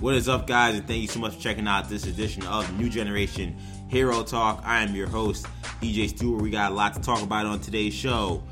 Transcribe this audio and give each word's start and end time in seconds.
What 0.00 0.14
is 0.14 0.28
up, 0.28 0.46
guys? 0.46 0.74
And 0.74 0.86
thank 0.86 1.00
you 1.00 1.08
so 1.08 1.18
much 1.18 1.36
for 1.36 1.40
checking 1.40 1.66
out 1.66 1.88
this 1.88 2.04
edition 2.04 2.46
of 2.46 2.70
New 2.78 2.90
Generation 2.90 3.56
Hero 3.88 4.22
Talk. 4.22 4.60
I 4.62 4.82
am 4.82 4.94
your 4.94 5.06
host, 5.08 5.46
EJ 5.80 6.10
Stewart. 6.10 6.42
We 6.42 6.50
got 6.50 6.70
a 6.70 6.74
lot 6.74 6.92
to 6.94 7.00
talk 7.00 7.22
about 7.22 7.46
on 7.46 7.60
today's 7.60 7.94
show. 7.94 8.42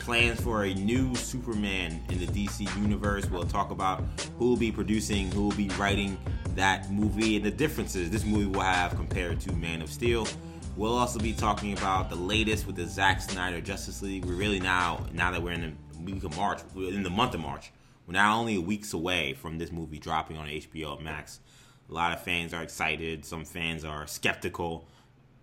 Plans 0.00 0.38
for 0.42 0.64
a 0.64 0.74
new 0.74 1.14
Superman 1.14 1.98
in 2.10 2.18
the 2.18 2.26
DC 2.26 2.76
universe. 2.82 3.24
We'll 3.30 3.44
talk 3.44 3.70
about 3.70 4.04
who 4.38 4.50
will 4.50 4.56
be 4.58 4.70
producing, 4.70 5.32
who 5.32 5.44
will 5.44 5.56
be 5.56 5.70
writing 5.70 6.18
that 6.56 6.90
movie, 6.92 7.36
and 7.36 7.44
the 7.44 7.50
differences 7.50 8.10
this 8.10 8.26
movie 8.26 8.46
will 8.46 8.60
have 8.60 8.94
compared 8.94 9.40
to 9.40 9.52
Man 9.52 9.80
of 9.80 9.90
Steel. 9.90 10.28
We'll 10.76 10.96
also 10.96 11.18
be 11.18 11.32
talking 11.32 11.72
about 11.72 12.10
the 12.10 12.16
latest 12.16 12.66
with 12.66 12.76
the 12.76 12.86
Zack 12.86 13.22
Snyder 13.22 13.62
Justice 13.62 14.02
League. 14.02 14.26
We're 14.26 14.34
really 14.34 14.60
now, 14.60 15.06
now 15.14 15.30
that 15.30 15.42
we're 15.42 15.52
in 15.52 15.74
the 15.94 16.12
week 16.12 16.22
of 16.22 16.36
March, 16.36 16.60
we're 16.74 16.92
in 16.92 17.02
the 17.02 17.10
month 17.10 17.32
of 17.32 17.40
March 17.40 17.72
we're 18.06 18.14
now 18.14 18.38
only 18.38 18.58
weeks 18.58 18.92
away 18.92 19.34
from 19.34 19.58
this 19.58 19.70
movie 19.70 19.98
dropping 19.98 20.36
on 20.36 20.46
HBO 20.48 21.00
Max. 21.00 21.40
A 21.88 21.92
lot 21.92 22.12
of 22.12 22.22
fans 22.22 22.52
are 22.54 22.62
excited. 22.62 23.24
Some 23.24 23.44
fans 23.44 23.84
are 23.84 24.06
skeptical. 24.06 24.86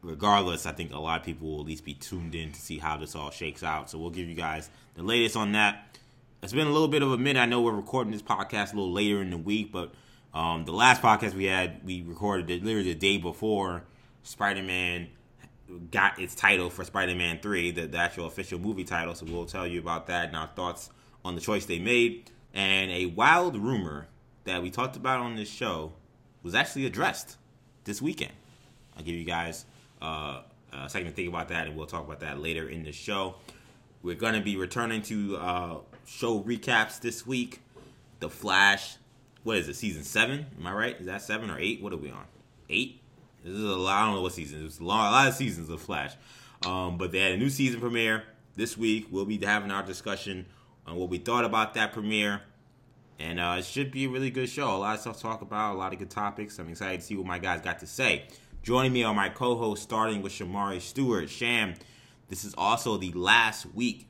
Regardless, 0.02 0.66
I 0.66 0.72
think 0.72 0.94
a 0.94 1.00
lot 1.00 1.20
of 1.20 1.26
people 1.26 1.50
will 1.50 1.62
at 1.62 1.66
least 1.66 1.86
be 1.86 1.94
tuned 1.94 2.36
in 2.36 2.52
to 2.52 2.59
see 2.59 2.77
how 2.77 2.98
this 2.98 3.16
all 3.16 3.31
shakes 3.31 3.64
out. 3.64 3.90
So 3.90 3.98
we'll 3.98 4.09
give 4.09 4.27
you 4.27 4.36
guys 4.36 4.70
the 4.95 5.03
latest 5.03 5.36
on 5.36 5.52
that. 5.53 5.98
It's 6.41 6.53
been 6.53 6.67
a 6.67 6.72
little 6.72 6.88
bit 6.88 7.02
of 7.02 7.12
a 7.12 7.17
minute. 7.17 7.40
I 7.40 7.45
know 7.45 7.62
we're 7.62 7.73
recording 7.73 8.12
this 8.12 8.22
podcast 8.22 8.73
a 8.73 8.78
little 8.78 8.94
later 8.94 9.22
in 9.22 9.30
the 9.30 9.38
week, 9.38 9.72
but 9.73 9.94
um, 10.34 10.64
the 10.64 10.72
last 10.72 11.02
podcast 11.02 11.34
we 11.34 11.45
had, 11.45 11.84
we 11.84 12.02
recorded 12.02 12.50
it 12.50 12.64
literally 12.64 12.94
the 12.94 13.00
day 13.00 13.17
before 13.17 13.84
Spider 14.23 14.64
Man 14.64 15.09
got 15.91 16.20
its 16.20 16.36
title 16.36 16.70
for 16.70 16.84
Spider 16.84 17.16
Man 17.16 17.39
3, 17.41 17.72
the, 17.72 17.88
the 17.88 17.98
actual 17.98 18.26
official 18.26 18.59
movie 18.59 18.84
title. 18.84 19.16
So 19.16 19.26
we'll 19.26 19.45
tell 19.45 19.67
you 19.67 19.80
about 19.80 20.08
that 20.08 20.30
and 20.30 20.38
our 20.38 20.48
thoughts 20.55 20.89
on 21.26 21.36
the 21.36 21.41
choice 21.41 21.66
they 21.66 21.80
made. 21.80 22.31
And 22.53 22.92
a 22.92 23.05
wild 23.08 23.55
rumor 23.55 24.08
that 24.45 24.61
we 24.61 24.69
talked 24.69 24.95
about 24.95 25.19
on 25.19 25.36
this 25.36 25.50
show 25.50 25.94
was 26.44 26.55
actually 26.55 26.86
addressed 26.86 27.38
this 27.83 28.02
weekend. 28.02 28.33
I'll 28.97 29.03
give 29.03 29.16
you 29.16 29.23
guys 29.23 29.66
uh, 30.02 30.42
a 30.73 30.89
second 30.89 31.09
to 31.09 31.14
think 31.14 31.30
about 31.30 31.50
that, 31.50 31.67
and 31.67 31.75
we'll 31.75 31.86
talk 31.86 32.05
about 32.05 32.22
that 32.22 32.39
later 32.39 32.67
in 32.67 32.83
the 32.83 32.92
show. 32.92 33.36
We're 34.02 34.16
going 34.16 34.33
to 34.33 34.42
be 34.42 34.55
returning 34.55 35.02
to 35.03 35.38
uh, 35.38 35.77
show 36.05 36.42
recaps 36.42 37.00
this 37.00 37.27
week. 37.27 37.61
The 38.20 38.30
Flash, 38.30 38.97
what 39.44 39.58
is 39.58 39.67
it, 39.67 39.75
season 39.75 40.03
seven? 40.03 40.45
Am 40.58 40.67
I 40.67 40.73
right? 40.73 41.00
Is 41.00 41.05
that 41.05 41.22
seven 41.22 41.50
or 41.50 41.59
eight? 41.59 41.81
What 41.81 41.94
are 41.94 41.97
we 41.97 42.09
on? 42.09 42.25
Eight? 42.70 43.02
This 43.44 43.53
is 43.53 43.64
a 43.64 43.75
lot. 43.75 44.02
I 44.02 44.05
don't 44.05 44.16
know 44.16 44.22
what 44.22 44.33
season. 44.33 44.66
It's 44.66 44.80
a, 44.80 44.83
a 44.83 44.86
lot 44.86 45.27
of 45.27 45.33
seasons 45.33 45.70
of 45.70 45.81
Flash. 45.81 46.14
Um, 46.66 46.97
but 46.97 47.11
they 47.11 47.20
had 47.20 47.31
a 47.33 47.38
new 47.38 47.50
season 47.50 47.80
premiere 47.80 48.23
this 48.55 48.77
week. 48.77 49.08
We'll 49.09 49.25
be 49.25 49.38
having 49.38 49.72
our 49.72 49.83
discussion 49.83 50.45
on 50.90 50.95
what 50.95 51.09
we 51.09 51.18
thought 51.18 51.45
about 51.45 51.76
that 51.76 51.94
premiere. 51.94 52.42
And 53.20 53.40
uh, 53.40 53.58
it 53.59 53.66
should 53.66 53.92
be 53.92 54.06
a 54.06 54.09
really 54.09 54.32
good 54.32 54.50
show. 54.50 54.76
A 54.76 54.78
lot 54.78 54.95
of 54.95 55.02
stuff 55.02 55.18
to 55.18 55.22
talk 55.22 55.42
about, 55.42 55.76
a 55.76 55.78
lot 55.78 55.94
of 55.94 56.00
good 56.00 56.09
topics. 56.09 56.58
I'm 56.58 56.70
excited 56.70 57.02
to 57.02 57.06
see 57.06 57.16
what 57.16 57.26
my 57.26 57.38
guys 57.38 57.62
got 57.62 57.80
to 57.80 57.88
say. 57.88 58.26
Joining 58.64 58.94
me 58.94 59.04
are 59.04 59.14
my 59.14 59.30
co 59.30 59.56
host, 59.56 59.84
starting 59.84 60.22
with 60.22 60.32
Shamari 60.32 60.82
Stewart. 60.82 61.30
Sham, 61.30 61.76
this 62.30 62.45
is 62.45 62.54
also 62.58 62.98
the 62.98 63.12
last 63.12 63.66
week 63.73 64.08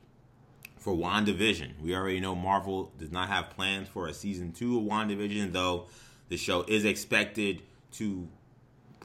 for 0.78 0.94
WandaVision. 0.94 1.80
We 1.80 1.94
already 1.94 2.20
know 2.20 2.34
Marvel 2.34 2.92
does 2.98 3.10
not 3.10 3.28
have 3.28 3.50
plans 3.50 3.88
for 3.88 4.06
a 4.06 4.14
season 4.14 4.52
two 4.52 4.78
of 4.78 4.84
WandaVision, 4.84 5.52
though 5.52 5.86
the 6.28 6.36
show 6.36 6.64
is 6.66 6.84
expected 6.84 7.62
to, 7.92 8.28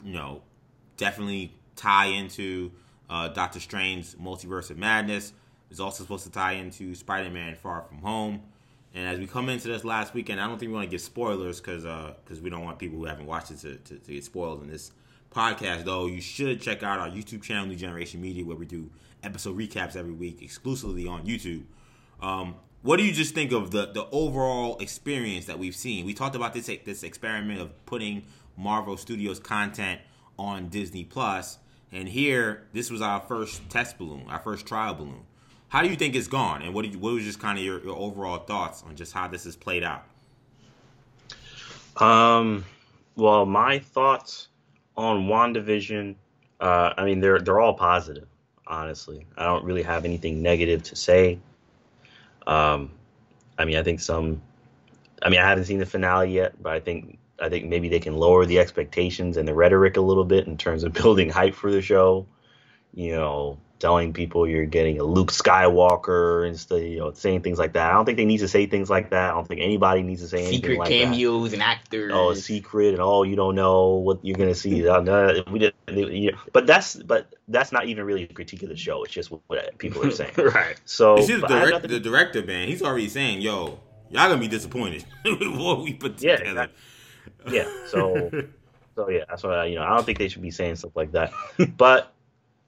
you 0.04 0.12
know, 0.12 0.42
definitely 0.96 1.54
tie 1.74 2.06
into 2.06 2.72
uh, 3.10 3.28
Doctor 3.28 3.60
Strange's 3.60 4.14
Multiverse 4.14 4.70
of 4.70 4.78
Madness. 4.78 5.32
It's 5.70 5.80
also 5.80 6.04
supposed 6.04 6.24
to 6.24 6.30
tie 6.30 6.52
into 6.52 6.94
Spider 6.94 7.30
Man 7.30 7.54
Far 7.54 7.82
From 7.82 7.98
Home. 7.98 8.42
And 8.94 9.06
as 9.06 9.18
we 9.18 9.26
come 9.26 9.48
into 9.48 9.68
this 9.68 9.84
last 9.84 10.14
weekend, 10.14 10.40
I 10.40 10.46
don't 10.46 10.58
think 10.58 10.70
we 10.70 10.74
want 10.74 10.86
to 10.86 10.90
give 10.90 11.02
spoilers 11.02 11.60
because 11.60 11.82
because 11.82 12.38
uh, 12.38 12.42
we 12.42 12.48
don't 12.48 12.64
want 12.64 12.78
people 12.78 12.98
who 12.98 13.04
haven't 13.04 13.26
watched 13.26 13.50
it 13.50 13.58
to, 13.58 13.76
to, 13.76 13.98
to, 13.98 14.12
get 14.12 14.24
spoiled 14.24 14.62
in 14.62 14.70
this 14.70 14.90
podcast. 15.30 15.84
Though 15.84 16.06
you 16.06 16.20
should 16.22 16.62
check 16.62 16.82
out 16.82 16.98
our 16.98 17.10
YouTube 17.10 17.42
channel, 17.42 17.66
New 17.66 17.76
Generation 17.76 18.22
Media, 18.22 18.44
where 18.44 18.56
we 18.56 18.64
do 18.64 18.90
episode 19.22 19.58
recaps 19.58 19.96
every 19.96 20.12
week 20.12 20.40
exclusively 20.40 21.06
on 21.06 21.26
YouTube. 21.26 21.64
Um, 22.22 22.54
what 22.80 22.96
do 22.96 23.04
you 23.04 23.12
just 23.12 23.34
think 23.34 23.52
of 23.52 23.70
the 23.70 23.86
the 23.86 24.06
overall 24.12 24.78
experience 24.78 25.44
that 25.46 25.58
we've 25.58 25.76
seen? 25.76 26.06
We 26.06 26.14
talked 26.14 26.36
about 26.36 26.54
this 26.54 26.70
this 26.84 27.02
experiment 27.02 27.60
of 27.60 27.84
putting 27.84 28.24
Marvel 28.56 28.96
Studios 28.96 29.38
content 29.38 30.00
on 30.38 30.68
Disney 30.68 31.04
Plus, 31.04 31.58
and 31.92 32.08
here 32.08 32.66
this 32.72 32.90
was 32.90 33.02
our 33.02 33.20
first 33.20 33.68
test 33.68 33.98
balloon, 33.98 34.24
our 34.28 34.38
first 34.38 34.66
trial 34.66 34.94
balloon. 34.94 35.26
How 35.68 35.82
do 35.82 35.88
you 35.88 35.96
think 35.96 36.14
it's 36.14 36.28
gone, 36.28 36.62
and 36.62 36.72
what 36.72 36.84
you, 36.84 36.98
what 36.98 37.14
was 37.14 37.24
just 37.24 37.40
kind 37.40 37.58
of 37.58 37.64
your, 37.64 37.82
your 37.82 37.96
overall 37.96 38.38
thoughts 38.38 38.82
on 38.84 38.94
just 38.94 39.12
how 39.12 39.26
this 39.28 39.44
has 39.44 39.56
played 39.56 39.82
out? 39.82 40.04
Um, 41.96 42.64
well, 43.16 43.46
my 43.46 43.78
thoughts 43.78 44.48
on 44.96 45.26
WandaVision, 45.26 46.14
uh, 46.60 46.92
I 46.96 47.04
mean, 47.04 47.20
they're 47.20 47.40
they're 47.40 47.60
all 47.60 47.74
positive. 47.74 48.28
Honestly, 48.66 49.26
I 49.36 49.44
don't 49.44 49.64
really 49.64 49.82
have 49.82 50.04
anything 50.04 50.42
negative 50.42 50.82
to 50.84 50.96
say. 50.96 51.38
Um, 52.46 52.90
I 53.58 53.64
mean, 53.64 53.76
I 53.76 53.82
think 53.82 54.00
some. 54.00 54.42
I 55.22 55.30
mean, 55.30 55.40
I 55.40 55.48
haven't 55.48 55.64
seen 55.64 55.78
the 55.78 55.86
finale 55.86 56.32
yet, 56.32 56.62
but 56.62 56.72
I 56.72 56.80
think 56.80 57.18
I 57.40 57.48
think 57.48 57.66
maybe 57.66 57.88
they 57.88 58.00
can 58.00 58.16
lower 58.16 58.46
the 58.46 58.58
expectations 58.58 59.36
and 59.36 59.46
the 59.46 59.54
rhetoric 59.54 59.96
a 59.96 60.00
little 60.00 60.24
bit 60.24 60.46
in 60.46 60.56
terms 60.56 60.84
of 60.84 60.92
building 61.02 61.30
hype 61.30 61.54
for 61.54 61.70
the 61.70 61.82
show. 61.82 62.26
You 62.94 63.12
know, 63.16 63.58
telling 63.78 64.12
people 64.12 64.48
you're 64.48 64.64
getting 64.64 64.98
a 64.98 65.04
Luke 65.04 65.30
Skywalker 65.30 66.46
and 66.46 66.58
stuff, 66.58 66.80
you 66.80 66.98
know, 66.98 67.12
saying 67.12 67.42
things 67.42 67.58
like 67.58 67.74
that. 67.74 67.90
I 67.90 67.94
don't 67.94 68.04
think 68.04 68.16
they 68.16 68.24
need 68.24 68.38
to 68.38 68.48
say 68.48 68.66
things 68.66 68.88
like 68.88 69.10
that. 69.10 69.30
I 69.30 69.34
don't 69.34 69.46
think 69.46 69.60
anybody 69.60 70.02
needs 70.02 70.22
to 70.22 70.28
say 70.28 70.50
secret 70.50 70.52
anything 70.52 70.78
like 70.78 70.88
that. 70.88 70.94
Secret 70.94 71.04
cameos 71.10 71.50
that. 71.50 71.56
and 71.56 71.62
actors. 71.62 72.12
Oh, 72.14 72.34
secret 72.34 72.94
and 72.94 73.02
oh, 73.02 73.22
you 73.22 73.36
don't 73.36 73.54
know 73.54 73.94
what 73.94 74.24
you're 74.24 74.36
gonna 74.36 74.54
see. 74.54 74.86
Uh, 74.88 75.42
we 75.50 75.58
did, 75.58 75.74
but 76.52 76.66
that's 76.66 76.96
but 76.96 77.34
that's 77.48 77.72
not 77.72 77.86
even 77.86 78.04
really 78.04 78.24
a 78.24 78.28
critique 78.28 78.62
of 78.62 78.70
the 78.70 78.76
show. 78.76 79.04
It's 79.04 79.12
just 79.12 79.30
what 79.30 79.78
people 79.78 80.04
are 80.06 80.10
saying. 80.10 80.32
right. 80.38 80.80
So 80.84 81.16
the, 81.16 81.38
direct, 81.46 81.88
the, 81.88 82.00
director, 82.00 82.42
man, 82.44 82.68
he's 82.68 82.82
already 82.82 83.08
saying, 83.08 83.42
"Yo, 83.42 83.78
y'all 84.10 84.28
gonna 84.28 84.38
be 84.38 84.48
disappointed 84.48 85.04
with 85.24 85.56
what 85.56 85.82
we 85.82 85.92
put 85.92 86.22
yeah, 86.22 86.36
together." 86.36 86.68
Yeah. 87.50 87.70
So. 87.88 88.30
So 88.96 89.10
yeah, 89.10 89.24
that's 89.28 89.42
why 89.42 89.66
you 89.66 89.74
know 89.74 89.82
I 89.82 89.90
don't 89.94 90.06
think 90.06 90.16
they 90.16 90.28
should 90.28 90.40
be 90.40 90.50
saying 90.50 90.76
stuff 90.76 90.96
like 90.96 91.12
that. 91.12 91.30
But 91.76 92.15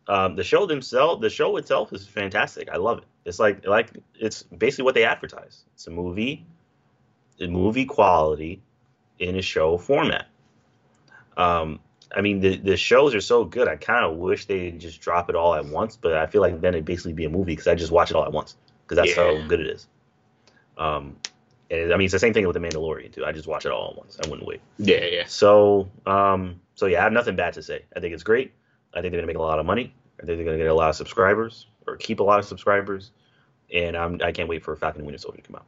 um, 0.08 0.36
the 0.36 0.44
show 0.44 0.66
themselves, 0.66 1.20
the 1.20 1.30
show 1.30 1.56
itself 1.58 1.92
is 1.92 2.06
fantastic. 2.06 2.70
I 2.70 2.76
love 2.76 2.98
it. 2.98 3.04
It's 3.26 3.38
like 3.38 3.66
like 3.66 3.90
it's 4.18 4.42
basically 4.42 4.84
what 4.84 4.94
they 4.94 5.04
advertise. 5.04 5.64
It's 5.74 5.86
a 5.86 5.90
movie, 5.90 6.46
a 7.40 7.46
movie 7.46 7.84
quality 7.84 8.62
in 9.18 9.36
a 9.36 9.42
show 9.42 9.76
format. 9.76 10.26
Um, 11.36 11.78
I 12.16 12.22
mean, 12.22 12.40
the 12.40 12.56
the 12.56 12.76
shows 12.76 13.14
are 13.14 13.20
so 13.20 13.44
good. 13.44 13.68
I 13.68 13.76
kind 13.76 14.04
of 14.04 14.16
wish 14.16 14.46
they 14.46 14.70
just 14.70 15.00
drop 15.02 15.28
it 15.28 15.36
all 15.36 15.54
at 15.54 15.66
once, 15.66 15.96
but 15.96 16.14
I 16.14 16.26
feel 16.26 16.40
like 16.40 16.58
then 16.62 16.72
it'd 16.74 16.86
basically 16.86 17.12
be 17.12 17.26
a 17.26 17.30
movie 17.30 17.52
because 17.52 17.68
I 17.68 17.74
just 17.74 17.92
watch 17.92 18.10
it 18.10 18.16
all 18.16 18.24
at 18.24 18.32
once 18.32 18.56
because 18.86 18.96
that's 18.96 19.16
yeah. 19.16 19.40
how 19.40 19.46
good 19.46 19.60
it 19.60 19.66
is. 19.66 19.86
Um, 20.78 21.16
and 21.70 21.92
I 21.92 21.98
mean, 21.98 22.06
it's 22.06 22.12
the 22.12 22.18
same 22.18 22.32
thing 22.32 22.46
with 22.46 22.54
the 22.54 22.60
Mandalorian 22.60 23.12
too. 23.12 23.26
I 23.26 23.32
just 23.32 23.46
watch 23.46 23.66
it 23.66 23.72
all 23.72 23.90
at 23.90 23.96
once. 23.96 24.18
I 24.24 24.28
wouldn't 24.28 24.48
wait. 24.48 24.62
Yeah, 24.78 25.04
yeah. 25.04 25.24
So, 25.26 25.90
um, 26.06 26.60
so 26.76 26.86
yeah, 26.86 27.00
I 27.00 27.02
have 27.02 27.12
nothing 27.12 27.36
bad 27.36 27.52
to 27.54 27.62
say. 27.62 27.84
I 27.94 28.00
think 28.00 28.14
it's 28.14 28.22
great. 28.22 28.52
I 28.94 29.00
think 29.00 29.12
they're 29.12 29.20
gonna 29.20 29.26
make 29.26 29.36
a 29.36 29.42
lot 29.42 29.58
of 29.58 29.66
money. 29.66 29.94
I 30.20 30.26
think 30.26 30.38
they're 30.38 30.44
gonna 30.44 30.58
get 30.58 30.66
a 30.66 30.74
lot 30.74 30.90
of 30.90 30.96
subscribers 30.96 31.66
or 31.86 31.96
keep 31.96 32.20
a 32.20 32.22
lot 32.22 32.38
of 32.38 32.44
subscribers. 32.44 33.12
And 33.72 33.96
I'm 33.96 34.20
I 34.22 34.32
can't 34.32 34.48
wait 34.48 34.64
for 34.64 34.74
Falcon 34.76 35.00
and 35.00 35.06
Winter 35.06 35.18
Soldier 35.18 35.38
to 35.38 35.42
come 35.42 35.56
out. 35.56 35.66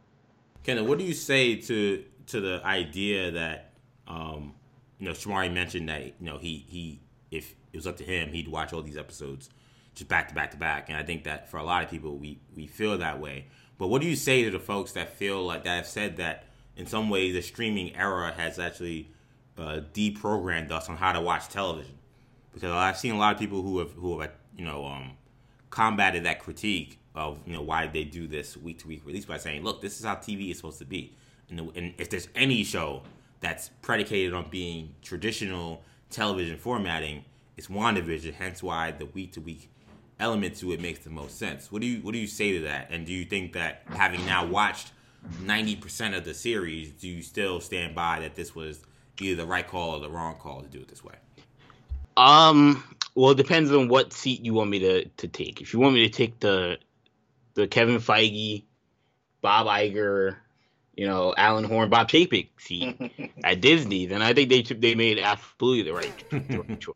Kenna, 0.63 0.85
what 0.85 0.99
do 0.99 1.05
you 1.05 1.15
say 1.15 1.57
to 1.57 2.05
to 2.29 2.41
the 2.41 2.61
idea 2.65 3.31
that 3.33 3.73
um, 4.07 4.55
you 4.99 5.07
know 5.07 5.13
Shamari 5.13 5.53
mentioned 5.53 5.89
that 5.89 6.05
you 6.05 6.15
know 6.21 6.39
he 6.39 6.65
he 6.69 7.01
if 7.31 7.55
it 7.73 7.77
was 7.77 7.87
up 7.87 7.97
to 7.99 8.05
him 8.05 8.33
he'd 8.33 8.49
watch 8.49 8.73
all 8.73 8.83
these 8.83 8.97
episodes 8.97 9.51
just 9.95 10.09
back 10.09 10.29
to 10.29 10.35
back 10.35 10.51
to 10.53 10.57
back, 10.57 10.89
and 10.89 10.97
I 10.97 11.03
think 11.03 11.25
that 11.25 11.51
for 11.51 11.59
a 11.59 11.65
lot 11.65 11.85
of 11.85 11.91
people 11.91 12.17
we 12.17 12.39
we 12.55 12.67
feel 12.67 12.97
that 12.99 13.21
way. 13.21 13.47
But 13.79 13.89
what 13.89 14.03
do 14.03 14.09
you 14.09 14.17
say 14.17 14.45
to 14.45 14.51
the 14.51 14.59
folks 14.59 14.93
that 14.93 15.15
feel 15.17 15.43
like 15.43 15.65
that 15.65 15.77
have 15.77 15.87
said 15.87 16.17
that 16.19 16.45
in 16.77 16.87
some 16.87 17.11
ways 17.11 17.35
the 17.35 17.43
streaming 17.43 17.97
era 17.97 18.33
has 18.33 18.59
actually 18.59 19.11
uh, 19.57 19.81
deprogrammed 19.93 20.71
us 20.71 20.89
on 20.89 20.97
how 20.97 21.13
to 21.13 21.21
watch 21.21 21.49
television? 21.49 21.97
Because 22.53 22.71
I've 22.71 22.97
seen 22.97 23.13
a 23.13 23.19
lot 23.19 23.35
of 23.35 23.41
people 23.41 23.63
who 23.63 23.79
have 23.79 23.93
who 23.93 24.21
have 24.21 24.33
you 24.57 24.65
know 24.65 24.87
um, 24.87 25.13
combated 25.71 26.25
that 26.25 26.41
critique 26.41 26.99
of 27.15 27.39
you 27.47 27.53
know 27.53 27.63
why 27.63 27.87
they 27.87 28.05
do 28.05 28.27
this 28.27 28.57
week 28.57 28.79
to 28.81 28.89
week 28.89 29.03
release 29.05 29.25
by 29.25 29.39
saying, 29.39 29.63
look, 29.63 29.81
this 29.81 29.99
is 29.99 30.05
how 30.05 30.17
TV 30.17 30.51
is 30.51 30.57
supposed 30.57 30.79
to 30.79 30.85
be, 30.85 31.15
and, 31.49 31.61
and 31.77 31.95
if 31.99 32.11
there's 32.11 32.29
any 32.35 32.65
show 32.65 33.03
that's 33.41 33.71
predicated 33.83 34.35
on 34.35 34.47
being 34.51 34.95
traditional 35.03 35.83
television 36.11 36.59
formatting, 36.59 37.25
it's 37.57 37.69
WandaVision. 37.69 38.35
Hence 38.35 38.63
why 38.63 38.91
the 38.91 39.07
week 39.07 39.33
to 39.33 39.41
week 39.41 39.71
element 40.19 40.55
to 40.57 40.73
it 40.73 40.81
makes 40.81 41.01
the 41.01 41.11
most 41.11 41.39
sense. 41.39 41.73
What 41.73 41.83
do 41.83 41.89
you 41.89 42.01
what 42.01 42.13
do 42.13 42.19
you 42.19 42.27
say 42.27 42.53
to 42.53 42.61
that? 42.61 42.89
And 42.91 43.07
do 43.07 43.13
you 43.13 43.25
think 43.25 43.55
that 43.55 43.83
having 43.89 44.25
now 44.27 44.47
watched 44.47 44.93
ninety 45.43 45.77
percent 45.77 46.15
of 46.15 46.25
the 46.25 46.35
series, 46.35 46.93
do 46.93 47.09
you 47.09 47.23
still 47.23 47.61
stand 47.61 47.95
by 47.95 48.21
that 48.21 48.35
this 48.35 48.55
was 48.55 48.83
either 49.21 49.43
the 49.43 49.47
right 49.47 49.67
call 49.67 49.97
or 49.97 50.01
the 50.01 50.11
wrong 50.11 50.37
call 50.37 50.63
to 50.63 50.69
do 50.69 50.81
it 50.81 50.89
this 50.89 51.03
way? 51.05 51.15
Um. 52.21 52.85
Well, 53.15 53.33
it 53.33 53.37
depends 53.37 53.73
on 53.73 53.89
what 53.89 54.13
seat 54.13 54.45
you 54.45 54.55
want 54.55 54.71
me 54.71 54.79
to 54.81 55.05
to 55.07 55.29
take. 55.29 55.61
If 55.61 55.73
you 55.73 55.81
want 55.81 55.95
me 55.95 56.07
to 56.07 56.13
take 56.13 56.39
the 56.39 56.79
the 57.55 57.67
Kevin 57.67 57.97
Feige, 57.97 58.65
Bob 59.41 59.67
Iger, 59.67 60.37
you 60.95 61.07
know, 61.07 61.35
Alan 61.37 61.65
Horn, 61.65 61.89
Bob 61.89 62.09
Chapek 62.09 62.49
seat 62.59 63.33
at 63.45 63.61
Disney, 63.61 64.07
then 64.07 64.23
I 64.23 64.35
think 64.35 64.51
they 64.51 64.63
they 64.63 64.95
made 64.95 65.19
absolutely 65.19 65.83
the 65.83 65.95
right, 65.95 66.31
the 66.31 66.59
right 66.59 66.81
choice 66.81 66.95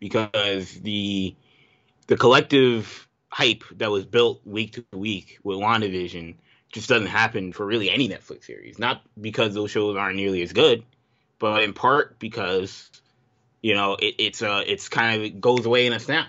because 0.00 0.72
the 0.80 1.36
the 2.06 2.16
collective 2.16 3.06
hype 3.28 3.64
that 3.76 3.90
was 3.90 4.06
built 4.06 4.40
week 4.46 4.72
to 4.72 4.84
week 4.96 5.38
with 5.42 5.58
WandaVision 5.58 6.36
just 6.72 6.88
doesn't 6.88 7.08
happen 7.08 7.52
for 7.52 7.66
really 7.66 7.90
any 7.90 8.08
Netflix 8.08 8.44
series. 8.44 8.78
Not 8.78 9.02
because 9.20 9.54
those 9.54 9.70
shows 9.70 9.96
aren't 9.96 10.16
nearly 10.16 10.42
as 10.42 10.52
good, 10.52 10.84
but 11.38 11.62
in 11.62 11.74
part 11.74 12.18
because 12.18 12.90
you 13.64 13.74
know 13.74 13.94
it, 13.94 14.16
it's 14.18 14.42
uh 14.42 14.62
it's 14.66 14.90
kind 14.90 15.16
of 15.16 15.22
it 15.24 15.40
goes 15.40 15.64
away 15.64 15.86
in 15.86 15.94
a 15.94 15.98
snap. 15.98 16.28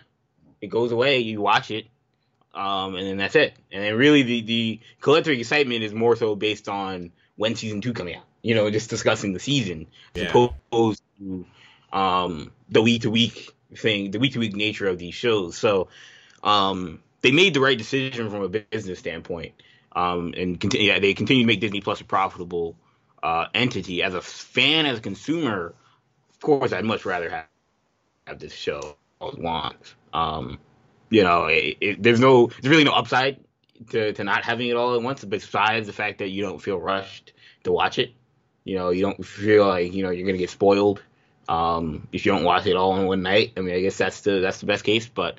It 0.61 0.67
goes 0.67 0.93
away, 0.93 1.19
you 1.19 1.41
watch 1.41 1.69
it, 1.69 1.85
um, 2.53 2.95
and 2.95 3.05
then 3.05 3.17
that's 3.17 3.35
it. 3.35 3.53
And 3.73 3.83
then 3.83 3.95
really 3.95 4.23
the 4.23 4.41
the 4.41 4.79
collective 5.01 5.37
excitement 5.37 5.83
is 5.83 5.93
more 5.93 6.15
so 6.15 6.35
based 6.35 6.69
on 6.69 7.11
when 7.35 7.55
season 7.55 7.81
two 7.81 7.91
coming 7.93 8.15
out. 8.15 8.23
You 8.41 8.55
know, 8.55 8.69
just 8.71 8.89
discussing 8.89 9.33
the 9.33 9.39
season 9.41 9.87
as 10.15 10.21
Yeah. 10.21 10.29
opposed 10.29 11.01
to 11.19 11.45
um, 11.91 12.51
the 12.69 12.81
week 12.81 13.01
to 13.01 13.11
week 13.11 13.53
thing, 13.75 14.11
the 14.11 14.19
week 14.19 14.33
to 14.33 14.39
week 14.39 14.55
nature 14.55 14.88
of 14.88 14.97
these 14.97 15.13
shows. 15.13 15.57
So 15.57 15.89
um, 16.41 17.01
they 17.21 17.33
made 17.33 17.53
the 17.53 17.59
right 17.59 17.77
decision 17.77 18.29
from 18.29 18.43
a 18.43 18.47
business 18.47 18.99
standpoint, 18.99 19.55
um, 19.93 20.33
and 20.38 20.57
continue. 20.57 20.88
Yeah, 20.88 20.99
they 20.99 21.13
continue 21.13 21.43
to 21.43 21.47
make 21.47 21.59
Disney 21.59 21.81
Plus 21.81 21.99
a 21.99 22.05
profitable 22.05 22.77
uh, 23.21 23.47
entity. 23.53 24.03
As 24.03 24.13
a 24.13 24.21
fan, 24.21 24.85
as 24.85 24.99
a 24.99 25.01
consumer, 25.01 25.75
of 26.35 26.41
course, 26.41 26.73
I'd 26.73 26.85
much 26.85 27.05
rather 27.05 27.29
have, 27.29 27.47
have 28.27 28.39
this 28.39 28.53
show 28.53 28.97
at 29.21 29.37
once. 29.37 29.95
Um, 30.13 30.59
you 31.09 31.23
know, 31.23 31.45
it, 31.45 31.77
it, 31.81 32.03
there's 32.03 32.19
no, 32.19 32.47
there's 32.47 32.69
really 32.69 32.83
no 32.83 32.91
upside 32.91 33.39
to, 33.89 34.13
to 34.13 34.23
not 34.23 34.43
having 34.43 34.67
it 34.67 34.75
all 34.75 34.95
at 34.95 35.01
once, 35.01 35.23
besides 35.23 35.87
the 35.87 35.93
fact 35.93 36.19
that 36.19 36.29
you 36.29 36.41
don't 36.41 36.61
feel 36.61 36.79
rushed 36.79 37.33
to 37.63 37.71
watch 37.71 37.99
it. 37.99 38.13
You 38.63 38.75
know, 38.77 38.89
you 38.89 39.01
don't 39.01 39.23
feel 39.23 39.67
like 39.67 39.93
you 39.93 40.03
know 40.03 40.09
you're 40.09 40.25
gonna 40.25 40.39
get 40.39 40.49
spoiled 40.49 41.03
um, 41.47 42.07
if 42.11 42.25
you 42.25 42.31
don't 42.31 42.43
watch 42.43 42.65
it 42.65 42.75
all 42.75 42.97
in 42.97 43.05
one 43.05 43.21
night. 43.21 43.53
I 43.57 43.61
mean, 43.61 43.75
I 43.75 43.81
guess 43.81 43.97
that's 43.97 44.21
the 44.21 44.39
that's 44.39 44.59
the 44.59 44.65
best 44.65 44.83
case. 44.83 45.07
But 45.07 45.38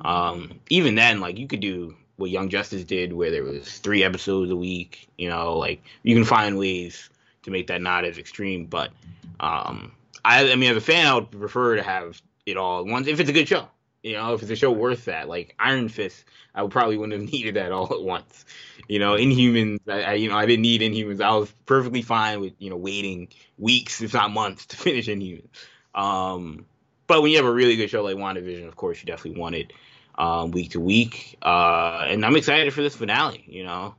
um, 0.00 0.60
even 0.70 0.94
then, 0.94 1.20
like 1.20 1.38
you 1.38 1.46
could 1.46 1.60
do 1.60 1.94
what 2.16 2.30
Young 2.30 2.48
Justice 2.48 2.84
did, 2.84 3.12
where 3.12 3.30
there 3.30 3.44
was 3.44 3.78
three 3.78 4.02
episodes 4.02 4.50
a 4.50 4.56
week. 4.56 5.08
You 5.16 5.28
know, 5.28 5.56
like 5.56 5.82
you 6.02 6.14
can 6.16 6.24
find 6.24 6.58
ways 6.58 7.10
to 7.44 7.50
make 7.50 7.68
that 7.68 7.80
not 7.80 8.04
as 8.04 8.18
extreme. 8.18 8.66
But 8.66 8.90
um, 9.38 9.92
I, 10.24 10.50
I 10.52 10.54
mean, 10.56 10.70
as 10.70 10.76
a 10.76 10.80
fan, 10.80 11.06
I 11.06 11.14
would 11.14 11.30
prefer 11.30 11.76
to 11.76 11.82
have 11.82 12.20
it 12.46 12.56
all 12.56 12.80
at 12.80 12.86
once 12.86 13.06
if 13.06 13.20
it's 13.20 13.30
a 13.30 13.32
good 13.32 13.48
show. 13.48 13.68
You 14.02 14.14
know, 14.14 14.34
if 14.34 14.42
it's 14.42 14.50
a 14.50 14.56
show 14.56 14.70
worth 14.70 15.06
that, 15.06 15.28
like 15.28 15.54
Iron 15.58 15.88
Fist, 15.88 16.24
I 16.54 16.62
would 16.62 16.70
probably 16.70 16.96
wouldn't 16.96 17.20
have 17.20 17.32
needed 17.32 17.54
that 17.54 17.72
all 17.72 17.92
at 17.92 18.02
once. 18.02 18.44
You 18.88 18.98
know, 18.98 19.14
Inhumans, 19.14 19.80
I, 19.88 20.02
I 20.02 20.12
you 20.14 20.28
know 20.28 20.36
I 20.36 20.46
didn't 20.46 20.62
need 20.62 20.80
Inhumans. 20.82 21.22
I 21.22 21.34
was 21.34 21.50
perfectly 21.66 22.02
fine 22.02 22.40
with 22.40 22.54
you 22.58 22.70
know 22.70 22.76
waiting 22.76 23.28
weeks, 23.58 24.02
if 24.02 24.14
not 24.14 24.30
months, 24.30 24.66
to 24.66 24.76
finish 24.76 25.08
Inhumans. 25.08 25.48
Um, 25.94 26.66
but 27.06 27.22
when 27.22 27.30
you 27.30 27.36
have 27.36 27.46
a 27.46 27.52
really 27.52 27.76
good 27.76 27.90
show 27.90 28.02
like 28.02 28.16
WandaVision, 28.16 28.66
of 28.66 28.76
course, 28.76 29.00
you 29.00 29.06
definitely 29.06 29.40
want 29.40 29.54
it 29.54 29.72
um, 30.16 30.50
week 30.50 30.72
to 30.72 30.80
week. 30.80 31.36
Uh, 31.42 32.04
and 32.08 32.24
I'm 32.24 32.36
excited 32.36 32.72
for 32.72 32.82
this 32.82 32.96
finale. 32.96 33.44
You 33.46 33.64
know, 33.64 33.94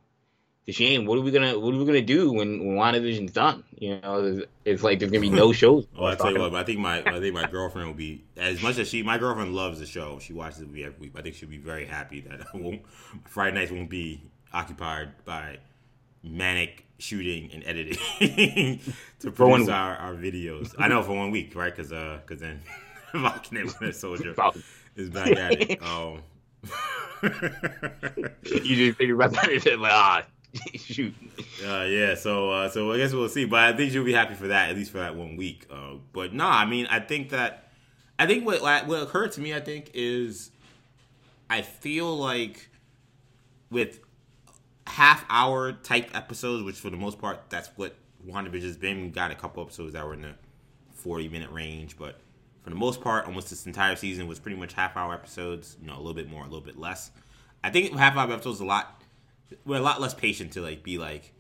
it's 0.67 0.77
a 0.77 0.83
shame. 0.83 1.06
What 1.06 1.17
are 1.17 1.21
we 1.21 1.31
gonna 1.31 1.57
What 1.59 1.73
are 1.73 1.77
we 1.77 1.85
gonna 1.85 2.01
do 2.01 2.31
when 2.31 2.65
when 2.65 2.75
WandaVision's 2.77 3.31
done? 3.31 3.63
You 3.77 4.00
know, 4.01 4.25
it's- 4.25 4.47
it's 4.65 4.83
like 4.83 5.00
there's 5.00 5.12
gonna 5.12 5.21
be 5.21 5.29
no 5.29 5.51
shows. 5.62 5.85
Oh, 5.97 6.06
I 6.06 6.15
tell 6.15 6.31
you 6.31 6.39
what, 6.39 6.51
but 6.51 6.57
I 6.59 6.63
think 6.63 6.79
my 6.79 7.00
I 7.06 7.19
think 7.19 7.33
my 7.33 7.47
girlfriend 7.47 7.88
will 7.88 7.95
be 7.95 8.23
as 8.38 8.62
much 8.63 8.77
as 8.77 8.88
she 8.88 9.03
my 9.03 9.17
girlfriend 9.17 9.53
loves 9.53 9.79
the 9.79 9.85
show. 9.85 10.19
She 10.19 10.33
watches 10.33 10.62
it 10.62 10.67
every 10.69 10.89
week. 11.00 11.12
I 11.15 11.21
think 11.21 11.35
she'll 11.35 11.50
be 11.50 11.57
very 11.57 11.85
happy 11.85 12.21
that 12.21 12.41
I 12.53 12.57
won't 12.57 12.81
Friday 13.27 13.56
nights 13.56 13.71
won't 13.71 13.89
be 13.89 14.21
occupied 14.53 15.09
by 15.25 15.57
manic 16.23 16.85
shooting 16.97 17.51
and 17.53 17.63
editing 17.65 18.79
to 19.19 19.29
produce 19.31 19.67
our, 19.69 19.95
our 19.97 20.13
videos. 20.15 20.73
I 20.79 20.88
know 20.88 21.03
for 21.03 21.13
one 21.13 21.29
week, 21.29 21.53
right? 21.56 21.75
Because 21.75 21.91
uh, 21.91 22.19
because 22.25 22.41
then 22.41 22.62
Falcon 23.12 23.57
Winter 23.65 23.91
Soldier 23.91 24.33
is 24.95 25.09
back 25.09 25.35
at 25.35 25.62
it. 25.62 25.83
Um, 25.83 26.21
you 28.44 28.75
just 28.75 28.97
think 28.97 29.12
about 29.12 29.31
that 29.33 29.50
and 29.67 29.81
like, 29.81 29.91
ah, 29.94 30.23
shoot. 30.75 31.13
Uh, 31.66 31.84
yeah, 31.84 32.16
so 32.16 32.52
uh, 32.52 32.69
so 32.69 32.92
I 32.92 32.98
guess 32.98 33.13
we'll 33.13 33.30
see. 33.30 33.46
But 33.46 33.60
I 33.60 33.74
think 33.78 33.92
she'll 33.92 34.04
be 34.04 34.13
happy 34.13 34.36
for 34.36 34.48
that, 34.48 34.69
at 34.69 34.75
least 34.75 34.92
for 34.92 35.00
that 35.00 35.16
one 35.16 35.36
week. 35.36 35.66
Uh, 35.72 35.96
but 36.13 36.34
no, 36.34 36.46
I 36.46 36.66
mean, 36.66 36.88
I 36.88 37.00
think 37.00 37.30
that 37.30 37.72
I 38.18 38.25
think 38.25 38.46
what 38.46 38.62
what 38.62 39.04
occurred 39.04 39.31
to 39.34 39.42
me, 39.42 39.54
I 39.54 39.60
think, 39.60 39.92
is 39.94 40.52
I 41.50 41.62
feel 41.62 42.16
like 42.16 42.69
with 43.69 44.00
half 44.88 45.25
hour 45.30 45.74
type 45.74 46.10
episodes, 46.13 46.63
which 46.63 46.78
for 46.78 46.90
the 46.90 46.98
most 46.98 47.19
part, 47.19 47.50
that's 47.50 47.69
what 47.75 47.96
WandaVision's 48.25 48.78
been. 48.78 49.01
We 49.01 49.10
got 49.10 49.31
a 49.31 49.36
couple 49.36 49.63
episodes 49.63 49.94
that 49.94 50.06
were 50.06 50.13
in 50.13 50.22
the 50.22 50.36
forty 50.94 51.28
minute 51.28 51.51
range, 51.51 51.98
but 51.98 52.19
for 52.63 52.69
the 52.69 52.75
most 52.75 53.01
part, 53.01 53.25
almost 53.25 53.50
this 53.50 53.66
entire 53.66 53.96
season 53.96 54.28
was 54.28 54.40
pretty 54.40 54.58
much 54.58 54.74
half 54.74 54.96
hour 54.96 55.13
episodes. 55.13 55.78
You 55.81 55.88
know, 55.88 55.96
a 55.96 55.98
little 55.98 56.13
bit 56.13 56.30
more, 56.30 56.42
a 56.42 56.46
little 56.48 56.62
bit 56.62 56.78
less. 56.78 57.12
I 57.63 57.69
think 57.69 57.94
half 57.96 58.16
hour 58.16 58.31
episodes 58.31 58.60
a 58.60 58.66
lot. 58.66 59.01
We're 59.65 59.77
a 59.77 59.81
lot 59.81 60.01
less 60.01 60.13
patient 60.13 60.53
to 60.53 60.62
like 60.62 60.83
be 60.83 60.97
like, 60.97 61.31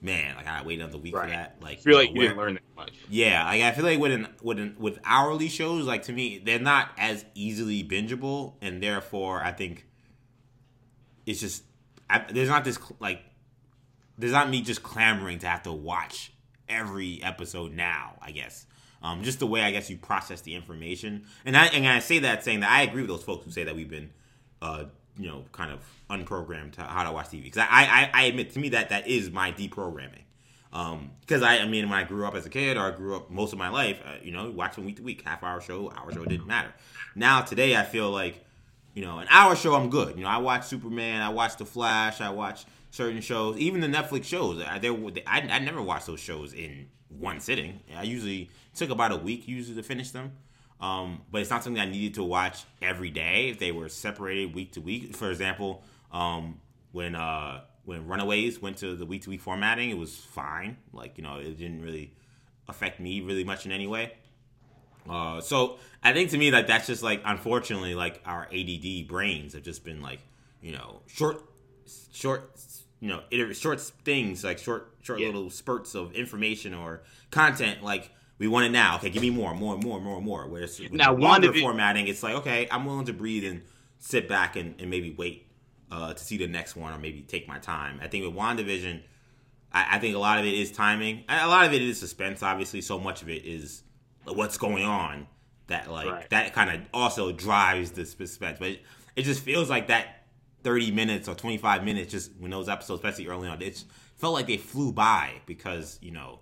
man, 0.00 0.36
like 0.36 0.46
I 0.46 0.62
wait 0.64 0.80
another 0.80 0.98
week 0.98 1.14
for 1.14 1.26
that. 1.26 1.56
Like, 1.62 1.78
I 1.78 1.80
feel 1.80 1.96
like 1.96 2.10
you 2.10 2.16
where- 2.18 2.28
didn't 2.28 2.38
learn 2.38 2.54
that 2.54 2.62
much. 2.76 2.92
yeah, 3.08 3.44
like 3.46 3.62
I 3.62 3.72
feel 3.72 3.84
like 3.84 3.98
with 3.98 4.12
an, 4.12 4.28
with 4.42 4.58
an, 4.58 4.76
with 4.78 4.98
hourly 5.04 5.48
shows, 5.48 5.86
like 5.86 6.02
to 6.04 6.12
me, 6.12 6.42
they're 6.44 6.58
not 6.58 6.90
as 6.98 7.24
easily 7.34 7.82
bingeable, 7.84 8.54
and 8.60 8.82
therefore, 8.82 9.42
I 9.42 9.52
think 9.52 9.86
it's 11.26 11.40
just 11.40 11.64
I, 12.10 12.24
there's 12.30 12.48
not 12.48 12.64
this 12.64 12.78
like 13.00 13.22
there's 14.18 14.32
not 14.32 14.50
me 14.50 14.60
just 14.62 14.82
clamoring 14.82 15.38
to 15.40 15.46
have 15.46 15.62
to 15.64 15.72
watch 15.72 16.32
every 16.68 17.22
episode 17.22 17.72
now. 17.72 18.18
I 18.20 18.30
guess 18.32 18.66
um, 19.02 19.22
just 19.22 19.38
the 19.38 19.46
way 19.46 19.62
I 19.62 19.70
guess 19.70 19.88
you 19.90 19.96
process 19.96 20.40
the 20.42 20.54
information, 20.54 21.24
and 21.44 21.56
I 21.56 21.66
and 21.66 21.86
I 21.86 22.00
say 22.00 22.18
that 22.20 22.44
saying 22.44 22.60
that 22.60 22.70
I 22.70 22.82
agree 22.82 23.02
with 23.02 23.10
those 23.10 23.24
folks 23.24 23.44
who 23.44 23.50
say 23.52 23.64
that 23.64 23.74
we've 23.76 23.88
been, 23.90 24.10
uh, 24.60 24.84
you 25.18 25.28
know, 25.28 25.44
kind 25.52 25.70
of 25.70 25.80
unprogrammed 26.10 26.72
to 26.72 26.82
how 26.82 27.04
to 27.04 27.12
watch 27.12 27.26
TV 27.26 27.44
because 27.44 27.58
I, 27.58 27.66
I 27.70 28.10
I 28.12 28.22
admit 28.24 28.52
to 28.54 28.58
me 28.58 28.70
that 28.70 28.90
that 28.90 29.06
is 29.06 29.30
my 29.30 29.52
deprogramming. 29.52 30.22
Um, 30.72 31.12
because 31.20 31.42
I, 31.42 31.58
I 31.58 31.68
mean, 31.68 31.88
when 31.88 31.96
I 31.96 32.02
grew 32.02 32.26
up 32.26 32.34
as 32.34 32.46
a 32.46 32.50
kid, 32.50 32.76
or 32.76 32.80
I 32.80 32.90
grew 32.90 33.14
up 33.14 33.30
most 33.30 33.52
of 33.52 33.58
my 33.60 33.68
life, 33.68 34.00
uh, 34.04 34.16
you 34.22 34.32
know, 34.32 34.50
watching 34.50 34.84
week 34.84 34.96
to 34.96 35.02
week, 35.04 35.22
half 35.24 35.44
hour 35.44 35.60
show, 35.60 35.92
hour 35.96 36.12
show, 36.12 36.24
didn't 36.24 36.48
matter. 36.48 36.74
Now 37.14 37.42
today, 37.42 37.76
I 37.76 37.84
feel 37.84 38.10
like, 38.10 38.44
you 38.92 39.04
know, 39.04 39.18
an 39.20 39.28
hour 39.30 39.54
show, 39.54 39.74
I'm 39.76 39.88
good. 39.88 40.16
You 40.16 40.24
know, 40.24 40.28
I 40.28 40.38
watch 40.38 40.66
Superman, 40.66 41.22
I 41.22 41.28
watch 41.28 41.56
The 41.56 41.64
Flash, 41.64 42.20
I 42.20 42.30
watch 42.30 42.64
certain 42.90 43.20
shows, 43.20 43.56
even 43.56 43.80
the 43.80 43.86
Netflix 43.86 44.24
shows. 44.24 44.60
I, 44.62 44.80
there, 44.80 44.92
I, 45.26 45.42
I 45.42 45.58
never 45.60 45.80
watch 45.80 46.06
those 46.06 46.20
shows 46.20 46.52
in 46.52 46.88
one 47.08 47.38
sitting. 47.38 47.78
I 47.96 48.02
usually 48.02 48.50
took 48.74 48.90
about 48.90 49.12
a 49.12 49.16
week 49.16 49.46
usually 49.46 49.76
to 49.76 49.82
finish 49.84 50.10
them. 50.10 50.32
Um, 50.84 51.22
but 51.30 51.40
it's 51.40 51.50
not 51.50 51.64
something 51.64 51.80
I 51.80 51.86
needed 51.86 52.14
to 52.14 52.22
watch 52.24 52.64
every 52.82 53.10
day 53.10 53.48
if 53.48 53.58
they 53.58 53.72
were 53.72 53.88
separated 53.88 54.54
week 54.54 54.72
to 54.72 54.80
week. 54.80 55.16
For 55.16 55.30
example, 55.30 55.82
um, 56.12 56.60
when 56.92 57.14
uh, 57.14 57.62
when 57.84 58.06
Runaways 58.06 58.60
went 58.60 58.76
to 58.78 58.94
the 58.94 59.06
week 59.06 59.22
to 59.22 59.30
week 59.30 59.40
formatting, 59.40 59.88
it 59.90 59.96
was 59.98 60.16
fine. 60.16 60.76
Like 60.92 61.16
you 61.16 61.24
know, 61.24 61.36
it 61.38 61.56
didn't 61.58 61.80
really 61.82 62.12
affect 62.68 63.00
me 63.00 63.20
really 63.20 63.44
much 63.44 63.64
in 63.66 63.72
any 63.72 63.86
way. 63.86 64.12
Uh, 65.08 65.40
so 65.40 65.78
I 66.02 66.12
think 66.12 66.30
to 66.30 66.38
me 66.38 66.50
like 66.50 66.66
that's 66.66 66.86
just 66.86 67.02
like 67.02 67.20
unfortunately 67.24 67.94
like 67.94 68.20
our 68.26 68.48
ADD 68.52 69.06
brains 69.08 69.52
have 69.54 69.62
just 69.62 69.84
been 69.84 70.00
like 70.02 70.20
you 70.62 70.72
know 70.72 71.00
short 71.06 71.42
short 72.12 72.50
you 73.00 73.08
know 73.08 73.20
iter- 73.32 73.52
short 73.54 73.80
things 73.80 74.42
like 74.42 74.58
short 74.58 74.94
short 75.02 75.20
Yeah. 75.20 75.26
little 75.26 75.50
spurts 75.50 75.94
of 75.94 76.12
information 76.14 76.72
or 76.72 77.02
content 77.30 77.82
like 77.82 78.10
we 78.38 78.48
want 78.48 78.66
it 78.66 78.70
now 78.70 78.96
okay 78.96 79.10
give 79.10 79.22
me 79.22 79.30
more 79.30 79.54
more 79.54 79.76
more 79.78 80.00
more 80.00 80.20
more 80.20 80.46
whereas 80.48 80.78
with 80.80 80.92
Now, 80.92 81.14
longer 81.14 81.52
formatting 81.52 82.08
it's 82.08 82.22
like 82.22 82.34
okay 82.36 82.68
I'm 82.70 82.84
willing 82.84 83.06
to 83.06 83.12
breathe 83.12 83.44
and 83.44 83.62
sit 83.98 84.28
back 84.28 84.56
and, 84.56 84.74
and 84.80 84.90
maybe 84.90 85.14
wait 85.16 85.46
uh, 85.90 86.12
to 86.14 86.24
see 86.24 86.36
the 86.36 86.48
next 86.48 86.74
one 86.76 86.92
or 86.92 86.98
maybe 86.98 87.22
take 87.22 87.46
my 87.46 87.58
time 87.58 88.00
I 88.02 88.08
think 88.08 88.24
with 88.24 88.34
WandaVision 88.34 89.02
I, 89.74 89.96
I 89.96 89.98
think 89.98 90.14
a 90.14 90.18
lot 90.18 90.38
of 90.38 90.46
it 90.46 90.54
is 90.54 90.70
timing. 90.70 91.24
A 91.28 91.48
lot 91.48 91.66
of 91.66 91.72
it 91.72 91.82
is 91.82 91.98
suspense. 91.98 92.42
Obviously, 92.42 92.80
so 92.80 92.98
much 92.98 93.22
of 93.22 93.28
it 93.28 93.44
is 93.44 93.82
what's 94.24 94.56
going 94.56 94.84
on 94.84 95.26
that 95.66 95.90
like 95.90 96.06
Right. 96.06 96.30
that 96.30 96.52
kind 96.54 96.70
of 96.70 96.86
also 96.94 97.32
drives 97.32 97.90
the 97.90 98.06
suspense. 98.06 98.58
But 98.60 98.68
it, 98.68 98.82
it 99.16 99.22
just 99.22 99.42
feels 99.42 99.68
like 99.68 99.88
that 99.88 100.26
thirty 100.62 100.90
minutes 100.92 101.28
or 101.28 101.34
twenty 101.34 101.58
five 101.58 101.84
minutes, 101.84 102.12
just 102.12 102.30
when 102.38 102.52
those 102.52 102.68
episodes, 102.68 103.00
especially 103.00 103.26
early 103.26 103.48
on, 103.48 103.60
it 103.60 103.84
felt 104.16 104.32
like 104.32 104.46
they 104.46 104.56
flew 104.56 104.92
by 104.92 105.40
because 105.44 105.98
you 106.00 106.12
know 106.12 106.38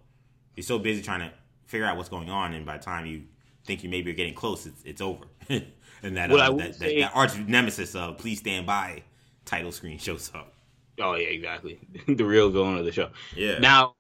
you're 0.55 0.63
so 0.65 0.79
busy 0.79 1.01
trying 1.03 1.21
to 1.21 1.33
figure 1.73 1.87
out 1.87 1.97
what's 1.97 2.11
going 2.11 2.31
on, 2.31 2.53
and 2.53 2.65
by 2.65 2.77
the 2.77 2.85
time 2.85 3.07
you 3.07 3.23
think 3.65 3.83
you 3.83 3.89
maybe 3.89 4.11
are 4.11 4.15
getting 4.15 4.35
close, 4.35 4.67
it's 4.67 4.83
it's 4.85 5.01
over. 5.01 5.25
and 5.49 6.17
that, 6.17 6.31
uh, 6.31 6.37
that, 6.37 6.59
that, 6.59 6.75
say- 6.77 7.01
that 7.01 7.13
arch 7.15 7.37
nemesis 7.39 7.97
of 7.97 8.19
"Please 8.19 8.39
stand 8.39 8.67
by" 8.67 9.03
title 9.45 9.73
screen 9.73 9.99
shows 9.99 10.31
up. 10.35 10.53
Oh 11.01 11.15
yeah, 11.15 11.29
exactly. 11.29 11.81
the 12.07 12.25
real 12.25 12.51
villain 12.51 12.77
of 12.77 12.85
the 12.85 12.93
show. 12.93 13.11
Yeah. 13.35 13.59
Now, 13.59 13.95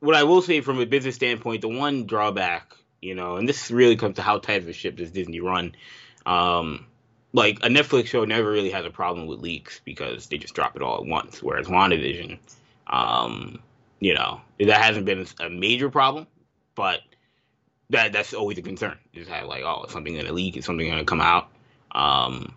what 0.00 0.16
I 0.16 0.24
will 0.24 0.42
say 0.42 0.60
from 0.60 0.80
a 0.80 0.84
business 0.84 1.14
standpoint, 1.14 1.62
the 1.62 1.68
one 1.68 2.06
drawback, 2.06 2.74
you 3.00 3.14
know, 3.14 3.36
and 3.36 3.48
this 3.48 3.70
really 3.70 3.96
comes 3.96 4.16
to 4.16 4.22
how 4.22 4.38
tight 4.38 4.62
of 4.62 4.68
a 4.68 4.72
ship 4.72 4.96
does 4.96 5.12
Disney 5.12 5.40
run. 5.40 5.74
Um, 6.26 6.86
like 7.32 7.58
a 7.58 7.68
Netflix 7.68 8.08
show 8.08 8.24
never 8.24 8.50
really 8.50 8.70
has 8.70 8.84
a 8.84 8.90
problem 8.90 9.28
with 9.28 9.38
leaks 9.38 9.80
because 9.84 10.26
they 10.26 10.38
just 10.38 10.54
drop 10.54 10.74
it 10.74 10.82
all 10.82 10.98
at 10.98 11.06
once. 11.06 11.40
Whereas 11.40 11.68
WandaVision, 11.68 12.38
um, 12.88 13.60
you 14.00 14.14
know 14.14 14.40
that 14.58 14.82
hasn't 14.82 15.06
been 15.06 15.24
a 15.38 15.48
major 15.48 15.88
problem, 15.88 16.26
but 16.74 17.00
that 17.90 18.12
that's 18.12 18.34
always 18.34 18.58
a 18.58 18.62
concern. 18.62 18.96
Is 19.12 19.28
that 19.28 19.46
like 19.46 19.62
oh 19.62 19.84
is 19.84 19.92
something 19.92 20.14
to 20.14 20.32
leak? 20.32 20.56
Is 20.56 20.64
something 20.64 20.90
to 20.90 21.04
come 21.04 21.20
out? 21.20 21.48
Um, 21.92 22.54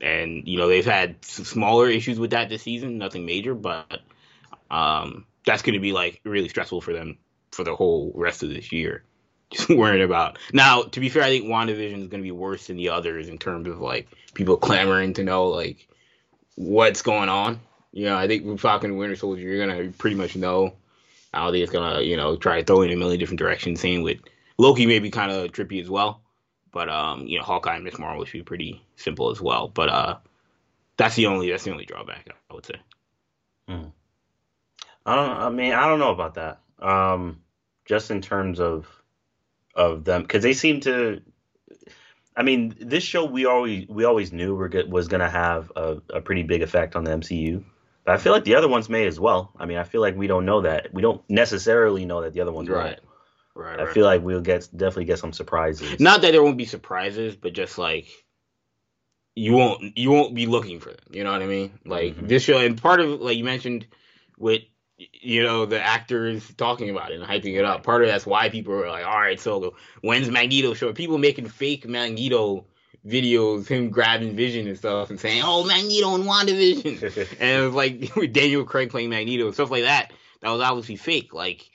and 0.00 0.46
you 0.46 0.58
know 0.58 0.68
they've 0.68 0.84
had 0.84 1.24
smaller 1.24 1.88
issues 1.88 2.18
with 2.18 2.30
that 2.30 2.48
this 2.48 2.62
season, 2.62 2.98
nothing 2.98 3.24
major, 3.24 3.54
but 3.54 4.00
um, 4.70 5.26
that's 5.46 5.62
to 5.74 5.80
be 5.80 5.92
like 5.92 6.20
really 6.24 6.48
stressful 6.48 6.80
for 6.80 6.92
them 6.92 7.18
for 7.52 7.64
the 7.64 7.76
whole 7.76 8.12
rest 8.14 8.42
of 8.42 8.48
this 8.48 8.72
year. 8.72 9.04
Just 9.52 9.68
worrying 9.68 10.02
about 10.02 10.38
now. 10.52 10.82
To 10.84 11.00
be 11.00 11.10
fair, 11.10 11.22
I 11.22 11.28
think 11.28 11.44
WandaVision 11.44 12.02
is 12.02 12.08
to 12.22 12.22
be 12.22 12.30
worse 12.30 12.68
than 12.68 12.78
the 12.78 12.88
others 12.88 13.28
in 13.28 13.36
terms 13.36 13.68
of 13.68 13.80
like 13.80 14.08
people 14.32 14.56
clamoring 14.56 15.12
to 15.14 15.24
know 15.24 15.48
like 15.48 15.86
what's 16.54 17.02
going 17.02 17.28
on. 17.28 17.60
You 17.92 18.06
know, 18.06 18.16
I 18.16 18.26
think 18.28 18.58
Falcon 18.58 18.92
and 18.92 18.98
Winter 18.98 19.16
Soldier, 19.16 19.42
you're 19.42 19.66
gonna 19.66 19.90
pretty 19.90 20.16
much 20.16 20.36
know 20.36 20.74
how 21.32 21.50
they're 21.50 21.66
gonna, 21.66 22.02
you 22.02 22.16
know, 22.16 22.36
try 22.36 22.60
to 22.60 22.64
throw 22.64 22.82
in 22.82 22.90
a 22.90 22.96
million 22.96 23.18
different 23.18 23.38
directions. 23.38 23.80
Same 23.80 24.02
with 24.02 24.18
Loki, 24.58 24.86
maybe 24.86 25.10
kind 25.10 25.32
of 25.32 25.52
trippy 25.52 25.80
as 25.80 25.88
well. 25.88 26.22
But 26.72 26.88
um, 26.88 27.26
you 27.26 27.38
know, 27.38 27.44
Hawkeye 27.44 27.74
and 27.74 27.84
Ms. 27.84 27.98
Marvel 27.98 28.24
should 28.24 28.38
be 28.38 28.42
pretty 28.42 28.82
simple 28.96 29.30
as 29.30 29.40
well. 29.40 29.68
But 29.68 29.88
uh, 29.88 30.16
that's 30.96 31.16
the 31.16 31.26
only 31.26 31.50
that's 31.50 31.64
the 31.64 31.70
only 31.70 31.84
drawback 31.84 32.28
I 32.50 32.54
would 32.54 32.66
say. 32.66 32.80
Hmm. 33.68 33.84
I 35.04 35.16
don't. 35.16 35.30
I 35.30 35.48
mean, 35.50 35.72
I 35.72 35.86
don't 35.86 35.98
know 35.98 36.12
about 36.12 36.34
that. 36.34 36.60
Um, 36.78 37.40
just 37.84 38.10
in 38.10 38.20
terms 38.22 38.60
of 38.60 38.86
of 39.74 40.04
them, 40.04 40.22
because 40.22 40.42
they 40.42 40.54
seem 40.54 40.80
to. 40.80 41.20
I 42.34 42.42
mean, 42.42 42.74
this 42.80 43.04
show 43.04 43.26
we 43.26 43.44
always 43.44 43.86
we 43.88 44.04
always 44.04 44.32
knew 44.32 44.54
were 44.54 44.70
was 44.88 45.08
going 45.08 45.20
to 45.20 45.28
have 45.28 45.70
a, 45.76 45.98
a 46.10 46.20
pretty 46.20 46.42
big 46.42 46.62
effect 46.62 46.96
on 46.96 47.04
the 47.04 47.10
MCU. 47.10 47.64
But 48.04 48.14
I 48.14 48.18
feel 48.18 48.32
like 48.32 48.44
the 48.44 48.56
other 48.56 48.68
ones 48.68 48.88
may 48.88 49.06
as 49.06 49.20
well. 49.20 49.52
I 49.56 49.66
mean, 49.66 49.78
I 49.78 49.84
feel 49.84 50.00
like 50.00 50.16
we 50.16 50.26
don't 50.26 50.44
know 50.44 50.62
that. 50.62 50.92
We 50.92 51.02
don't 51.02 51.22
necessarily 51.30 52.04
know 52.04 52.22
that 52.22 52.32
the 52.32 52.40
other 52.40 52.52
ones 52.52 52.68
right. 52.68 52.84
Won't. 52.84 52.98
Right, 53.54 53.78
I 53.78 53.84
right. 53.84 53.92
feel 53.92 54.06
like 54.06 54.22
we'll 54.22 54.40
get 54.40 54.68
definitely 54.74 55.04
get 55.04 55.18
some 55.18 55.32
surprises. 55.32 56.00
Not 56.00 56.22
that 56.22 56.32
there 56.32 56.42
won't 56.42 56.56
be 56.56 56.64
surprises, 56.64 57.36
but 57.36 57.52
just 57.52 57.76
like 57.76 58.06
you 59.34 59.52
won't 59.52 59.96
you 59.96 60.10
won't 60.10 60.34
be 60.34 60.46
looking 60.46 60.80
for 60.80 60.90
them. 60.90 61.00
You 61.10 61.24
know 61.24 61.32
what 61.32 61.42
I 61.42 61.46
mean? 61.46 61.78
Like 61.84 62.16
Mhm. 62.16 62.28
this 62.28 62.42
show, 62.42 62.58
and 62.58 62.80
part 62.80 63.00
of 63.00 63.20
like 63.20 63.36
you 63.36 63.44
mentioned 63.44 63.86
with 64.38 64.62
you 64.96 65.42
know 65.42 65.66
the 65.66 65.80
actors 65.80 66.50
talking 66.54 66.90
about 66.90 67.12
it 67.12 67.20
and 67.20 67.24
hyping 67.24 67.58
it 67.58 67.64
up. 67.64 67.82
Part 67.82 68.02
of 68.02 68.08
that's 68.08 68.26
why 68.26 68.48
people 68.48 68.74
are 68.74 68.88
like, 68.88 69.04
all 69.04 69.20
right, 69.20 69.38
so 69.38 69.74
when's 70.00 70.30
Magneto 70.30 70.74
show? 70.74 70.92
People 70.92 71.18
making 71.18 71.48
fake 71.48 71.86
Magneto 71.86 72.66
videos, 73.06 73.66
him 73.66 73.90
grabbing 73.90 74.36
Vision 74.36 74.68
and 74.68 74.78
stuff, 74.78 75.10
and 75.10 75.18
saying, 75.18 75.42
oh, 75.44 75.64
Magneto 75.64 76.14
and 76.14 76.24
WandaVision. 76.24 77.36
and 77.40 77.62
it 77.62 77.64
was 77.64 77.74
like 77.74 78.12
with 78.16 78.32
Daniel 78.32 78.64
Craig 78.64 78.90
playing 78.90 79.10
Magneto 79.10 79.46
and 79.46 79.54
stuff 79.54 79.70
like 79.70 79.84
that. 79.84 80.12
That 80.40 80.50
was 80.50 80.60
obviously 80.60 80.96
fake. 80.96 81.34
Like 81.34 81.70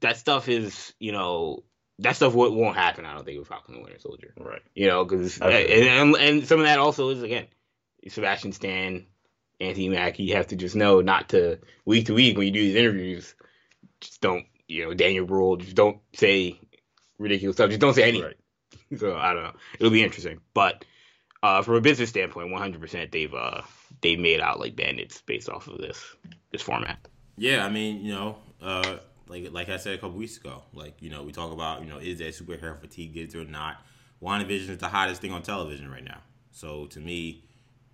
that 0.00 0.16
stuff 0.16 0.48
is, 0.48 0.92
you 0.98 1.12
know, 1.12 1.64
that 2.00 2.16
stuff 2.16 2.34
won't 2.34 2.54
won't 2.54 2.76
happen. 2.76 3.04
I 3.04 3.14
don't 3.14 3.24
think 3.24 3.38
with 3.38 3.48
Falcon 3.48 3.74
and 3.74 3.84
Winter 3.84 4.00
Soldier. 4.00 4.34
right. 4.38 4.62
You 4.74 4.88
know, 4.88 5.04
because 5.04 5.38
and, 5.38 5.52
and 5.52 6.16
and 6.16 6.46
some 6.46 6.60
of 6.60 6.66
that 6.66 6.78
also 6.78 7.10
is 7.10 7.22
again, 7.22 7.46
Sebastian 8.08 8.52
Stan, 8.52 9.06
Anthony 9.60 9.88
Mackie. 9.88 10.24
You 10.24 10.36
have 10.36 10.48
to 10.48 10.56
just 10.56 10.76
know 10.76 11.00
not 11.00 11.30
to 11.30 11.58
week 11.84 12.06
to 12.06 12.14
week 12.14 12.36
when 12.36 12.46
you 12.46 12.52
do 12.52 12.60
these 12.60 12.76
interviews. 12.76 13.34
Just 14.00 14.20
don't, 14.20 14.44
you 14.68 14.84
know, 14.84 14.94
Daniel 14.94 15.26
Brühl. 15.26 15.60
Just 15.60 15.76
don't 15.76 15.98
say 16.14 16.60
ridiculous 17.18 17.56
stuff. 17.56 17.70
Just 17.70 17.80
don't 17.80 17.94
say 17.94 18.02
anything. 18.02 18.22
Right. 18.22 18.36
So 18.96 19.16
I 19.16 19.32
don't 19.32 19.42
know. 19.42 19.54
It'll 19.78 19.92
be 19.92 20.02
interesting, 20.02 20.40
but 20.54 20.84
uh, 21.42 21.62
from 21.62 21.74
a 21.74 21.80
business 21.80 22.08
standpoint, 22.08 22.48
100% 22.50 23.10
they've 23.10 23.34
uh, 23.34 23.62
they 24.00 24.16
made 24.16 24.40
out 24.40 24.60
like 24.60 24.76
bandits 24.76 25.20
based 25.20 25.48
off 25.48 25.68
of 25.68 25.78
this 25.78 26.16
this 26.52 26.62
format. 26.62 26.98
Yeah, 27.36 27.64
I 27.66 27.70
mean, 27.70 28.04
you 28.04 28.12
know, 28.12 28.38
uh, 28.62 28.96
like 29.28 29.52
like 29.52 29.68
I 29.68 29.76
said 29.76 29.94
a 29.94 29.98
couple 29.98 30.16
weeks 30.16 30.36
ago, 30.36 30.62
like 30.72 31.00
you 31.00 31.10
know, 31.10 31.22
we 31.22 31.32
talk 31.32 31.52
about 31.52 31.82
you 31.82 31.88
know, 31.88 31.98
is 31.98 32.18
there 32.18 32.30
superhero 32.30 32.80
fatigue? 32.80 33.30
There 33.30 33.42
or 33.42 33.44
not? 33.44 33.82
WandaVision 34.22 34.70
is 34.70 34.78
the 34.78 34.88
hottest 34.88 35.20
thing 35.20 35.32
on 35.32 35.42
television 35.42 35.90
right 35.90 36.04
now. 36.04 36.20
So 36.50 36.86
to 36.86 37.00
me, 37.00 37.44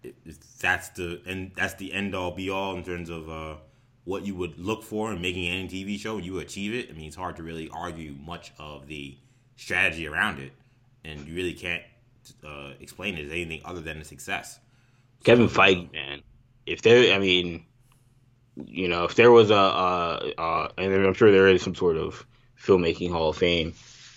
it, 0.03 0.15
it's, 0.25 0.39
that's 0.59 0.91
the 0.91 1.21
and 1.27 1.51
that's 1.57 1.75
the 1.75 1.93
end 1.93 2.15
all 2.15 2.31
be 2.31 2.51
all 2.51 2.77
in 2.77 2.85
terms 2.85 3.11
of 3.11 3.29
uh, 3.29 3.57
what 4.05 4.25
you 4.25 4.35
would 4.35 4.59
look 4.59 4.83
for 4.83 5.13
in 5.13 5.21
making 5.21 5.49
any 5.49 5.69
TV 5.69 5.99
show. 5.99 6.17
and 6.17 6.25
You 6.25 6.39
achieve 6.39 6.75
it. 6.75 6.91
I 6.91 6.93
mean, 6.93 7.07
it's 7.07 7.17
hard 7.17 7.37
to 7.37 7.43
really 7.43 7.69
argue 7.73 8.15
much 8.21 8.53
of 8.59 8.87
the 8.87 9.19
strategy 9.57 10.07
around 10.07 10.39
it, 10.39 10.53
and 11.05 11.27
you 11.27 11.35
really 11.35 11.53
can't 11.55 11.83
uh, 12.47 12.73
explain 12.81 13.17
it 13.17 13.27
as 13.27 13.31
anything 13.33 13.63
other 13.65 13.81
than 13.81 13.99
a 13.99 14.05
success. 14.05 14.59
Kevin 15.25 15.49
So, 15.49 15.61
Feige, 15.61 15.93
man. 15.93 16.23
If 16.67 16.83
there, 16.83 17.15
I 17.15 17.19
mean, 17.19 17.65
you 18.57 18.89
know, 18.89 19.05
if 19.05 19.15
there 19.15 19.31
was 19.31 19.51
a, 19.51 19.55
uh, 19.57 20.31
uh, 20.39 20.69
and 20.79 20.93
I'm 21.07 21.15
sure 21.15 21.31
there 21.33 21.49
is 21.49 21.63
some 21.63 21.75
sort 21.75 21.97
of 21.97 22.25
filmmaking 22.63 23.11
Hall 23.11 23.31
of 23.31 23.37
Fame, 23.37 23.75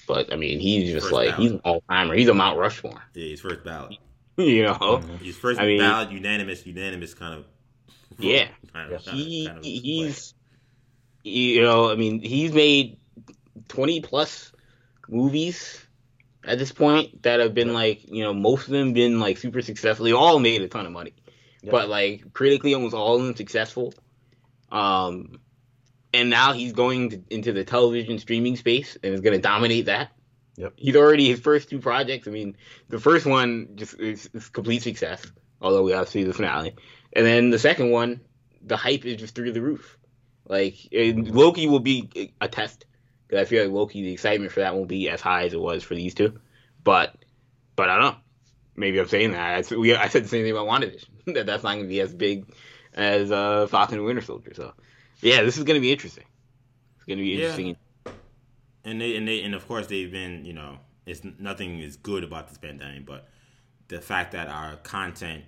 but 0.07 0.31
I 0.31 0.35
mean, 0.35 0.59
he's 0.59 0.91
just 0.91 1.11
like 1.11 1.29
ballot. 1.29 1.41
he's 1.41 1.51
an 1.51 1.61
all 1.63 1.81
timer. 1.89 2.13
He's 2.13 2.27
a 2.27 2.33
Mount 2.33 2.57
Rushmore. 2.59 3.01
Yeah, 3.13 3.29
his 3.29 3.41
first 3.41 3.63
ballot. 3.63 3.97
You 4.35 4.63
know, 4.63 4.73
Mhm. 4.73 5.19
His 5.19 5.37
first 5.37 5.59
I 5.59 5.65
mean- 5.67 5.79
ballot, 5.79 6.09
unanimous, 6.11 6.65
unanimous 6.65 7.13
kind 7.13 7.35
of. 7.35 7.45
Yeah. 8.17 8.47
kind 8.73 8.91
of, 8.91 9.01
he 9.03 9.45
kind 9.45 9.59
of 9.59 9.63
he's 9.63 10.33
you 11.23 11.61
know 11.61 11.89
i 11.89 11.95
mean 11.95 12.19
he's 12.19 12.51
made 12.51 12.97
20 13.69 14.01
plus 14.01 14.51
movies 15.07 15.82
at 16.45 16.59
this 16.59 16.71
point 16.71 17.23
that 17.23 17.39
have 17.39 17.53
been 17.53 17.73
like 17.73 18.09
you 18.09 18.23
know 18.23 18.33
most 18.33 18.65
of 18.65 18.71
them 18.71 18.93
been 18.93 19.19
like 19.19 19.37
super 19.37 19.61
successful. 19.61 20.05
They 20.05 20.13
all 20.13 20.39
made 20.39 20.61
a 20.61 20.67
ton 20.67 20.85
of 20.85 20.91
money. 20.91 21.13
Yeah. 21.61 21.71
but 21.71 21.87
like 21.87 22.33
critically 22.33 22.73
almost 22.73 22.93
all 22.93 23.15
of 23.15 23.23
them 23.23 23.37
successful 23.37 23.93
um 24.69 25.39
and 26.13 26.29
now 26.29 26.51
he's 26.51 26.73
going 26.73 27.09
to, 27.11 27.23
into 27.29 27.53
the 27.53 27.63
television 27.63 28.19
streaming 28.19 28.57
space 28.57 28.97
and 29.01 29.13
is 29.13 29.21
going 29.21 29.33
to 29.33 29.41
dominate 29.41 29.85
that. 29.85 30.11
Yep. 30.57 30.73
he's 30.75 30.95
already 30.97 31.29
his 31.29 31.39
first 31.39 31.69
two 31.69 31.79
projects 31.79 32.27
i 32.27 32.31
mean 32.31 32.57
the 32.89 32.99
first 32.99 33.25
one 33.25 33.69
just 33.75 33.97
is, 33.99 34.29
is 34.33 34.49
complete 34.49 34.83
success 34.83 35.25
although 35.63 35.81
we 35.81 35.93
have 35.93 36.05
to 36.05 36.11
see 36.11 36.23
the 36.23 36.33
finale. 36.33 36.75
And 37.13 37.25
then 37.25 37.49
the 37.49 37.57
second 37.57 37.89
one 37.89 38.19
the 38.61 38.77
hype 38.77 39.05
is 39.05 39.17
just 39.17 39.35
through 39.35 39.53
the 39.53 39.61
roof. 39.61 39.97
Like 40.47 40.75
Loki 40.91 41.67
will 41.67 41.79
be 41.79 42.31
a 42.39 42.47
test 42.47 42.85
because 43.33 43.47
I 43.47 43.49
feel 43.49 43.63
like 43.63 43.73
Loki, 43.73 44.03
the 44.03 44.11
excitement 44.13 44.51
for 44.51 44.59
that 44.59 44.75
won't 44.75 44.87
be 44.87 45.09
as 45.09 45.21
high 45.21 45.45
as 45.45 45.53
it 45.53 45.59
was 45.59 45.83
for 45.83 45.95
these 45.95 46.13
two. 46.13 46.39
But 46.83 47.15
but 47.75 47.89
I 47.89 47.95
don't 47.97 48.13
know. 48.13 48.17
Maybe 48.75 48.99
I'm 48.99 49.07
saying 49.07 49.31
that. 49.31 49.55
I, 49.55 49.61
said- 49.63 49.77
we, 49.79 49.95
I 49.95 50.07
said 50.07 50.23
the 50.23 50.27
same 50.27 50.43
thing 50.43 50.51
about 50.51 50.67
WandaVision. 50.67 51.05
that 51.33 51.45
that's 51.47 51.63
not 51.63 51.73
going 51.73 51.85
to 51.85 51.89
be 51.89 51.99
as 52.01 52.13
big 52.13 52.45
as 52.93 53.31
uh, 53.31 53.65
Falcon 53.67 53.97
and 53.97 54.05
Winter 54.05 54.21
Soldier. 54.21 54.53
So 54.53 54.73
yeah, 55.21 55.41
this 55.41 55.57
is 55.57 55.63
going 55.63 55.75
to 55.75 55.81
be 55.81 55.91
interesting. 55.91 56.25
It's 56.97 57.05
going 57.05 57.17
to 57.17 57.23
be 57.23 57.31
Yeah. 57.31 57.39
interesting. 57.45 57.75
and 58.85 59.01
they 59.01 59.15
and 59.15 59.27
they 59.27 59.41
and 59.41 59.55
of 59.55 59.67
course 59.67 59.87
they've 59.87 60.11
been 60.11 60.45
you 60.45 60.53
know 60.53 60.77
it's 61.05 61.21
nothing 61.39 61.79
is 61.79 61.95
good 61.97 62.23
about 62.23 62.49
this 62.49 62.57
pandemic, 62.59 63.05
but 63.05 63.27
the 63.87 63.99
fact 64.01 64.31
that 64.33 64.47
our 64.47 64.75
content 64.77 65.43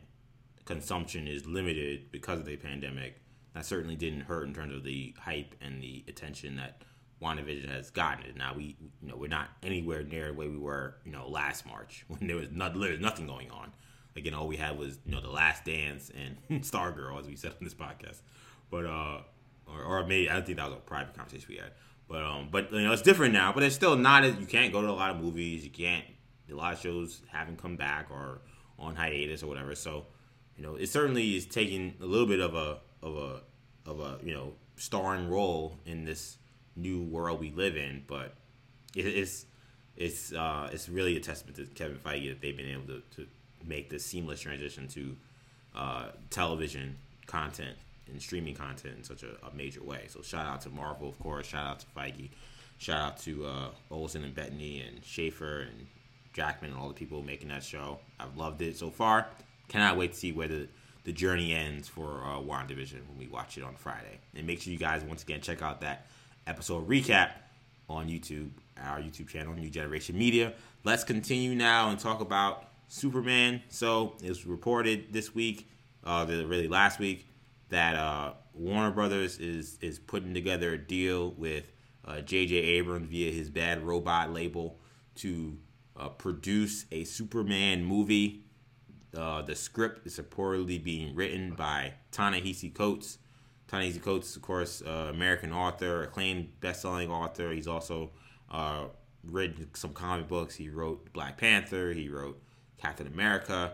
consumption 0.65 1.27
is 1.27 1.45
limited 1.45 2.11
because 2.11 2.39
of 2.39 2.45
the 2.45 2.57
pandemic 2.57 3.21
that 3.53 3.65
certainly 3.65 3.95
didn't 3.95 4.21
hurt 4.21 4.47
in 4.47 4.53
terms 4.53 4.73
of 4.73 4.83
the 4.83 5.13
hype 5.19 5.53
and 5.61 5.81
the 5.81 6.03
attention 6.07 6.55
that 6.57 6.81
WandaVision 7.21 7.69
has 7.69 7.89
gotten. 7.91 8.25
It. 8.25 8.37
Now 8.37 8.53
we 8.55 8.75
you 9.01 9.09
know 9.09 9.15
we're 9.15 9.29
not 9.29 9.49
anywhere 9.63 10.03
near 10.03 10.27
the 10.27 10.33
way 10.33 10.47
we 10.47 10.57
were 10.57 10.95
you 11.05 11.11
know 11.11 11.27
last 11.27 11.65
March 11.65 12.05
when 12.07 12.27
there 12.27 12.35
was 12.35 12.49
not 12.51 12.75
was 12.75 12.99
nothing 12.99 13.27
going 13.27 13.51
on. 13.51 13.71
Again, 14.17 14.33
all 14.33 14.47
we 14.47 14.57
had 14.57 14.77
was 14.77 14.99
you 15.05 15.13
know 15.13 15.21
the 15.21 15.29
Last 15.29 15.65
Dance 15.65 16.11
and 16.15 16.37
Stargirl, 16.63 17.19
as 17.19 17.27
we 17.27 17.35
said 17.35 17.51
on 17.51 17.63
this 17.63 17.73
podcast. 17.73 18.21
But 18.69 18.85
uh, 18.85 19.21
or, 19.67 19.83
or 19.83 20.05
maybe 20.05 20.29
I 20.29 20.33
don't 20.33 20.45
think 20.45 20.57
that 20.57 20.69
was 20.69 20.77
a 20.77 20.81
private 20.81 21.15
conversation 21.15 21.47
we 21.49 21.57
had. 21.57 21.71
But 22.07 22.23
um, 22.23 22.49
but 22.51 22.71
you 22.71 22.81
know 22.81 22.93
it's 22.93 23.01
different 23.01 23.33
now. 23.33 23.51
But 23.51 23.63
it's 23.63 23.75
still 23.75 23.95
not 23.95 24.23
as 24.23 24.35
you 24.37 24.45
can't 24.45 24.71
go 24.71 24.81
to 24.81 24.89
a 24.89 24.91
lot 24.91 25.11
of 25.11 25.17
movies. 25.17 25.63
You 25.63 25.71
can't. 25.71 26.05
A 26.49 26.53
lot 26.53 26.73
of 26.73 26.79
shows 26.79 27.21
haven't 27.31 27.57
come 27.57 27.75
back 27.75 28.11
or 28.11 28.41
on 28.77 28.95
hiatus 28.95 29.41
or 29.41 29.47
whatever. 29.47 29.73
So 29.73 30.05
you 30.57 30.63
know 30.63 30.75
it 30.75 30.87
certainly 30.87 31.35
is 31.35 31.45
taking 31.45 31.95
a 32.01 32.05
little 32.05 32.27
bit 32.27 32.39
of 32.39 32.53
a 32.55 32.79
of 33.01 33.15
a 33.15 33.41
of 33.89 33.99
a 33.99 34.19
you 34.23 34.33
know 34.33 34.53
starring 34.75 35.29
role 35.29 35.79
in 35.85 36.05
this 36.05 36.37
new 36.75 37.01
world 37.01 37.39
we 37.39 37.51
live 37.51 37.75
in. 37.75 38.03
But 38.07 38.33
it, 38.95 39.05
it's 39.05 39.45
it's 39.97 40.33
uh, 40.33 40.69
it's 40.71 40.89
really 40.89 41.15
a 41.17 41.19
testament 41.19 41.57
to 41.57 41.65
Kevin 41.65 41.97
Feige 41.97 42.29
that 42.29 42.41
they've 42.41 42.57
been 42.57 42.69
able 42.69 42.87
to, 42.87 43.01
to 43.15 43.27
make 43.65 43.89
this 43.89 44.05
seamless 44.05 44.41
transition 44.41 44.87
to 44.89 45.15
uh, 45.75 46.05
television 46.29 46.97
content 47.27 47.75
and 48.07 48.21
streaming 48.21 48.55
content 48.55 48.95
in 48.97 49.03
such 49.03 49.23
a, 49.23 49.29
a 49.47 49.55
major 49.55 49.83
way. 49.83 50.05
So 50.07 50.21
shout 50.21 50.45
out 50.45 50.61
to 50.61 50.69
Marvel, 50.69 51.09
of 51.09 51.19
course. 51.19 51.47
Shout 51.47 51.65
out 51.65 51.79
to 51.79 51.85
Feige. 51.97 52.29
Shout 52.77 53.01
out 53.01 53.17
to 53.19 53.45
uh, 53.45 53.69
Olsen 53.89 54.23
and 54.23 54.35
Bettany 54.35 54.81
and 54.81 55.03
Schaeffer 55.03 55.61
and 55.61 55.87
Shakman 56.35 56.65
and 56.65 56.75
all 56.75 56.87
the 56.87 56.93
people 56.93 57.21
making 57.23 57.47
that 57.49 57.63
show. 57.63 57.99
I've 58.19 58.35
loved 58.35 58.61
it 58.61 58.77
so 58.77 58.89
far. 58.89 59.27
Cannot 59.69 59.97
wait 59.97 60.11
to 60.11 60.17
see 60.17 60.31
where 60.31 60.47
the, 60.47 60.67
the 61.05 61.13
journey 61.13 61.53
ends 61.53 61.87
for 61.87 62.21
uh, 62.23 62.37
WandaVision 62.37 63.07
when 63.07 63.17
we 63.17 63.27
watch 63.27 63.57
it 63.57 63.63
on 63.63 63.75
Friday. 63.75 64.19
And 64.35 64.45
make 64.45 64.61
sure 64.61 64.73
you 64.73 64.79
guys 64.79 65.03
once 65.03 65.23
again 65.23 65.41
check 65.41 65.61
out 65.61 65.81
that 65.81 66.07
episode 66.47 66.87
recap 66.87 67.31
on 67.89 68.07
YouTube, 68.07 68.49
our 68.81 68.99
YouTube 68.99 69.27
channel, 69.27 69.53
New 69.53 69.69
Generation 69.69 70.17
Media. 70.17 70.53
Let's 70.83 71.03
continue 71.03 71.55
now 71.55 71.89
and 71.89 71.99
talk 71.99 72.21
about 72.21 72.69
Superman. 72.87 73.61
So 73.69 74.15
it 74.23 74.29
was 74.29 74.45
reported 74.45 75.11
this 75.11 75.33
week, 75.33 75.69
uh, 76.03 76.25
really 76.27 76.67
last 76.67 76.99
week, 76.99 77.27
that 77.69 77.95
uh, 77.95 78.33
Warner 78.53 78.91
Brothers 78.91 79.39
is 79.39 79.77
is 79.81 79.99
putting 79.99 80.33
together 80.33 80.73
a 80.73 80.77
deal 80.77 81.31
with 81.31 81.71
J.J. 82.25 82.59
Uh, 82.59 82.79
Abrams 82.79 83.09
via 83.09 83.31
his 83.31 83.49
Bad 83.49 83.83
Robot 83.83 84.31
label 84.31 84.79
to 85.15 85.57
uh, 85.97 86.09
produce 86.09 86.85
a 86.91 87.03
Superman 87.03 87.83
movie. 87.83 88.43
Uh, 89.15 89.41
the 89.41 89.55
script 89.55 90.05
is 90.05 90.19
reportedly 90.19 90.81
being 90.83 91.15
written 91.15 91.53
by 91.53 91.93
Ta-Nehisi 92.11 92.73
Coates. 92.73 93.17
Ta-Nehisi 93.67 94.01
Coates, 94.01 94.35
of 94.35 94.41
course, 94.41 94.83
uh, 94.85 95.07
American 95.09 95.51
author, 95.51 96.03
acclaimed 96.03 96.59
best-selling 96.59 97.09
author. 97.09 97.51
He's 97.51 97.67
also 97.67 98.11
uh, 98.51 98.85
written 99.23 99.67
some 99.73 99.93
comic 99.93 100.27
books. 100.27 100.55
He 100.55 100.69
wrote 100.69 101.11
Black 101.13 101.37
Panther. 101.37 101.91
He 101.93 102.09
wrote 102.09 102.41
Captain 102.77 103.07
America. 103.07 103.73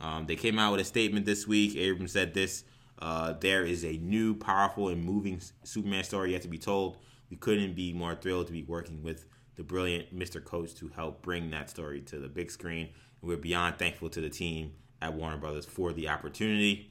Um, 0.00 0.26
they 0.26 0.36
came 0.36 0.58
out 0.58 0.72
with 0.72 0.80
a 0.80 0.84
statement 0.84 1.26
this 1.26 1.46
week. 1.46 1.76
Abrams 1.76 2.12
said 2.12 2.34
this: 2.34 2.64
uh, 3.00 3.34
"There 3.34 3.64
is 3.64 3.84
a 3.84 3.92
new, 3.98 4.34
powerful, 4.34 4.88
and 4.88 5.04
moving 5.04 5.40
Superman 5.64 6.04
story 6.04 6.32
yet 6.32 6.42
to 6.42 6.48
be 6.48 6.58
told. 6.58 6.98
We 7.30 7.36
couldn't 7.36 7.74
be 7.74 7.92
more 7.92 8.14
thrilled 8.14 8.46
to 8.48 8.52
be 8.52 8.62
working 8.62 9.02
with 9.02 9.24
the 9.56 9.62
brilliant 9.62 10.16
Mr. 10.16 10.42
Coates 10.42 10.72
to 10.74 10.88
help 10.88 11.22
bring 11.22 11.50
that 11.50 11.70
story 11.70 12.00
to 12.02 12.18
the 12.18 12.28
big 12.28 12.50
screen. 12.50 12.88
We're 13.22 13.36
beyond 13.36 13.78
thankful 13.78 14.08
to 14.10 14.20
the 14.20 14.30
team 14.30 14.72
at 15.02 15.12
Warner 15.14 15.36
Brothers 15.36 15.66
for 15.66 15.92
the 15.92 16.08
opportunity. 16.08 16.90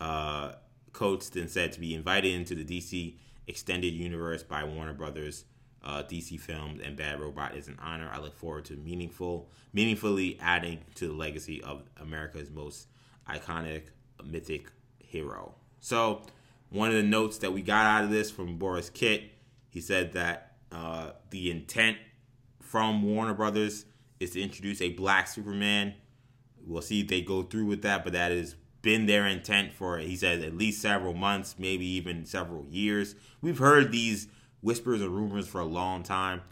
Uh, 0.00 0.52
Coates 0.94 1.28
then 1.28 1.48
said 1.48 1.72
to 1.72 1.80
be 1.80 1.94
invited 1.94 2.32
into 2.32 2.54
the 2.54 2.64
DC 2.64 3.16
extended 3.46 3.92
universe 3.92 4.42
by 4.42 4.64
Warner 4.64 4.94
Brothers. 4.94 5.44
Uh, 5.82 6.02
DC 6.02 6.40
Films 6.40 6.80
and 6.82 6.96
Bad 6.96 7.20
Robot 7.20 7.54
is 7.54 7.68
an 7.68 7.78
honor. 7.82 8.08
I 8.10 8.18
look 8.18 8.34
forward 8.34 8.64
to 8.66 8.76
meaningful, 8.76 9.50
meaningfully 9.74 10.38
adding 10.40 10.78
to 10.94 11.08
the 11.08 11.12
legacy 11.12 11.62
of 11.62 11.82
America's 12.00 12.48
most 12.50 12.88
iconic 13.28 13.88
mythic 14.24 14.70
hero. 14.98 15.54
So, 15.80 16.22
one 16.70 16.88
of 16.88 16.94
the 16.94 17.02
notes 17.02 17.36
that 17.38 17.52
we 17.52 17.60
got 17.60 17.84
out 17.84 18.04
of 18.04 18.10
this 18.10 18.30
from 18.30 18.56
Boris 18.56 18.88
Kit, 18.88 19.24
he 19.68 19.82
said 19.82 20.12
that 20.12 20.56
uh, 20.72 21.10
the 21.28 21.50
intent 21.50 21.98
from 22.62 23.02
Warner 23.02 23.34
Brothers 23.34 23.84
is 24.20 24.30
to 24.30 24.40
introduce 24.40 24.80
a 24.80 24.88
black 24.90 25.28
Superman. 25.28 25.94
We'll 26.66 26.80
see 26.80 27.00
if 27.00 27.08
they 27.08 27.20
go 27.20 27.42
through 27.42 27.66
with 27.66 27.82
that, 27.82 28.04
but 28.04 28.14
that 28.14 28.32
has 28.32 28.56
been 28.84 29.06
their 29.06 29.26
intent 29.26 29.72
for, 29.72 29.98
he 29.98 30.14
says, 30.14 30.44
at 30.44 30.56
least 30.56 30.80
several 30.80 31.14
months, 31.14 31.56
maybe 31.58 31.84
even 31.86 32.24
several 32.24 32.66
years. 32.66 33.16
We've 33.40 33.58
heard 33.58 33.90
these 33.90 34.28
whispers 34.60 35.00
and 35.00 35.10
rumors 35.10 35.48
for 35.48 35.60
a 35.60 35.64
long 35.64 36.04
time, 36.04 36.42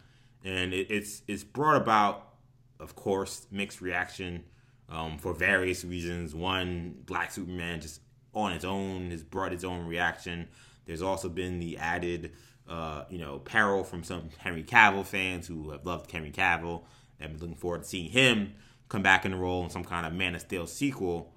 and 0.44 0.74
it, 0.74 0.88
it's 0.90 1.22
it's 1.28 1.44
brought 1.44 1.76
about, 1.76 2.34
of 2.80 2.96
course, 2.96 3.46
mixed 3.52 3.80
reaction 3.80 4.44
um, 4.88 5.18
for 5.18 5.32
various 5.32 5.84
reasons. 5.84 6.34
One, 6.34 6.96
Black 7.06 7.30
Superman 7.30 7.80
just 7.80 8.00
on 8.34 8.52
its 8.52 8.64
own 8.64 9.10
has 9.10 9.22
brought 9.22 9.52
its 9.52 9.62
own 9.62 9.86
reaction. 9.86 10.48
There's 10.86 11.02
also 11.02 11.28
been 11.28 11.60
the 11.60 11.78
added 11.78 12.32
uh, 12.68 13.04
you 13.10 13.18
know, 13.18 13.38
peril 13.38 13.84
from 13.84 14.02
some 14.02 14.30
Henry 14.38 14.64
Cavill 14.64 15.04
fans 15.04 15.46
who 15.46 15.70
have 15.70 15.84
loved 15.84 16.10
Henry 16.10 16.30
Cavill 16.30 16.82
and 17.20 17.32
been 17.32 17.40
looking 17.40 17.56
forward 17.56 17.82
to 17.82 17.88
seeing 17.88 18.10
him 18.10 18.54
come 18.88 19.02
back 19.02 19.24
in 19.24 19.32
the 19.32 19.36
role 19.36 19.64
in 19.64 19.70
some 19.70 19.84
kind 19.84 20.06
of 20.06 20.12
Man 20.12 20.34
of 20.34 20.40
Steel 20.40 20.66
sequel. 20.66 21.31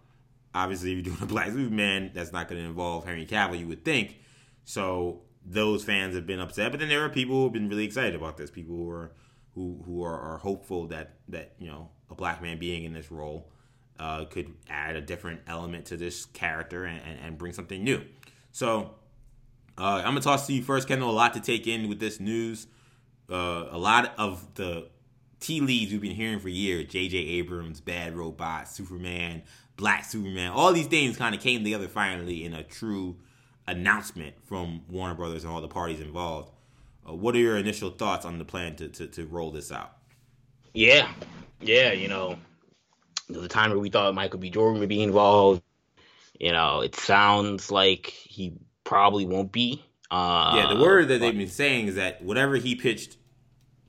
Obviously, 0.55 0.91
if 0.91 1.05
you're 1.05 1.15
doing 1.15 1.21
a 1.21 1.25
Black 1.31 1.47
Superman, 1.47 2.11
that's 2.13 2.31
not 2.31 2.47
going 2.47 2.61
to 2.61 2.67
involve 2.67 3.05
Henry 3.05 3.25
Cavill, 3.25 3.59
you 3.59 3.67
would 3.67 3.83
think. 3.83 4.17
So 4.63 5.21
those 5.45 5.83
fans 5.83 6.15
have 6.15 6.25
been 6.25 6.39
upset, 6.39 6.71
but 6.71 6.79
then 6.79 6.89
there 6.89 7.03
are 7.03 7.09
people 7.09 7.35
who 7.35 7.43
have 7.43 7.53
been 7.53 7.69
really 7.69 7.85
excited 7.85 8.15
about 8.15 8.37
this. 8.37 8.49
People 8.49 8.75
who 8.75 8.89
are 8.89 9.11
who 9.53 9.81
who 9.85 10.03
are, 10.03 10.19
are 10.19 10.37
hopeful 10.37 10.87
that 10.87 11.15
that 11.29 11.53
you 11.59 11.67
know 11.67 11.89
a 12.09 12.15
black 12.15 12.41
man 12.41 12.57
being 12.57 12.83
in 12.83 12.93
this 12.93 13.11
role 13.11 13.51
uh, 13.99 14.25
could 14.25 14.53
add 14.69 14.95
a 14.95 15.01
different 15.01 15.41
element 15.47 15.85
to 15.85 15.97
this 15.97 16.25
character 16.25 16.85
and, 16.85 17.01
and, 17.05 17.19
and 17.19 17.37
bring 17.37 17.53
something 17.53 17.83
new. 17.83 18.01
So 18.51 18.95
uh, 19.77 19.97
I'm 19.97 20.05
gonna 20.05 20.21
toss 20.21 20.47
to 20.47 20.53
you 20.53 20.63
first, 20.63 20.87
Kendall. 20.87 21.09
A 21.09 21.11
lot 21.11 21.33
to 21.33 21.39
take 21.39 21.67
in 21.67 21.89
with 21.89 21.99
this 21.99 22.19
news. 22.19 22.67
Uh, 23.29 23.67
a 23.71 23.77
lot 23.77 24.13
of 24.17 24.53
the 24.55 24.89
tea 25.39 25.59
leaves 25.59 25.91
we've 25.91 26.01
been 26.01 26.15
hearing 26.15 26.39
for 26.39 26.49
years: 26.49 26.85
J.J. 26.87 27.17
Abrams, 27.17 27.81
Bad 27.81 28.15
Robot, 28.15 28.67
Superman, 28.69 29.43
Black 29.77 30.05
Superman. 30.05 30.51
All 30.51 30.71
these 30.73 30.87
things 30.87 31.17
kind 31.17 31.35
of 31.35 31.41
came 31.41 31.63
together 31.63 31.87
finally 31.87 32.45
in 32.45 32.53
a 32.53 32.63
true 32.63 33.17
announcement 33.67 34.35
from 34.45 34.81
Warner 34.89 35.15
Brothers 35.15 35.43
and 35.43 35.51
all 35.51 35.61
the 35.61 35.67
parties 35.67 35.99
involved. 35.99 36.51
Uh, 37.07 37.13
what 37.13 37.35
are 37.35 37.39
your 37.39 37.57
initial 37.57 37.89
thoughts 37.89 38.25
on 38.25 38.37
the 38.39 38.45
plan 38.45 38.75
to, 38.77 38.87
to, 38.89 39.07
to 39.07 39.25
roll 39.25 39.51
this 39.51 39.71
out? 39.71 39.97
Yeah, 40.73 41.11
yeah, 41.61 41.91
you 41.91 42.07
know, 42.07 42.37
the 43.29 43.47
time 43.47 43.69
where 43.71 43.79
we 43.79 43.89
thought 43.89 44.13
Michael 44.13 44.39
B. 44.39 44.49
Jordan 44.49 44.79
would 44.79 44.89
be 44.89 45.01
involved. 45.01 45.61
You 46.39 46.51
know, 46.51 46.81
it 46.81 46.95
sounds 46.95 47.71
like 47.71 48.07
he 48.07 48.53
probably 48.83 49.25
won't 49.25 49.51
be. 49.51 49.83
Uh, 50.11 50.53
yeah, 50.55 50.73
the 50.73 50.81
word 50.81 51.07
that 51.07 51.19
they've 51.19 51.37
been 51.37 51.47
saying 51.47 51.87
is 51.87 51.95
that 51.95 52.21
whatever 52.21 52.57
he 52.57 52.75
pitched 52.75 53.17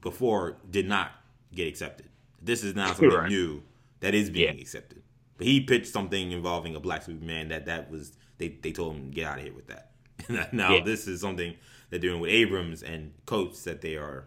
before 0.01 0.57
did 0.71 0.89
not 0.89 1.11
get 1.53 1.67
accepted. 1.67 2.09
This 2.41 2.63
is 2.63 2.75
now 2.75 2.89
something 2.89 3.11
right. 3.11 3.29
new 3.29 3.63
that 4.01 4.15
is 4.15 4.31
being 4.31 4.55
yeah. 4.55 4.61
accepted. 4.61 5.03
But 5.37 5.47
he 5.47 5.61
pitched 5.61 5.89
something 5.89 6.33
involving 6.33 6.75
a 6.75 6.81
black 6.81 7.03
Superman 7.03 7.49
that 7.49 7.67
that 7.67 7.91
was 7.91 8.13
they 8.39 8.49
they 8.49 8.73
told 8.73 8.97
him 8.97 9.11
get 9.11 9.27
out 9.27 9.39
of 9.39 9.45
here 9.45 9.55
with 9.55 9.69
that. 9.69 9.93
now 10.53 10.75
yeah. 10.75 10.85
this 10.85 11.07
is 11.07 11.21
something 11.21 11.55
they're 11.91 11.99
doing 11.99 12.21
with 12.21 12.31
Abrams 12.31 12.83
and 12.83 13.13
Coates 13.27 13.65
that 13.65 13.81
they 13.81 13.97
are. 13.97 14.27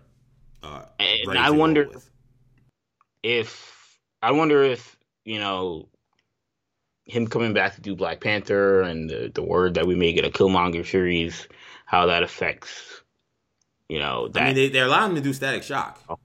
Uh, 0.61 0.83
and 0.99 1.37
I 1.37 1.51
wonder 1.51 1.89
if 3.23 3.97
I 4.21 4.31
wonder 4.31 4.63
if 4.63 4.97
you 5.25 5.39
know 5.39 5.89
him 7.05 7.27
coming 7.27 7.53
back 7.53 7.75
to 7.75 7.81
do 7.81 7.95
Black 7.95 8.21
Panther 8.21 8.81
and 8.81 9.09
the, 9.09 9.31
the 9.33 9.41
word 9.41 9.73
that 9.73 9.87
we 9.87 9.95
may 9.95 10.13
get 10.13 10.25
a 10.25 10.29
Killmonger 10.29 10.85
series, 10.85 11.47
how 11.85 12.05
that 12.05 12.23
affects, 12.23 13.01
you 13.87 13.99
know, 13.99 14.27
that. 14.29 14.43
I 14.43 14.45
mean, 14.47 14.55
they, 14.55 14.69
they're 14.69 14.85
allowing 14.85 15.11
him 15.11 15.15
to 15.15 15.21
do 15.21 15.33
Static 15.33 15.63
Shock. 15.63 16.01
Oh. 16.07 16.19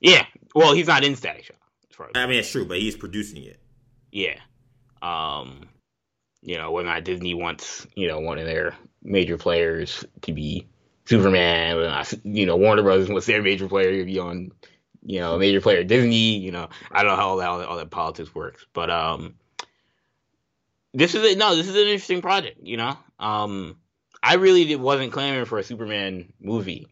Yeah. 0.00 0.26
Well, 0.54 0.74
he's 0.74 0.86
not 0.86 1.02
in 1.02 1.16
Static 1.16 1.44
Shock. 1.44 1.56
I 2.14 2.26
mean, 2.26 2.38
it's 2.38 2.50
true, 2.50 2.66
but 2.66 2.78
he's 2.78 2.96
producing 2.96 3.44
it. 3.44 3.60
Yeah. 4.10 4.38
Um, 5.02 5.68
you 6.42 6.58
know, 6.58 6.70
whether 6.72 6.88
or 6.88 6.92
not 6.92 7.04
Disney 7.04 7.34
wants, 7.34 7.86
you 7.94 8.08
know, 8.08 8.20
one 8.20 8.38
of 8.38 8.46
their 8.46 8.74
major 9.02 9.36
players 9.36 10.04
to 10.22 10.32
be 10.32 10.66
Superman, 11.06 12.04
you 12.24 12.46
know, 12.46 12.56
Warner 12.56 12.82
Brothers 12.82 13.08
wants 13.08 13.26
their 13.26 13.42
major 13.42 13.68
player 13.68 13.98
to 13.98 14.04
be 14.04 14.18
on, 14.18 14.50
you 15.02 15.20
know, 15.20 15.34
a 15.34 15.38
major 15.38 15.60
player 15.60 15.84
Disney, 15.84 16.38
you 16.38 16.50
know, 16.50 16.68
I 16.90 17.02
don't 17.02 17.12
know 17.12 17.16
how 17.16 17.28
all 17.28 17.36
that, 17.38 17.48
all 17.48 17.58
that, 17.58 17.68
all 17.68 17.76
that 17.76 17.90
politics 17.90 18.34
works, 18.34 18.66
but, 18.72 18.90
um, 18.90 19.34
this 20.94 21.14
is 21.14 21.34
a, 21.34 21.36
no, 21.36 21.56
this 21.56 21.68
is 21.68 21.74
an 21.74 21.88
interesting 21.88 22.22
project. 22.22 22.60
You 22.62 22.76
know, 22.76 22.96
um, 23.18 23.76
I 24.22 24.34
really 24.34 24.76
wasn't 24.76 25.12
clamoring 25.12 25.44
for 25.44 25.58
a 25.58 25.64
Superman 25.64 26.32
movie 26.40 26.86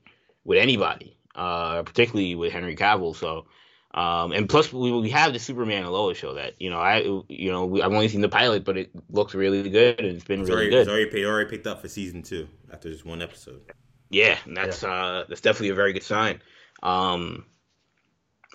with 0.44 0.58
anybody, 0.58 1.16
uh, 1.34 1.82
particularly 1.84 2.34
with 2.34 2.52
Henry 2.52 2.74
Cavill. 2.74 3.14
So, 3.14 3.46
um, 3.94 4.32
and 4.32 4.48
plus 4.48 4.72
we, 4.72 4.92
we 4.92 5.10
have 5.10 5.32
the 5.32 5.38
Superman 5.38 5.82
and 5.82 5.92
Lois 5.92 6.16
show 6.16 6.34
that 6.34 6.60
you 6.60 6.70
know 6.70 6.78
I 6.78 7.00
you 7.28 7.50
know 7.50 7.66
we, 7.66 7.82
I've 7.82 7.92
only 7.92 8.08
seen 8.08 8.20
the 8.20 8.28
pilot, 8.28 8.64
but 8.64 8.76
it 8.76 8.90
looks 9.10 9.34
really 9.34 9.68
good 9.68 10.00
and 10.00 10.08
it's 10.08 10.24
been 10.24 10.40
it's 10.40 10.48
really 10.48 10.62
already, 10.62 10.70
good. 10.70 10.80
It's 10.80 10.90
already, 10.90 11.26
already 11.26 11.50
picked 11.50 11.66
up 11.66 11.82
for 11.82 11.88
season 11.88 12.22
two 12.22 12.48
after 12.72 12.90
just 12.90 13.04
one 13.04 13.22
episode. 13.22 13.62
Yeah, 14.10 14.38
that's 14.46 14.82
yeah. 14.82 14.92
uh 14.92 15.24
that's 15.28 15.40
definitely 15.40 15.70
a 15.70 15.74
very 15.74 15.92
good 15.92 16.02
sign. 16.02 16.40
Um, 16.82 17.44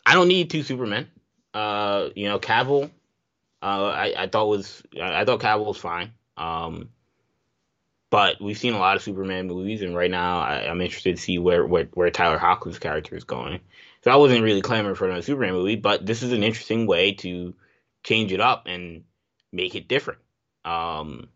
I 0.06 0.14
don't 0.14 0.28
need 0.28 0.50
two 0.50 0.64
Supermen. 0.64 1.08
Uh, 1.54 2.10
you 2.16 2.28
know, 2.28 2.40
Cavill 2.40 2.92
uh, 3.62 3.88
I, 3.88 4.14
I 4.18 4.28
thought 4.28 4.48
was 4.48 4.84
I 5.02 5.26
thought 5.26 5.40
Cavill 5.40 5.66
was 5.66 5.78
fine. 5.78 6.12
Um, 6.36 6.90
but 8.10 8.40
we've 8.40 8.58
seen 8.58 8.74
a 8.74 8.80
lot 8.80 8.96
of 8.96 9.04
Superman 9.04 9.48
movies, 9.48 9.82
and 9.82 9.96
right 9.96 10.12
now 10.12 10.40
I, 10.40 10.62
am 10.66 10.82
interested 10.82 11.16
to 11.16 11.22
see 11.22 11.40
where, 11.40 11.66
where 11.66 11.86
where 11.94 12.10
Tyler 12.10 12.38
Hoechlin's 12.38 12.80
character 12.80 13.16
is 13.16 13.24
going. 13.24 13.60
So 14.04 14.12
I 14.12 14.16
wasn't 14.18 14.44
really 14.44 14.62
clamoring 14.62 14.96
for 14.96 15.06
another 15.06 15.22
Superman 15.22 15.54
movie, 15.54 15.76
but 15.76 16.06
this 16.06 16.24
is 16.24 16.32
an 16.32 16.44
interesting 16.44 16.88
way 16.88 17.14
to 17.16 17.56
change 18.04 18.32
it 18.32 18.40
up 18.40 18.68
and 18.68 19.04
make 19.52 19.76
it 19.76 19.88
different. 19.88 20.20
Um, 20.64 21.30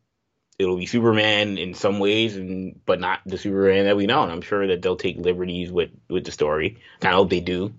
it'll 0.60 0.78
be 0.78 0.86
Superman 0.86 1.58
in 1.58 1.74
some 1.74 2.00
ways, 2.00 2.36
and 2.36 2.80
but 2.86 3.00
not 3.00 3.22
the 3.26 3.38
Superman 3.38 3.86
that 3.86 3.98
we 3.98 4.06
know. 4.06 4.24
And 4.24 4.32
I'm 4.32 4.42
sure 4.42 4.68
that 4.68 4.82
they'll 4.82 4.96
take 4.96 5.18
liberties 5.18 5.72
with 5.72 5.90
with 6.10 6.26
the 6.26 6.32
story. 6.32 6.78
Of 7.02 7.12
hope 7.12 7.30
they 7.30 7.40
do, 7.40 7.74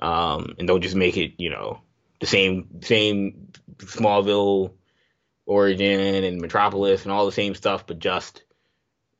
um, 0.00 0.54
and 0.58 0.68
don't 0.68 0.82
just 0.82 0.96
make 0.96 1.16
it 1.16 1.34
you 1.38 1.50
know 1.50 1.80
the 2.20 2.26
same 2.26 2.82
same 2.82 3.48
Smallville 3.78 4.72
origin 5.46 6.24
and 6.24 6.40
Metropolis 6.40 7.04
and 7.04 7.12
all 7.12 7.26
the 7.26 7.32
same 7.32 7.54
stuff, 7.54 7.86
but 7.86 7.98
just 7.98 8.42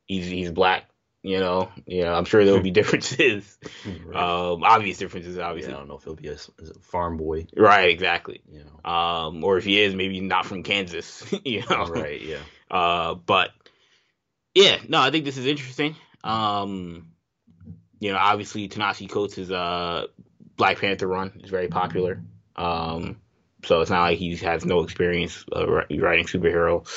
he's 0.05 0.27
he's 0.27 0.51
black. 0.51 0.89
You 1.27 1.41
know, 1.41 1.69
yeah, 1.85 2.15
I'm 2.15 2.23
sure 2.23 2.45
there'll 2.45 2.61
be 2.61 2.71
differences, 2.81 3.57
right. 3.85 4.15
um, 4.15 4.63
obvious 4.63 4.97
differences. 4.97 5.37
Obviously, 5.37 5.73
yeah, 5.73 5.75
I 5.75 5.79
don't 5.79 5.89
know 5.89 5.97
if 5.97 6.05
he'll 6.05 6.15
be 6.15 6.29
a, 6.29 6.35
a, 6.35 6.79
farm 6.83 7.17
boy, 7.17 7.47
right? 7.57 7.89
Exactly. 7.89 8.39
You 8.49 8.63
know, 8.63 8.89
um, 8.89 9.43
or 9.43 9.57
if 9.57 9.65
he 9.65 9.81
is, 9.81 9.93
maybe 9.93 10.21
not 10.21 10.45
from 10.45 10.63
Kansas. 10.63 11.25
you 11.43 11.63
know, 11.69 11.85
right? 11.87 12.21
Yeah. 12.21 12.39
Uh, 12.71 13.15
but 13.15 13.51
yeah, 14.55 14.77
no, 14.87 15.01
I 15.01 15.11
think 15.11 15.25
this 15.25 15.35
is 15.35 15.45
interesting. 15.45 15.97
Um, 16.23 17.09
you 17.99 18.13
know, 18.13 18.17
obviously, 18.17 18.69
Ta-Nehisi 18.69 19.09
Coates' 19.09 19.51
uh, 19.51 20.05
Black 20.55 20.79
Panther 20.79 21.07
run 21.07 21.41
is 21.43 21.49
very 21.49 21.67
popular. 21.67 22.23
Um, 22.55 23.17
so 23.65 23.81
it's 23.81 23.91
not 23.91 24.03
like 24.03 24.17
he 24.17 24.37
has 24.37 24.63
no 24.63 24.79
experience 24.79 25.43
uh, 25.53 25.67
writing 25.67 26.25
superhero 26.25 26.87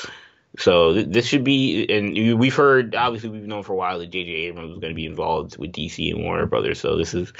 So 0.57 0.93
th- 0.93 1.07
this 1.07 1.25
should 1.25 1.43
be, 1.43 1.85
and 1.89 2.39
we've 2.39 2.55
heard, 2.55 2.95
obviously, 2.95 3.29
we've 3.29 3.47
known 3.47 3.63
for 3.63 3.73
a 3.73 3.77
while 3.77 3.99
that 3.99 4.11
J.J. 4.11 4.31
Abrams 4.31 4.69
was 4.69 4.79
going 4.79 4.91
to 4.91 4.95
be 4.95 5.05
involved 5.05 5.57
with 5.57 5.71
DC 5.71 6.11
and 6.13 6.23
Warner 6.23 6.45
Brothers. 6.45 6.79
So 6.79 6.97
this 6.97 7.13
is 7.13 7.31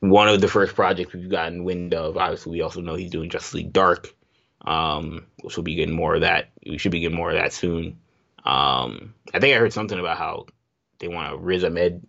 one 0.00 0.28
of 0.28 0.40
the 0.40 0.48
first 0.48 0.74
projects 0.74 1.12
we've 1.12 1.28
gotten 1.28 1.64
wind 1.64 1.94
of. 1.94 2.16
Obviously, 2.16 2.52
we 2.52 2.62
also 2.62 2.80
know 2.80 2.94
he's 2.94 3.10
doing 3.10 3.30
Justice 3.30 3.54
League 3.54 3.72
Dark, 3.72 4.14
um, 4.62 5.26
which 5.42 5.56
will 5.56 5.64
be 5.64 5.74
getting 5.74 5.94
more 5.94 6.14
of 6.14 6.22
that. 6.22 6.50
We 6.66 6.78
should 6.78 6.92
be 6.92 7.00
getting 7.00 7.16
more 7.16 7.30
of 7.30 7.36
that 7.36 7.52
soon. 7.52 7.98
Um, 8.44 9.14
I 9.32 9.40
think 9.40 9.54
I 9.54 9.58
heard 9.58 9.72
something 9.72 9.98
about 9.98 10.18
how 10.18 10.46
they 10.98 11.08
want 11.08 11.40
Riz 11.40 11.64
Ahmed, 11.64 12.06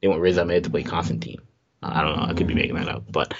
they 0.00 0.08
want 0.08 0.20
Riz 0.20 0.38
Ahmed 0.38 0.64
to 0.64 0.70
play 0.70 0.82
Constantine. 0.82 1.40
I 1.82 2.02
don't 2.02 2.16
know. 2.16 2.24
I 2.24 2.34
could 2.34 2.46
be 2.46 2.54
making 2.54 2.74
that 2.74 2.88
up, 2.88 3.04
but 3.10 3.34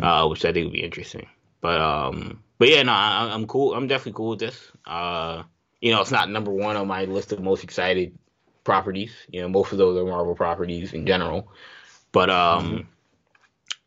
uh, 0.00 0.26
which 0.28 0.44
I 0.44 0.52
think 0.52 0.66
would 0.66 0.72
be 0.72 0.84
interesting. 0.84 1.26
But 1.60 1.80
um, 1.80 2.42
but 2.58 2.68
yeah, 2.68 2.82
no, 2.82 2.92
I, 2.92 3.34
am 3.34 3.46
cool. 3.46 3.74
I'm 3.74 3.86
definitely 3.86 4.12
cool 4.12 4.30
with 4.30 4.40
this. 4.40 4.72
Uh, 4.84 5.42
you 5.80 5.92
know, 5.92 6.00
it's 6.00 6.10
not 6.10 6.30
number 6.30 6.50
one 6.50 6.76
on 6.76 6.86
my 6.86 7.04
list 7.04 7.32
of 7.32 7.40
most 7.40 7.64
excited 7.64 8.16
properties. 8.64 9.12
You 9.30 9.42
know, 9.42 9.48
most 9.48 9.72
of 9.72 9.78
those 9.78 9.98
are 9.98 10.04
Marvel 10.04 10.34
properties 10.34 10.92
in 10.92 11.06
general. 11.06 11.48
But 12.12 12.30
um, 12.30 12.64
mm-hmm. 12.64 12.88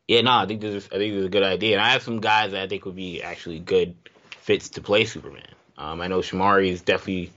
yeah, 0.08 0.22
no, 0.22 0.32
I 0.32 0.46
think 0.46 0.62
this 0.62 0.74
is 0.74 0.90
I 0.92 0.98
think 0.98 1.14
this 1.14 1.22
is 1.22 1.26
a 1.26 1.30
good 1.30 1.44
idea, 1.44 1.78
and 1.78 1.86
I 1.86 1.92
have 1.92 2.04
some 2.04 2.20
guys 2.20 2.52
that 2.52 2.62
I 2.62 2.68
think 2.68 2.86
would 2.86 2.96
be 2.96 3.22
actually 3.22 3.60
good 3.60 3.96
fits 4.42 4.70
to 4.70 4.82
play 4.82 5.06
Superman. 5.06 5.48
Um, 5.78 6.02
I 6.02 6.08
know 6.08 6.20
Shamari 6.20 6.70
is 6.70 6.82
definitely, 6.82 7.32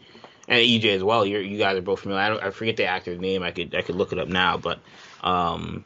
and 0.49 0.59
EJ 0.59 0.97
as 0.97 1.05
well. 1.05 1.25
you 1.25 1.38
you 1.38 1.59
guys 1.59 1.77
are 1.77 1.83
both 1.83 2.01
familiar. 2.01 2.23
I, 2.23 2.29
don't, 2.29 2.42
I 2.42 2.51
forget 2.51 2.77
the 2.77 2.87
actor's 2.87 3.21
name. 3.21 3.42
I 3.42 3.53
could 3.53 3.75
I 3.75 3.83
could 3.83 3.95
look 3.95 4.12
it 4.12 4.18
up 4.18 4.29
now, 4.29 4.59
but 4.59 4.81
um, 5.23 5.85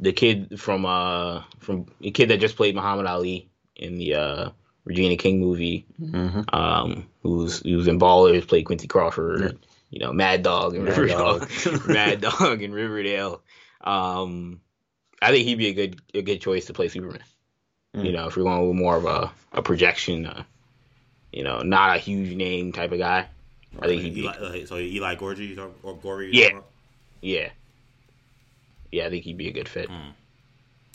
the 0.00 0.12
kid 0.12 0.60
from 0.60 0.86
uh 0.86 1.42
from 1.60 1.86
the 2.00 2.10
kid 2.10 2.30
that 2.30 2.40
just 2.40 2.56
played 2.56 2.74
Muhammad 2.74 3.06
Ali 3.06 3.48
in 3.76 3.98
the 3.98 4.14
uh 4.14 4.50
Regina 4.84 5.16
King 5.16 5.40
movie, 5.40 5.86
mm-hmm. 6.00 6.42
um, 6.54 7.06
who's 7.22 7.60
who's 7.60 7.86
in 7.86 7.98
Ballers, 7.98 8.46
played 8.46 8.66
Quincy 8.66 8.86
Crawford, 8.86 9.40
yeah. 9.40 9.50
you 9.90 10.00
know, 10.00 10.12
Mad 10.12 10.42
Dog 10.42 10.74
and 10.74 10.84
Riverdale, 10.84 11.38
Dog. 11.38 11.88
Mad 11.88 12.20
Dog 12.20 12.62
in 12.62 12.72
Riverdale. 12.72 13.40
Um, 13.80 14.60
I 15.22 15.30
think 15.30 15.46
he'd 15.46 15.58
be 15.58 15.68
a 15.68 15.72
good 15.72 16.00
a 16.12 16.22
good 16.22 16.40
choice 16.40 16.66
to 16.66 16.74
play 16.74 16.88
Superman. 16.88 17.24
Mm. 17.96 18.04
You 18.04 18.12
know, 18.12 18.26
if 18.26 18.36
you're 18.36 18.44
going 18.44 18.68
with 18.68 18.76
more 18.76 18.96
of 18.96 19.06
a 19.06 19.32
a 19.52 19.62
projection, 19.62 20.26
uh, 20.26 20.44
you 21.32 21.44
know, 21.44 21.62
not 21.62 21.96
a 21.96 21.98
huge 21.98 22.34
name 22.34 22.72
type 22.72 22.92
of 22.92 22.98
guy. 22.98 23.28
I 23.80 23.86
think 23.86 24.02
he'd 24.02 24.18
Eli, 24.18 24.52
be. 24.52 24.66
So 24.66 24.76
Eli 24.76 25.16
Gorgie 25.16 25.58
or 25.82 25.96
Gorey? 25.96 26.30
Yeah, 26.32 26.60
yeah 27.20 27.48
yeah, 28.94 29.06
I 29.06 29.10
think 29.10 29.24
he'd 29.24 29.36
be 29.36 29.48
a 29.48 29.52
good 29.52 29.68
fit. 29.68 29.88
Mm. 29.88 30.12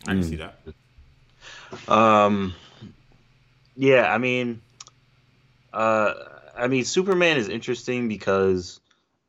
I 0.07 0.11
can 0.11 0.21
mm. 0.21 0.29
see 0.29 0.37
that. 0.37 1.91
Um, 1.91 2.55
yeah, 3.75 4.11
I 4.11 4.17
mean, 4.17 4.61
uh, 5.73 6.13
I 6.57 6.67
mean, 6.67 6.85
Superman 6.85 7.37
is 7.37 7.49
interesting 7.49 8.07
because 8.07 8.79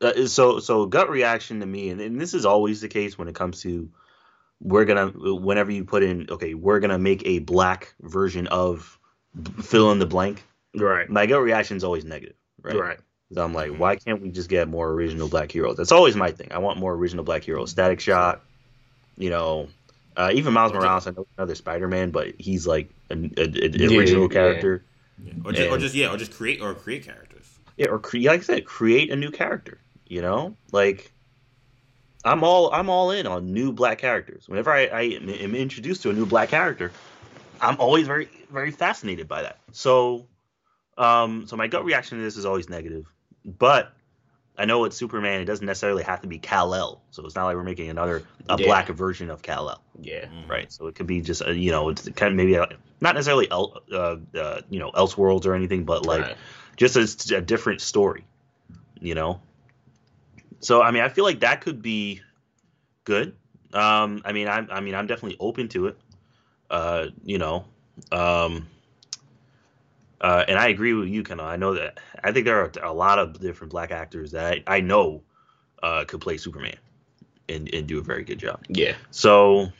uh, 0.00 0.26
so 0.26 0.60
so 0.60 0.86
gut 0.86 1.10
reaction 1.10 1.60
to 1.60 1.66
me, 1.66 1.90
and, 1.90 2.00
and 2.00 2.20
this 2.20 2.34
is 2.34 2.46
always 2.46 2.80
the 2.80 2.88
case 2.88 3.18
when 3.18 3.28
it 3.28 3.34
comes 3.34 3.62
to 3.62 3.90
we're 4.60 4.84
gonna 4.84 5.08
whenever 5.08 5.72
you 5.72 5.84
put 5.84 6.02
in 6.02 6.28
okay, 6.30 6.54
we're 6.54 6.80
gonna 6.80 6.98
make 6.98 7.26
a 7.26 7.40
black 7.40 7.94
version 8.00 8.46
of 8.46 8.98
fill 9.62 9.90
in 9.92 9.98
the 9.98 10.06
blank. 10.06 10.42
Right. 10.74 11.08
My 11.08 11.26
gut 11.26 11.42
reaction 11.42 11.76
is 11.76 11.84
always 11.84 12.04
negative. 12.04 12.36
Right. 12.62 12.76
Right. 12.76 12.98
I'm 13.36 13.54
like, 13.54 13.76
why 13.76 13.96
can't 13.96 14.20
we 14.20 14.30
just 14.30 14.48
get 14.48 14.68
more 14.68 14.90
original 14.90 15.28
black 15.28 15.52
heroes? 15.52 15.76
That's 15.76 15.92
always 15.92 16.16
my 16.16 16.32
thing. 16.32 16.48
I 16.50 16.58
want 16.58 16.78
more 16.78 16.92
original 16.92 17.24
black 17.24 17.44
heroes. 17.44 17.70
Static 17.70 18.00
Shock, 18.00 18.44
you 19.20 19.28
know, 19.28 19.68
uh, 20.16 20.30
even 20.34 20.54
Miles 20.54 20.72
Morales. 20.72 21.06
I 21.06 21.10
know 21.10 21.26
another 21.36 21.54
Spider-Man, 21.54 22.10
but 22.10 22.34
he's 22.38 22.66
like 22.66 22.88
an 23.10 23.34
original 23.38 24.22
yeah, 24.22 24.28
character. 24.28 24.84
Yeah. 25.22 25.32
Or, 25.44 25.52
just, 25.52 25.62
and, 25.62 25.72
or 25.72 25.78
just 25.78 25.94
yeah, 25.94 26.10
or 26.10 26.16
just 26.16 26.32
create 26.32 26.62
or 26.62 26.74
create 26.74 27.04
characters. 27.04 27.58
Yeah, 27.76 27.88
or 27.88 27.98
cre- 27.98 28.18
like 28.18 28.40
I 28.40 28.42
said, 28.42 28.64
create 28.64 29.10
a 29.10 29.16
new 29.16 29.30
character. 29.30 29.78
You 30.06 30.22
know, 30.22 30.56
like 30.72 31.12
I'm 32.24 32.42
all 32.42 32.72
I'm 32.72 32.88
all 32.88 33.10
in 33.10 33.26
on 33.26 33.52
new 33.52 33.72
black 33.72 33.98
characters. 33.98 34.48
Whenever 34.48 34.72
I, 34.72 34.86
I 34.86 35.02
am 35.02 35.54
introduced 35.54 36.02
to 36.02 36.10
a 36.10 36.12
new 36.14 36.24
black 36.26 36.48
character, 36.48 36.90
I'm 37.60 37.78
always 37.78 38.06
very 38.06 38.28
very 38.50 38.70
fascinated 38.70 39.28
by 39.28 39.42
that. 39.42 39.58
So, 39.72 40.26
um, 40.96 41.46
so 41.46 41.56
my 41.56 41.66
gut 41.66 41.84
reaction 41.84 42.18
to 42.18 42.24
this 42.24 42.38
is 42.38 42.46
always 42.46 42.70
negative, 42.70 43.04
but 43.44 43.92
I 44.58 44.66
know 44.66 44.84
it's 44.84 44.96
Superman. 44.96 45.40
It 45.40 45.46
doesn't 45.46 45.64
necessarily 45.64 46.02
have 46.02 46.20
to 46.22 46.28
be 46.28 46.38
Kal 46.38 46.74
El, 46.74 47.00
so 47.10 47.24
it's 47.24 47.34
not 47.34 47.46
like 47.46 47.56
we're 47.56 47.62
making 47.62 47.88
another 47.88 48.24
a 48.48 48.56
yeah. 48.58 48.66
black 48.66 48.88
version 48.88 49.30
of 49.30 49.42
Kal 49.42 49.70
El. 49.70 49.82
Yeah. 50.00 50.26
Mm-hmm. 50.26 50.50
Right. 50.50 50.72
So 50.72 50.86
it 50.86 50.94
could 50.94 51.06
be 51.06 51.20
just 51.22 51.42
a, 51.44 51.54
you 51.54 51.70
know 51.70 51.88
it's 51.88 52.08
kind 52.10 52.32
of 52.32 52.36
maybe 52.36 52.54
a, 52.54 52.68
not 53.00 53.14
necessarily 53.14 53.50
el, 53.50 53.82
uh, 53.92 54.16
uh, 54.36 54.60
you 54.68 54.78
know 54.78 54.90
Elseworlds 54.92 55.46
or 55.46 55.54
anything, 55.54 55.84
but 55.84 56.04
like 56.04 56.22
right. 56.22 56.36
just 56.76 56.96
a, 56.96 57.36
a, 57.36 57.40
different 57.40 57.80
story. 57.80 58.24
You 59.00 59.14
know. 59.14 59.40
So 60.60 60.82
I 60.82 60.90
mean, 60.90 61.02
I 61.02 61.08
feel 61.08 61.24
like 61.24 61.40
that 61.40 61.62
could 61.62 61.80
be 61.80 62.20
good. 63.04 63.34
Um, 63.72 64.20
I 64.24 64.32
mean, 64.32 64.48
I'm 64.48 64.68
I 64.70 64.80
mean 64.80 64.94
I'm 64.94 65.06
definitely 65.06 65.38
open 65.40 65.68
to 65.68 65.86
it. 65.86 65.98
Uh, 66.68 67.06
you 67.24 67.38
know. 67.38 67.64
Um, 68.12 68.66
uh, 70.20 70.44
and 70.46 70.58
I 70.58 70.68
agree 70.68 70.92
with 70.92 71.08
you, 71.08 71.22
Kendall. 71.22 71.46
I 71.46 71.56
know 71.56 71.74
that 71.74 71.98
I 72.22 72.32
think 72.32 72.44
there 72.44 72.62
are 72.62 72.70
a 72.82 72.92
lot 72.92 73.18
of 73.18 73.40
different 73.40 73.72
black 73.72 73.90
actors 73.90 74.32
that 74.32 74.62
I, 74.66 74.76
I 74.76 74.80
know 74.80 75.22
uh, 75.82 76.04
could 76.06 76.20
play 76.20 76.36
Superman 76.36 76.76
and, 77.48 77.72
and 77.72 77.86
do 77.86 77.98
a 77.98 78.02
very 78.02 78.24
good 78.24 78.38
job. 78.38 78.62
Yeah. 78.68 78.96
So, 79.10 79.72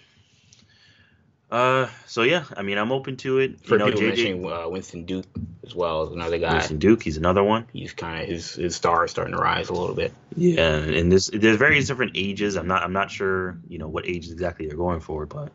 uh, 1.51 1.89
so 2.07 2.23
yeah, 2.23 2.45
I 2.57 2.63
mean, 2.63 2.79
I'm 2.79 2.91
open 2.91 3.17
to 3.19 3.39
it. 3.41 3.61
For 3.67 3.75
you 3.75 3.79
know, 3.81 3.87
people 3.87 4.01
JJ, 4.01 4.07
mentioning 4.07 4.53
uh, 4.53 4.69
Winston 4.69 5.05
Duke 5.05 5.27
as 5.67 5.75
well 5.75 6.03
as 6.03 6.13
another 6.13 6.39
guy. 6.39 6.55
Winston 6.55 6.79
Duke, 6.79 7.03
he's 7.03 7.19
another 7.19 7.45
one. 7.45 7.67
He's 7.73 7.93
kind 7.93 8.23
of 8.23 8.29
his 8.29 8.55
his 8.55 8.75
star 8.75 9.05
is 9.05 9.11
starting 9.11 9.35
to 9.35 9.41
rise 9.41 9.69
a 9.69 9.75
little 9.75 9.95
bit. 9.95 10.15
Yeah, 10.37 10.77
and 10.77 11.13
this 11.13 11.29
there's 11.33 11.59
various 11.59 11.87
different 11.87 12.13
ages. 12.15 12.57
I'm 12.57 12.67
not 12.67 12.83
I'm 12.83 12.95
not 12.95 13.11
sure 13.11 13.59
you 13.69 13.79
know 13.79 13.89
what 13.89 14.07
ages 14.07 14.33
exactly 14.33 14.69
they're 14.69 14.77
going 14.77 15.01
for, 15.01 15.27
but 15.27 15.53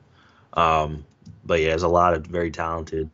um, 0.53 1.05
but 1.43 1.59
yeah, 1.59 1.69
there's 1.69 1.83
a 1.83 1.87
lot 1.87 2.13
of 2.13 2.27
very 2.27 2.51
talented 2.51 3.09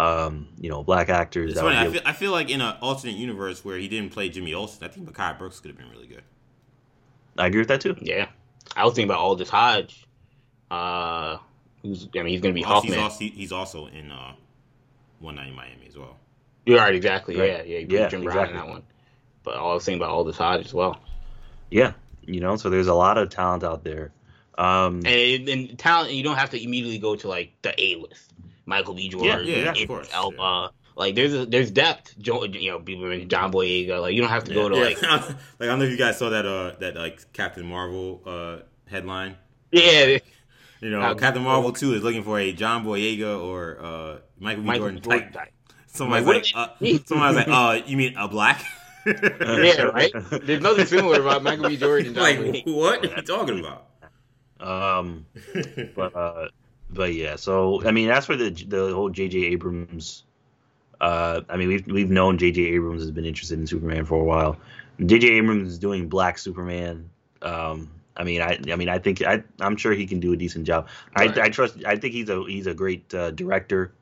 um, 0.00 0.48
you 0.58 0.70
know, 0.70 0.82
black 0.82 1.10
actors. 1.10 1.52
It's 1.52 1.60
funny. 1.60 1.76
I 1.76 1.90
feel, 1.90 2.02
I 2.06 2.12
feel 2.14 2.32
like 2.32 2.48
in 2.48 2.62
an 2.62 2.74
alternate 2.80 3.16
universe 3.16 3.62
where 3.64 3.76
he 3.76 3.86
didn't 3.86 4.12
play 4.12 4.30
Jimmy 4.30 4.54
Olsen, 4.54 4.82
I 4.82 4.88
think 4.88 5.06
Mehcad 5.06 5.38
Brooks 5.38 5.60
could 5.60 5.70
have 5.70 5.78
been 5.78 5.90
really 5.90 6.06
good. 6.06 6.22
I 7.36 7.46
agree 7.46 7.60
with 7.60 7.68
that 7.68 7.82
too. 7.82 7.96
Yeah, 8.00 8.28
I 8.74 8.84
was 8.84 8.94
thinking 8.94 9.10
about 9.10 9.20
Aldis 9.20 9.50
Hodge. 9.50 10.06
Uh, 10.70 11.36
who's 11.82 12.08
I 12.14 12.18
mean, 12.18 12.28
he's 12.28 12.40
going 12.40 12.54
to 12.54 12.58
be 12.58 12.64
Hawkman. 12.64 12.84
He's 12.84 12.96
also, 12.96 13.18
he's 13.18 13.52
also 13.52 13.86
in 13.88 14.10
uh, 14.10 14.32
One 15.18 15.34
Night 15.34 15.48
in 15.48 15.54
Miami 15.54 15.86
as 15.86 15.98
well. 15.98 16.16
You're 16.64 16.78
right, 16.78 16.94
exactly. 16.94 17.36
Right. 17.36 17.48
Yeah, 17.48 17.62
yeah, 17.62 17.78
yeah, 17.88 18.08
Jim 18.08 18.22
exactly. 18.22 18.26
Brown 18.26 18.48
in 18.48 18.56
that 18.56 18.68
one. 18.68 18.82
But 19.42 19.56
I 19.56 19.62
was 19.62 19.84
thinking 19.84 20.02
about 20.02 20.14
Aldis 20.14 20.38
Hodge 20.38 20.64
as 20.64 20.72
well. 20.72 20.98
Yeah, 21.70 21.92
you 22.22 22.40
know, 22.40 22.56
so 22.56 22.70
there's 22.70 22.86
a 22.86 22.94
lot 22.94 23.18
of 23.18 23.28
talent 23.28 23.64
out 23.64 23.84
there. 23.84 24.12
Um, 24.56 25.02
and, 25.06 25.48
and 25.48 25.78
talent, 25.78 26.12
you 26.12 26.22
don't 26.22 26.36
have 26.36 26.50
to 26.50 26.62
immediately 26.62 26.98
go 26.98 27.16
to 27.16 27.28
like 27.28 27.52
the 27.62 27.74
A 27.82 27.96
list. 27.96 28.29
Michael 28.70 28.94
B. 28.94 29.08
Jordan, 29.08 29.46
yeah, 29.46 29.72
yeah, 29.74 29.82
of 29.82 29.88
course, 29.88 30.08
Elba. 30.12 30.36
Yeah. 30.38 30.68
Like 30.96 31.14
there's 31.14 31.34
a, 31.34 31.44
there's 31.46 31.70
depth. 31.70 32.18
Jo, 32.18 32.44
you 32.44 32.70
know, 32.70 32.78
people 32.78 33.18
John 33.26 33.52
Boyega. 33.52 34.00
Like 34.00 34.14
you 34.14 34.20
don't 34.20 34.30
have 34.30 34.44
to 34.44 34.52
yeah, 34.52 34.54
go 34.54 34.68
to 34.68 34.76
yeah. 34.76 34.82
like 34.82 35.02
like 35.02 35.36
I 35.60 35.66
don't 35.66 35.78
know 35.78 35.84
if 35.84 35.90
you 35.90 35.96
guys 35.96 36.18
saw 36.18 36.30
that 36.30 36.46
uh 36.46 36.76
that 36.80 36.94
like 36.94 37.32
Captain 37.32 37.66
Marvel 37.66 38.22
uh 38.26 38.58
headline. 38.88 39.36
Yeah. 39.72 40.18
You 40.80 40.90
know, 40.90 41.00
uh, 41.00 41.14
Captain 41.14 41.42
Marvel 41.42 41.72
too 41.72 41.94
is 41.94 42.02
looking 42.02 42.22
for 42.22 42.38
a 42.38 42.52
John 42.52 42.84
Boyega 42.84 43.42
or 43.42 43.78
uh 43.80 44.18
Michael 44.38 44.62
B. 44.62 44.66
Michael 44.66 44.90
Jordan 44.90 45.02
type. 45.02 45.32
type. 45.32 45.52
Somebody's 45.86 46.26
like, 46.26 46.46
uh, 46.54 46.68
somebody's 47.04 47.36
like, 47.36 47.48
uh, 47.48 47.80
you 47.84 47.96
mean 47.96 48.14
a 48.16 48.28
black? 48.28 48.64
yeah, 49.06 49.82
right. 49.82 50.12
There's 50.42 50.60
nothing 50.60 50.86
similar 50.86 51.20
about 51.20 51.42
Michael 51.42 51.68
B. 51.68 51.76
Jordan. 51.76 52.14
like, 52.14 52.62
what 52.66 53.04
are 53.04 53.16
you 53.16 53.22
talking 53.22 53.58
about? 53.58 53.86
Um, 54.60 55.26
but 55.96 56.14
uh, 56.14 56.48
but 56.92 57.14
yeah, 57.14 57.36
so 57.36 57.84
I 57.84 57.92
mean, 57.92 58.10
as 58.10 58.26
for 58.26 58.36
the 58.36 58.50
the 58.50 58.92
whole 58.94 59.10
J.J. 59.10 59.38
Abrams, 59.38 60.24
uh, 61.00 61.40
I 61.48 61.56
mean, 61.56 61.68
we've 61.68 61.86
we've 61.86 62.10
known 62.10 62.38
J.J. 62.38 62.62
Abrams 62.62 63.02
has 63.02 63.10
been 63.10 63.24
interested 63.24 63.58
in 63.58 63.66
Superman 63.66 64.04
for 64.04 64.20
a 64.20 64.24
while. 64.24 64.56
J.J. 65.04 65.28
Abrams 65.28 65.68
is 65.68 65.78
doing 65.78 66.08
Black 66.08 66.38
Superman. 66.38 67.08
Um, 67.42 67.90
I 68.16 68.24
mean, 68.24 68.42
I 68.42 68.58
I 68.70 68.76
mean, 68.76 68.88
I 68.88 68.98
think 68.98 69.22
I 69.22 69.42
I'm 69.60 69.76
sure 69.76 69.92
he 69.92 70.06
can 70.06 70.20
do 70.20 70.32
a 70.32 70.36
decent 70.36 70.66
job. 70.66 70.88
Right. 71.16 71.36
I, 71.38 71.44
I 71.44 71.48
trust. 71.48 71.76
I 71.86 71.96
think 71.96 72.12
he's 72.12 72.28
a 72.28 72.44
he's 72.44 72.66
a 72.66 72.74
great 72.74 73.14
uh, 73.14 73.30
director. 73.30 73.92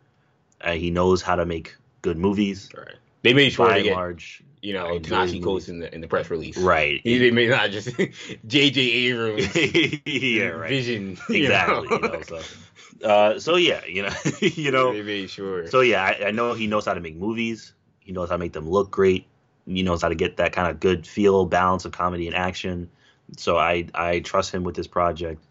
Uh, 0.61 0.73
he 0.73 0.91
knows 0.91 1.23
how 1.23 1.37
to 1.37 1.47
make 1.47 1.77
good 2.03 2.19
movies. 2.19 2.69
Right. 2.77 2.97
They 3.23 3.35
made 3.35 3.51
sure 3.51 3.69
by 3.69 3.79
to 3.79 3.85
get, 3.85 3.95
large, 3.95 4.43
you 4.63 4.73
know, 4.73 4.99
Nehisi 4.99 5.43
Coates 5.43 5.69
in 5.69 5.81
the 5.81 5.95
in 5.95 6.01
the 6.01 6.09
press 6.09 6.31
release. 6.31 6.57
Right. 6.57 7.01
He, 7.05 7.19
they 7.19 7.31
may 7.31 7.47
not 7.47 7.71
just 7.71 7.91
J.J. 8.47 8.81
Abrams. 8.81 9.57
yeah, 10.07 10.47
right. 10.47 10.71
Vision. 10.71 11.19
Exactly. 11.29 11.37
You 11.37 11.49
know? 11.49 11.85
You 11.91 12.01
know, 12.01 12.23
so. 12.23 12.41
Uh, 13.03 13.39
so 13.39 13.57
yeah, 13.57 13.85
you 13.85 14.03
know, 14.03 14.13
you 14.41 14.71
know. 14.71 14.93
Maybe 14.93 15.27
sure. 15.27 15.69
So 15.69 15.81
yeah, 15.81 16.03
I, 16.03 16.29
I, 16.29 16.31
know 16.31 16.55
he 16.55 16.67
knows 16.67 16.85
how 16.85 16.95
to 16.95 17.01
make 17.01 17.17
movies. 17.17 17.73
He 18.01 18.13
knows 18.13 18.29
how 18.29 18.37
to 18.37 18.41
make 18.41 18.53
them 18.53 18.69
look 18.69 18.91
great. 18.91 19.27
He 19.67 19.83
knows 19.83 20.03
how 20.03 20.09
to 20.09 20.15
get 20.15 20.39
that 20.39 20.53
kind 20.53 20.69
of 20.69 20.81
good 20.81 21.07
feel, 21.07 21.47
balance 21.47 21.85
of 21.85 21.93
comedy 21.93 22.27
and 22.27 22.35
action. 22.35 22.91
So 23.37 23.57
I 23.57 23.87
I 23.95 24.21
trust 24.21 24.53
him 24.53 24.65
with 24.65 24.75
this 24.75 24.87
project. 24.87 25.45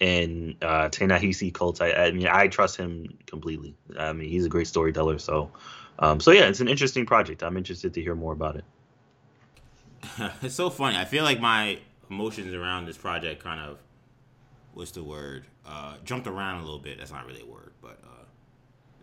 And 0.00 0.54
uh, 0.62 0.88
Ta-Nehisi 0.90 1.52
Coates, 1.52 1.80
I, 1.80 1.90
I 1.90 2.12
mean, 2.12 2.28
I 2.28 2.46
trust 2.46 2.76
him 2.76 3.18
completely. 3.26 3.74
I 3.98 4.12
mean, 4.12 4.28
he's 4.28 4.46
a 4.46 4.48
great 4.48 4.68
storyteller. 4.68 5.18
So 5.18 5.50
Um, 5.98 6.20
so 6.20 6.30
yeah, 6.30 6.48
it's 6.48 6.60
an 6.60 6.68
interesting 6.68 7.06
project. 7.06 7.42
I'm 7.42 7.56
interested 7.56 7.94
to 7.94 8.00
hear 8.00 8.14
more 8.14 8.32
about 8.32 8.56
it. 8.56 8.64
it's 10.42 10.54
so 10.54 10.70
funny. 10.70 10.96
I 10.96 11.04
feel 11.04 11.24
like 11.24 11.40
my 11.40 11.78
emotions 12.10 12.54
around 12.54 12.86
this 12.86 12.96
project 12.96 13.42
kind 13.42 13.60
of 13.60 13.78
what's 14.78 14.92
the 14.92 15.02
word? 15.02 15.44
Uh, 15.66 15.96
jumped 16.04 16.26
around 16.26 16.60
a 16.60 16.64
little 16.64 16.78
bit. 16.78 16.98
That's 16.98 17.10
not 17.10 17.26
really 17.26 17.42
a 17.42 17.46
word, 17.46 17.72
but 17.82 17.98
uh, 18.04 18.24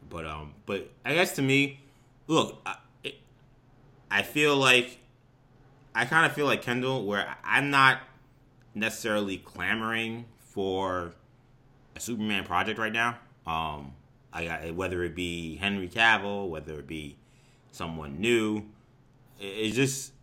but 0.10 0.26
um, 0.26 0.54
but 0.66 0.90
I 1.04 1.14
guess 1.14 1.36
to 1.36 1.42
me, 1.42 1.82
look, 2.28 2.62
I, 2.66 2.78
it, 3.04 3.16
I 4.10 4.24
feel 4.24 4.56
like 4.56 4.98
I 5.94 6.06
kind 6.06 6.26
of 6.26 6.32
feel 6.32 6.46
like 6.46 6.62
Kendall, 6.62 7.06
where 7.06 7.36
I'm 7.44 7.70
not 7.70 8.00
necessarily 8.74 9.38
clamoring 9.38 10.26
for 10.40 11.14
a 11.96 12.00
Superman 12.00 12.46
project 12.46 12.80
right 12.80 12.94
now. 12.94 13.18
Um, 13.46 13.94
I 14.32 14.46
got 14.46 14.74
whether 14.76 15.04
it 15.04 15.14
be 15.14 15.58
Henry 15.58 15.90
Cavill, 15.90 16.50
whether 16.50 16.80
it 16.80 16.88
be 16.88 17.18
someone 17.74 18.22
new, 18.22 18.64
it's 19.40 19.76
just 19.76 20.14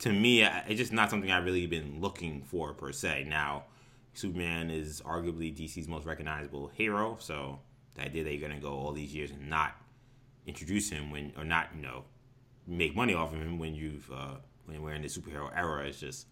to 0.00 0.12
me, 0.12 0.42
it's 0.42 0.78
just 0.78 0.92
not 0.92 1.10
something 1.10 1.30
I've 1.30 1.44
really 1.44 1.66
been 1.66 2.00
looking 2.00 2.42
for 2.42 2.72
per 2.72 2.90
se. 2.90 3.26
Now, 3.28 3.64
Superman 4.14 4.70
is 4.70 5.00
arguably 5.02 5.54
DC's 5.56 5.88
most 5.88 6.06
recognizable 6.06 6.68
hero, 6.68 7.16
so 7.20 7.60
the 7.94 8.02
idea 8.02 8.24
that 8.24 8.32
you're 8.32 8.48
gonna 8.48 8.60
go 8.60 8.72
all 8.72 8.92
these 8.92 9.14
years 9.14 9.30
and 9.30 9.48
not 9.48 9.76
introduce 10.46 10.90
him 10.90 11.10
when, 11.10 11.32
or 11.36 11.44
not, 11.44 11.68
you 11.74 11.82
know, 11.82 12.04
make 12.66 12.94
money 12.94 13.14
off 13.14 13.32
of 13.32 13.40
him 13.40 13.58
when 13.58 13.74
you've 13.74 14.10
uh, 14.10 14.36
when 14.66 14.82
we're 14.82 14.92
in 14.92 15.02
the 15.02 15.08
superhero 15.08 15.50
era 15.56 15.86
is 15.86 16.00
just 16.00 16.26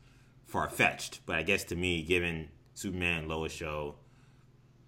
far 0.47 0.69
fetched. 0.69 1.21
But 1.27 1.37
I 1.37 1.43
guess 1.43 1.65
to 1.65 1.77
me, 1.77 2.03
given 2.03 2.49
Superman, 2.75 3.29
Lois 3.29 3.53
show, 3.53 3.97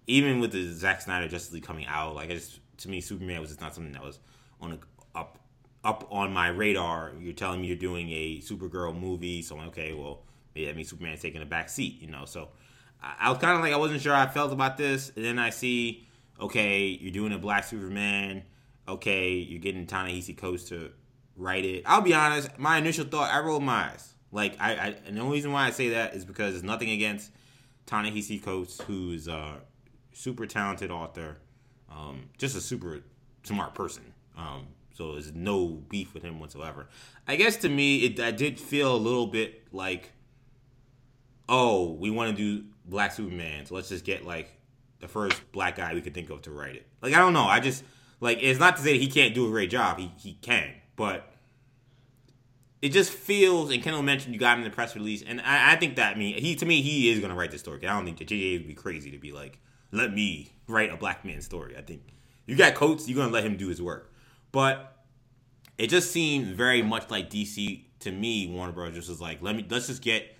even 0.07 0.39
with 0.39 0.51
the 0.51 0.71
Zack 0.71 1.01
Snyder 1.01 1.27
Justice 1.27 1.53
League 1.53 1.63
coming 1.63 1.85
out, 1.87 2.15
like 2.15 2.29
I 2.29 2.35
just 2.35 2.59
to 2.77 2.89
me, 2.89 3.01
Superman 3.01 3.41
was 3.41 3.49
just 3.49 3.61
not 3.61 3.73
something 3.73 3.93
that 3.93 4.03
was 4.03 4.19
on 4.59 4.73
a, 4.73 5.17
up 5.17 5.39
up 5.83 6.07
on 6.11 6.33
my 6.33 6.47
radar. 6.47 7.11
You're 7.19 7.33
telling 7.33 7.61
me 7.61 7.67
you're 7.67 7.77
doing 7.77 8.09
a 8.11 8.39
Supergirl 8.39 8.97
movie, 8.97 9.41
so 9.41 9.55
I'm 9.55 9.61
like, 9.61 9.69
okay, 9.69 9.93
well, 9.93 10.23
maybe 10.55 10.67
that 10.67 10.75
means 10.75 10.89
Superman's 10.89 11.21
taking 11.21 11.41
a 11.41 11.45
back 11.45 11.69
seat, 11.69 12.01
you 12.01 12.07
know. 12.07 12.25
So 12.25 12.49
I, 13.01 13.29
was 13.29 13.39
kind 13.39 13.55
of 13.55 13.61
like 13.61 13.73
I 13.73 13.77
wasn't 13.77 14.01
sure 14.01 14.13
I 14.13 14.27
felt 14.27 14.51
about 14.51 14.77
this, 14.77 15.11
and 15.15 15.25
then 15.25 15.39
I 15.39 15.49
see, 15.49 16.07
okay, 16.39 16.85
you're 16.85 17.11
doing 17.11 17.33
a 17.33 17.37
Black 17.37 17.63
Superman. 17.63 18.43
Okay, 18.87 19.33
you're 19.33 19.59
getting 19.59 19.87
Ta-Nehisi 19.87 20.37
Coates 20.37 20.65
to 20.65 20.91
write 21.35 21.65
it. 21.65 21.83
I'll 21.85 22.01
be 22.01 22.13
honest, 22.13 22.57
my 22.57 22.77
initial 22.77 23.05
thought, 23.05 23.31
I 23.31 23.39
rolled 23.39 23.63
my 23.63 23.91
eyes. 23.91 24.13
Like 24.31 24.55
I, 24.59 24.71
I 24.73 24.95
and 25.05 25.17
the 25.17 25.21
only 25.21 25.35
reason 25.35 25.51
why 25.51 25.65
I 25.65 25.71
say 25.71 25.89
that 25.89 26.13
is 26.13 26.25
because 26.25 26.53
there's 26.53 26.63
nothing 26.63 26.89
against 26.89 27.31
Ta-Nehisi 27.85 28.41
Coates, 28.41 28.81
who's 28.81 29.27
a 29.27 29.57
super 30.13 30.45
talented 30.45 30.91
author, 30.91 31.37
um, 31.89 32.29
just 32.37 32.55
a 32.55 32.61
super 32.61 33.01
smart 33.43 33.73
person. 33.73 34.13
Um, 34.37 34.67
so 34.93 35.13
there's 35.13 35.33
no 35.33 35.67
beef 35.67 36.13
with 36.13 36.23
him 36.23 36.39
whatsoever. 36.39 36.87
I 37.27 37.35
guess 37.35 37.57
to 37.57 37.69
me, 37.69 38.05
it 38.05 38.19
I 38.19 38.31
did 38.31 38.59
feel 38.59 38.95
a 38.95 38.97
little 38.97 39.27
bit 39.27 39.67
like, 39.73 40.11
oh, 41.49 41.91
we 41.93 42.09
want 42.09 42.35
to 42.35 42.37
do 42.37 42.65
Black 42.85 43.11
Superman, 43.11 43.65
so 43.65 43.75
let's 43.75 43.89
just 43.89 44.05
get 44.05 44.25
like 44.25 44.49
the 44.99 45.07
first 45.07 45.51
black 45.51 45.75
guy 45.75 45.93
we 45.93 46.01
could 46.01 46.13
think 46.13 46.29
of 46.29 46.41
to 46.43 46.51
write 46.51 46.75
it. 46.75 46.87
Like 47.01 47.13
I 47.13 47.19
don't 47.19 47.33
know, 47.33 47.45
I 47.45 47.59
just 47.59 47.83
like 48.19 48.39
it's 48.41 48.59
not 48.59 48.77
to 48.77 48.81
say 48.81 48.93
that 48.93 49.01
he 49.01 49.07
can't 49.07 49.33
do 49.33 49.47
a 49.47 49.49
great 49.49 49.69
job. 49.69 49.99
He 49.99 50.11
he 50.17 50.33
can, 50.41 50.71
but 50.95 51.31
it 52.81 52.89
just 52.89 53.11
feels. 53.11 53.71
And 53.71 53.81
Kendall 53.83 54.03
mentioned 54.03 54.33
you 54.33 54.39
got 54.39 54.53
him 54.53 54.63
in 54.63 54.69
the 54.69 54.75
press 54.75 54.95
release, 54.95 55.23
and 55.25 55.41
I, 55.41 55.73
I 55.73 55.75
think 55.75 55.95
that 55.97 56.15
I 56.15 56.19
mean 56.19 56.37
he 56.37 56.55
to 56.55 56.65
me 56.65 56.81
he 56.81 57.09
is 57.11 57.19
going 57.19 57.31
to 57.31 57.35
write 57.35 57.51
the 57.51 57.57
story. 57.57 57.85
I 57.85 57.93
don't 57.93 58.05
think 58.05 58.17
that 58.19 58.27
JJ 58.27 58.59
would 58.59 58.67
be 58.67 58.73
crazy 58.73 59.11
to 59.11 59.17
be 59.17 59.31
like, 59.31 59.59
let 59.91 60.13
me 60.13 60.53
write 60.67 60.91
a 60.91 60.97
black 60.97 61.25
man 61.25 61.41
story. 61.41 61.75
I 61.77 61.81
think 61.81 62.01
you 62.45 62.55
got 62.55 62.75
Coates, 62.75 63.07
you're 63.07 63.15
going 63.15 63.29
to 63.29 63.33
let 63.33 63.43
him 63.43 63.57
do 63.57 63.67
his 63.67 63.81
work, 63.81 64.11
but 64.51 65.05
it 65.77 65.87
just 65.87 66.11
seemed 66.11 66.55
very 66.55 66.81
much 66.81 67.09
like 67.09 67.29
DC 67.29 67.85
to 67.99 68.11
me. 68.11 68.47
Warner 68.47 68.71
Bros. 68.71 68.93
just 68.93 69.09
was 69.09 69.21
like, 69.21 69.41
let 69.41 69.55
me 69.55 69.65
let's 69.69 69.87
just 69.87 70.01
get 70.01 70.35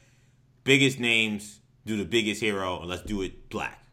biggest 0.63 0.99
names, 0.99 1.59
do 1.85 1.97
the 1.97 2.05
biggest 2.05 2.41
hero, 2.41 2.79
and 2.79 2.89
let's 2.89 3.01
do 3.01 3.21
it 3.21 3.49
black. 3.49 3.83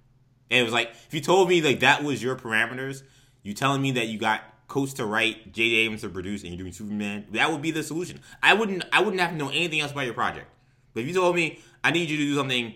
And 0.51 0.61
it 0.61 0.63
was 0.63 0.73
like 0.73 0.91
if 1.07 1.15
you 1.15 1.21
told 1.21 1.49
me 1.49 1.61
like 1.61 1.81
that 1.81 2.03
was 2.03 2.23
your 2.23 2.37
parameters, 2.37 3.03
you 3.43 3.55
telling 3.55 3.83
me 3.83 3.93
that 3.93 4.09
you 4.09 4.19
got 4.19 4.43
Coates 4.69 4.93
to 4.95 5.07
write, 5.07 5.55
J.J. 5.55 5.77
Abrams 5.77 6.03
to 6.03 6.11
produce, 6.11 6.43
and 6.43 6.51
you're 6.51 6.59
doing 6.59 6.73
Superman, 6.73 7.25
that 7.31 7.51
would 7.51 7.63
be 7.63 7.71
the 7.71 7.83
solution. 7.83 8.21
I 8.43 8.53
wouldn't 8.53 8.85
I 8.93 9.01
wouldn't 9.01 9.21
have 9.21 9.31
to 9.31 9.37
know 9.37 9.49
anything 9.49 9.81
else 9.81 9.93
about 9.93 10.05
your 10.05 10.15
project. 10.15 10.47
But 10.93 11.01
if 11.01 11.09
you 11.09 11.15
told 11.15 11.35
me 11.35 11.61
I 11.83 11.91
need 11.91 12.11
you 12.11 12.19
to 12.19 12.23
do 12.23 12.35
something 12.35 12.75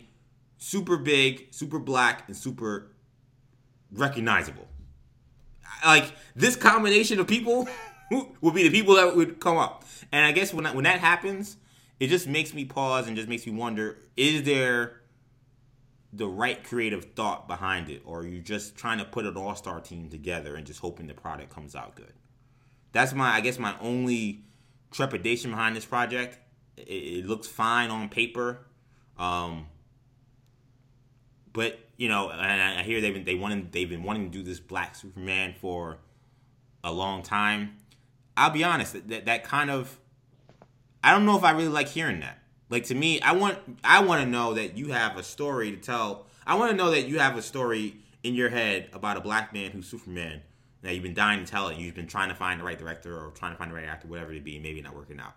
super 0.57 0.97
big, 0.97 1.49
super 1.53 1.79
black, 1.79 2.25
and 2.29 2.37
super 2.37 2.93
recognizable, 3.93 4.67
like 5.85 6.11
this 6.35 6.57
combination 6.57 7.21
of 7.21 7.27
people 7.27 7.69
would 8.41 8.55
be 8.55 8.63
the 8.63 8.71
people 8.71 8.95
that 8.95 9.15
would 9.15 9.39
come 9.39 9.59
up. 9.59 9.85
And 10.11 10.25
I 10.25 10.33
guess 10.33 10.55
when 10.55 10.65
when 10.75 10.85
that 10.85 11.01
happens, 11.01 11.59
it 12.01 12.07
just 12.07 12.27
makes 12.27 12.55
me 12.55 12.65
pause 12.65 13.07
and 13.07 13.17
just 13.17 13.29
makes 13.29 13.47
me 13.47 13.53
wonder: 13.53 13.99
Is 14.17 14.45
there 14.45 15.02
the 16.13 16.27
right 16.27 16.63
creative 16.63 17.15
thought 17.15 17.49
behind 17.49 17.89
it, 17.89 18.03
or 18.05 18.27
you're 18.27 18.43
just 18.43 18.77
trying 18.77 18.99
to 18.99 19.05
put 19.05 19.25
an 19.25 19.37
all 19.37 19.55
star 19.55 19.81
team 19.81 20.09
together 20.09 20.57
and 20.57 20.67
just 20.67 20.81
hoping 20.81 21.07
the 21.07 21.15
product 21.15 21.51
comes 21.51 21.75
out 21.75 21.95
good? 21.95 22.13
That's 22.93 23.15
my, 23.15 23.35
I 23.35 23.41
guess, 23.41 23.59
my 23.59 23.75
only 23.81 24.45
trepidation 24.91 25.51
behind 25.51 25.75
this 25.75 25.87
project. 25.87 26.39
It, 26.77 26.83
it 26.83 27.27
looks 27.27 27.49
fine 27.49 27.91
on 27.91 28.09
paper, 28.09 28.67
um, 29.19 29.67
but 31.53 31.79
you 31.97 32.09
know, 32.09 32.31
and 32.31 32.79
I 32.79 32.83
hear 32.83 33.01
they've 33.01 33.15
been 33.15 33.25
they 33.25 33.35
wanted 33.35 33.73
they've 33.73 33.89
been 33.89 34.03
wanting 34.03 34.31
to 34.31 34.39
do 34.39 34.43
this 34.43 34.61
Black 34.61 34.95
Superman 34.95 35.55
for 35.59 35.99
a 36.85 36.93
long 36.93 37.23
time. 37.23 37.77
I'll 38.37 38.51
be 38.51 38.65
honest, 38.65 39.09
that 39.09 39.27
that 39.27 39.45
kind 39.45 39.71
of 39.71 39.99
I 41.03 41.13
don't 41.13 41.27
know 41.27 41.37
if 41.37 41.45
I 41.45 41.53
really 41.53 41.69
like 41.69 41.89
hearing 41.89 42.21
that. 42.21 42.42
Like 42.73 42.85
to 42.85 42.95
me, 42.95 43.21
I 43.21 43.33
want 43.33 43.59
I 43.85 44.03
want 44.03 44.25
to 44.25 44.27
know 44.27 44.55
that 44.55 44.79
you 44.79 44.93
have 44.93 45.19
a 45.19 45.23
story 45.23 45.73
to 45.73 45.77
tell. 45.77 46.25
I 46.47 46.55
want 46.55 46.71
to 46.71 46.77
know 46.77 46.91
that 46.93 47.03
you 47.03 47.19
have 47.19 47.37
a 47.37 47.43
story 47.43 47.97
in 48.23 48.33
your 48.33 48.49
head 48.49 48.89
about 48.95 49.19
a 49.19 49.21
black 49.21 49.53
man 49.53 49.73
who's 49.73 49.87
Superman. 49.87 50.41
That 50.81 50.95
you've 50.95 51.03
been 51.03 51.13
dying 51.13 51.45
to 51.45 51.51
tell 51.51 51.69
it. 51.69 51.77
You've 51.77 51.95
been 51.95 52.07
trying 52.07 52.31
to 52.31 52.35
find 52.35 52.59
the 52.59 52.65
right 52.65 52.79
director 52.79 53.15
or 53.15 53.31
trying 53.33 53.53
to 53.53 53.59
find 53.59 53.71
the 53.71 53.75
right 53.75 53.85
actor, 53.85 54.09
whatever 54.09 54.33
it 54.33 54.43
be. 54.43 54.59
Maybe 54.59 54.81
not 54.81 54.97
working 54.97 55.21
out. 55.21 55.35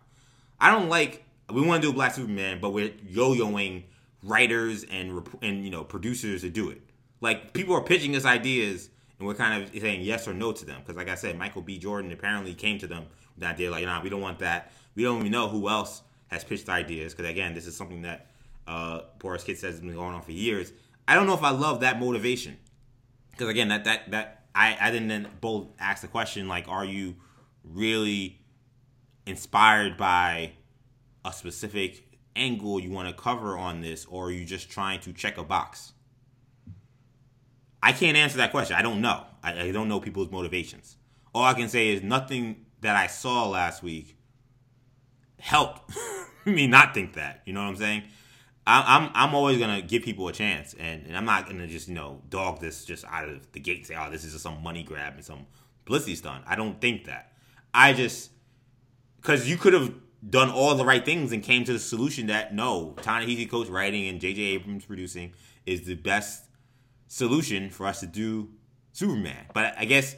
I 0.62 0.72
don't 0.72 0.88
like. 0.88 1.26
We 1.52 1.62
want 1.62 1.82
to 1.82 1.90
do 1.90 1.92
a 1.92 1.94
black 1.94 2.14
Superman, 2.14 2.60
but 2.62 2.70
we're 2.70 2.94
yo-yoing 3.06 3.84
writers 4.24 4.86
and 4.90 5.28
and 5.42 5.66
you 5.66 5.72
know 5.72 5.84
producers 5.84 6.40
to 6.44 6.50
do 6.50 6.70
it. 6.70 6.82
Like 7.20 7.52
people 7.52 7.76
are 7.76 7.84
pitching 7.84 8.16
us 8.16 8.24
ideas, 8.24 8.90
and 9.20 9.28
we're 9.28 9.36
kind 9.36 9.62
of 9.62 9.78
saying 9.78 10.04
yes 10.04 10.26
or 10.26 10.34
no 10.34 10.54
to 10.54 10.64
them. 10.64 10.80
Because 10.80 10.96
like 10.96 11.10
I 11.10 11.16
said, 11.16 11.38
Michael 11.38 11.64
B. 11.64 11.80
Jordan 11.80 12.14
apparently 12.14 12.54
came 12.54 12.80
to 12.80 12.88
them 12.88 13.04
with 13.36 13.42
that 13.42 13.56
idea, 13.56 13.72
like, 13.72 13.84
nah, 13.84 14.02
we 14.02 14.08
don't 14.08 14.22
want 14.22 14.40
that. 14.40 14.72
We 14.96 15.04
don't 15.04 15.20
even 15.20 15.34
know 15.34 15.50
who 15.50 15.68
else 15.68 16.02
has 16.28 16.44
pitched 16.44 16.70
ideas 16.70 17.14
because 17.14 17.30
again, 17.30 17.54
this 17.54 17.68
is 17.68 17.76
something 17.76 18.02
that 18.04 18.28
uh, 18.68 19.02
Boris 19.20 19.44
Kit 19.44 19.58
says 19.58 19.74
has 19.74 19.82
been 19.82 19.94
going 19.94 20.16
on 20.16 20.22
for 20.22 20.32
years. 20.32 20.72
I 21.08 21.16
don't 21.16 21.28
know 21.28 21.36
if 21.36 21.44
I 21.44 21.52
love 21.52 21.82
that 21.82 22.00
motivation 22.00 22.58
because 23.32 23.50
again, 23.50 23.70
that 23.70 23.86
that 23.86 24.12
that 24.12 24.46
I 24.54 24.78
I 24.80 24.92
didn't 24.92 25.10
then 25.10 25.28
both 25.42 25.68
ask 25.80 26.02
the 26.02 26.08
question 26.08 26.48
like, 26.48 26.68
are 26.68 26.86
you 26.86 27.16
really 27.64 28.40
inspired 29.26 29.98
by 29.98 30.52
a 31.24 31.34
specific 31.34 32.06
angle 32.36 32.80
you 32.80 32.92
want 32.92 33.08
to 33.08 33.14
cover 33.14 33.58
on 33.58 33.82
this, 33.82 34.06
or 34.06 34.28
are 34.28 34.32
you 34.32 34.46
just 34.46 34.70
trying 34.70 35.00
to 35.02 35.14
check 35.14 35.38
a 35.38 35.44
box? 35.44 35.94
I 37.82 37.92
can't 37.92 38.18
answer 38.18 38.38
that 38.38 38.52
question. 38.52 38.76
I 38.76 38.82
don't 38.82 39.00
know. 39.00 39.24
I, 39.44 39.62
I 39.62 39.72
don't 39.72 39.88
know 39.88 40.00
people's 40.00 40.32
motivations. 40.32 40.98
All 41.34 41.44
I 41.44 41.54
can 41.54 41.70
say 41.70 41.90
is 41.90 42.02
nothing 42.02 42.66
that 42.82 42.96
I 42.96 43.08
saw 43.08 43.48
last 43.48 43.84
week 43.84 44.15
helped 45.46 45.96
me 46.46 46.66
not 46.66 46.96
think 46.96 47.14
that. 47.14 47.44
You 47.46 47.54
know 47.54 47.62
what 47.62 47.70
I'm 47.70 47.76
saying? 47.76 48.04
I, 48.66 48.98
am 48.98 49.12
I'm 49.14 49.36
always 49.36 49.60
gonna 49.60 49.84
give 49.84 50.02
people 50.02 50.28
a 50.28 50.34
chance, 50.34 50.74
and, 50.74 51.06
and 51.06 51.16
I'm 51.16 51.26
not 51.26 51.46
gonna 51.48 51.68
just 51.68 51.88
you 51.88 51.94
know 51.94 52.22
dog 52.30 52.60
this 52.60 52.84
just 52.84 53.06
out 53.06 53.30
of 53.30 53.52
the 53.52 53.60
gate 53.60 53.86
say, 53.86 53.96
oh, 53.96 54.10
this 54.10 54.26
is 54.26 54.32
just 54.32 54.44
some 54.44 54.64
money 54.64 54.82
grab 54.82 55.14
and 55.14 55.24
some 55.24 55.46
publicity 55.86 56.16
stunt. 56.16 56.44
I 56.48 56.56
don't 56.56 56.82
think 56.82 57.06
that. 57.06 57.34
I 57.76 57.94
just 57.94 58.32
because 59.22 59.48
you 59.48 59.56
could 59.56 59.74
have 59.74 59.94
done 60.28 60.50
all 60.50 60.74
the 60.74 60.86
right 60.86 61.06
things 61.06 61.32
and 61.32 61.44
came 61.44 61.64
to 61.66 61.74
the 61.74 61.80
solution 61.80 62.26
that 62.28 62.56
no, 62.56 62.96
Ta-Nehisi 63.04 63.48
Coates 63.48 63.70
writing 63.70 64.08
and 64.08 64.20
J.J. 64.20 64.42
Abrams 64.42 64.86
producing 64.86 65.34
is 65.68 65.84
the 65.84 65.94
best 65.94 66.46
solution 67.08 67.70
for 67.70 67.86
us 67.86 68.00
to 68.00 68.08
do 68.08 68.50
Superman. 68.94 69.46
But 69.54 69.76
I 69.78 69.86
guess 69.86 70.16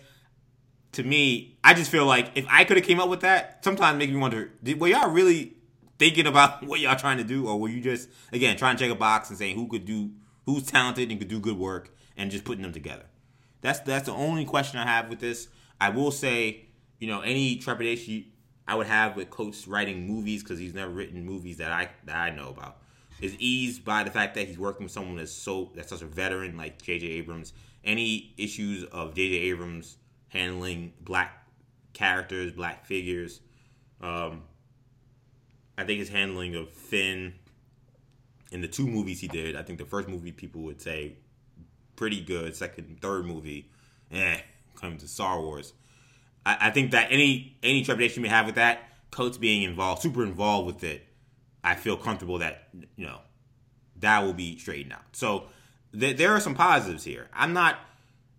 to 0.97 1.03
me, 1.03 1.60
I 1.63 1.75
just 1.75 1.91
feel 1.91 2.07
like 2.07 2.31
if 2.33 2.47
I 2.49 2.63
could 2.63 2.75
have 2.75 2.86
came 2.86 2.99
up 2.99 3.07
with 3.07 3.21
that, 3.21 3.63
sometimes 3.63 3.99
make 3.99 4.10
me 4.10 4.15
wonder, 4.15 4.51
did, 4.63 4.81
were 4.81 4.88
y'all 4.88 5.12
really 5.12 5.53
thinking 5.99 6.25
about 6.25 6.63
what 6.67 6.79
y'all 6.79 6.95
trying 6.95 7.19
to 7.19 7.23
do, 7.23 7.47
or 7.47 7.60
were 7.60 7.69
you 7.69 7.81
just 7.81 8.10
again 8.31 8.57
trying 8.57 8.77
to 8.77 8.83
check 8.83 8.91
a 8.91 8.97
box 8.97 9.29
and 9.29 9.38
saying 9.38 9.55
who 9.55 9.67
could 9.67 9.86
do, 9.86 10.10
who's 10.47 10.63
talented 10.63 11.12
and 11.12 11.19
could 11.19 11.27
do 11.27 11.39
good 11.39 11.55
work, 11.55 11.95
and 12.17 12.31
just 12.31 12.45
putting 12.45 12.63
them 12.63 12.73
together? 12.73 13.05
That's 13.62 13.79
that's 13.81 14.07
the 14.07 14.12
only 14.12 14.43
question 14.43 14.79
I 14.79 14.88
have 14.88 15.07
with 15.07 15.19
this. 15.19 15.49
I 15.79 15.91
will 15.91 16.10
say, 16.10 16.65
you 16.97 17.07
know, 17.07 17.21
any 17.21 17.57
trepidation 17.57 18.25
I 18.67 18.73
would 18.73 18.88
have 18.88 19.15
with 19.15 19.29
Coates 19.29 19.67
writing 19.67 20.07
movies 20.07 20.41
because 20.41 20.57
he's 20.57 20.73
never 20.73 20.91
written 20.91 21.23
movies 21.23 21.57
that 21.57 21.71
I 21.71 21.89
that 22.05 22.15
I 22.15 22.31
know 22.31 22.49
about 22.49 22.77
is 23.21 23.36
eased 23.36 23.86
by 23.86 24.03
the 24.03 24.10
fact 24.10 24.33
that 24.33 24.47
he's 24.47 24.57
working 24.57 24.86
with 24.86 24.91
someone 24.91 25.17
that's 25.17 25.31
so 25.31 25.71
that's 25.75 25.89
such 25.89 26.01
a 26.01 26.07
veteran 26.07 26.57
like 26.57 26.81
J.J. 26.81 27.05
Abrams. 27.05 27.53
Any 27.83 28.33
issues 28.36 28.83
of 28.86 29.13
J.J. 29.13 29.36
Abrams 29.36 29.97
handling 30.29 30.93
black 31.01 31.47
characters, 31.93 32.53
black 32.53 32.85
figures. 32.85 33.39
Um, 34.01 34.43
I 35.77 35.83
think 35.83 35.99
his 35.99 36.09
handling 36.09 36.55
of 36.55 36.69
Finn 36.69 37.33
in 38.51 38.61
the 38.61 38.67
two 38.67 38.87
movies 38.87 39.19
he 39.19 39.27
did. 39.27 39.55
I 39.55 39.63
think 39.63 39.79
the 39.79 39.85
first 39.85 40.07
movie 40.07 40.31
people 40.31 40.61
would 40.61 40.81
say 40.81 41.17
pretty 41.95 42.21
good. 42.21 42.55
Second, 42.55 42.99
third 43.01 43.25
movie, 43.25 43.69
eh, 44.11 44.39
coming 44.75 44.97
to 44.99 45.07
Star 45.07 45.41
Wars. 45.41 45.73
I, 46.45 46.57
I 46.67 46.71
think 46.71 46.91
that 46.91 47.07
any 47.11 47.57
any 47.61 47.83
trepidation 47.83 48.23
you 48.23 48.29
may 48.29 48.35
have 48.35 48.45
with 48.45 48.55
that, 48.55 48.83
Coates 49.11 49.37
being 49.37 49.63
involved, 49.63 50.01
super 50.01 50.23
involved 50.23 50.67
with 50.67 50.83
it, 50.83 51.05
I 51.63 51.75
feel 51.75 51.97
comfortable 51.97 52.39
that 52.39 52.69
you 52.95 53.05
know 53.05 53.19
that 53.99 54.23
will 54.23 54.33
be 54.33 54.57
straightened 54.57 54.93
out. 54.93 55.03
So 55.11 55.45
th- 55.97 56.17
there 56.17 56.31
are 56.31 56.39
some 56.39 56.55
positives 56.55 57.03
here. 57.03 57.29
I'm 57.33 57.53
not 57.53 57.79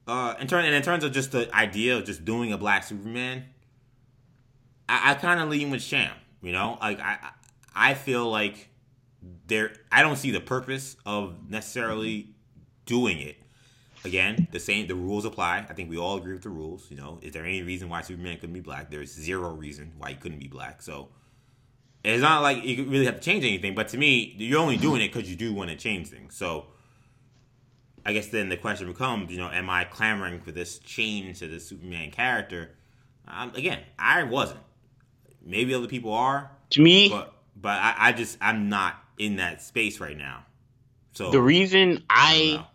uh, 0.08 0.34
in 0.40 0.46
turn 0.46 0.64
and 0.64 0.74
in 0.74 0.82
terms 0.82 1.04
of 1.04 1.12
just 1.12 1.32
the 1.32 1.54
idea 1.54 1.96
of 1.98 2.04
just 2.04 2.24
doing 2.24 2.52
a 2.52 2.58
black 2.58 2.82
Superman. 2.82 3.44
I, 4.88 5.12
I 5.12 5.14
kind 5.14 5.38
of 5.38 5.48
lean 5.50 5.70
with 5.70 5.82
Sham. 5.82 6.12
You 6.42 6.52
know, 6.52 6.78
like 6.80 6.98
I 6.98 7.18
I 7.74 7.94
feel 7.94 8.28
like 8.28 8.70
there 9.46 9.72
I 9.92 10.02
don't 10.02 10.16
see 10.16 10.30
the 10.30 10.40
purpose 10.40 10.96
of 11.04 11.50
necessarily 11.50 12.30
doing 12.86 13.18
it. 13.18 13.36
Again, 14.04 14.48
the 14.52 14.60
same 14.60 14.86
the 14.86 14.94
rules 14.94 15.24
apply. 15.24 15.66
I 15.68 15.74
think 15.74 15.90
we 15.90 15.98
all 15.98 16.16
agree 16.16 16.32
with 16.32 16.42
the 16.42 16.48
rules. 16.48 16.90
You 16.90 16.96
know, 16.96 17.18
is 17.20 17.32
there 17.32 17.44
any 17.44 17.62
reason 17.62 17.88
why 17.88 18.00
Superman 18.00 18.36
couldn't 18.36 18.54
be 18.54 18.60
black? 18.60 18.90
There's 18.90 19.12
zero 19.12 19.50
reason 19.50 19.92
why 19.98 20.10
he 20.10 20.16
couldn't 20.16 20.38
be 20.38 20.48
black. 20.48 20.80
So 20.80 21.08
it's 22.02 22.22
not 22.22 22.42
like 22.42 22.64
you 22.64 22.84
really 22.84 23.06
have 23.06 23.16
to 23.16 23.20
change 23.20 23.44
anything. 23.44 23.74
But 23.74 23.88
to 23.88 23.98
me, 23.98 24.34
you're 24.38 24.60
only 24.60 24.76
doing 24.76 25.02
it 25.02 25.12
because 25.12 25.28
you 25.28 25.36
do 25.36 25.52
want 25.52 25.70
to 25.70 25.76
change 25.76 26.06
things. 26.08 26.34
So 26.36 26.68
I 28.08 28.14
guess 28.14 28.28
then 28.28 28.48
the 28.48 28.56
question 28.56 28.86
becomes, 28.86 29.30
you 29.30 29.36
know, 29.36 29.50
am 29.50 29.68
I 29.68 29.84
clamoring 29.84 30.40
for 30.40 30.50
this 30.50 30.78
change 30.78 31.40
to 31.40 31.46
the 31.46 31.60
Superman 31.60 32.10
character? 32.10 32.70
Um, 33.26 33.52
again, 33.54 33.80
I 33.98 34.22
wasn't. 34.22 34.60
Maybe 35.44 35.74
other 35.74 35.88
people 35.88 36.14
are. 36.14 36.50
To 36.70 36.80
me, 36.80 37.10
but 37.10 37.34
but 37.54 37.78
I, 37.78 37.94
I 37.98 38.12
just 38.12 38.38
I'm 38.40 38.70
not 38.70 38.94
in 39.18 39.36
that 39.36 39.60
space 39.60 40.00
right 40.00 40.16
now. 40.16 40.46
So 41.12 41.30
the 41.30 41.42
reason 41.42 42.02
I, 42.08 42.60
I 42.60 42.66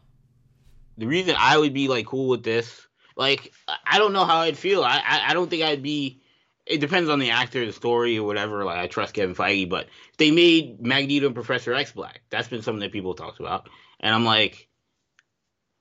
the 0.99 1.07
reason 1.07 1.33
I 1.35 1.57
would 1.57 1.73
be 1.73 1.87
like 1.87 2.05
cool 2.05 2.29
with 2.29 2.43
this, 2.43 2.85
like 3.17 3.51
I 3.87 3.97
don't 3.97 4.13
know 4.13 4.25
how 4.25 4.37
I'd 4.37 4.55
feel. 4.55 4.83
I, 4.83 5.01
I, 5.03 5.29
I 5.29 5.33
don't 5.33 5.49
think 5.49 5.63
I'd 5.63 5.81
be. 5.81 6.21
It 6.67 6.77
depends 6.77 7.09
on 7.09 7.17
the 7.17 7.31
actor, 7.31 7.65
the 7.65 7.73
story, 7.73 8.19
or 8.19 8.27
whatever. 8.27 8.63
Like 8.63 8.77
I 8.77 8.85
trust 8.85 9.15
Kevin 9.15 9.33
Feige, 9.33 9.67
but 9.67 9.87
they 10.19 10.29
made 10.29 10.79
Magneto 10.79 11.25
and 11.25 11.33
Professor 11.33 11.73
X 11.73 11.91
black. 11.91 12.21
That's 12.29 12.49
been 12.49 12.61
something 12.61 12.81
that 12.81 12.91
people 12.91 13.15
talked 13.15 13.39
about, 13.39 13.67
and 13.99 14.13
I'm 14.13 14.25
like, 14.25 14.67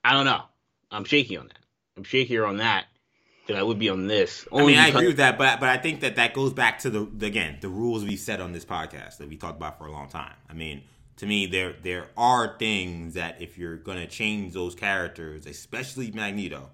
I 0.03 0.13
don't 0.13 0.25
know. 0.25 0.43
I'm 0.91 1.05
shaky 1.05 1.37
on 1.37 1.47
that. 1.47 1.59
I'm 1.97 2.03
shakier 2.03 2.47
on 2.47 2.57
that 2.57 2.85
than 3.47 3.57
I 3.57 3.63
would 3.63 3.79
be 3.79 3.89
on 3.89 4.07
this. 4.07 4.47
I 4.53 4.65
mean, 4.65 4.77
I 4.77 4.87
agree 4.87 5.07
with 5.07 5.17
that, 5.17 5.37
but 5.37 5.59
but 5.59 5.69
I 5.69 5.77
think 5.77 6.01
that 6.01 6.15
that 6.15 6.33
goes 6.33 6.53
back 6.53 6.79
to 6.79 6.89
the, 6.89 7.07
the 7.17 7.25
again 7.25 7.57
the 7.61 7.69
rules 7.69 8.03
we 8.03 8.15
set 8.15 8.41
on 8.41 8.51
this 8.51 8.65
podcast 8.65 9.17
that 9.17 9.29
we 9.29 9.37
talked 9.37 9.57
about 9.57 9.77
for 9.77 9.85
a 9.85 9.91
long 9.91 10.07
time. 10.07 10.33
I 10.49 10.53
mean, 10.53 10.83
to 11.17 11.25
me, 11.25 11.45
there 11.45 11.75
there 11.81 12.09
are 12.17 12.57
things 12.57 13.15
that 13.15 13.41
if 13.41 13.57
you're 13.57 13.77
gonna 13.77 14.07
change 14.07 14.53
those 14.53 14.75
characters, 14.75 15.45
especially 15.45 16.11
Magneto, 16.11 16.69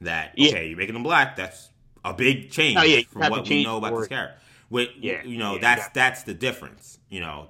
that 0.00 0.32
okay, 0.32 0.50
yeah. 0.50 0.60
you're 0.60 0.78
making 0.78 0.94
them 0.94 1.02
black. 1.02 1.36
That's 1.36 1.70
a 2.04 2.14
big 2.14 2.50
change 2.50 2.78
oh, 2.78 2.82
yeah, 2.82 3.02
from 3.08 3.30
what 3.30 3.48
we 3.48 3.64
know 3.64 3.76
about 3.76 3.98
this 3.98 4.08
character. 4.08 4.36
With 4.68 4.90
yeah, 4.98 5.22
you 5.24 5.38
know, 5.38 5.54
yeah, 5.54 5.60
that's 5.60 5.80
exactly. 5.80 6.00
that's 6.00 6.22
the 6.24 6.34
difference. 6.34 6.98
You 7.08 7.20
know, 7.20 7.48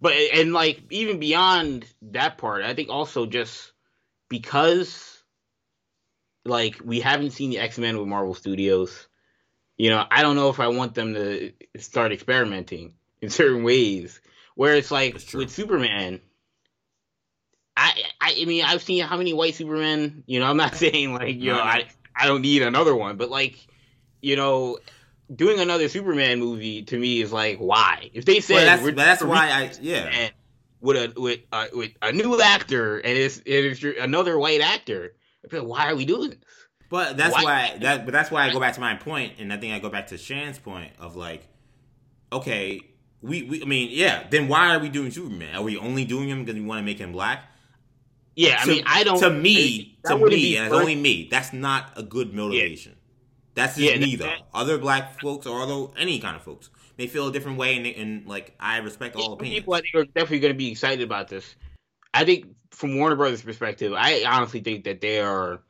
but 0.00 0.12
and 0.12 0.52
like 0.52 0.82
even 0.90 1.18
beyond 1.18 1.86
that 2.02 2.38
part, 2.38 2.62
I 2.62 2.74
think 2.74 2.88
also 2.88 3.26
just 3.26 3.72
because 4.34 5.22
like 6.44 6.80
we 6.84 6.98
haven't 6.98 7.30
seen 7.30 7.50
the 7.50 7.60
X 7.60 7.78
Men 7.78 7.96
with 7.96 8.08
Marvel 8.08 8.34
Studios. 8.34 9.06
You 9.76 9.90
know, 9.90 10.04
I 10.10 10.22
don't 10.22 10.34
know 10.34 10.48
if 10.48 10.58
I 10.58 10.68
want 10.68 10.94
them 10.94 11.14
to 11.14 11.52
start 11.78 12.12
experimenting 12.12 12.94
in 13.20 13.30
certain 13.30 13.62
ways. 13.62 14.20
Where 14.56 14.74
it's 14.74 14.90
like 14.90 15.20
with 15.34 15.50
Superman, 15.50 16.20
I, 17.76 17.92
I 18.20 18.36
I 18.40 18.44
mean 18.44 18.64
I've 18.64 18.82
seen 18.82 19.04
how 19.04 19.16
many 19.16 19.32
white 19.32 19.54
Supermen. 19.54 20.24
You 20.26 20.40
know, 20.40 20.46
I'm 20.46 20.56
not 20.56 20.74
saying 20.84 21.14
like 21.14 21.36
you 21.36 21.52
know 21.52 21.60
I 21.60 21.84
I 22.16 22.26
don't 22.26 22.42
need 22.42 22.62
another 22.62 22.96
one, 22.96 23.16
but 23.16 23.30
like 23.30 23.64
you 24.20 24.34
know 24.34 24.78
doing 25.32 25.60
another 25.60 25.88
Superman 25.88 26.40
movie 26.40 26.82
to 26.82 26.98
me 26.98 27.20
is 27.20 27.32
like 27.32 27.58
why? 27.58 28.10
If 28.12 28.24
they 28.24 28.40
said 28.40 28.82
well, 28.82 28.94
that's, 28.94 28.96
that's 28.96 29.22
why 29.22 29.48
I 29.50 29.70
yeah 29.80 30.30
with 30.84 30.96
a 30.96 31.20
with 31.20 31.40
a, 31.50 31.68
with 31.72 31.92
a 32.02 32.12
new 32.12 32.40
actor 32.40 32.98
and 32.98 33.16
it's, 33.16 33.40
it's 33.46 33.82
another 33.98 34.38
white 34.38 34.60
actor, 34.60 35.14
why 35.50 35.90
are 35.90 35.96
we 35.96 36.04
doing 36.04 36.30
this? 36.30 36.38
But 36.90 37.16
that's 37.16 37.34
why, 37.34 37.42
why 37.42 37.78
that 37.80 38.04
but 38.04 38.12
that's 38.12 38.30
why 38.30 38.46
I 38.46 38.52
go 38.52 38.60
back 38.60 38.74
to 38.74 38.80
my 38.80 38.94
point, 38.94 39.32
and 39.38 39.52
I 39.52 39.56
think 39.56 39.72
I 39.72 39.78
go 39.78 39.88
back 39.88 40.08
to 40.08 40.18
Shan's 40.18 40.58
point 40.58 40.92
of 41.00 41.16
like, 41.16 41.48
okay, 42.30 42.80
we, 43.22 43.42
we 43.44 43.62
I 43.62 43.64
mean, 43.64 43.88
yeah, 43.92 44.26
then 44.28 44.46
why 44.46 44.76
are 44.76 44.78
we 44.78 44.90
doing 44.90 45.10
Superman? 45.10 45.56
Are 45.56 45.62
we 45.62 45.78
only 45.78 46.04
doing 46.04 46.28
him 46.28 46.44
because 46.44 46.60
we 46.60 46.66
want 46.66 46.80
to 46.80 46.84
make 46.84 46.98
him 46.98 47.12
black? 47.12 47.44
Yeah, 48.36 48.58
I 48.60 48.66
mean, 48.66 48.84
I 48.86 49.04
don't. 49.04 49.18
To 49.20 49.30
me, 49.30 49.98
to 50.04 50.18
me, 50.18 50.56
and 50.58 50.66
it's 50.66 50.74
only 50.74 50.96
me. 50.96 51.28
That's 51.30 51.52
not 51.52 51.92
a 51.96 52.02
good 52.02 52.34
motivation. 52.34 52.92
Yeah. 52.92 52.98
That's 53.54 53.76
just 53.76 53.88
yeah, 53.88 53.98
me 53.98 54.16
though. 54.16 54.26
That, 54.26 54.42
other 54.52 54.76
black 54.78 55.20
folks 55.20 55.46
or 55.46 55.62
other 55.62 55.86
any 55.96 56.18
kind 56.18 56.36
of 56.36 56.42
folks 56.42 56.68
may 56.98 57.06
feel 57.06 57.28
a 57.28 57.32
different 57.32 57.58
way, 57.58 57.76
and, 57.76 57.86
and 57.86 58.26
like 58.26 58.54
I 58.58 58.78
respect 58.78 59.16
all 59.16 59.32
opinions. 59.32 59.60
People 59.60 59.74
I 59.74 59.80
think 59.80 59.94
are 59.94 60.04
definitely 60.04 60.40
going 60.40 60.54
to 60.54 60.58
be 60.58 60.70
excited 60.70 61.02
about 61.02 61.28
this. 61.28 61.56
I 62.12 62.24
think 62.24 62.54
from 62.70 62.96
Warner 62.98 63.16
Brothers' 63.16 63.42
perspective, 63.42 63.92
I 63.96 64.24
honestly 64.24 64.60
think 64.60 64.84
that 64.84 65.00
they 65.00 65.20
are. 65.20 65.60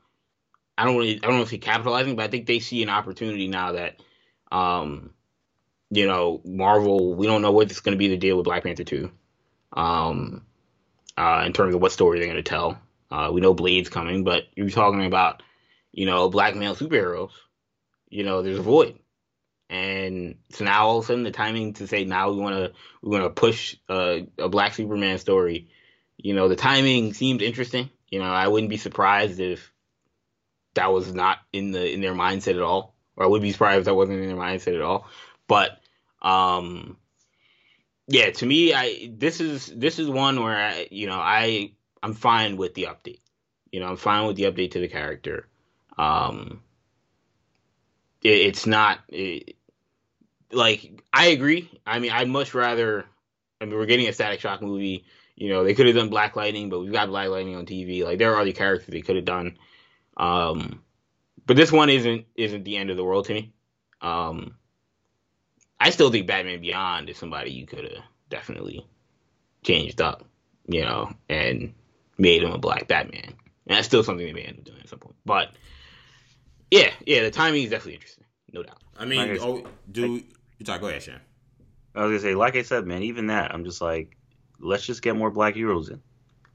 I 0.77 0.85
don't 0.85 0.97
really, 0.97 1.17
I 1.17 1.27
don't 1.27 1.37
know 1.37 1.43
if 1.43 1.51
they 1.51 1.59
capitalizing, 1.59 2.17
but 2.17 2.25
I 2.25 2.29
think 2.29 2.47
they 2.47 2.59
see 2.59 2.83
an 2.83 2.89
opportunity 2.89 3.47
now 3.47 3.73
that, 3.73 4.03
um, 4.51 5.11
you 5.91 6.07
know, 6.07 6.41
Marvel. 6.45 7.15
We 7.15 7.27
don't 7.27 7.43
know 7.43 7.53
what 7.53 7.69
what's 7.69 7.81
going 7.81 7.95
to 7.95 7.99
be 7.99 8.09
the 8.09 8.17
deal 8.17 8.37
with 8.37 8.45
Black 8.45 8.65
Panther 8.65 8.85
two, 8.85 9.11
um, 9.73 10.45
uh, 11.17 11.45
in 11.47 11.53
terms 11.53 11.75
of 11.75 11.81
what 11.81 11.93
story 11.93 12.19
they're 12.19 12.29
going 12.29 12.43
to 12.43 12.43
tell. 12.43 12.79
Uh, 13.11 13.31
we 13.33 13.41
know 13.41 13.55
Blade's 13.55 13.89
coming, 13.89 14.25
but 14.25 14.45
you're 14.57 14.69
talking 14.71 15.07
about, 15.07 15.43
you 15.93 16.07
know, 16.07 16.29
black 16.29 16.57
male 16.57 16.75
superheroes. 16.75 17.31
You 18.09 18.25
know, 18.25 18.43
there's 18.43 18.59
a 18.59 18.63
void, 18.63 18.99
and 19.71 20.37
so 20.51 20.65
now 20.65 20.87
all 20.87 20.99
of 20.99 21.05
a 21.05 21.07
sudden 21.07 21.25
the 21.25 21.31
timing 21.31 21.73
to 21.73 21.87
say 21.87 22.05
now 22.05 22.31
we 22.31 22.37
want 22.37 22.55
to 22.57 22.73
we 23.03 23.11
want 23.11 23.25
to 23.25 23.31
push 23.31 23.77
a 23.89 24.27
black 24.49 24.75
Superman 24.75 25.19
story 25.19 25.69
you 26.17 26.35
know, 26.35 26.49
the 26.49 26.57
timing 26.57 27.13
seemed 27.13 27.43
interesting. 27.43 27.91
You 28.09 28.21
know, 28.21 28.27
I 28.27 28.49
wouldn't 28.49 28.71
be 28.71 28.77
surprised 28.77 29.41
if 29.41 29.73
that 30.75 30.93
was 30.93 31.15
not 31.15 31.39
in 31.53 31.71
the 31.71 31.93
in 31.93 32.01
their 32.01 32.15
mindset 32.15 32.57
at 32.57 32.63
all, 32.63 32.95
or 33.17 33.25
I 33.25 33.29
would 33.29 33.43
be 33.43 33.53
surprised 33.53 33.81
if 33.81 33.85
that 33.85 33.95
wasn't 33.95 34.21
in 34.21 34.29
their 34.29 34.37
mindset 34.37 34.75
at 34.75 34.81
all. 34.81 35.07
But 35.47 35.81
um, 36.23 36.97
yeah, 38.07 38.31
to 38.31 38.47
me, 38.47 38.73
I 38.75 39.11
this 39.13 39.41
is 39.41 39.67
this 39.67 39.99
is 39.99 40.09
one 40.09 40.43
where 40.43 40.57
I, 40.57 40.89
you 40.91 41.07
know, 41.07 41.19
I 41.19 41.73
I'm 42.03 42.15
fine 42.15 42.57
with 42.57 42.75
the 42.75 42.85
update. 42.85 43.21
You 43.71 43.81
know, 43.81 43.87
I'm 43.87 43.97
fine 43.97 44.27
with 44.27 44.37
the 44.37 44.45
update 44.45 44.73
to 44.73 44.81
the 44.81 44.89
character. 44.89 45.49
Um, 45.99 46.63
it, 48.25 48.29
it's 48.29 48.67
not 48.67 48.99
it, 49.09 49.57
like 50.51 51.03
I 51.13 51.27
agree. 51.27 51.71
I 51.87 52.01
mean, 52.01 52.11
I'd 52.11 52.29
much 52.29 52.55
rather. 52.55 53.05
I 53.61 53.67
mean, 53.67 53.77
we're 53.77 53.87
getting 53.87 54.09
a 54.09 54.13
Static 54.13 54.41
Shock 54.41 54.63
movie 54.63 55.05
you 55.37 55.49
know, 55.49 55.65
they 55.65 55.75
could 55.75 55.87
have 55.87 55.97
done 55.97 56.11
Black 56.11 56.37
Lightning, 56.37 56.69
but 56.69 56.81
we've 56.81 56.93
got 56.93 57.09
Black 57.09 57.29
Lightning 57.29 57.57
on 57.57 57.67
TV. 57.67 58.05
Like 58.05 58.19
there 58.19 58.33
are 58.35 58.41
other 58.41 58.53
characters 58.53 58.89
they 58.89 59.01
could 59.01 59.17
have 59.17 59.25
done. 59.25 59.59
Um, 60.17 60.83
but 61.47 61.57
this 61.57 61.73
one 61.73 61.91
isn't 61.91 62.27
isn't 62.37 62.65
the 62.65 62.77
end 62.77 62.91
of 62.91 62.97
the 62.97 63.05
world 63.05 63.27
to 63.27 63.35
me. 63.35 63.53
Um, 64.01 64.55
I 65.81 65.91
still 65.91 66.11
think 66.11 66.27
Batman 66.27 66.61
Beyond 66.61 67.11
is 67.11 67.19
somebody 67.19 67.51
you 67.51 67.67
could 67.67 67.85
have 67.85 68.05
definitely 68.31 68.87
changed 69.63 70.01
up, 70.01 70.25
you 70.67 70.83
know, 70.83 71.13
and 71.29 71.75
made 72.17 72.43
him 72.43 72.53
a 72.53 72.59
black 72.59 72.87
Batman. 72.87 73.35
And 73.67 73.77
that's 73.77 73.87
still 73.87 74.05
something 74.05 74.25
they 74.25 74.33
may 74.33 74.43
end 74.43 74.59
up 74.59 74.65
doing 74.65 74.81
at 74.81 74.89
some 74.89 75.01
point. 75.01 75.17
But 75.25 75.51
yeah, 76.75 76.91
yeah, 77.07 77.23
the 77.23 77.31
timing 77.31 77.63
is 77.63 77.71
definitely 77.71 77.95
interesting, 77.95 78.25
no 78.53 78.63
doubt. 78.65 78.83
I 78.97 79.05
mean, 79.05 79.29
like 79.29 79.41
oh, 79.41 79.65
do 79.93 80.23
you 80.59 80.65
talk? 80.65 80.81
Go 80.81 80.89
ahead, 80.89 81.03
Shan. 81.03 81.21
I 81.95 82.05
was 82.05 82.11
gonna 82.11 82.21
say, 82.21 82.35
like 82.35 82.57
I 82.57 82.63
said, 82.63 82.85
man, 82.85 83.05
even 83.05 83.29
that, 83.29 83.55
I'm 83.55 83.65
just 83.65 83.81
like, 83.81 84.17
let's 84.59 84.85
just 84.85 85.01
get 85.01 85.15
more 85.15 85.31
black 85.31 85.55
heroes 85.55 85.89
in. 85.89 86.03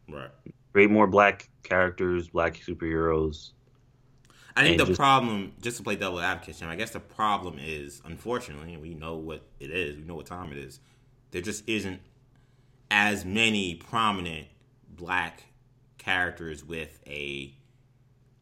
Right. 0.10 0.30
Create 0.74 0.90
more 0.90 1.08
black 1.08 1.50
characters, 1.64 2.30
black 2.30 2.56
superheroes. 2.56 3.52
I 4.58 4.64
think 4.64 4.78
the 4.78 4.86
just, 4.86 5.00
problem, 5.00 5.54
just 5.62 5.78
to 5.78 5.84
play 5.84 5.96
devil 5.96 6.20
advocate, 6.20 6.62
I 6.64 6.76
guess 6.76 6.92
the 6.92 7.00
problem 7.00 7.58
is, 7.58 8.02
unfortunately, 8.04 8.76
we 8.76 8.94
know 8.94 9.16
what 9.16 9.44
it 9.62 9.72
is. 9.72 9.96
We 9.96 10.04
know 10.04 10.16
what 10.16 10.26
time 10.26 10.52
it 10.52 10.58
is. 10.58 10.82
There 11.32 11.42
just 11.42 11.68
isn't 11.70 12.02
as 12.92 13.24
many 13.24 13.76
prominent 13.76 14.48
black 14.90 15.44
characters 15.98 16.66
with 16.66 17.00
a 17.08 17.54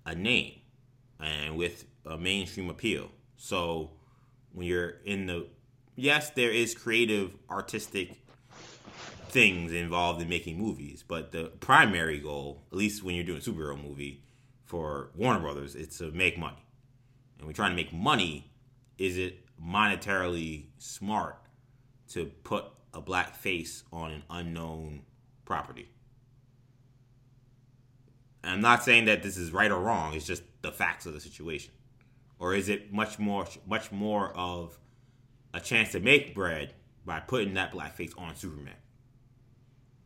a 0.08 0.16
name 0.16 0.54
and 1.20 1.58
with 1.58 1.86
a 2.06 2.18
mainstream 2.18 2.70
appeal. 2.70 3.10
So 3.38 3.92
when 4.54 4.68
you're 4.68 4.96
in 5.06 5.28
the 5.28 5.48
yes, 5.96 6.30
there 6.32 6.52
is 6.52 6.74
creative, 6.74 7.32
artistic 7.50 8.22
things 9.30 9.74
involved 9.74 10.22
in 10.22 10.30
making 10.30 10.58
movies, 10.58 11.04
but 11.08 11.32
the 11.32 11.52
primary 11.60 12.20
goal, 12.20 12.64
at 12.72 12.78
least 12.78 13.04
when 13.04 13.16
you're 13.16 13.26
doing 13.26 13.40
a 13.40 13.42
superhero 13.42 13.82
movie 13.82 14.24
for 14.66 15.10
Warner 15.16 15.40
Brothers, 15.40 15.76
it's 15.76 15.98
to 15.98 16.12
make 16.12 16.38
money. 16.38 16.66
And 17.38 17.48
we're 17.48 17.54
trying 17.54 17.72
to 17.72 17.76
make 17.76 17.94
money 17.94 18.52
is 18.98 19.18
it 19.18 19.46
monetarily 19.64 20.66
smart 20.78 21.38
to 22.10 22.26
put 22.44 22.66
a 22.94 23.02
black 23.02 23.36
face 23.36 23.84
on 23.92 24.12
an 24.12 24.24
unknown 24.30 25.04
property? 25.46 25.90
And 28.44 28.54
I'm 28.54 28.62
not 28.62 28.84
saying 28.84 29.06
that 29.06 29.24
this 29.24 29.38
is 29.38 29.52
right 29.52 29.72
or 29.72 29.80
wrong. 29.80 30.14
It's 30.14 30.26
just 30.26 30.44
the 30.62 30.72
facts 30.72 31.06
of 31.06 31.14
the 31.14 31.20
situation. 31.20 31.74
Or 32.40 32.54
is 32.54 32.70
it 32.70 32.94
much 32.94 33.20
more, 33.20 33.48
much 33.68 33.92
more 33.92 34.32
of 34.36 34.78
a 35.54 35.60
chance 35.60 35.92
to 35.94 36.00
make 36.00 36.36
bread 36.36 36.74
by 37.06 37.20
putting 37.20 37.56
that 37.56 37.72
black 37.72 37.96
face 37.96 38.14
on 38.18 38.36
Superman? 38.36 38.76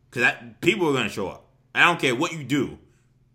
Because 0.09 0.33
people 0.61 0.89
are 0.89 0.93
going 0.93 1.07
to 1.07 1.13
show 1.13 1.27
up. 1.27 1.47
I 1.73 1.85
don't 1.85 1.99
care 1.99 2.15
what 2.15 2.31
you 2.33 2.43
do. 2.43 2.77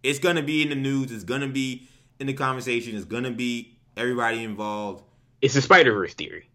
It's 0.03 0.19
going 0.19 0.37
to 0.37 0.43
be 0.43 0.63
in 0.63 0.69
the 0.69 0.75
news. 0.75 1.11
It's 1.11 1.25
going 1.25 1.41
to 1.41 1.49
be 1.49 1.89
in 2.19 2.27
the 2.27 2.35
conversation. 2.35 2.97
It's 2.97 3.05
going 3.05 3.25
to 3.25 3.31
be 3.31 3.77
everybody 3.97 4.45
involved. 4.45 5.05
It's 5.41 5.55
the 5.55 5.63
Spider 5.63 5.93
Verse 5.93 6.15
theory. 6.15 6.49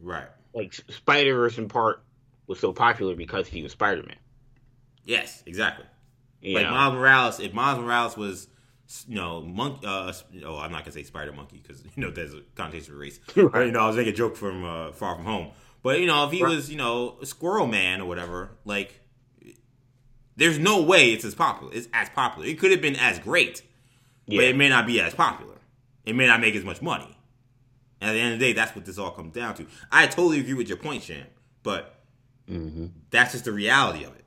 Right. 0.00 0.28
Like 0.54 0.74
Spider 0.74 1.34
Verse 1.34 1.58
in 1.58 1.68
part 1.68 2.02
was 2.46 2.58
so 2.58 2.72
popular 2.72 3.14
because 3.14 3.46
he 3.46 3.62
was 3.62 3.72
Spider 3.72 4.02
Man. 4.02 4.16
Yes, 5.04 5.42
exactly. 5.46 5.86
You 6.42 6.56
like 6.56 6.66
know? 6.66 6.72
Miles 6.72 6.94
Morales, 6.94 7.40
if 7.40 7.54
Miles 7.54 7.78
Morales 7.78 8.16
was, 8.16 8.48
you 9.06 9.14
know, 9.14 9.42
monk. 9.42 9.78
Uh, 9.84 10.12
oh, 10.44 10.58
I'm 10.58 10.72
not 10.72 10.80
gonna 10.80 10.92
say 10.92 11.04
Spider 11.04 11.32
Monkey 11.32 11.60
because 11.62 11.82
you 11.96 12.02
know 12.02 12.10
there's 12.10 12.34
a 12.34 12.40
connotation 12.54 12.94
of 12.94 13.00
race. 13.00 13.20
right. 13.36 13.66
You 13.66 13.72
know, 13.72 13.80
I 13.80 13.86
was 13.86 13.96
making 13.96 14.12
a 14.12 14.16
joke 14.16 14.36
from 14.36 14.64
uh, 14.64 14.92
Far 14.92 15.16
From 15.16 15.24
Home. 15.24 15.52
But 15.82 16.00
you 16.00 16.06
know, 16.06 16.26
if 16.26 16.32
he 16.32 16.42
right. 16.42 16.54
was, 16.54 16.70
you 16.70 16.76
know, 16.76 17.16
Squirrel 17.22 17.66
Man 17.66 18.00
or 18.00 18.06
whatever, 18.06 18.50
like, 18.64 19.00
there's 20.36 20.58
no 20.58 20.82
way 20.82 21.12
it's 21.12 21.24
as 21.24 21.34
popular. 21.34 21.72
It's 21.72 21.88
as 21.92 22.08
popular. 22.10 22.46
It 22.46 22.58
could 22.58 22.70
have 22.70 22.80
been 22.80 22.96
as 22.96 23.18
great, 23.18 23.62
yeah. 24.26 24.38
but 24.38 24.44
it 24.44 24.56
may 24.56 24.68
not 24.68 24.86
be 24.86 25.00
as 25.00 25.14
popular. 25.14 25.56
It 26.04 26.14
may 26.14 26.26
not 26.26 26.40
make 26.40 26.54
as 26.54 26.64
much 26.64 26.82
money. 26.82 27.16
And 28.00 28.10
at 28.10 28.12
the 28.14 28.20
end 28.20 28.34
of 28.34 28.40
the 28.40 28.46
day, 28.46 28.52
that's 28.52 28.74
what 28.74 28.84
this 28.84 28.98
all 28.98 29.12
comes 29.12 29.32
down 29.32 29.54
to. 29.54 29.66
I 29.90 30.06
totally 30.06 30.40
agree 30.40 30.54
with 30.54 30.68
your 30.68 30.78
point, 30.78 31.04
Sham, 31.04 31.26
but 31.62 32.00
mm-hmm. 32.48 32.86
that's 33.10 33.32
just 33.32 33.44
the 33.44 33.52
reality 33.52 34.04
of 34.04 34.14
it. 34.16 34.24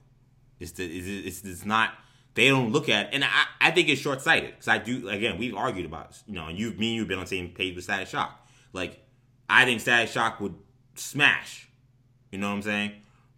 It's 0.60 0.72
the, 0.72 0.86
it's, 0.86 1.42
it's 1.44 1.66
not 1.66 1.92
they 2.36 2.50
don't 2.50 2.72
look 2.72 2.90
at, 2.90 3.14
and 3.14 3.24
I, 3.24 3.46
I 3.62 3.72
think 3.72 3.88
it's 3.88 4.02
short 4.02 4.22
sighted 4.22 4.52
because 4.52 4.68
I 4.68 4.78
do. 4.78 5.08
Again, 5.10 5.38
we've 5.38 5.56
argued 5.56 5.86
about, 5.86 6.22
you 6.28 6.36
know, 6.36 6.48
and 6.48 6.60
you, 6.60 6.72
me, 6.72 6.90
and 6.90 6.96
you've 6.98 7.08
been 7.08 7.18
on 7.18 7.24
the 7.24 7.30
same 7.30 7.50
page 7.50 7.76
with 7.76 7.86
Static 7.86 8.10
Shock. 8.10 8.46
Like, 8.74 9.00
I 9.50 9.64
think 9.64 9.80
Static 9.80 10.10
Shock 10.10 10.42
would 10.42 10.54
smash. 10.96 11.70
You 12.32 12.40
know 12.40 12.50
what 12.50 12.56
I'm 12.56 12.62
saying? 12.62 12.92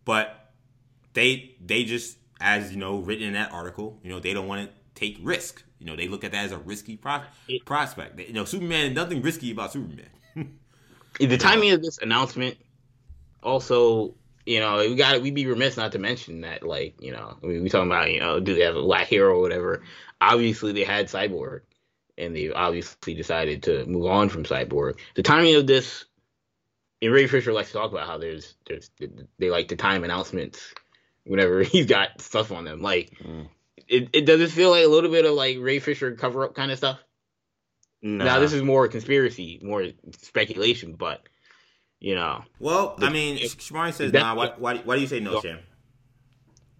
But 0.03 0.51
they, 1.13 1.55
they 1.63 1.83
just, 1.83 2.17
as 2.41 2.71
you 2.71 2.77
know, 2.77 2.97
written 2.97 3.27
in 3.27 3.33
that 3.33 3.51
article, 3.51 3.99
you 4.03 4.09
know, 4.09 4.19
they 4.19 4.33
don't 4.33 4.47
want 4.47 4.67
to 4.67 4.73
take 4.95 5.19
risk. 5.21 5.63
You 5.79 5.85
know, 5.85 5.95
they 5.95 6.07
look 6.07 6.23
at 6.23 6.31
that 6.31 6.45
as 6.45 6.51
a 6.51 6.57
risky 6.57 6.97
pro- 6.97 7.21
prospect. 7.65 8.19
You 8.19 8.33
know, 8.33 8.45
Superman, 8.45 8.95
nothing 8.95 9.21
risky 9.21 9.51
about 9.51 9.73
Superman. 9.73 10.09
the 11.19 11.37
timing 11.37 11.69
of 11.69 11.83
this 11.83 11.99
announcement 11.99 12.57
also 13.43 14.15
you 14.47 14.61
know, 14.61 14.77
we 14.77 14.95
got 14.95 15.21
we'd 15.21 15.35
be 15.35 15.45
remiss 15.45 15.75
not 15.75 15.91
to 15.91 15.99
mention 15.99 16.41
that, 16.41 16.63
like, 16.63 16.95
you 17.01 17.11
know, 17.11 17.37
I 17.43 17.45
mean, 17.45 17.63
we 17.63 17.69
talking 17.69 17.91
about, 17.91 18.09
you 18.11 18.21
know, 18.21 18.39
do 18.39 18.55
they 18.55 18.61
have 18.61 18.77
a 18.77 18.81
black 18.81 19.07
hero 19.07 19.35
or 19.35 19.41
whatever? 19.41 19.83
Obviously, 20.21 20.71
they 20.71 20.85
had 20.85 21.07
Cyborg, 21.07 21.61
and 22.17 22.33
they 22.33 22.49
obviously 22.49 23.13
decided 23.13 23.63
to 23.63 23.85
move 23.85 24.05
on 24.05 24.29
from 24.29 24.45
Cyborg. 24.45 24.99
The 25.15 25.21
timing 25.21 25.55
of 25.55 25.67
this, 25.67 26.05
and 27.01 27.11
Ray 27.11 27.27
Fisher 27.27 27.51
likes 27.51 27.67
to 27.67 27.73
talk 27.73 27.91
about 27.91 28.07
how 28.07 28.19
there's 28.19 28.55
there's 28.65 28.89
they 29.37 29.49
like 29.49 29.67
to 29.67 29.75
time 29.75 30.05
announcements 30.05 30.73
whenever 31.25 31.61
he's 31.63 31.87
got 31.87 32.21
stuff 32.21 32.53
on 32.53 32.63
them. 32.63 32.81
Like, 32.81 33.17
mm. 33.21 33.49
it 33.89 34.11
it 34.13 34.25
does 34.25 34.39
it 34.39 34.51
feel 34.51 34.69
like 34.69 34.85
a 34.85 34.89
little 34.89 35.11
bit 35.11 35.25
of 35.25 35.33
like 35.33 35.57
Ray 35.59 35.79
Fisher 35.79 36.15
cover 36.15 36.45
up 36.45 36.55
kind 36.55 36.71
of 36.71 36.77
stuff. 36.77 36.99
Nah. 38.01 38.23
Now 38.23 38.39
this 38.39 38.53
is 38.53 38.61
more 38.61 38.87
conspiracy, 38.87 39.59
more 39.61 39.87
speculation, 40.21 40.93
but 40.93 41.27
you 41.99 42.15
know. 42.15 42.43
Well, 42.59 42.95
the, 42.97 43.07
I 43.07 43.09
mean, 43.09 43.37
Shamari 43.37 43.93
says 43.93 44.13
nah. 44.13 44.35
Why, 44.35 44.53
why, 44.57 44.77
why 44.77 44.95
do 44.95 45.01
you 45.01 45.07
say 45.07 45.19
no, 45.19 45.41
Sam? 45.41 45.59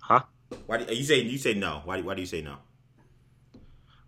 Huh? 0.02 0.22
Why 0.66 0.78
do 0.78 0.94
you 0.94 1.04
say 1.04 1.22
you 1.22 1.38
say 1.38 1.54
no? 1.54 1.82
Why 1.86 2.02
why 2.02 2.16
do 2.16 2.22
you 2.22 2.28
say 2.28 2.42
no? 2.42 2.58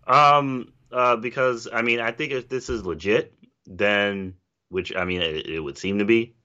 Um, 0.07 0.73
uh, 0.91 1.15
because 1.15 1.67
I 1.71 1.81
mean, 1.81 1.99
I 1.99 2.11
think 2.11 2.31
if 2.31 2.49
this 2.49 2.69
is 2.69 2.85
legit, 2.85 3.33
then 3.65 4.35
which 4.69 4.95
I 4.95 5.05
mean, 5.05 5.21
it, 5.21 5.47
it 5.47 5.59
would 5.59 5.77
seem 5.77 5.99
to 5.99 6.05
be. 6.05 6.35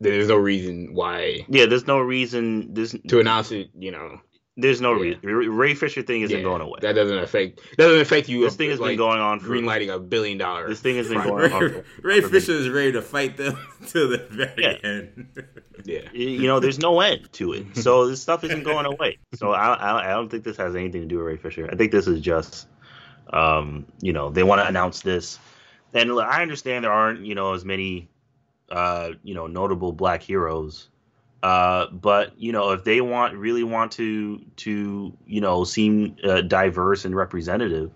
There's 0.00 0.28
no 0.28 0.36
reason 0.36 0.94
why. 0.94 1.46
Yeah, 1.48 1.66
there's 1.66 1.86
no 1.86 2.00
reason. 2.00 2.74
This 2.74 2.96
to 3.08 3.20
announce 3.20 3.52
it. 3.52 3.70
You 3.78 3.92
know, 3.92 4.20
there's 4.56 4.82
no 4.82 4.94
yeah. 4.94 5.14
reason. 5.22 5.56
Ray 5.56 5.74
Fisher 5.74 6.02
thing 6.02 6.22
isn't 6.22 6.36
yeah, 6.36 6.42
going 6.42 6.60
away. 6.60 6.78
That 6.82 6.92
doesn't 6.92 7.16
affect. 7.16 7.60
Doesn't 7.78 8.00
affect 8.00 8.28
you. 8.28 8.42
This 8.42 8.54
thing 8.54 8.68
has 8.68 8.80
like, 8.80 8.90
been 8.90 8.98
going 8.98 9.18
on. 9.18 9.40
For, 9.40 9.48
greenlighting 9.48 9.94
a 9.94 9.98
billion 9.98 10.36
dollars. 10.36 10.68
This 10.68 10.80
thing 10.80 10.96
has 10.96 11.08
been 11.08 11.22
going 11.22 11.50
Ray, 11.50 11.52
on. 11.52 11.84
Ray 12.02 12.20
Fisher 12.20 12.52
is 12.52 12.68
ready 12.68 12.92
to 12.92 13.00
fight 13.00 13.38
them 13.38 13.56
to 13.88 14.06
the 14.08 14.18
very 14.30 14.62
yeah. 14.62 14.76
end. 14.84 15.46
yeah. 15.84 16.12
You 16.12 16.46
know, 16.46 16.60
there's 16.60 16.78
no 16.78 17.00
end 17.00 17.32
to 17.32 17.54
it. 17.54 17.66
So 17.82 18.06
this 18.06 18.22
stuff 18.22 18.44
isn't 18.44 18.62
going 18.62 18.86
away. 18.86 19.18
So 19.34 19.52
I, 19.52 19.72
I, 19.72 20.06
I 20.06 20.10
don't 20.10 20.28
think 20.28 20.44
this 20.44 20.56
has 20.58 20.76
anything 20.76 21.00
to 21.00 21.06
do 21.08 21.16
with 21.16 21.26
Ray 21.26 21.36
Fisher. 21.36 21.68
I 21.72 21.74
think 21.74 21.90
this 21.90 22.06
is 22.06 22.20
just, 22.20 22.68
um, 23.32 23.86
you 24.00 24.12
know, 24.12 24.30
they 24.30 24.44
want 24.44 24.60
to 24.60 24.68
announce 24.68 25.00
this, 25.00 25.38
and 25.92 26.12
I 26.20 26.42
understand 26.42 26.84
there 26.84 26.92
aren't, 26.92 27.24
you 27.24 27.34
know, 27.34 27.54
as 27.54 27.64
many, 27.64 28.08
uh, 28.70 29.12
you 29.24 29.34
know, 29.34 29.48
notable 29.48 29.92
black 29.92 30.22
heroes 30.22 30.90
uh, 31.42 31.86
but 31.90 32.38
you 32.38 32.52
know, 32.52 32.70
if 32.70 32.84
they 32.84 33.00
want 33.00 33.34
really 33.34 33.64
want 33.64 33.92
to 33.92 34.38
to 34.56 35.12
you 35.26 35.40
know 35.40 35.64
seem 35.64 36.16
uh, 36.22 36.40
diverse 36.42 37.04
and 37.04 37.16
representative, 37.16 37.90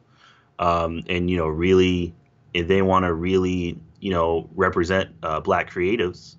um, 0.59 1.03
and 1.09 1.31
you 1.31 1.37
know 1.37 1.47
really, 1.47 2.15
if 2.55 2.67
they 2.67 2.83
want 2.83 3.05
to 3.05 3.15
really 3.15 3.79
you 4.01 4.11
know 4.11 4.49
represent 4.55 5.11
uh, 5.23 5.39
black 5.41 5.71
creatives, 5.71 6.37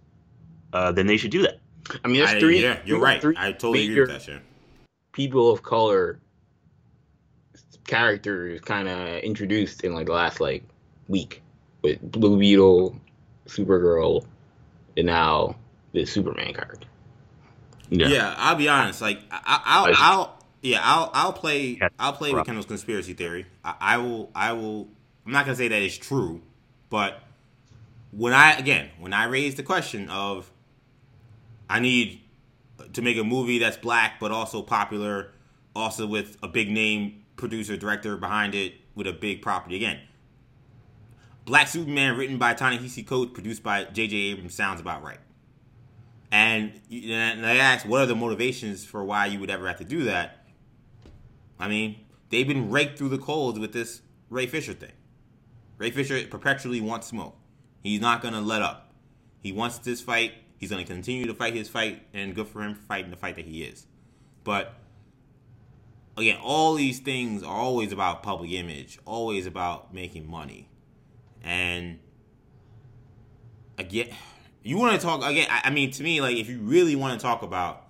uh, 0.73 0.91
then 0.91 1.07
they 1.07 1.15
should 1.15 1.31
do 1.31 1.43
that. 1.43 1.59
I 2.03 2.09
mean, 2.09 2.25
there's 2.25 2.39
three. 2.41 2.61
Yeah, 2.61 2.79
you're 2.85 2.99
right. 2.99 3.23
I 3.37 3.53
totally 3.53 3.85
agree 3.85 4.01
with 4.01 4.09
that. 4.09 4.21
Sharon. 4.23 4.41
People 5.13 5.51
of 5.51 5.63
color 5.63 6.19
characters 7.87 8.59
kind 8.61 8.89
of 8.89 9.19
introduced 9.19 9.85
in 9.85 9.93
like 9.93 10.07
the 10.07 10.13
last 10.13 10.41
like 10.41 10.63
week 11.07 11.41
with 11.81 12.01
Blue 12.01 12.37
Beetle, 12.37 12.99
Supergirl, 13.45 14.25
and 14.97 15.07
now 15.07 15.55
the 15.93 16.05
Superman 16.05 16.53
card. 16.53 16.86
Yeah. 17.89 18.07
yeah, 18.07 18.35
I'll 18.37 18.55
be 18.55 18.67
honest. 18.67 19.01
Like 19.01 19.19
I, 19.31 19.85
will 19.87 19.95
I'll, 19.97 20.43
yeah, 20.61 20.81
I'll, 20.83 21.09
I'll 21.13 21.33
play, 21.33 21.79
I'll 21.99 22.13
play 22.13 22.33
with 22.33 22.45
Kendall's 22.45 22.65
conspiracy 22.65 23.13
theory. 23.13 23.45
I, 23.63 23.75
I 23.79 23.97
will, 23.97 24.31
I 24.35 24.53
will. 24.53 24.87
I'm 25.25 25.31
not 25.31 25.45
gonna 25.45 25.57
say 25.57 25.67
that 25.67 25.81
it's 25.81 25.97
true, 25.97 26.41
but 26.89 27.21
when 28.11 28.33
I 28.33 28.53
again, 28.53 28.89
when 28.99 29.13
I 29.13 29.25
raise 29.25 29.55
the 29.55 29.63
question 29.63 30.09
of, 30.09 30.51
I 31.69 31.79
need 31.79 32.21
to 32.93 33.01
make 33.01 33.17
a 33.17 33.23
movie 33.23 33.59
that's 33.59 33.77
black 33.77 34.19
but 34.19 34.31
also 34.31 34.61
popular, 34.61 35.31
also 35.75 36.07
with 36.07 36.37
a 36.41 36.47
big 36.47 36.69
name 36.69 37.23
producer 37.35 37.77
director 37.77 38.17
behind 38.17 38.55
it 38.55 38.73
with 38.95 39.07
a 39.07 39.13
big 39.13 39.41
property. 39.41 39.75
Again, 39.75 39.99
Black 41.45 41.67
Superman, 41.69 42.17
written 42.17 42.37
by 42.37 42.53
Ta-Nehisi 42.53 43.07
Coates, 43.07 43.31
produced 43.31 43.63
by 43.63 43.85
J.J. 43.85 44.17
Abrams, 44.17 44.53
sounds 44.53 44.81
about 44.81 45.01
right. 45.01 45.19
And, 46.31 46.81
and 46.91 47.45
I 47.45 47.55
asked, 47.55 47.85
what 47.85 48.01
are 48.01 48.05
the 48.05 48.15
motivations 48.15 48.83
for 48.83 49.03
why 49.03 49.27
you 49.27 49.39
would 49.39 49.49
ever 49.49 49.67
have 49.67 49.77
to 49.77 49.85
do 49.85 50.03
that? 50.05 50.45
I 51.59 51.67
mean, 51.67 51.97
they've 52.29 52.47
been 52.47 52.69
raked 52.69 52.97
through 52.97 53.09
the 53.09 53.17
coals 53.17 53.57
with 53.57 53.71
this 53.71 54.01
Ray 54.29 54.45
Fisher 54.45 54.73
thing. 54.73 54.91
Ray 55.77 55.91
Fisher 55.91 56.25
perpetually 56.27 56.81
wants 56.81 57.07
smoke. 57.07 57.37
He's 57.81 58.01
not 58.01 58.21
going 58.21 58.33
to 58.33 58.41
let 58.41 58.61
up. 58.61 58.91
He 59.41 59.51
wants 59.51 59.77
this 59.79 60.01
fight. 60.01 60.33
He's 60.57 60.69
going 60.69 60.83
to 60.83 60.91
continue 60.91 61.25
to 61.27 61.33
fight 61.33 61.53
his 61.53 61.69
fight, 61.69 62.03
and 62.13 62.33
good 62.33 62.47
for 62.47 62.61
him 62.61 62.73
for 62.73 62.81
fighting 62.81 63.11
the 63.11 63.17
fight 63.17 63.35
that 63.35 63.45
he 63.45 63.63
is. 63.63 63.85
But 64.43 64.73
again, 66.17 66.39
all 66.41 66.73
these 66.73 66.99
things 66.99 67.43
are 67.43 67.55
always 67.55 67.91
about 67.91 68.23
public 68.23 68.51
image, 68.51 68.99
always 69.05 69.45
about 69.45 69.93
making 69.93 70.29
money. 70.29 70.67
And 71.43 71.99
again, 73.77 74.09
you 74.63 74.77
want 74.77 74.99
to 74.99 75.05
talk 75.05 75.23
again? 75.23 75.47
I, 75.49 75.61
I 75.65 75.69
mean, 75.69 75.91
to 75.91 76.03
me, 76.03 76.21
like 76.21 76.37
if 76.37 76.49
you 76.49 76.59
really 76.59 76.95
want 76.95 77.19
to 77.19 77.23
talk 77.25 77.41
about 77.41 77.87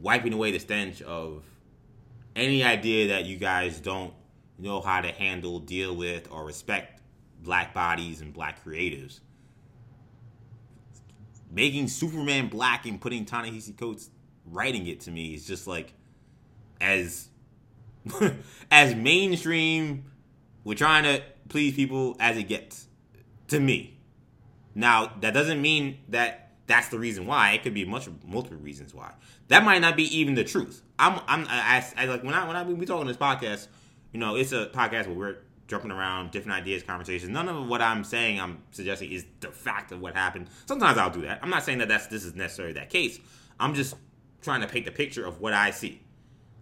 wiping 0.00 0.32
away 0.32 0.50
the 0.50 0.58
stench 0.58 1.02
of 1.02 1.42
any 2.34 2.62
idea 2.62 3.08
that 3.08 3.24
you 3.24 3.36
guys 3.36 3.80
don't 3.80 4.12
know 4.58 4.80
how 4.80 5.00
to 5.00 5.08
handle, 5.08 5.58
deal 5.58 5.94
with, 5.94 6.30
or 6.30 6.44
respect 6.44 7.02
black 7.42 7.72
bodies 7.72 8.20
and 8.20 8.32
black 8.32 8.64
creatives. 8.64 9.20
Making 11.50 11.88
Superman 11.88 12.48
black 12.48 12.86
and 12.86 13.00
putting 13.00 13.24
Ta-Nehisi 13.24 13.76
Coates 13.76 14.10
writing 14.44 14.86
it 14.86 15.00
to 15.00 15.10
me 15.10 15.34
is 15.34 15.46
just 15.46 15.66
like 15.66 15.92
as 16.80 17.28
as 18.70 18.94
mainstream. 18.94 20.04
We're 20.64 20.74
trying 20.74 21.04
to 21.04 21.22
please 21.48 21.74
people 21.74 22.16
as 22.18 22.36
it 22.36 22.44
gets 22.44 22.88
to 23.48 23.60
me. 23.60 23.95
Now, 24.76 25.10
that 25.22 25.32
doesn't 25.32 25.62
mean 25.62 26.00
that 26.10 26.50
that's 26.66 26.88
the 26.88 26.98
reason 26.98 27.26
why. 27.26 27.52
It 27.52 27.62
could 27.62 27.72
be 27.72 27.86
much 27.86 28.08
multiple 28.26 28.58
reasons 28.58 28.94
why. 28.94 29.14
That 29.48 29.64
might 29.64 29.80
not 29.80 29.96
be 29.96 30.04
even 30.18 30.34
the 30.34 30.44
truth. 30.44 30.82
I'm 30.98 31.18
I'm 31.26 31.46
I, 31.48 31.82
I 31.96 32.04
like 32.04 32.22
when 32.22 32.34
I 32.34 32.46
when 32.46 32.56
I 32.56 32.62
we 32.62 32.84
talk 32.84 33.00
on 33.00 33.06
this 33.06 33.16
podcast, 33.16 33.68
you 34.12 34.20
know, 34.20 34.36
it's 34.36 34.52
a 34.52 34.66
podcast 34.66 35.06
where 35.06 35.16
we're 35.16 35.36
jumping 35.66 35.90
around, 35.90 36.30
different 36.30 36.60
ideas, 36.60 36.82
conversations. 36.82 37.30
None 37.30 37.48
of 37.48 37.66
what 37.66 37.80
I'm 37.80 38.04
saying, 38.04 38.38
I'm 38.38 38.62
suggesting 38.70 39.10
is 39.12 39.24
the 39.40 39.48
fact 39.48 39.92
of 39.92 40.00
what 40.00 40.14
happened. 40.14 40.48
Sometimes 40.66 40.98
I'll 40.98 41.10
do 41.10 41.22
that. 41.22 41.40
I'm 41.42 41.50
not 41.50 41.64
saying 41.64 41.78
that 41.78 41.88
that's 41.88 42.08
this 42.08 42.24
is 42.24 42.34
necessarily 42.34 42.74
that 42.74 42.90
case. 42.90 43.18
I'm 43.58 43.74
just 43.74 43.94
trying 44.42 44.60
to 44.60 44.66
paint 44.66 44.84
the 44.84 44.92
picture 44.92 45.24
of 45.24 45.40
what 45.40 45.54
I 45.54 45.70
see. 45.70 46.02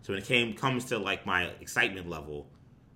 So 0.03 0.13
when 0.13 0.23
it 0.23 0.27
came 0.27 0.55
comes 0.55 0.85
to 0.87 0.99
like 0.99 1.27
my 1.27 1.47
excitement 1.61 2.09
level, 2.09 2.47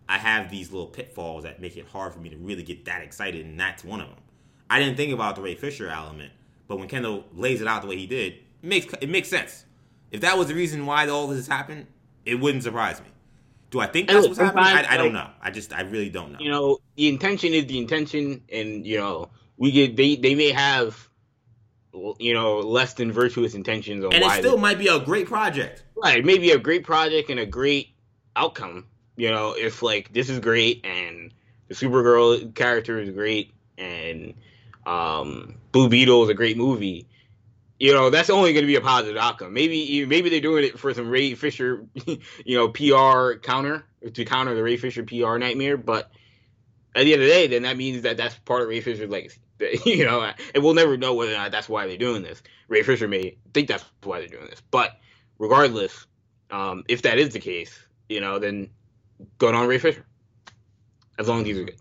I 0.08 0.18
have 0.18 0.48
these 0.48 0.70
little 0.70 0.86
pitfalls 0.86 1.42
that 1.42 1.60
make 1.60 1.76
it 1.76 1.86
hard 1.88 2.12
for 2.12 2.20
me 2.20 2.28
to 2.28 2.36
really 2.36 2.62
get 2.62 2.84
that 2.84 3.02
excited, 3.02 3.44
and 3.44 3.58
that's 3.58 3.82
one 3.82 4.00
of 4.00 4.08
them. 4.08 4.18
I 4.70 4.78
didn't 4.78 4.96
think 4.96 5.12
about 5.12 5.36
the 5.36 5.42
Ray 5.42 5.54
Fisher 5.54 5.88
element, 5.88 6.32
but 6.66 6.78
when 6.78 6.88
Kendall 6.88 7.24
lays 7.34 7.60
it 7.60 7.66
out 7.66 7.82
the 7.82 7.88
way 7.88 7.96
he 7.96 8.06
did, 8.06 8.34
it 8.34 8.68
makes 8.68 8.92
it 9.00 9.08
makes 9.08 9.28
sense. 9.28 9.64
If 10.10 10.20
that 10.22 10.38
was 10.38 10.48
the 10.48 10.54
reason 10.54 10.86
why 10.86 11.06
all 11.08 11.26
this 11.26 11.46
happened, 11.46 11.86
it 12.24 12.36
wouldn't 12.36 12.62
surprise 12.62 13.00
me. 13.00 13.06
Do 13.70 13.80
I 13.80 13.86
think 13.86 14.08
that's 14.08 14.26
what's 14.26 14.38
happening? 14.38 14.64
I, 14.64 14.94
I 14.94 14.96
don't 14.96 15.12
know. 15.12 15.28
I 15.42 15.50
just 15.50 15.72
I 15.72 15.82
really 15.82 16.08
don't 16.08 16.32
know. 16.32 16.38
You 16.40 16.50
know, 16.50 16.78
the 16.96 17.08
intention 17.08 17.52
is 17.52 17.66
the 17.66 17.78
intention, 17.78 18.42
and 18.50 18.86
you 18.86 18.98
know, 18.98 19.30
we 19.56 19.70
get 19.70 19.96
they 19.96 20.16
they 20.16 20.34
may 20.34 20.50
have 20.52 21.08
you 22.18 22.32
know 22.32 22.60
less 22.60 22.94
than 22.94 23.12
virtuous 23.12 23.54
intentions 23.54 24.04
on 24.04 24.12
and 24.12 24.22
why 24.22 24.36
it 24.36 24.40
still 24.40 24.56
they, 24.56 24.62
might 24.62 24.78
be 24.78 24.88
a 24.88 25.00
great 25.00 25.26
project. 25.26 25.82
right 25.96 26.24
maybe 26.24 26.50
a 26.52 26.58
great 26.58 26.84
project 26.84 27.30
and 27.30 27.40
a 27.40 27.46
great 27.46 27.90
outcome. 28.36 28.86
You 29.16 29.30
know, 29.30 29.54
if 29.58 29.82
like 29.82 30.12
this 30.12 30.30
is 30.30 30.38
great 30.38 30.86
and 30.86 31.34
the 31.66 31.74
Supergirl 31.74 32.54
character 32.54 32.98
is 33.00 33.10
great 33.10 33.52
and 33.76 34.34
um, 34.88 35.56
Blue 35.70 35.88
Beetle 35.88 36.24
is 36.24 36.30
a 36.30 36.34
great 36.34 36.56
movie. 36.56 37.06
You 37.78 37.92
know, 37.92 38.10
that's 38.10 38.30
only 38.30 38.54
going 38.54 38.64
to 38.64 38.66
be 38.66 38.76
a 38.76 38.80
positive 38.80 39.16
outcome. 39.16 39.52
Maybe 39.52 40.04
maybe 40.06 40.30
they're 40.30 40.40
doing 40.40 40.64
it 40.64 40.78
for 40.78 40.92
some 40.94 41.08
Ray 41.08 41.34
Fisher, 41.34 41.86
you 42.44 42.56
know, 42.56 42.68
PR 42.70 43.38
counter 43.38 43.84
to 44.12 44.24
counter 44.24 44.54
the 44.54 44.62
Ray 44.62 44.78
Fisher 44.78 45.04
PR 45.04 45.36
nightmare. 45.36 45.76
But 45.76 46.10
at 46.94 47.04
the 47.04 47.12
end 47.12 47.22
of 47.22 47.28
the 47.28 47.32
day, 47.32 47.46
then 47.46 47.62
that 47.62 47.76
means 47.76 48.02
that 48.02 48.16
that's 48.16 48.34
part 48.36 48.62
of 48.62 48.68
Ray 48.68 48.80
Fisher's 48.80 49.10
legacy. 49.10 49.40
You 49.84 50.04
know, 50.04 50.22
and 50.54 50.62
we'll 50.62 50.74
never 50.74 50.96
know 50.96 51.14
whether 51.14 51.32
or 51.32 51.36
not 51.36 51.50
that's 51.50 51.68
why 51.68 51.88
they're 51.88 51.96
doing 51.96 52.22
this. 52.22 52.40
Ray 52.68 52.84
Fisher 52.84 53.08
may 53.08 53.38
think 53.52 53.66
that's 53.66 53.84
why 54.04 54.20
they're 54.20 54.28
doing 54.28 54.46
this, 54.48 54.62
but 54.70 54.92
regardless, 55.40 56.06
um, 56.52 56.84
if 56.88 57.02
that 57.02 57.18
is 57.18 57.32
the 57.32 57.40
case, 57.40 57.76
you 58.08 58.20
know, 58.20 58.38
then 58.38 58.70
good 59.38 59.56
on 59.56 59.66
Ray 59.66 59.78
Fisher. 59.78 60.06
As 61.18 61.26
long 61.26 61.40
as 61.40 61.46
he's 61.48 61.56
good. 61.56 61.80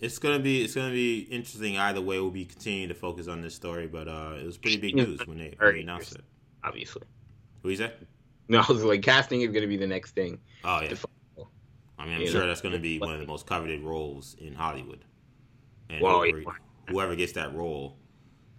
It's 0.00 0.18
gonna 0.18 0.38
be 0.38 0.62
it's 0.62 0.74
gonna 0.74 0.92
be 0.92 1.20
interesting 1.20 1.76
either 1.76 2.00
way. 2.00 2.20
We'll 2.20 2.30
be 2.30 2.44
continuing 2.44 2.88
to 2.88 2.94
focus 2.94 3.26
on 3.26 3.40
this 3.40 3.54
story, 3.54 3.86
but 3.86 4.06
uh, 4.06 4.34
it 4.40 4.46
was 4.46 4.56
pretty 4.56 4.76
big 4.76 4.94
news 4.94 5.20
when 5.26 5.38
they, 5.38 5.54
when 5.58 5.74
they 5.74 5.80
announced 5.80 6.14
it. 6.14 6.24
Obviously. 6.62 7.02
What 7.62 7.70
you 7.70 7.76
say? 7.76 7.92
No, 8.48 8.60
I 8.68 8.72
was 8.72 8.84
like 8.84 9.02
casting 9.02 9.42
is 9.42 9.48
going 9.48 9.62
to 9.62 9.68
be 9.68 9.76
the 9.76 9.86
next 9.86 10.12
thing. 10.12 10.38
Oh 10.64 10.80
yeah. 10.80 10.94
I 11.98 12.06
mean, 12.06 12.20
I'm 12.20 12.26
sure 12.28 12.46
that's 12.46 12.60
going 12.60 12.74
to 12.74 12.78
be 12.78 13.00
one 13.00 13.12
of 13.12 13.20
the 13.20 13.26
most 13.26 13.46
coveted 13.46 13.82
roles 13.82 14.36
in 14.38 14.54
Hollywood. 14.54 15.04
And 15.90 16.00
Well, 16.00 16.22
whoever, 16.22 16.38
yeah. 16.38 16.52
whoever 16.88 17.16
gets 17.16 17.32
that 17.32 17.52
role, 17.54 17.96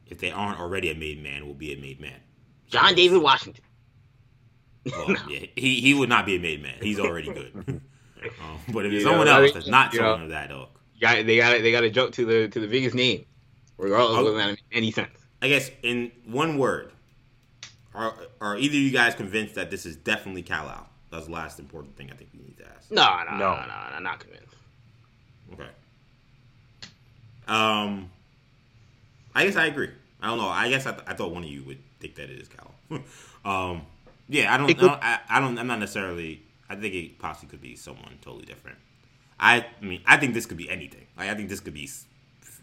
if 0.07 0.19
they 0.19 0.29
aren't 0.29 0.59
already 0.59 0.91
a 0.91 0.95
made 0.95 1.23
man, 1.23 1.47
will 1.47 1.53
be 1.53 1.71
a 1.71 1.77
made 1.77 2.01
man. 2.01 2.19
John 2.67 2.95
David 2.95 3.21
Washington. 3.21 3.63
Well, 4.85 5.15
yeah, 5.29 5.45
he 5.55 5.79
he 5.81 5.93
would 5.93 6.09
not 6.09 6.25
be 6.25 6.35
a 6.35 6.39
made 6.39 6.61
man. 6.61 6.75
He's 6.81 6.99
already 6.99 7.31
good. 7.31 7.53
um, 8.41 8.59
but 8.73 8.85
if 8.85 8.93
it's 8.93 9.05
someone 9.05 9.27
else 9.27 9.53
that's 9.53 9.67
not 9.67 9.93
someone 9.93 10.23
of 10.23 10.29
that 10.29 10.51
ilk, 10.51 10.78
Got 10.99 11.25
they 11.25 11.37
got 11.37 11.61
they 11.61 11.71
got 11.71 11.81
to 11.81 11.89
jump 11.89 12.13
to 12.13 12.25
the 12.25 12.47
to 12.49 12.59
the 12.59 12.67
biggest 12.67 12.95
name, 12.95 13.25
regardless 13.77 14.17
Oh. 14.17 14.19
of 14.19 14.25
whether 14.25 14.37
that 14.37 14.47
makes 14.47 14.61
any 14.71 14.91
sense. 14.91 15.09
I 15.41 15.47
guess 15.47 15.71
in 15.83 16.11
one 16.25 16.57
word, 16.57 16.91
are 17.95 18.13
are 18.41 18.57
either 18.57 18.75
of 18.75 18.81
you 18.81 18.91
guys 18.91 19.15
convinced 19.15 19.55
that 19.55 19.71
this 19.71 19.85
is 19.85 19.95
definitely 19.95 20.41
Kal-El? 20.43 20.87
That's 21.11 21.25
the 21.27 21.31
last 21.31 21.59
important 21.59 21.95
thing 21.95 22.11
I 22.11 22.15
think 22.15 22.29
we 22.33 22.39
need 22.41 22.57
to 22.57 22.67
ask. 22.67 22.91
No, 22.91 23.03
no, 23.23 23.31
no, 23.31 23.37
No. 23.37 23.55
no, 23.61 23.65
no, 23.67 23.73
I'm 23.95 24.03
not 24.03 24.19
convinced. 24.19 24.55
Okay. 25.53 25.69
Um, 27.47 28.11
I 29.33 29.45
guess 29.45 29.55
I 29.55 29.65
agree. 29.65 29.89
I 30.21 30.27
don't 30.27 30.37
know. 30.37 30.47
I 30.49 30.69
guess 30.69 30.85
I, 30.85 30.91
th- 30.91 31.03
I 31.07 31.13
thought 31.13 31.31
one 31.31 31.43
of 31.43 31.49
you 31.49 31.63
would 31.63 31.79
think 31.99 32.15
that 32.15 32.29
it 32.29 32.39
is 32.39 32.47
Cal. 32.49 32.71
um, 33.45 33.81
yeah, 34.27 34.53
I 34.53 34.57
don't. 34.57 34.69
I, 34.69 34.73
don't 34.73 35.03
I, 35.03 35.19
I 35.29 35.39
don't. 35.39 35.57
I'm 35.57 35.67
not 35.67 35.79
necessarily. 35.79 36.43
I 36.69 36.75
think 36.75 36.93
it 36.93 37.17
possibly 37.17 37.49
could 37.49 37.61
be 37.61 37.75
someone 37.75 38.19
totally 38.21 38.45
different. 38.45 38.77
I, 39.39 39.65
I 39.81 39.85
mean, 39.85 40.01
I 40.05 40.17
think 40.17 40.33
this 40.33 40.45
could 40.45 40.57
be 40.57 40.69
anything. 40.69 41.05
Like, 41.17 41.29
I 41.29 41.35
think 41.35 41.49
this 41.49 41.59
could 41.59 41.73
be 41.73 41.89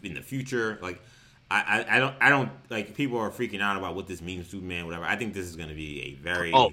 in 0.03 0.13
the 0.13 0.21
future. 0.21 0.77
Like, 0.81 1.01
I, 1.49 1.85
I, 1.89 1.95
I 1.95 1.99
don't, 1.99 2.15
I 2.21 2.29
don't 2.29 2.49
like 2.69 2.93
people 2.95 3.17
are 3.17 3.29
freaking 3.31 3.61
out 3.61 3.77
about 3.77 3.95
what 3.95 4.07
this 4.07 4.21
means, 4.21 4.45
to 4.45 4.51
Superman, 4.51 4.85
whatever. 4.85 5.05
I 5.05 5.15
think 5.15 5.33
this 5.33 5.45
is 5.45 5.55
going 5.55 5.69
to 5.69 5.75
be 5.75 6.01
a 6.03 6.13
very 6.21 6.51
Oh. 6.53 6.71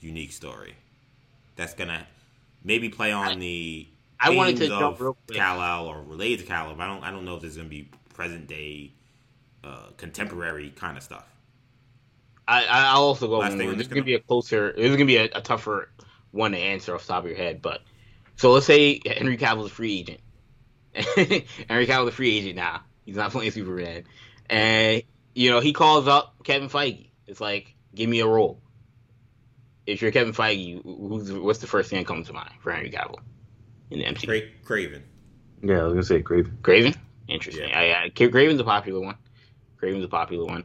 unique 0.00 0.32
story. 0.32 0.74
That's 1.56 1.74
gonna 1.74 2.04
maybe 2.64 2.88
play 2.88 3.12
on 3.12 3.38
the 3.38 3.86
I 4.18 4.30
wanted 4.30 4.56
to 4.56 4.66
jump 4.66 4.96
of 4.96 5.00
real 5.00 5.16
quick. 5.26 5.38
Kal-El 5.38 5.86
or 5.86 6.02
related 6.02 6.40
to 6.40 6.46
Kal-El. 6.46 6.74
But 6.74 6.82
I 6.82 6.86
don't 6.88 7.04
I 7.04 7.10
don't 7.12 7.24
know 7.24 7.36
if 7.36 7.42
this 7.42 7.52
is 7.52 7.56
gonna 7.58 7.68
be 7.68 7.88
present 8.12 8.48
day, 8.48 8.90
uh, 9.62 9.90
contemporary 9.96 10.70
kind 10.70 10.96
of 10.96 11.04
stuff. 11.04 11.26
I 12.48 12.64
I- 12.64 12.84
I'll 12.92 13.02
also 13.02 13.28
go 13.28 13.38
Last 13.38 13.50
one 13.50 13.58
thing 13.58 13.70
This 13.78 13.82
is 13.82 13.88
gonna 13.88 14.02
be 14.02 14.14
a 14.14 14.20
closer. 14.20 14.72
This 14.72 14.86
is 14.90 14.96
gonna 14.96 15.04
be 15.06 15.16
a, 15.18 15.26
a 15.32 15.40
tougher 15.40 15.90
one 16.32 16.50
to 16.50 16.58
answer 16.58 16.92
off 16.94 17.02
the 17.06 17.12
top 17.12 17.22
of 17.22 17.28
your 17.30 17.38
head. 17.38 17.62
But 17.62 17.82
so 18.36 18.52
let's 18.52 18.66
say 18.66 19.00
Henry 19.04 19.36
Cavill's 19.36 19.70
a 19.70 19.74
free 19.74 20.00
agent. 20.00 20.20
Henry 21.68 21.86
Cavill's 21.86 22.08
a 22.08 22.12
free 22.12 22.38
agent 22.38 22.56
now. 22.56 22.82
He's 23.04 23.16
not 23.16 23.32
playing 23.32 23.50
Superman, 23.50 24.04
and 24.48 25.02
you 25.34 25.50
know 25.50 25.60
he 25.60 25.72
calls 25.72 26.08
up 26.08 26.34
Kevin 26.44 26.68
Feige. 26.68 27.08
It's 27.26 27.40
like, 27.40 27.74
give 27.94 28.08
me 28.08 28.20
a 28.20 28.26
role. 28.26 28.60
If 29.86 30.00
you're 30.00 30.12
Kevin 30.12 30.32
Feige, 30.32 30.82
who's 30.82 31.30
what's 31.32 31.58
the 31.58 31.66
first 31.66 31.90
thing 31.90 31.98
that 31.98 32.06
comes 32.06 32.28
to 32.28 32.32
mind 32.32 32.50
for 32.60 32.72
Henry 32.72 32.90
Cavill 32.90 33.18
in 33.90 33.98
the 33.98 34.04
MCU? 34.06 34.26
Cra- 34.64 34.78
Kraven. 34.78 35.02
Yeah, 35.62 35.80
I 35.80 35.84
was 35.84 35.92
gonna 35.92 36.02
say 36.04 36.22
Kraven. 36.22 36.56
Kraven? 36.62 36.96
Interesting. 37.28 37.68
Yeah. 37.68 37.82
Yeah. 37.82 38.00
I, 38.00 38.04
I, 38.04 38.10
Kraven's 38.10 38.60
a 38.60 38.64
popular 38.64 39.00
one. 39.00 39.16
Kraven's 39.80 40.04
a 40.04 40.08
popular 40.08 40.46
one. 40.46 40.64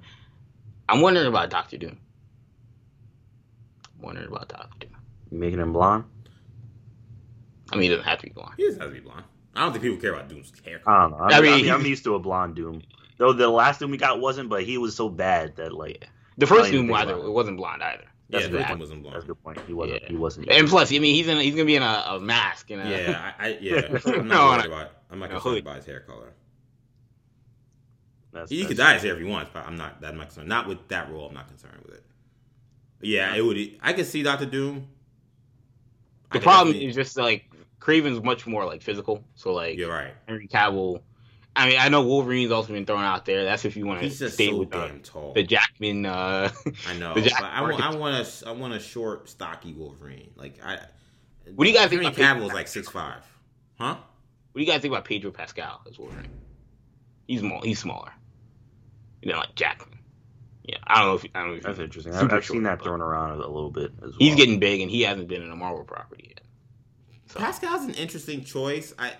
I'm 0.87 1.01
wondering 1.01 1.27
about 1.27 1.49
Doctor 1.49 1.77
Doom. 1.77 1.97
I'm 3.95 4.01
wondering 4.01 4.27
about 4.27 4.49
Doctor 4.49 4.87
Doom. 4.87 4.97
Making 5.31 5.59
him 5.59 5.73
blonde? 5.73 6.05
I 7.71 7.75
mean, 7.75 7.83
he 7.83 7.89
doesn't 7.89 8.05
have 8.05 8.19
to 8.19 8.27
be 8.27 8.31
blonde. 8.33 8.53
He 8.57 8.65
doesn't 8.65 8.81
have 8.81 8.89
to 8.89 8.93
be 8.95 9.01
blonde. 9.01 9.23
I 9.55 9.61
don't 9.63 9.71
think 9.71 9.83
people 9.83 9.97
care 9.97 10.13
about 10.13 10.29
Doom's 10.29 10.51
hair. 10.63 10.81
I 10.87 11.01
don't 11.01 11.11
know. 11.11 11.17
I 11.17 11.37
I 11.37 11.41
mean, 11.41 11.61
mean, 11.63 11.71
I'm, 11.71 11.85
used 11.85 12.03
to 12.05 12.15
a 12.15 12.19
blonde 12.19 12.55
Doom. 12.55 12.81
Though 13.17 13.33
the 13.33 13.49
last 13.49 13.79
Doom 13.79 13.91
we 13.91 13.97
got 13.97 14.19
wasn't, 14.19 14.47
but 14.49 14.63
he 14.63 14.77
was 14.77 14.95
so 14.95 15.09
bad 15.09 15.55
that 15.57 15.73
like 15.73 16.07
The 16.37 16.47
first 16.47 16.71
Doom, 16.71 16.91
either, 16.93 17.15
it. 17.17 17.25
it 17.25 17.31
wasn't 17.31 17.57
blonde 17.57 17.83
either. 17.83 18.05
that's 18.29 18.43
yeah, 18.43 18.47
a 18.47 18.51
good 18.51 18.57
Doom 18.59 18.67
point. 18.67 18.79
wasn't 18.79 19.01
blonde. 19.01 19.15
That's 19.15 19.25
a 19.25 19.27
good 19.27 19.43
point. 19.43 19.59
He 19.67 19.73
wasn't. 19.73 20.01
Yeah. 20.03 20.07
He 20.09 20.15
wasn't. 20.15 20.49
And 20.49 20.67
plus, 20.69 20.93
I 20.93 20.99
mean, 20.99 21.15
he's 21.15 21.27
in, 21.27 21.37
he's 21.39 21.53
gonna 21.55 21.65
be 21.65 21.75
in 21.75 21.83
a, 21.83 22.03
a 22.09 22.19
mask. 22.19 22.69
And 22.71 22.81
a, 22.81 22.89
Yeah, 22.89 23.31
I, 23.39 23.47
I 23.47 23.57
yeah. 23.59 23.81
I'm 24.05 24.27
not 24.27 24.35
No, 24.35 24.45
worried 24.47 24.61
no. 24.61 24.67
about. 24.67 24.91
I'm 25.11 25.19
not 25.19 25.29
No, 25.31 25.35
concerned 25.39 25.53
hood. 25.55 25.63
about 25.63 25.75
his 25.77 25.85
hair 25.85 25.99
color. 26.01 26.33
That's, 28.31 28.49
He 28.51 28.57
that's- 28.57 28.67
could 28.69 28.77
dye 28.77 28.93
his 28.93 29.03
hair 29.03 29.13
if 29.13 29.19
he 29.19 29.25
wants, 29.25 29.49
but 29.53 29.65
I'm 29.65 29.75
not. 29.75 29.97
I'm 30.03 30.15
not 30.17 30.27
concerned. 30.27 30.47
Not 30.47 30.67
with 30.67 30.87
that 30.89 31.11
role. 31.11 31.27
I'm 31.27 31.33
not 31.33 31.47
concerned 31.47 31.81
with 31.85 31.95
it. 31.95 32.03
But 32.99 33.09
yeah, 33.09 33.35
it 33.35 33.41
would. 33.43 33.57
I 33.81 33.93
could 33.93 34.05
see 34.05 34.21
Doctor 34.23 34.45
Doom. 34.45 34.87
The 36.31 36.39
problem 36.39 36.75
is 36.75 36.93
just 36.93 37.17
like 37.17 37.48
Kraven's 37.79 38.23
much 38.23 38.45
more 38.45 38.65
like 38.65 38.81
physical. 38.81 39.23
So 39.35 39.53
like 39.53 39.77
You're 39.77 39.91
right. 39.91 40.13
Henry 40.27 40.47
Cavill. 40.47 41.01
I 41.55 41.67
mean, 41.67 41.79
I 41.79 41.89
know 41.89 42.03
Wolverine's 42.03 42.51
also 42.51 42.73
been 42.73 42.85
thrown 42.85 43.03
out 43.03 43.25
there. 43.25 43.43
That's 43.43 43.65
if 43.65 43.75
you 43.75 43.85
want 43.85 43.99
to 43.99 44.05
He's 44.07 44.19
just 44.19 44.35
stay 44.35 44.49
so 44.49 44.57
with 44.59 44.69
the, 44.69 44.77
damn 44.77 44.99
tall. 45.01 45.33
the 45.33 45.43
Jackman. 45.43 46.05
Uh, 46.05 46.51
I 46.87 46.93
know, 46.97 47.13
the 47.15 47.21
but 47.21 47.29
Jack 47.29 47.41
I 47.41 47.61
want. 47.61 47.81
I 47.81 47.95
want 47.95 48.15
a. 48.15 48.47
I 48.47 48.51
want 48.51 48.73
a 48.73 48.79
short, 48.79 49.29
stocky 49.29 49.73
Wolverine. 49.73 50.31
Like 50.35 50.63
I. 50.63 50.79
What 51.55 51.65
do 51.65 51.71
you 51.71 51.75
guys 51.75 51.89
think 51.89 52.03
Henry 52.03 52.23
about 52.23 52.37
Cavill 52.37 52.53
like 52.53 52.67
six 52.67 52.87
five. 52.87 53.23
Huh? 53.79 53.95
What 54.51 54.59
do 54.59 54.61
you 54.61 54.71
guys 54.71 54.81
think 54.81 54.93
about 54.93 55.05
Pedro 55.05 55.31
Pascal 55.31 55.81
as 55.89 55.97
Wolverine? 55.97 56.29
He's 57.27 57.39
small. 57.41 57.61
He's 57.61 57.79
smaller. 57.79 58.11
You 59.21 59.31
know, 59.31 59.39
like 59.39 59.55
Jackman. 59.55 59.99
Yeah, 60.63 60.77
I 60.85 60.99
don't 60.99 61.07
know 61.07 61.15
if 61.15 61.25
I 61.33 61.39
don't 61.39 61.49
know 61.49 61.55
if 61.55 61.63
That's 61.63 61.79
interesting. 61.79 62.13
I've, 62.13 62.31
I've 62.31 62.45
seen 62.45 62.63
that 62.63 62.83
thrown 62.83 63.01
around 63.01 63.31
a 63.31 63.47
little 63.47 63.71
bit 63.71 63.91
as 64.03 64.11
well. 64.11 64.17
He's 64.19 64.35
getting 64.35 64.59
big, 64.59 64.81
and 64.81 64.91
he 64.91 65.01
hasn't 65.01 65.27
been 65.27 65.41
in 65.41 65.49
a 65.49 65.55
Marvel 65.55 65.83
property 65.83 66.25
yet. 66.28 66.28
So 67.29 67.39
Pascal's 67.39 67.83
an 67.83 67.93
interesting 67.93 68.43
choice. 68.43 68.93
I. 68.97 69.13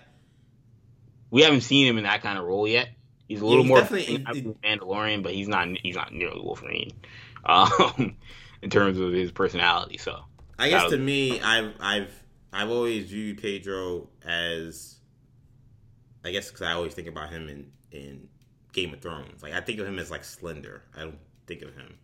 we 1.30 1.42
haven't 1.42 1.60
seen 1.62 1.86
him 1.86 1.96
in 1.98 2.04
that 2.04 2.22
kind 2.22 2.38
of 2.38 2.44
role 2.44 2.66
yet. 2.66 2.88
He's 3.28 3.40
a 3.40 3.44
Yeah, 3.44 3.48
little 3.48 3.62
he's 3.64 3.68
more 3.68 3.80
definitely- 3.80 4.56
Mandalorian, 4.64 5.22
but 5.22 5.32
he's 5.32 5.46
not. 5.48 5.68
He's 5.82 5.94
not 5.94 6.12
nearly 6.12 6.40
Wolverine, 6.40 6.90
um, 7.44 8.16
in 8.62 8.70
terms 8.70 8.98
of 8.98 9.12
his 9.12 9.30
personality. 9.30 9.96
So 9.98 10.20
I 10.58 10.68
guess 10.68 10.82
That'll- 10.82 10.98
to 10.98 10.98
me, 10.98 11.40
I've 11.40 11.72
I've 11.78 12.22
I've 12.52 12.70
always 12.70 13.04
viewed 13.10 13.40
Pedro 13.40 14.08
as, 14.26 14.96
I 16.24 16.32
guess, 16.32 16.48
because 16.48 16.62
I 16.62 16.72
always 16.72 16.94
think 16.94 17.06
about 17.06 17.30
him 17.30 17.48
in 17.48 17.70
in 17.92 18.28
Game 18.72 18.92
of 18.92 19.00
Thrones. 19.00 19.40
Like 19.42 19.52
I 19.52 19.60
think 19.60 19.78
of 19.78 19.86
him 19.86 20.00
as 20.00 20.10
like 20.10 20.24
slender. 20.24 20.82
I 20.96 21.02
don't 21.02 21.18
think 21.46 21.62
of 21.62 21.72
him. 21.74 21.94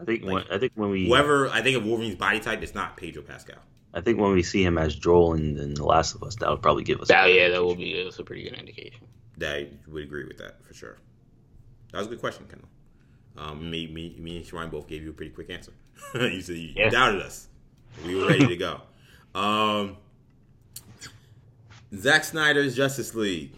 I 0.00 0.04
think 0.04 0.24
when 0.24 0.42
I 0.50 0.58
think 0.58 0.72
when 0.74 0.90
we 0.90 1.06
Whoever 1.06 1.48
I 1.50 1.62
think 1.62 1.76
of 1.76 1.84
Wolverine's 1.84 2.16
body 2.16 2.40
type, 2.40 2.60
it's 2.64 2.74
not 2.74 2.96
Pedro 2.96 3.22
Pascal. 3.22 3.58
I 3.94 4.00
think 4.00 4.18
when 4.18 4.32
we 4.32 4.42
see 4.42 4.62
him 4.64 4.76
as 4.76 4.94
Joel 4.96 5.34
in, 5.34 5.56
in 5.56 5.74
The 5.74 5.84
Last 5.84 6.14
of 6.16 6.22
Us, 6.24 6.34
that 6.36 6.50
would 6.50 6.60
probably 6.60 6.82
give 6.82 7.00
us. 7.00 7.08
that, 7.08 7.32
yeah, 7.32 7.48
that 7.48 7.62
will 7.62 7.76
be 7.76 8.02
that's 8.02 8.18
a 8.18 8.24
pretty 8.24 8.42
good 8.42 8.54
indication. 8.54 9.06
I 9.40 9.68
would 9.88 10.02
agree 10.02 10.24
with 10.24 10.38
that 10.38 10.62
for 10.64 10.74
sure. 10.74 10.98
That 11.92 11.98
was 11.98 12.08
a 12.08 12.10
good 12.10 12.20
question, 12.20 12.46
Kendall. 12.48 12.68
Um, 13.38 13.70
me, 13.70 13.86
me, 13.86 14.16
me 14.18 14.36
and 14.38 14.46
Shrine 14.46 14.68
both 14.68 14.86
gave 14.88 15.02
you 15.02 15.10
a 15.10 15.12
pretty 15.12 15.30
quick 15.32 15.48
answer. 15.50 15.72
you 16.14 16.40
said 16.40 16.56
you 16.56 16.72
Yeah. 16.74 16.88
doubted 16.90 17.22
us. 17.22 17.48
We 18.04 18.16
were 18.16 18.26
ready 18.28 18.46
to 18.48 18.56
go. 18.56 18.80
Um, 19.34 19.96
Zack 21.96 22.22
Snyder's 22.22 22.76
Justice 22.76 23.16
League. 23.16 23.52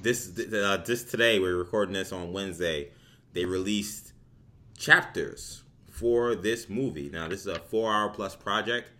This 0.00 0.28
uh, 0.38 0.82
this 0.86 1.04
today 1.04 1.38
we're 1.40 1.56
recording 1.56 1.94
this 1.94 2.12
on 2.12 2.34
Wednesday. 2.34 2.90
They 3.32 3.46
released 3.46 4.12
chapters 4.76 5.62
for 5.90 6.34
this 6.34 6.68
movie. 6.68 7.08
Now 7.10 7.28
this 7.28 7.40
is 7.40 7.46
a 7.46 7.58
four 7.58 7.90
hour 7.92 8.10
plus 8.10 8.36
project. 8.36 8.90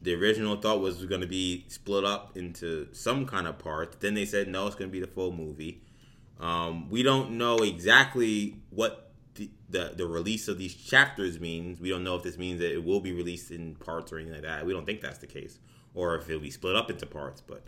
The 0.00 0.14
original 0.14 0.56
thought 0.56 0.80
was 0.80 1.04
going 1.04 1.20
to 1.20 1.26
be 1.26 1.64
split 1.68 2.04
up 2.04 2.36
into 2.36 2.88
some 2.92 3.26
kind 3.26 3.46
of 3.46 3.58
parts. 3.58 3.96
Then 4.00 4.14
they 4.14 4.24
said 4.24 4.48
no, 4.48 4.66
it's 4.66 4.76
going 4.76 4.90
to 4.90 4.92
be 4.92 5.00
the 5.00 5.10
full 5.10 5.32
movie. 5.32 5.82
Um, 6.40 6.88
we 6.88 7.02
don't 7.02 7.32
know 7.32 7.58
exactly 7.58 8.56
what 8.70 9.10
the, 9.34 9.50
the, 9.68 9.92
the 9.96 10.06
release 10.06 10.46
of 10.48 10.58
these 10.58 10.74
chapters 10.74 11.40
means. 11.40 11.80
We 11.80 11.90
don't 11.90 12.04
know 12.04 12.16
if 12.16 12.22
this 12.22 12.38
means 12.38 12.60
that 12.60 12.72
it 12.72 12.84
will 12.84 13.00
be 13.00 13.12
released 13.12 13.50
in 13.50 13.74
parts 13.74 14.12
or 14.12 14.18
anything 14.18 14.34
like 14.34 14.42
that. 14.42 14.64
We 14.64 14.72
don't 14.72 14.86
think 14.86 15.00
that's 15.00 15.18
the 15.18 15.26
case, 15.26 15.58
or 15.94 16.16
if 16.16 16.28
it'll 16.28 16.40
be 16.40 16.50
split 16.50 16.76
up 16.76 16.90
into 16.90 17.06
parts. 17.06 17.40
But 17.40 17.64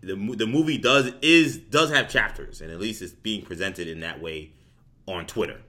the 0.00 0.14
the 0.36 0.46
movie 0.46 0.78
does 0.78 1.12
is 1.22 1.58
does 1.58 1.90
have 1.90 2.08
chapters, 2.08 2.60
and 2.60 2.70
at 2.70 2.78
least 2.78 3.02
it's 3.02 3.12
being 3.12 3.44
presented 3.44 3.88
in 3.88 4.00
that 4.00 4.20
way 4.20 4.52
on 5.06 5.26
Twitter. 5.26 5.60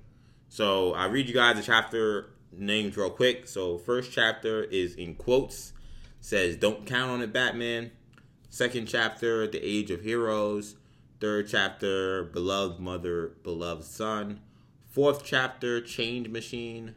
So 0.49 0.93
I 0.93 1.05
read 1.05 1.27
you 1.27 1.33
guys 1.33 1.55
the 1.55 1.63
chapter 1.63 2.31
names 2.51 2.97
real 2.97 3.09
quick. 3.09 3.47
So 3.47 3.77
first 3.77 4.11
chapter 4.11 4.63
is 4.63 4.95
in 4.95 5.15
quotes 5.15 5.73
says 6.22 6.55
don't 6.55 6.86
count 6.86 7.11
on 7.11 7.22
it, 7.22 7.34
Batman. 7.34 7.91
Second 8.49 8.88
chapter, 8.88 9.47
the 9.47 9.59
age 9.63 9.91
of 9.91 10.01
heroes. 10.01 10.76
Third 11.20 11.47
chapter, 11.49 12.24
beloved 12.24 12.80
mother, 12.80 13.34
beloved 13.43 13.84
son. 13.84 14.39
Fourth 14.89 15.24
chapter, 15.24 15.82
change 15.82 16.30
machine. 16.30 16.95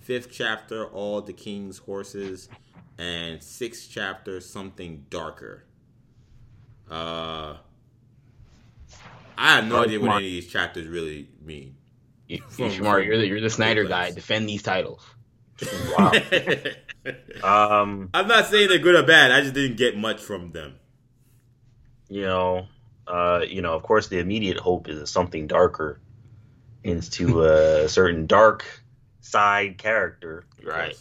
Fifth 0.00 0.30
chapter, 0.32 0.86
all 0.86 1.20
the 1.20 1.32
king's 1.32 1.78
horses. 1.78 2.48
And 2.96 3.42
sixth 3.42 3.88
chapter, 3.90 4.40
something 4.40 5.04
darker. 5.10 5.64
Uh, 6.90 7.56
I 9.36 9.54
have 9.56 9.66
no 9.66 9.84
idea 9.84 10.00
what 10.00 10.16
any 10.16 10.26
of 10.26 10.32
these 10.32 10.48
chapters 10.48 10.88
really 10.88 11.28
mean. 11.44 11.76
You, 12.26 12.42
you 12.56 12.70
smart. 12.70 13.04
You're 13.04 13.18
the 13.18 13.26
you're 13.26 13.40
the 13.40 13.50
Snyder 13.50 13.84
guy. 13.84 14.10
Defend 14.10 14.48
these 14.48 14.62
titles. 14.62 15.02
Wow. 15.96 16.12
um, 17.42 18.10
I'm 18.12 18.28
not 18.28 18.46
saying 18.46 18.68
they're 18.68 18.78
good 18.78 18.94
or 18.94 19.06
bad. 19.06 19.32
I 19.32 19.40
just 19.40 19.54
didn't 19.54 19.76
get 19.76 19.96
much 19.96 20.20
from 20.20 20.52
them. 20.52 20.74
You 22.08 22.22
know, 22.22 22.66
uh, 23.06 23.44
you 23.46 23.62
know. 23.62 23.74
Of 23.74 23.82
course, 23.82 24.08
the 24.08 24.18
immediate 24.18 24.56
hope 24.58 24.88
is 24.88 25.10
something 25.10 25.46
darker, 25.46 26.00
into 26.82 27.44
a 27.44 27.88
certain 27.88 28.26
dark 28.26 28.64
side 29.20 29.78
character. 29.78 30.44
Right. 30.62 30.96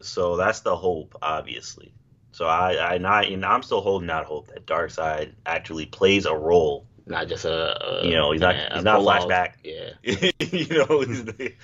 So 0.00 0.36
that's 0.36 0.60
the 0.60 0.76
hope, 0.76 1.16
obviously. 1.22 1.92
So 2.32 2.46
I, 2.46 2.94
I, 2.94 2.98
not, 2.98 3.26
and 3.26 3.44
I'm 3.44 3.62
still 3.62 3.80
holding 3.80 4.10
out 4.10 4.24
hope 4.24 4.48
that 4.48 4.66
Darkseid 4.66 5.32
actually 5.46 5.86
plays 5.86 6.26
a 6.26 6.34
role. 6.34 6.86
Not 7.06 7.28
just 7.28 7.44
a, 7.44 8.00
a 8.00 8.06
you 8.06 8.14
know, 8.14 8.32
he's 8.32 8.40
not, 8.40 8.54
he's 8.72 8.84
not 8.84 9.00
flashback. 9.00 9.54
Yeah. 9.62 9.90
you 10.02 10.78
know, 10.78 11.00
he's 11.00 11.24
the, 11.24 11.54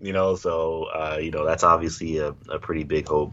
you 0.00 0.12
know, 0.12 0.36
so 0.36 0.84
uh, 0.84 1.18
you 1.20 1.30
know 1.30 1.44
that's 1.44 1.62
obviously 1.62 2.18
a, 2.18 2.34
a 2.48 2.58
pretty 2.58 2.84
big 2.84 3.08
hope. 3.08 3.32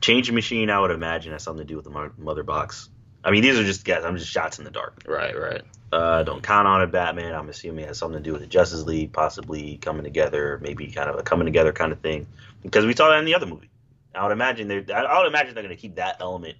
Change 0.00 0.30
machine, 0.30 0.70
I 0.70 0.78
would 0.78 0.92
imagine, 0.92 1.32
has 1.32 1.42
something 1.42 1.66
to 1.66 1.68
do 1.68 1.76
with 1.76 1.84
the 1.84 2.12
mother 2.18 2.44
box. 2.44 2.88
I 3.24 3.30
mean, 3.30 3.42
these 3.42 3.58
are 3.58 3.64
just 3.64 3.84
guys. 3.84 4.04
I'm 4.04 4.16
just 4.16 4.30
shots 4.30 4.58
in 4.58 4.64
the 4.64 4.70
dark. 4.70 5.02
Right, 5.06 5.38
right. 5.38 5.62
Uh, 5.90 6.22
don't 6.22 6.42
count 6.42 6.68
on 6.68 6.82
it, 6.82 6.92
Batman. 6.92 7.34
I'm 7.34 7.48
assuming 7.48 7.84
it 7.84 7.88
has 7.88 7.98
something 7.98 8.22
to 8.22 8.22
do 8.22 8.32
with 8.32 8.42
the 8.42 8.46
Justice 8.46 8.84
League, 8.84 9.12
possibly 9.12 9.78
coming 9.78 10.04
together, 10.04 10.60
maybe 10.62 10.86
kind 10.88 11.10
of 11.10 11.18
a 11.18 11.22
coming 11.22 11.46
together 11.46 11.72
kind 11.72 11.92
of 11.92 12.00
thing, 12.00 12.26
because 12.62 12.86
we 12.86 12.94
saw 12.94 13.08
that 13.08 13.18
in 13.18 13.24
the 13.24 13.34
other 13.34 13.46
movie. 13.46 13.70
I 14.14 14.22
would 14.22 14.32
imagine 14.32 14.68
they're. 14.68 14.84
I 14.94 15.18
would 15.18 15.28
imagine 15.28 15.54
they're 15.54 15.62
going 15.62 15.74
to 15.74 15.80
keep 15.80 15.96
that 15.96 16.16
element 16.20 16.56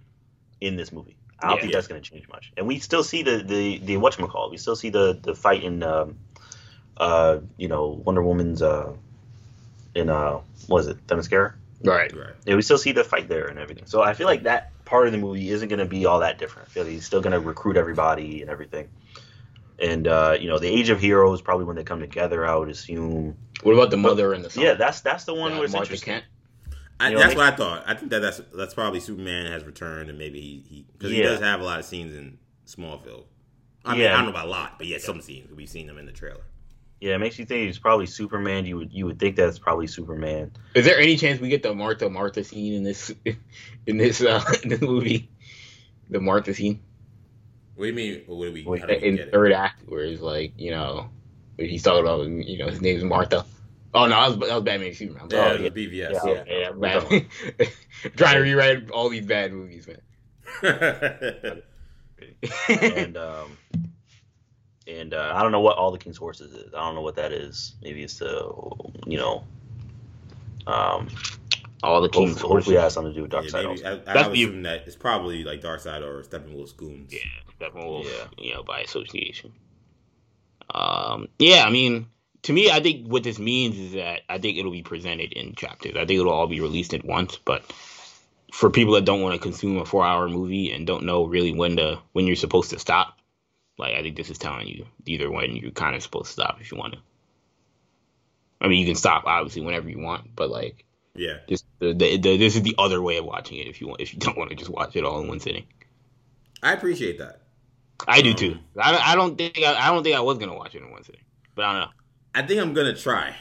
in 0.61 0.77
this 0.77 0.93
movie. 0.93 1.17
I 1.41 1.47
don't 1.47 1.57
yeah, 1.57 1.61
think 1.61 1.73
yeah. 1.73 1.77
that's 1.77 1.87
going 1.87 2.03
to 2.03 2.11
change 2.11 2.29
much. 2.29 2.53
And 2.57 2.67
we 2.67 2.79
still 2.81 3.05
see 3.05 3.23
the 3.23 3.39
the 3.39 3.79
the 3.79 3.95
whatchamacallit. 3.95 4.51
We 4.51 4.57
still 4.57 4.77
see 4.77 4.91
the 4.91 5.19
the 5.23 5.35
fight 5.35 5.63
in 5.63 5.83
um, 5.83 6.19
uh, 6.99 7.39
you 7.57 7.69
know, 7.69 8.01
Wonder 8.05 8.23
Woman's 8.23 8.63
uh, 8.63 8.93
in 9.95 10.11
uh, 10.11 10.41
what 10.67 10.81
is 10.81 10.87
it, 10.89 11.07
Themyscira? 11.07 11.55
Right, 11.83 12.13
right. 12.15 12.35
Yeah, 12.45 12.57
we 12.57 12.63
still 12.63 12.79
see 12.79 12.93
the 12.93 13.05
fight 13.05 13.29
there 13.29 13.47
and 13.47 13.59
everything. 13.59 13.87
So 13.87 14.03
I 14.03 14.15
feel 14.15 14.27
like 14.27 14.43
that 14.43 14.73
part 14.85 15.07
of 15.07 15.13
the 15.13 15.19
movie 15.19 15.49
isn't 15.49 15.69
going 15.69 15.79
to 15.79 15.85
be 15.85 16.07
all 16.07 16.21
that 16.21 16.39
different. 16.39 16.69
I 16.69 16.71
feel 16.73 16.83
like 16.83 16.93
he's 16.93 17.07
still 17.07 17.21
going 17.21 17.33
to 17.33 17.41
recruit 17.41 17.77
everybody 17.77 18.41
and 18.43 18.51
everything. 18.51 18.89
And 19.79 20.09
uh, 20.09 20.37
you 20.41 20.49
know, 20.49 20.59
the 20.59 20.69
Age 20.69 20.89
of 20.89 21.01
Heroes 21.01 21.41
probably 21.41 21.65
when 21.65 21.77
they 21.77 21.85
come 21.85 22.01
together. 22.01 22.45
I 22.45 22.57
would 22.57 22.69
assume. 22.69 23.37
What 23.63 23.75
about 23.75 23.91
the 23.91 23.97
mother 23.97 24.31
but, 24.31 24.37
and 24.37 24.45
the 24.45 24.51
son? 24.51 24.65
Yeah, 24.65 24.75
that's 24.75 25.03
that's 25.03 25.25
the 25.25 25.35
one 25.35 25.53
yeah, 25.53 25.61
where 25.61 25.69
Martha 25.69 25.97
Kent. 25.97 26.25
I, 27.01 27.11
know, 27.11 27.21
that's 27.21 27.37
what 27.37 27.53
I 27.53 27.55
thought. 27.55 27.85
I 27.87 27.95
think 27.95 28.11
that 28.11 28.19
that's 28.19 28.41
that's 28.53 28.75
probably 28.75 28.99
Superman 28.99 29.47
has 29.53 29.65
returned, 29.65 30.11
and 30.11 30.19
maybe 30.19 30.65
he 30.69 30.85
because 30.93 31.13
he, 31.13 31.19
yeah. 31.19 31.25
he, 31.25 31.29
does 31.29 31.41
have 31.41 31.61
a 31.61 31.63
lot 31.63 31.79
of 31.79 31.85
scenes 31.85 32.13
in 32.17 32.39
Smallville. 32.67 33.27
I 33.85 33.93
mean, 33.93 34.01
yeah. 34.01 34.15
I 34.15 34.17
don't 34.17 34.25
know 34.25 34.31
about 34.31 34.47
a 34.47 34.51
lot, 34.51 34.79
but 34.79 34.89
yeah, 34.89 34.99
some 34.99 35.21
scenes 35.21 35.53
we've 35.53 35.69
seen 35.69 35.87
them 35.87 35.97
in 35.97 36.07
the 36.07 36.13
trailer. 36.13 36.43
Yeah, 37.01 37.15
it 37.15 37.19
makes 37.19 37.39
you 37.39 37.45
think 37.45 37.69
it's 37.69 37.79
probably 37.79 38.07
Superman. 38.07 38.67
You 38.67 38.77
would 38.79 38.93
you 38.93 39.07
would 39.07 39.19
think 39.19 39.37
that's 39.37 39.59
probably 39.59 39.87
Superman. 39.87 40.53
Is 40.75 40.85
there 40.85 40.99
any 40.99 41.17
chance 41.17 41.41
we 41.41 41.49
get 41.49 41.63
the 41.63 41.75
Martha 41.75 42.11
Martha 42.11 42.43
scene 42.43 42.75
in 42.75 42.83
this 42.83 43.13
in 43.87 43.97
this 43.99 44.21
uh, 44.21 44.43
in 44.63 44.69
this 44.69 44.81
movie? 44.81 45.31
The 46.11 46.21
Martha 46.21 46.55
scene. 46.55 46.81
What 47.77 47.85
do 47.85 47.89
you 47.91 47.95
mean? 47.95 48.23
What 48.27 48.47
do 48.47 48.53
we? 48.53 49.07
in 49.07 49.31
third 49.31 49.53
act, 49.53 49.89
where 49.89 50.05
he's 50.05 50.21
like, 50.21 50.53
you 50.59 50.73
know, 50.73 51.11
he's 51.57 51.85
talking 51.85 52.01
about, 52.01 52.27
you 52.27 52.59
know, 52.59 52.67
his 52.67 52.81
name's 52.81 53.05
Martha. 53.05 53.45
Oh 53.95 54.07
no, 54.07 54.11
that 54.11 54.29
was, 54.29 54.49
that 54.49 54.55
was 54.55 54.65
Batman 54.65 54.95
Superman. 54.95 55.29
Yeah, 55.31 55.57
oh, 55.57 55.63
yeah. 55.63 55.69
BVS. 55.69 56.13
Yeah, 56.13 56.45
yeah, 56.47 56.71
yeah, 56.81 57.21
yeah 57.61 57.67
Trying 58.17 58.35
to 58.35 58.41
rewrite 58.41 58.91
all 58.91 59.09
these 59.09 59.25
bad 59.25 59.53
movies, 59.53 59.87
man. 59.87 60.01
and 62.69 63.17
um, 63.17 63.57
and 64.89 65.15
uh, 65.15 65.33
I 65.35 65.43
don't 65.43 65.53
know 65.53 65.61
what 65.61 65.77
all 65.77 65.91
the 65.91 65.99
King's 65.99 66.17
Horses 66.17 66.53
is. 66.53 66.75
I 66.75 66.79
don't 66.79 66.95
know 66.95 67.03
what 67.03 67.17
that 67.17 67.33
is. 67.33 67.75
Maybe 67.83 68.03
it's 68.03 68.19
the 68.19 68.53
you 69.07 69.19
know, 69.19 69.45
um, 70.67 71.09
all 71.83 72.01
the 72.01 72.09
King's 72.09 72.33
hopefully, 72.33 72.55
hopefully 72.55 72.77
it 72.77 72.81
has 72.81 72.95
something 72.95 73.13
to 73.13 73.17
do 73.17 73.23
with 73.23 73.31
Dark 73.31 73.45
yeah, 73.45 73.51
Side. 73.51 73.67
Maybe, 73.67 73.85
I, 73.85 73.93
I 73.93 73.97
That's 73.97 74.29
assume 74.29 74.63
that 74.63 74.83
it's 74.87 74.97
probably 74.97 75.45
like 75.45 75.61
Darkseid 75.61 76.03
or 76.03 76.23
Steppenwolf's 76.23 76.73
goons. 76.73 77.13
Yeah, 77.13 77.21
Steppenwolf. 77.61 78.05
Yeah. 78.05 78.27
you 78.39 78.55
know, 78.55 78.63
by 78.63 78.81
association. 78.81 79.53
Um, 80.71 81.29
yeah, 81.39 81.65
I 81.65 81.71
mean, 81.71 82.07
to 82.43 82.53
me, 82.53 82.71
I 82.71 82.81
think 82.81 83.07
what 83.07 83.23
this 83.23 83.39
means 83.39 83.79
is 83.79 83.93
that 83.93 84.23
I 84.29 84.39
think 84.39 84.59
it'll 84.59 84.73
be 84.73 84.83
presented 84.83 85.33
in 85.33 85.55
chapters. 85.55 85.93
I 85.97 86.05
think 86.05 86.21
it'll 86.21 86.33
all 86.33 86.47
be 86.47 86.61
released 86.61 86.95
at 86.95 87.05
once, 87.05 87.39
but 87.45 87.65
for 88.53 88.71
people 88.71 88.95
that 88.95 89.05
don't 89.05 89.21
want 89.21 89.35
to 89.35 89.41
consume 89.41 89.79
a 89.79 89.85
four-hour 89.85 90.29
movie 90.29 90.73
and 90.73 90.87
don't 90.87 91.05
know 91.05 91.25
really 91.25 91.53
when 91.53 91.77
to 91.77 91.99
when 92.13 92.27
you're 92.27 92.37
supposed 92.37 92.71
to 92.71 92.79
stop, 92.79 93.18
like 93.79 93.95
I 93.95 94.03
think 94.03 94.17
this 94.17 94.29
is 94.29 94.39
telling 94.39 94.67
you 94.67 94.87
either 95.07 95.31
when 95.31 95.55
you're 95.55 95.71
kind 95.71 95.95
of 95.95 96.03
supposed 96.03 96.27
to 96.27 96.33
stop 96.33 96.59
if 96.61 96.71
you 96.71 96.79
want 96.79 96.95
to. 96.95 96.99
I 98.61 98.67
mean, 98.67 98.81
you 98.81 98.87
can 98.87 98.97
stop 98.97 99.23
obviously 99.25 99.63
whenever 99.63 99.89
you 99.89 100.01
want, 100.01 100.35
but 100.35 100.51
like, 100.51 100.85
yeah, 101.15 101.39
this 101.49 101.65
the, 101.79 101.95
the, 101.95 102.17
the, 102.17 102.37
this 102.37 102.57
is 102.57 102.63
the 102.63 102.75
other 102.77 103.01
way 103.01 103.17
of 103.17 103.25
watching 103.25 103.59
it 103.59 103.69
if 103.69 103.81
you 103.81 103.87
want 103.87 104.01
if 104.01 104.13
you 104.13 104.19
don't 104.19 104.37
want 104.37 104.51
to 104.51 104.57
just 104.57 104.71
watch 104.71 104.97
it 104.97 105.05
all 105.05 105.21
in 105.21 105.29
one 105.29 105.41
sitting. 105.41 105.65
I 106.63 106.73
appreciate 106.73 107.19
that. 107.19 107.43
I 108.07 108.21
do 108.21 108.31
um, 108.31 108.37
too. 108.37 108.59
I, 108.77 109.13
I 109.13 109.15
don't 109.15 109.39
think 109.39 109.59
I, 109.59 109.75
I 109.75 109.93
don't 109.93 110.03
think 110.03 110.17
I 110.17 110.21
was 110.21 110.39
gonna 110.39 110.57
watch 110.57 110.75
it 110.75 110.83
in 110.83 110.91
one 110.91 111.05
sitting, 111.05 111.23
but 111.55 111.65
I 111.65 111.73
don't 111.73 111.81
know. 111.83 111.95
I 112.35 112.43
think 112.43 112.61
I'm 112.61 112.75
gonna 112.75 112.97
try. 112.97 113.37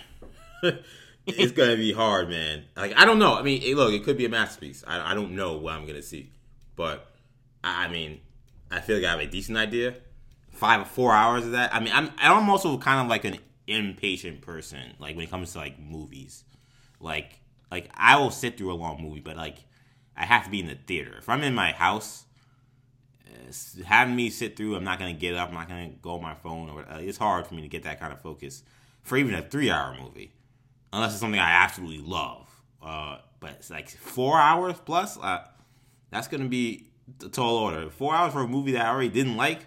it's 1.25 1.51
gonna 1.51 1.77
be 1.77 1.93
hard, 1.93 2.29
man. 2.29 2.63
Like 2.75 2.93
I 2.95 3.05
don't 3.05 3.17
know. 3.17 3.35
I 3.35 3.41
mean, 3.41 3.75
look, 3.75 3.91
it 3.91 4.03
could 4.03 4.17
be 4.17 4.25
a 4.25 4.29
masterpiece. 4.29 4.83
I, 4.85 5.11
I 5.11 5.13
don't 5.15 5.31
know 5.31 5.57
what 5.57 5.73
I'm 5.73 5.88
gonna 5.88 6.03
see, 6.03 6.31
but 6.75 7.11
I, 7.63 7.85
I 7.85 7.88
mean, 7.89 8.19
I 8.69 8.81
feel 8.81 8.97
like 8.97 9.05
I 9.05 9.11
have 9.11 9.19
a 9.19 9.25
decent 9.25 9.57
idea 9.57 9.95
five 10.58 10.82
or 10.82 10.86
four 10.86 11.14
hours 11.14 11.45
of 11.45 11.51
that. 11.51 11.74
I 11.74 11.80
mean, 11.80 11.93
I'm 11.93 12.12
I'm 12.18 12.49
also 12.49 12.78
kind 12.78 12.99
of 12.99 13.08
like 13.08 13.26
an 13.26 13.38
impatient 13.68 14.41
person. 14.41 14.95
Like 14.99 15.16
when 15.16 15.26
it 15.26 15.30
comes 15.30 15.53
to 15.53 15.60
like 15.60 15.80
movies, 15.80 16.43
like 16.99 17.39
like 17.72 17.89
I 17.93 18.18
will 18.18 18.32
sit 18.32 18.58
through 18.58 18.72
a 18.72 18.76
long 18.76 19.01
movie, 19.01 19.20
but 19.20 19.38
like 19.38 19.58
I 20.16 20.26
have 20.26 20.45
to 20.45 20.49
be 20.49 20.60
in 20.60 20.68
the 20.68 20.76
theater. 20.76 21.16
If 21.18 21.30
I'm 21.30 21.43
in 21.43 21.53
my 21.53 21.72
house, 21.72 22.26
having 23.86 24.16
me 24.16 24.30
sit 24.30 24.58
through, 24.58 24.76
I'm 24.76 24.84
not 24.84 24.99
gonna 24.99 25.14
get 25.14 25.36
up. 25.36 25.49
I'm 25.49 25.55
not 25.55 25.70
gonna 25.70 25.91
go 26.01 26.16
on 26.16 26.22
my 26.22 26.36
phone. 26.36 26.70
Or 26.70 26.82
uh, 26.89 26.99
it's 26.99 27.18
hard 27.18 27.47
for 27.47 27.53
me 27.53 27.62
to 27.62 27.68
get 27.68 27.84
that 27.84 27.99
kind 27.99 28.12
of 28.12 28.22
focus 28.22 28.64
for 29.03 29.18
even 29.18 29.34
a 29.36 29.41
three 29.41 29.70
hour 29.70 29.95
movie, 30.01 30.34
unless 30.91 31.12
it's 31.12 31.22
something 31.22 31.39
I 31.39 31.64
absolutely 31.64 31.99
love. 31.99 32.49
Uh, 32.82 33.20
but 33.39 33.51
it's 33.51 33.70
like 33.70 33.89
four 33.89 34.39
hours 34.39 34.76
plus. 34.84 35.18
Uh, 35.18 35.45
that's 36.10 36.28
gonna 36.28 36.47
be 36.47 36.88
a 37.24 37.30
tall 37.30 37.58
order. 37.58 37.89
Four 37.89 38.16
hours 38.16 38.34
for 38.34 38.41
a 38.41 38.47
movie 38.47 38.72
that 38.74 38.86
I 38.86 38.89
already 38.89 39.10
didn't 39.10 39.38
like 39.38 39.66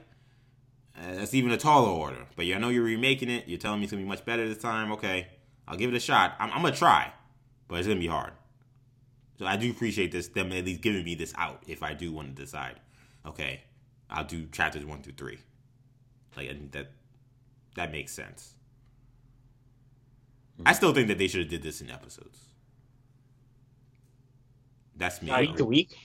uh, 1.01 1.15
that's 1.15 1.35
even 1.35 1.51
a 1.51 1.57
taller 1.57 1.89
order. 1.89 2.27
But 2.37 2.47
you 2.47 2.59
know 2.59 2.69
you're 2.69 2.85
remaking 2.85 3.31
it. 3.31 3.49
You're 3.49 3.59
telling 3.59 3.81
me 3.81 3.85
it's 3.85 3.93
gonna 3.93 4.03
be 4.03 4.09
much 4.09 4.25
better 4.25 4.47
this 4.49 4.59
time. 4.59 4.93
Okay, 4.93 5.29
I'll 5.67 5.77
give 5.77 5.93
it 5.93 5.97
a 5.97 6.01
shot. 6.01 6.35
I'm, 6.39 6.51
I'm 6.53 6.63
gonna 6.63 6.77
try, 6.77 7.13
but 7.69 7.79
it's 7.79 7.89
gonna 7.89 8.01
be 8.01 8.07
hard. 8.07 8.33
So 9.39 9.47
I 9.47 9.57
do 9.57 9.71
appreciate 9.71 10.13
this 10.13 10.29
them 10.29 10.53
at 10.53 10.65
least 10.65 10.83
giving 10.83 11.05
me 11.05 11.15
this 11.15 11.33
out 11.37 11.63
if 11.67 11.83
I 11.83 11.95
do 11.95 12.13
want 12.13 12.37
to 12.37 12.43
decide. 12.43 12.81
Okay, 13.25 13.63
I'll 14.11 14.25
do 14.25 14.47
chapters 14.53 14.85
one 14.85 15.03
through 15.03 15.15
three. 15.15 15.39
Like 16.37 16.71
that, 16.73 16.89
that 17.77 17.93
makes 17.93 18.13
sense. 18.13 18.55
I 20.67 20.75
still 20.75 20.93
think 20.93 21.09
that 21.09 21.17
they 21.19 21.27
should 21.29 21.41
have 21.41 21.49
did 21.49 21.63
this 21.63 21.81
in 21.81 21.91
episodes. 21.91 22.39
That's 24.95 25.23
me. 25.23 25.33
Week 25.35 25.57
to 25.57 25.65
week. 25.65 25.97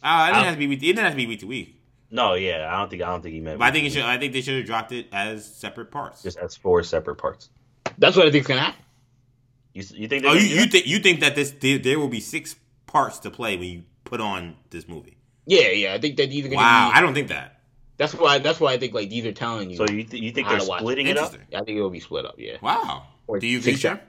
Uh, 0.00 0.28
it 0.30 0.34
didn't 0.34 0.44
have 0.44 0.54
to 0.54 0.58
be. 0.68 0.72
It 0.74 0.80
didn't 0.80 0.98
have 0.98 1.12
to 1.12 1.16
be 1.16 1.26
week 1.26 1.40
to 1.40 1.46
week. 1.46 1.80
No, 2.10 2.34
yeah, 2.34 2.68
I 2.72 2.78
don't 2.78 2.90
think 2.90 3.02
I 3.02 3.06
don't 3.06 3.22
think 3.22 3.34
he 3.34 3.40
meant. 3.40 3.58
But 3.58 3.66
I 3.66 3.70
think 3.72 3.86
it 3.86 3.92
should. 3.92 4.04
I 4.04 4.18
think 4.18 4.32
they 4.32 4.40
should 4.40 4.56
have 4.58 4.66
dropped 4.66 4.92
it 4.92 5.08
as 5.12 5.44
separate 5.44 5.90
parts. 5.90 6.22
just 6.22 6.38
as 6.38 6.56
four 6.56 6.82
separate 6.82 7.16
parts. 7.16 7.50
That's 7.98 8.16
what 8.16 8.26
I 8.26 8.30
think's 8.30 8.46
gonna 8.46 8.60
happen. 8.60 8.82
You 9.72 9.82
you 9.94 10.08
think? 10.08 10.24
oh, 10.24 10.32
you, 10.32 10.40
gonna 10.40 10.48
do 10.48 10.54
you 10.54 10.66
think 10.66 10.86
you 10.86 10.98
think 11.00 11.20
that 11.20 11.34
this 11.34 11.50
there, 11.52 11.78
there 11.78 11.98
will 11.98 12.08
be 12.08 12.20
six 12.20 12.56
parts 12.86 13.18
to 13.20 13.30
play 13.30 13.56
when 13.56 13.68
you 13.68 13.82
put 14.04 14.20
on 14.20 14.56
this 14.70 14.86
movie? 14.86 15.16
Yeah, 15.46 15.68
yeah. 15.68 15.94
I 15.94 15.98
think 15.98 16.16
that 16.16 16.30
these 16.30 16.44
are 16.44 16.48
gonna 16.48 16.56
Wow, 16.56 16.90
be. 16.90 16.98
I 16.98 17.00
don't 17.00 17.14
think 17.14 17.28
that. 17.28 17.60
That's 17.96 18.14
why. 18.14 18.38
That's 18.38 18.60
why 18.60 18.72
I 18.72 18.78
think 18.78 18.94
like 18.94 19.10
these 19.10 19.24
are 19.26 19.32
telling 19.32 19.70
you. 19.70 19.76
So 19.76 19.86
you 19.88 20.04
th- 20.04 20.22
you 20.22 20.30
think 20.30 20.48
they're 20.48 20.58
to 20.58 20.64
splitting 20.64 21.06
it 21.06 21.16
up? 21.18 21.34
I 21.54 21.58
think 21.64 21.78
it 21.78 21.82
will 21.82 21.90
be 21.90 22.00
split 22.00 22.24
up. 22.24 22.36
Yeah. 22.38 22.56
Wow. 22.62 23.06
Or 23.26 23.38
Do 23.38 23.46
you 23.46 23.58
agree, 23.58 23.72
six 23.72 23.82
Jeff? 23.82 24.00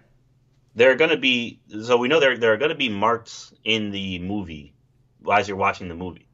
They're 0.75 0.95
gonna 0.95 1.17
be 1.17 1.61
so 1.83 1.97
we 1.97 2.07
know 2.07 2.19
there 2.19 2.37
there 2.37 2.53
are 2.53 2.57
gonna 2.57 2.75
be 2.75 2.89
marks 2.89 3.53
in 3.63 3.91
the 3.91 4.19
movie 4.19 4.73
as 5.31 5.47
you're 5.47 5.57
watching 5.57 5.87
the 5.87 5.95
movie. 5.95 6.27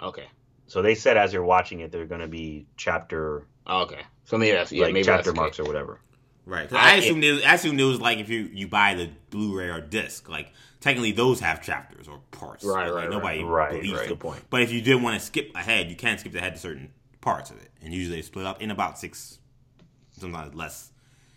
Okay. 0.00 0.26
So 0.74 0.82
they 0.82 0.96
said 0.96 1.16
as 1.16 1.32
you're 1.32 1.44
watching 1.44 1.78
it, 1.78 1.92
they're 1.92 2.04
gonna 2.04 2.26
be 2.26 2.66
chapter 2.76 3.46
Oh, 3.64 3.82
Okay. 3.82 4.00
So 4.24 4.36
maybe 4.36 4.56
that's 4.56 4.72
yeah. 4.72 4.86
like 4.86 4.92
maybe 4.92 5.04
chapter 5.04 5.26
that's 5.30 5.36
marks 5.36 5.60
or 5.60 5.64
whatever. 5.66 6.00
Right. 6.46 6.70
I- 6.72 6.94
I 6.94 6.96
assumed 6.96 7.22
it 7.22 7.30
was, 7.34 7.44
I 7.44 7.54
assumed 7.54 7.80
it 7.80 7.84
was 7.84 8.00
like 8.00 8.18
if 8.18 8.28
you 8.28 8.50
you 8.52 8.66
buy 8.66 8.94
the 8.94 9.08
Blu-ray 9.30 9.68
or 9.68 9.80
disc, 9.80 10.28
like 10.28 10.52
technically 10.80 11.12
those 11.12 11.38
have 11.38 11.62
chapters 11.62 12.08
or 12.08 12.18
parts. 12.32 12.64
Right, 12.64 12.86
Like, 12.90 13.02
right, 13.04 13.08
Nobody 13.10 13.44
right. 13.44 13.70
believes 13.70 13.92
Right, 13.92 14.00
them. 14.00 14.08
good 14.08 14.18
point. 14.18 14.42
But 14.50 14.62
if 14.62 14.72
you 14.72 14.80
did 14.80 15.00
want 15.00 15.16
to 15.20 15.24
skip 15.24 15.52
ahead, 15.54 15.90
you 15.90 15.94
can 15.94 16.18
skip 16.18 16.34
ahead 16.34 16.54
to 16.54 16.58
certain 16.60 16.90
parts 17.20 17.50
of 17.52 17.58
it, 17.58 17.70
and 17.80 17.94
usually 17.94 18.16
they 18.16 18.22
split 18.22 18.44
up 18.44 18.60
in 18.60 18.72
about 18.72 18.98
six, 18.98 19.38
sometimes 20.10 20.56
less 20.56 20.90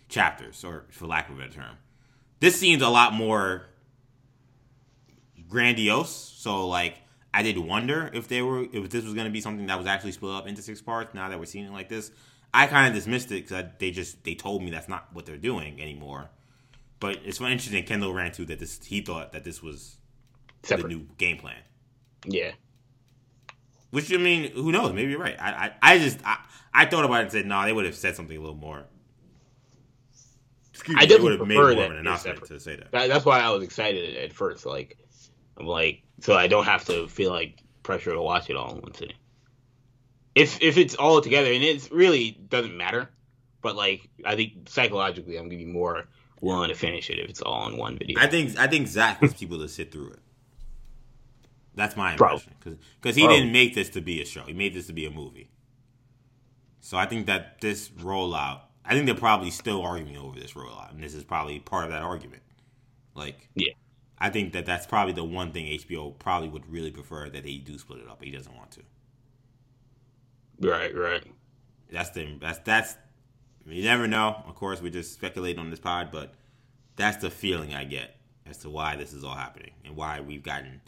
chapters, 0.08 0.64
or 0.64 0.84
for 0.90 1.06
lack 1.06 1.28
of 1.30 1.36
a 1.36 1.38
better 1.42 1.52
term. 1.52 1.76
This 2.40 2.58
seems 2.58 2.82
a 2.82 2.88
lot 2.88 3.12
more 3.12 3.66
grandiose. 5.48 6.10
So 6.10 6.66
like, 6.66 6.96
I 7.38 7.42
did 7.42 7.56
wonder 7.56 8.10
if 8.12 8.26
they 8.26 8.42
were 8.42 8.64
if 8.64 8.90
this 8.90 9.04
was 9.04 9.14
going 9.14 9.26
to 9.26 9.30
be 9.30 9.40
something 9.40 9.66
that 9.66 9.78
was 9.78 9.86
actually 9.86 10.10
split 10.10 10.34
up 10.34 10.48
into 10.48 10.60
six 10.60 10.82
parts. 10.82 11.14
Now 11.14 11.28
that 11.28 11.38
we're 11.38 11.44
seeing 11.44 11.66
it 11.66 11.72
like 11.72 11.88
this, 11.88 12.10
I 12.52 12.66
kind 12.66 12.88
of 12.88 12.94
dismissed 12.94 13.30
it 13.30 13.48
because 13.48 13.64
they 13.78 13.92
just 13.92 14.24
they 14.24 14.34
told 14.34 14.60
me 14.60 14.72
that's 14.72 14.88
not 14.88 15.06
what 15.12 15.24
they're 15.24 15.36
doing 15.36 15.80
anymore. 15.80 16.30
But 16.98 17.20
it's 17.24 17.40
interesting. 17.40 17.84
Kendall 17.84 18.12
ran 18.12 18.32
to 18.32 18.44
that 18.46 18.58
this 18.58 18.84
he 18.84 19.02
thought 19.02 19.30
that 19.34 19.44
this 19.44 19.62
was 19.62 19.98
separate. 20.64 20.88
the 20.88 20.96
new 20.96 21.06
game 21.16 21.36
plan. 21.36 21.58
Yeah. 22.26 22.50
Which 23.90 24.12
I 24.12 24.16
mean, 24.16 24.50
who 24.50 24.72
knows? 24.72 24.92
Maybe 24.92 25.12
you're 25.12 25.20
right. 25.20 25.36
I 25.40 25.50
I, 25.80 25.94
I 25.94 25.98
just 26.00 26.18
I, 26.24 26.38
I 26.74 26.86
thought 26.86 27.04
about 27.04 27.20
it 27.20 27.22
and 27.22 27.30
said, 27.30 27.46
no, 27.46 27.62
they 27.64 27.72
would 27.72 27.84
have 27.84 27.94
said 27.94 28.16
something 28.16 28.36
a 28.36 28.40
little 28.40 28.56
more. 28.56 28.84
Excuse 30.74 30.96
I 30.98 31.06
me, 31.06 31.22
would 31.22 31.38
have 31.38 31.46
made 31.46 31.54
more 31.54 31.70
of 31.70 31.78
an 31.78 31.98
announcement 31.98 32.44
to 32.46 32.58
say 32.58 32.74
that. 32.74 32.90
That, 32.90 33.06
that's 33.06 33.24
why 33.24 33.38
I 33.38 33.50
was 33.50 33.62
excited 33.62 34.16
at 34.16 34.32
first. 34.32 34.66
Like, 34.66 34.98
I'm 35.58 35.66
like, 35.66 36.02
so 36.20 36.34
I 36.34 36.46
don't 36.46 36.64
have 36.64 36.84
to 36.86 37.08
feel 37.08 37.30
like 37.30 37.62
pressure 37.82 38.12
to 38.12 38.22
watch 38.22 38.48
it 38.50 38.56
all 38.56 38.74
in 38.74 38.80
one 38.80 38.94
sitting. 38.94 39.16
If 40.34 40.62
if 40.62 40.76
it's 40.76 40.94
all 40.94 41.20
together, 41.20 41.52
and 41.52 41.64
it 41.64 41.90
really 41.90 42.30
doesn't 42.48 42.76
matter, 42.76 43.08
but 43.60 43.76
like 43.76 44.08
I 44.24 44.36
think 44.36 44.68
psychologically, 44.68 45.36
I'm 45.36 45.44
gonna 45.48 45.56
be 45.56 45.64
more 45.64 46.06
willing 46.40 46.68
to 46.68 46.74
finish 46.74 47.10
it 47.10 47.18
if 47.18 47.28
it's 47.28 47.42
all 47.42 47.68
in 47.68 47.76
one 47.76 47.98
video. 47.98 48.20
I 48.20 48.28
think 48.28 48.56
I 48.56 48.68
think 48.68 48.86
Zack 48.86 49.20
wants 49.20 49.36
people 49.40 49.58
to 49.58 49.68
sit 49.68 49.90
through 49.90 50.10
it. 50.10 50.20
That's 51.74 51.96
my 51.96 52.12
impression 52.12 52.52
because 52.60 53.14
he 53.16 53.22
Probably. 53.22 53.38
didn't 53.38 53.52
make 53.52 53.74
this 53.74 53.88
to 53.90 54.00
be 54.00 54.20
a 54.20 54.24
show. 54.24 54.42
He 54.42 54.52
made 54.52 54.74
this 54.74 54.86
to 54.88 54.92
be 54.92 55.06
a 55.06 55.10
movie. 55.10 55.50
So 56.80 56.96
I 56.96 57.06
think 57.06 57.26
that 57.26 57.60
this 57.60 57.88
rollout, 57.90 58.60
I 58.84 58.94
think 58.94 59.06
they're 59.06 59.14
probably 59.14 59.50
still 59.50 59.82
arguing 59.82 60.16
over 60.16 60.38
this 60.38 60.52
rollout, 60.52 60.90
and 60.90 61.02
this 61.02 61.14
is 61.14 61.22
probably 61.24 61.58
part 61.60 61.84
of 61.84 61.90
that 61.90 62.02
argument. 62.02 62.42
Like, 63.14 63.48
Yeah. 63.54 63.72
I 64.20 64.30
think 64.30 64.52
that 64.52 64.66
that's 64.66 64.86
probably 64.86 65.12
the 65.12 65.24
one 65.24 65.52
thing 65.52 65.66
HBO 65.66 66.18
probably 66.18 66.48
would 66.48 66.70
really 66.70 66.90
prefer 66.90 67.28
that 67.28 67.44
they 67.44 67.56
do 67.56 67.78
split 67.78 68.00
it 68.00 68.08
up. 68.08 68.18
But 68.18 68.28
he 68.28 68.34
doesn't 68.34 68.54
want 68.56 68.72
to. 68.72 68.82
right, 70.60 70.94
right. 70.94 71.24
That's 71.90 72.10
the 72.10 72.36
that's 72.40 72.58
that's. 72.60 72.96
You 73.66 73.84
never 73.84 74.06
know. 74.06 74.42
Of 74.46 74.54
course, 74.54 74.80
we're 74.80 74.90
just 74.90 75.12
speculating 75.12 75.60
on 75.60 75.70
this 75.70 75.78
pod, 75.78 76.08
but 76.10 76.34
that's 76.96 77.18
the 77.18 77.30
feeling 77.30 77.74
I 77.74 77.84
get 77.84 78.16
as 78.46 78.58
to 78.58 78.70
why 78.70 78.96
this 78.96 79.12
is 79.12 79.24
all 79.24 79.34
happening 79.34 79.72
and 79.84 79.94
why 79.94 80.20
we've 80.20 80.42
gotten. 80.42 80.80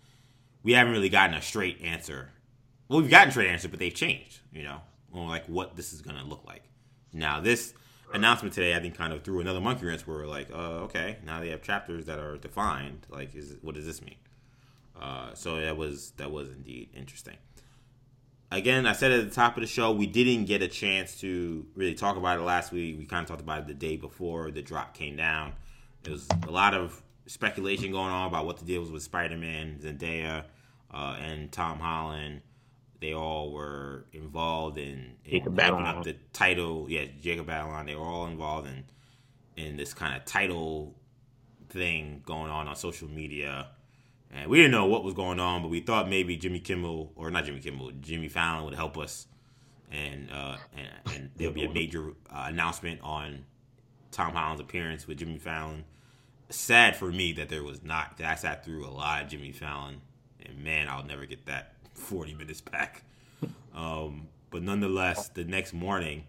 We 0.62 0.72
haven't 0.72 0.92
really 0.92 1.08
gotten 1.08 1.36
a 1.36 1.42
straight 1.42 1.80
answer. 1.82 2.30
Well, 2.88 3.00
we've 3.00 3.10
gotten 3.10 3.28
a 3.28 3.32
straight 3.32 3.50
answer, 3.50 3.68
but 3.68 3.78
they've 3.78 3.94
changed. 3.94 4.40
You 4.52 4.64
know, 4.64 4.80
on 5.12 5.28
like 5.28 5.46
what 5.46 5.76
this 5.76 5.92
is 5.92 6.00
going 6.00 6.16
to 6.16 6.24
look 6.24 6.44
like. 6.46 6.64
Now, 7.12 7.40
this 7.40 7.74
announcement 8.12 8.54
today, 8.54 8.74
I 8.74 8.80
think, 8.80 8.96
kind 8.96 9.12
of 9.12 9.22
threw 9.22 9.40
another 9.40 9.60
monkey 9.60 9.86
wrench. 9.86 10.06
Where 10.06 10.18
we're 10.18 10.26
like, 10.26 10.50
uh, 10.52 10.84
okay, 10.84 11.18
now 11.24 11.40
they 11.40 11.48
have 11.48 11.62
chapters 11.62 12.06
that 12.06 12.18
are 12.18 12.36
defined. 12.36 13.06
Like, 13.08 13.34
is 13.34 13.56
what 13.62 13.74
does 13.74 13.86
this 13.86 14.02
mean? 14.02 14.16
Uh, 15.00 15.34
so 15.34 15.60
that 15.60 15.76
was 15.76 16.12
that 16.18 16.30
was 16.30 16.48
indeed 16.50 16.90
interesting 16.94 17.36
again, 18.50 18.86
I 18.86 18.92
said 18.92 19.12
at 19.12 19.28
the 19.28 19.34
top 19.34 19.56
of 19.56 19.62
the 19.62 19.66
show, 19.66 19.92
we 19.92 20.06
didn't 20.06 20.46
get 20.46 20.62
a 20.62 20.68
chance 20.68 21.20
to 21.20 21.66
really 21.74 21.94
talk 21.94 22.16
about 22.16 22.38
it 22.38 22.42
last 22.42 22.72
week. 22.72 22.98
We 22.98 23.06
kind 23.06 23.22
of 23.22 23.28
talked 23.28 23.40
about 23.40 23.60
it 23.60 23.66
the 23.66 23.74
day 23.74 23.96
before 23.96 24.50
the 24.50 24.62
drop 24.62 24.94
came 24.94 25.16
down. 25.16 25.54
There 26.02 26.12
was 26.12 26.26
a 26.46 26.50
lot 26.50 26.74
of 26.74 27.02
speculation 27.26 27.92
going 27.92 28.10
on 28.10 28.28
about 28.28 28.46
what 28.46 28.58
the 28.58 28.64
deal 28.64 28.80
was 28.80 28.90
with 28.90 29.02
Spider 29.02 29.36
Man, 29.36 29.78
Zendaya, 29.82 30.44
uh, 30.92 31.16
and 31.20 31.52
Tom 31.52 31.78
Holland. 31.78 32.42
They 33.00 33.14
all 33.14 33.50
were 33.52 34.04
involved 34.12 34.76
in, 34.76 35.16
in 35.24 35.32
Jacob 35.32 35.58
up 35.58 36.04
the 36.04 36.16
title. 36.32 36.86
Yeah, 36.88 37.06
Jacob 37.20 37.46
Batalon. 37.46 37.86
They 37.86 37.94
were 37.94 38.04
all 38.04 38.26
involved 38.26 38.68
in 38.68 38.84
in 39.56 39.76
this 39.76 39.94
kind 39.94 40.16
of 40.16 40.24
title 40.24 40.94
thing 41.70 42.22
going 42.24 42.50
on 42.50 42.68
on 42.68 42.76
social 42.76 43.08
media. 43.08 43.68
And 44.32 44.48
we 44.48 44.58
didn't 44.58 44.72
know 44.72 44.86
what 44.86 45.02
was 45.02 45.14
going 45.14 45.40
on, 45.40 45.62
but 45.62 45.68
we 45.68 45.80
thought 45.80 46.08
maybe 46.08 46.36
Jimmy 46.36 46.60
Kimmel 46.60 47.12
or 47.16 47.30
not 47.30 47.44
Jimmy 47.44 47.60
Kimmel, 47.60 47.90
Jimmy 48.00 48.28
Fallon 48.28 48.64
would 48.64 48.74
help 48.74 48.96
us, 48.96 49.26
and 49.90 50.30
uh, 50.30 50.56
and, 50.76 51.16
and 51.16 51.30
there'll 51.36 51.52
be 51.52 51.64
a 51.64 51.72
major 51.72 52.10
uh, 52.30 52.44
announcement 52.46 53.00
on 53.02 53.44
Tom 54.12 54.34
Holland's 54.34 54.60
appearance 54.60 55.08
with 55.08 55.18
Jimmy 55.18 55.38
Fallon. 55.38 55.84
Sad 56.48 56.96
for 56.96 57.10
me 57.10 57.32
that 57.32 57.48
there 57.48 57.64
was 57.64 57.82
not. 57.82 58.18
That 58.18 58.30
I 58.30 58.34
sat 58.36 58.64
through 58.64 58.86
a 58.86 58.90
lot 58.90 59.22
of 59.22 59.28
Jimmy 59.28 59.50
Fallon, 59.50 60.00
and 60.44 60.62
man, 60.62 60.86
I'll 60.88 61.04
never 61.04 61.26
get 61.26 61.46
that 61.46 61.74
forty 61.94 62.34
minutes 62.34 62.60
back. 62.60 63.02
Um, 63.74 64.28
but 64.50 64.62
nonetheless, 64.62 65.28
the 65.28 65.44
next 65.44 65.72
morning, 65.72 66.24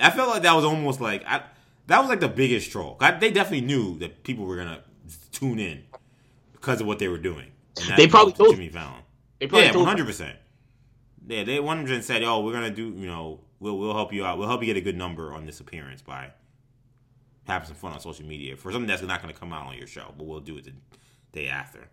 I 0.00 0.10
felt 0.10 0.28
like 0.30 0.42
that 0.42 0.54
was 0.54 0.64
almost 0.64 1.00
like 1.00 1.24
I, 1.26 1.42
that 1.88 1.98
was 2.00 2.08
like 2.08 2.20
the 2.20 2.28
biggest 2.28 2.70
troll. 2.70 2.96
I, 3.00 3.12
they 3.12 3.30
definitely 3.30 3.66
knew 3.66 3.98
that 3.98 4.22
people 4.22 4.44
were 4.46 4.56
gonna 4.56 4.82
tune 5.32 5.58
in 5.58 5.82
because 6.52 6.80
of 6.80 6.86
what 6.86 6.98
they 6.98 7.08
were 7.08 7.18
doing. 7.18 7.50
They 7.96 8.06
probably 8.06 8.32
told- 8.32 8.54
Jimmy 8.54 8.68
Fallon. 8.68 9.02
They 9.40 9.48
probably 9.48 9.66
Yeah, 9.66 9.76
one 9.76 9.86
hundred 9.86 10.06
percent. 10.06 10.36
Yeah, 11.26 11.42
they 11.44 11.58
one 11.58 11.76
hundred 11.78 12.04
said, 12.04 12.22
"Oh, 12.22 12.40
we're 12.44 12.52
gonna 12.52 12.70
do. 12.70 12.84
You 12.90 13.06
know, 13.06 13.40
we'll 13.58 13.76
we'll 13.78 13.94
help 13.94 14.12
you 14.12 14.24
out. 14.24 14.38
We'll 14.38 14.48
help 14.48 14.60
you 14.62 14.66
get 14.66 14.76
a 14.76 14.80
good 14.80 14.96
number 14.96 15.32
on 15.32 15.44
this 15.46 15.58
appearance 15.60 16.00
by 16.00 16.30
having 17.46 17.66
some 17.66 17.76
fun 17.76 17.92
on 17.92 18.00
social 18.00 18.24
media 18.24 18.56
for 18.56 18.70
something 18.72 18.86
that's 18.86 19.02
not 19.02 19.20
gonna 19.20 19.32
come 19.34 19.52
out 19.52 19.66
on 19.66 19.76
your 19.76 19.86
show, 19.86 20.14
but 20.16 20.26
we'll 20.26 20.40
do 20.40 20.56
it 20.58 20.64
the 20.64 20.72
day 21.32 21.48
after." 21.48 21.88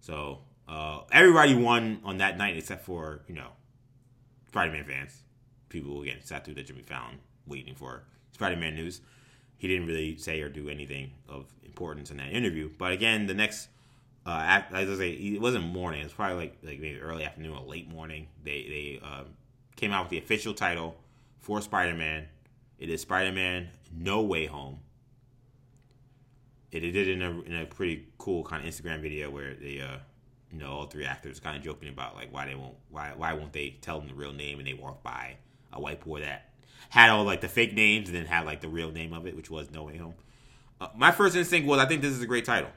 So 0.00 0.40
uh, 0.70 1.00
everybody 1.10 1.54
won 1.54 2.00
on 2.04 2.18
that 2.18 2.38
night 2.38 2.56
except 2.56 2.84
for 2.84 3.22
you 3.26 3.34
know 3.34 3.48
Spider-Man 4.48 4.84
fans. 4.84 5.22
People 5.68 6.00
again 6.02 6.18
sat 6.22 6.44
through 6.44 6.54
the 6.54 6.62
Jimmy 6.62 6.82
Fallon 6.82 7.18
waiting 7.46 7.74
for 7.74 8.04
Spider-Man 8.32 8.76
news. 8.76 9.00
He 9.58 9.68
didn't 9.68 9.86
really 9.86 10.16
say 10.16 10.40
or 10.40 10.48
do 10.48 10.68
anything 10.68 11.10
of 11.28 11.46
importance 11.64 12.10
in 12.10 12.16
that 12.18 12.32
interview. 12.32 12.70
But 12.78 12.92
again, 12.92 13.26
the 13.26 13.34
next, 13.34 13.68
uh, 14.24 14.62
as 14.72 14.88
I 14.88 14.96
say, 14.96 15.10
it 15.10 15.40
wasn't 15.40 15.66
morning. 15.66 16.00
It 16.00 16.04
was 16.04 16.12
probably 16.12 16.36
like 16.36 16.58
like 16.62 16.78
maybe 16.78 17.00
early 17.00 17.24
afternoon 17.24 17.56
or 17.56 17.66
late 17.66 17.88
morning. 17.90 18.28
They 18.44 19.00
they 19.00 19.06
um, 19.06 19.26
came 19.74 19.92
out 19.92 20.04
with 20.04 20.10
the 20.10 20.18
official 20.18 20.54
title 20.54 20.96
for 21.40 21.60
Spider-Man. 21.60 22.28
It 22.78 22.90
is 22.90 23.00
Spider-Man 23.02 23.68
No 23.92 24.22
Way 24.22 24.46
Home. 24.46 24.78
It, 26.70 26.84
it 26.84 26.92
did 26.92 27.08
it 27.08 27.12
in 27.14 27.22
a 27.22 27.40
in 27.40 27.56
a 27.56 27.66
pretty 27.66 28.06
cool 28.18 28.44
kind 28.44 28.64
of 28.64 28.72
Instagram 28.72 29.02
video 29.02 29.30
where 29.30 29.54
they 29.54 29.80
uh 29.80 29.98
you 30.52 30.58
know 30.58 30.70
all 30.70 30.86
three 30.86 31.04
actors 31.04 31.40
kind 31.40 31.56
of 31.56 31.62
joking 31.62 31.88
about 31.88 32.14
like 32.14 32.32
why 32.32 32.46
they 32.46 32.54
won't 32.54 32.74
why 32.90 33.12
why 33.16 33.32
won't 33.32 33.52
they 33.52 33.76
tell 33.80 33.98
them 33.98 34.08
the 34.08 34.14
real 34.14 34.32
name 34.32 34.58
and 34.58 34.66
they 34.66 34.74
walk 34.74 35.02
by 35.02 35.36
a 35.72 35.80
whiteboard 35.80 36.22
that 36.22 36.50
had 36.88 37.10
all 37.10 37.24
like 37.24 37.40
the 37.40 37.48
fake 37.48 37.74
names 37.74 38.08
and 38.08 38.16
then 38.16 38.26
had 38.26 38.44
like 38.44 38.60
the 38.60 38.68
real 38.68 38.90
name 38.90 39.12
of 39.12 39.26
it 39.26 39.36
which 39.36 39.50
was 39.50 39.70
No 39.70 39.84
Way 39.84 39.96
Home. 39.98 40.14
Uh, 40.80 40.88
my 40.96 41.12
first 41.12 41.36
instinct 41.36 41.68
was 41.68 41.78
I 41.78 41.86
think 41.86 42.02
this 42.02 42.12
is 42.12 42.22
a 42.22 42.26
great 42.26 42.44
title. 42.44 42.70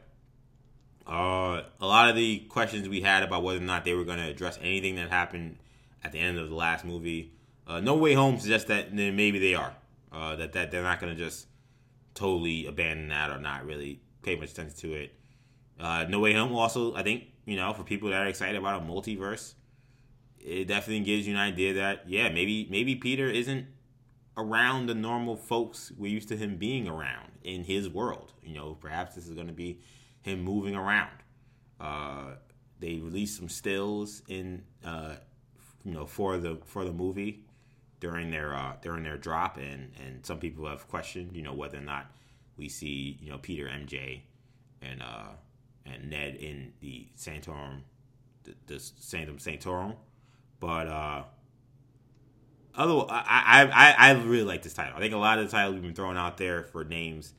Uh, 1.08 1.64
a 1.82 1.86
lot 1.86 2.10
of 2.10 2.16
the 2.16 2.40
questions 2.50 2.88
we 2.88 3.02
had 3.02 3.24
about 3.24 3.44
whether 3.44 3.60
or 3.60 3.64
not 3.64 3.84
they 3.84 3.94
were 3.94 4.06
going 4.06 4.20
to 4.20 4.30
address 4.30 4.58
anything 4.62 4.96
that 4.96 5.10
happened 5.10 5.58
at 6.04 6.12
the 6.12 6.20
end 6.20 6.38
of 6.38 6.50
the 6.50 6.56
last 6.56 6.86
movie, 6.86 7.34
uh, 7.68 7.80
No 7.80 7.96
Way 7.96 8.14
Home 8.14 8.40
suggests 8.40 8.68
that 8.68 8.94
maybe 8.94 9.40
they 9.40 9.56
are. 9.56 9.74
Uh, 10.12 10.36
that 10.36 10.54
that 10.54 10.70
they're 10.70 10.84
not 10.84 11.00
going 11.00 11.12
to 11.12 11.18
just 11.18 11.48
totally 12.14 12.68
abandon 12.68 13.08
that 13.08 13.32
or 13.32 13.40
not 13.40 13.66
really 13.66 14.00
pay 14.22 14.36
much 14.36 14.52
attention 14.52 14.78
to 14.78 14.94
it. 14.94 15.16
Uh, 15.80 16.06
no 16.08 16.20
Way 16.20 16.34
Home 16.34 16.54
also, 16.54 16.94
I 16.94 17.02
think, 17.02 17.26
you 17.46 17.56
know, 17.56 17.74
for 17.74 17.84
people 17.84 18.10
that 18.10 18.22
are 18.22 18.28
excited 18.28 18.56
about 18.56 18.82
a 18.82 18.86
multiverse, 18.86 19.54
it 20.40 20.66
definitely 20.66 21.04
gives 21.04 21.28
you 21.28 21.34
an 21.34 21.40
idea 21.40 21.74
that 21.74 22.08
yeah, 22.08 22.30
maybe 22.30 22.68
maybe 22.70 22.96
Peter 22.96 23.28
isn't 23.28 23.68
around 24.36 24.88
the 24.88 24.96
normal 24.96 25.36
folks 25.36 25.92
we're 25.96 26.12
used 26.12 26.28
to 26.28 26.36
him 26.36 26.58
being 26.58 26.88
around 26.88 27.32
in 27.44 27.64
his 27.64 27.90
world. 27.90 28.34
You 28.44 28.56
know, 28.56 28.78
perhaps 28.80 29.16
this 29.16 29.28
is 29.28 29.34
going 29.34 29.48
to 29.48 29.54
be 29.54 29.80
him 30.22 30.42
moving 30.44 30.76
around. 30.76 31.12
Uh, 31.80 32.36
they 32.80 32.96
released 32.96 33.38
some 33.38 33.50
stills 33.50 34.22
in 34.28 34.64
uh, 34.84 35.16
you 35.84 35.94
know 35.94 36.06
for 36.06 36.38
the 36.38 36.60
for 36.66 36.86
the 36.86 36.94
movie 36.94 37.46
during 38.00 38.32
their 38.32 38.54
uh, 38.56 38.74
during 38.82 39.04
their 39.04 39.18
drop, 39.18 39.58
and 39.58 39.92
and 40.06 40.26
some 40.26 40.40
people 40.40 40.68
have 40.68 40.88
questioned 40.88 41.36
you 41.36 41.42
know 41.42 41.54
whether 41.54 41.78
or 41.78 41.82
not 41.82 42.08
we 42.58 42.70
see 42.70 43.18
you 43.22 43.30
know 43.32 43.38
Peter 43.38 43.66
MJ 43.66 44.22
and 44.82 45.02
uh 45.02 45.30
and 45.86 46.10
Ned 46.10 46.36
in 46.36 46.74
the 46.80 47.08
Santorum 47.18 47.82
the, 48.44 48.56
the 48.68 48.80
Sanctum 48.80 49.38
but 50.60 50.88
uh. 50.88 51.24
Other, 52.76 53.06
I, 53.08 53.70
I 53.70 53.70
I 53.70 53.96
I 54.10 54.12
really 54.24 54.44
like 54.44 54.64
this 54.64 54.74
title. 54.74 54.98
I 54.98 55.00
think 55.00 55.14
a 55.14 55.18
lot 55.18 55.38
of 55.38 55.46
the 55.46 55.52
titles 55.52 55.76
we've 55.76 55.84
been 55.84 55.94
throwing 55.94 56.18
out 56.18 56.38
there 56.38 56.64
for 56.64 56.84
names 56.84 57.36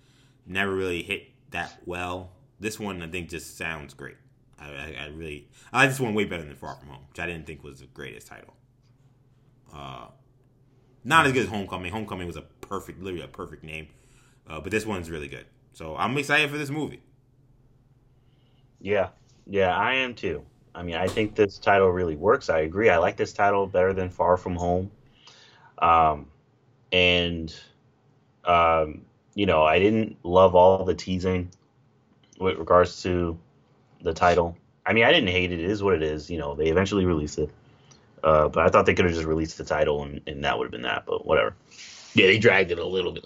never 0.47 0.72
really 0.72 1.03
hit 1.03 1.26
that 1.51 1.76
well. 1.86 2.30
This 2.61 2.78
one 2.78 3.03
I 3.03 3.09
think 3.09 3.30
just 3.30 3.59
sounds 3.59 3.95
great. 3.95 4.14
I, 4.61 4.68
I, 4.68 4.97
I 5.01 5.07
really 5.09 5.49
I 5.72 5.80
like 5.80 5.90
this 5.90 5.99
one 5.99 6.14
way 6.14 6.24
better 6.24 6.45
than 6.45 6.55
Far 6.55 6.76
From 6.76 6.88
Home, 6.90 7.03
which 7.09 7.18
I 7.18 7.26
didn't 7.26 7.47
think 7.47 7.64
was 7.64 7.80
the 7.80 7.86
greatest 7.86 8.28
title. 8.28 8.55
Uh, 9.74 10.07
not 11.03 11.26
as 11.26 11.32
good 11.32 11.42
as 11.42 11.49
Homecoming. 11.49 11.90
Homecoming 11.90 12.28
was 12.28 12.36
a 12.36 12.42
perfect, 12.42 13.03
literally 13.03 13.24
a 13.24 13.28
perfect 13.28 13.64
name, 13.64 13.88
uh, 14.49 14.61
but 14.61 14.70
this 14.70 14.86
one's 14.86 15.11
really 15.11 15.26
good. 15.26 15.47
So 15.72 15.97
I'm 15.97 16.16
excited 16.16 16.49
for 16.49 16.59
this 16.59 16.70
movie. 16.70 17.03
Yeah, 18.85 19.09
yeah, 19.47 19.74
I 19.74 19.95
am 19.95 20.14
too. 20.14 20.45
I 20.74 20.82
mean, 20.82 20.97
I 20.97 21.09
think 21.09 21.35
this 21.35 21.57
title 21.57 21.89
really 21.89 22.16
works. 22.16 22.51
I 22.51 22.59
agree. 22.59 22.91
I 22.91 22.99
like 22.99 23.16
this 23.16 23.32
title 23.32 23.66
better 23.66 23.95
than 23.95 24.11
Far 24.11 24.37
From 24.37 24.57
Home. 24.57 24.91
Um, 25.78 26.26
and 26.93 27.55
um, 28.45 29.07
you 29.35 29.47
know, 29.47 29.64
I 29.64 29.78
didn't 29.78 30.18
love 30.22 30.55
all 30.55 30.85
the 30.85 30.95
teasing 30.95 31.49
with 32.39 32.59
regards 32.59 33.03
to 33.05 33.39
the 34.03 34.12
title. 34.12 34.55
I 34.85 34.93
mean, 34.93 35.05
I 35.05 35.12
didn't 35.12 35.30
hate 35.30 35.51
it. 35.51 35.61
It 35.61 35.70
is 35.70 35.82
what 35.82 35.95
it 35.95 36.03
is. 36.03 36.28
You 36.28 36.37
know, 36.37 36.55
they 36.55 36.66
eventually 36.66 37.07
released 37.07 37.39
it. 37.39 37.49
Uh, 38.22 38.49
but 38.49 38.66
I 38.66 38.68
thought 38.68 38.85
they 38.85 38.93
could 38.93 39.07
have 39.07 39.14
just 39.14 39.26
released 39.26 39.57
the 39.57 39.64
title 39.64 40.03
and, 40.03 40.20
and 40.26 40.45
that 40.45 40.59
would 40.59 40.64
have 40.64 40.72
been 40.72 40.82
that. 40.82 41.07
But 41.07 41.24
whatever. 41.24 41.57
Yeah, 42.12 42.26
they 42.26 42.39
dragged 42.39 42.70
it 42.70 42.78
a 42.78 42.87
little 42.87 43.12
bit. 43.12 43.24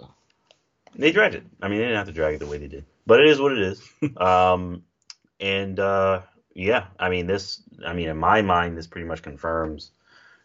They 0.94 1.11
dragged 1.11 1.34
it. 1.34 1.44
I 1.61 1.66
mean, 1.66 1.78
they 1.78 1.84
didn't 1.84 1.98
have 1.98 2.06
to 2.06 2.12
drag 2.12 2.36
it 2.36 2.38
the 2.38 2.46
way 2.46 2.59
they 2.59 2.68
did. 2.68 2.84
But 3.06 3.18
it 3.18 3.26
is 3.26 3.40
what 3.40 3.50
it 3.50 3.59
is. 3.59 3.82
um, 4.18 4.84
and 5.41 5.78
uh, 5.78 6.22
yeah, 6.55 6.86
I 6.99 7.09
mean, 7.09 7.26
this. 7.26 7.62
I 7.86 7.93
mean, 7.93 8.09
in 8.09 8.16
my 8.16 8.43
mind, 8.43 8.76
this 8.76 8.86
pretty 8.86 9.07
much 9.07 9.22
confirms, 9.22 9.93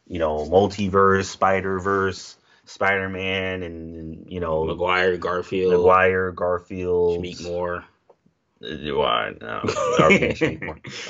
you 0.07 0.19
know, 0.19 0.37
multiverse, 0.37 1.25
Spider 1.25 1.79
Verse, 1.79 2.37
Spider 2.65 3.09
Man, 3.09 3.63
and, 3.63 3.95
and, 3.95 4.31
you 4.31 4.39
know, 4.39 4.65
Maguire, 4.65 5.17
Garfield, 5.17 5.73
Maguire, 5.73 6.31
Garfield, 6.31 7.23
Shameik 7.23 7.43
Moore. 7.43 7.85
Uh, 8.63 8.95
Why? 8.95 9.33
No, 9.41 9.63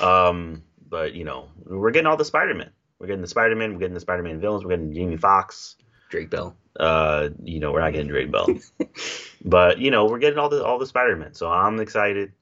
Um, 0.00 0.62
but 0.88 1.14
you 1.14 1.24
know, 1.24 1.48
we're 1.66 1.90
getting 1.90 2.06
all 2.06 2.16
the 2.16 2.24
Spider 2.24 2.54
Man. 2.54 2.70
We're 2.98 3.08
getting 3.08 3.22
the 3.22 3.28
Spider 3.28 3.56
Man. 3.56 3.74
We're 3.74 3.80
getting 3.80 3.94
the 3.94 4.00
Spider 4.00 4.22
Man 4.22 4.40
villains. 4.40 4.64
We're 4.64 4.70
getting 4.70 4.94
Jamie 4.94 5.16
Foxx, 5.16 5.76
Drake 6.08 6.30
Bell. 6.30 6.56
Uh, 6.78 7.28
you 7.42 7.60
know, 7.60 7.72
we're 7.72 7.80
not 7.80 7.92
getting 7.92 8.08
Drake 8.08 8.32
Bell, 8.32 8.48
but 9.44 9.78
you 9.78 9.90
know, 9.90 10.06
we're 10.06 10.18
getting 10.18 10.38
all 10.38 10.48
the 10.48 10.64
all 10.64 10.78
the 10.78 10.86
Spider 10.86 11.16
Man. 11.16 11.34
So 11.34 11.50
I'm 11.50 11.78
excited. 11.80 12.32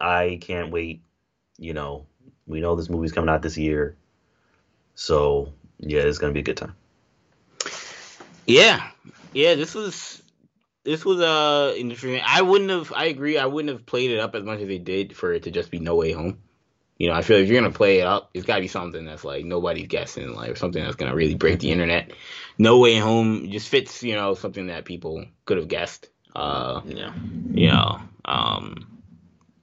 I 0.00 0.38
can't 0.40 0.70
wait. 0.70 1.02
You 1.58 1.72
know, 1.74 2.06
we 2.46 2.60
know 2.60 2.76
this 2.76 2.90
movie's 2.90 3.12
coming 3.12 3.30
out 3.30 3.42
this 3.42 3.56
year, 3.56 3.96
so 4.94 5.52
yeah, 5.78 6.02
it's 6.02 6.18
gonna 6.18 6.32
be 6.32 6.40
a 6.40 6.44
good 6.44 6.56
time. 6.56 6.74
Yeah, 8.46 8.88
yeah. 9.32 9.54
This 9.54 9.74
was 9.74 10.22
this 10.84 11.04
was 11.04 11.20
uh 11.20 11.74
interesting. 11.76 12.20
I 12.24 12.42
wouldn't 12.42 12.70
have. 12.70 12.92
I 12.94 13.06
agree. 13.06 13.38
I 13.38 13.46
wouldn't 13.46 13.72
have 13.72 13.86
played 13.86 14.10
it 14.10 14.20
up 14.20 14.34
as 14.34 14.44
much 14.44 14.60
as 14.60 14.68
they 14.68 14.78
did 14.78 15.16
for 15.16 15.32
it 15.32 15.44
to 15.44 15.50
just 15.50 15.70
be 15.70 15.78
No 15.78 15.96
Way 15.96 16.12
Home. 16.12 16.38
You 16.98 17.08
know, 17.08 17.14
I 17.14 17.22
feel 17.22 17.36
like 17.36 17.44
if 17.44 17.50
you're 17.50 17.60
gonna 17.60 17.72
play 17.72 17.98
it 17.98 18.06
up, 18.06 18.30
it's 18.32 18.46
gotta 18.46 18.62
be 18.62 18.68
something 18.68 19.04
that's 19.04 19.24
like 19.24 19.44
nobody's 19.44 19.88
guessing, 19.88 20.34
like 20.34 20.50
or 20.50 20.56
something 20.56 20.82
that's 20.82 20.96
gonna 20.96 21.14
really 21.14 21.34
break 21.34 21.58
the 21.58 21.70
internet. 21.70 22.12
No 22.58 22.78
Way 22.78 22.96
Home 22.98 23.50
just 23.50 23.68
fits, 23.68 24.02
you 24.02 24.14
know, 24.14 24.34
something 24.34 24.68
that 24.68 24.84
people 24.84 25.24
could 25.44 25.58
have 25.58 25.68
guessed. 25.68 26.08
Uh, 26.34 26.80
Yeah, 26.86 27.12
you 27.52 27.68
know, 27.68 28.00
um, 28.24 28.86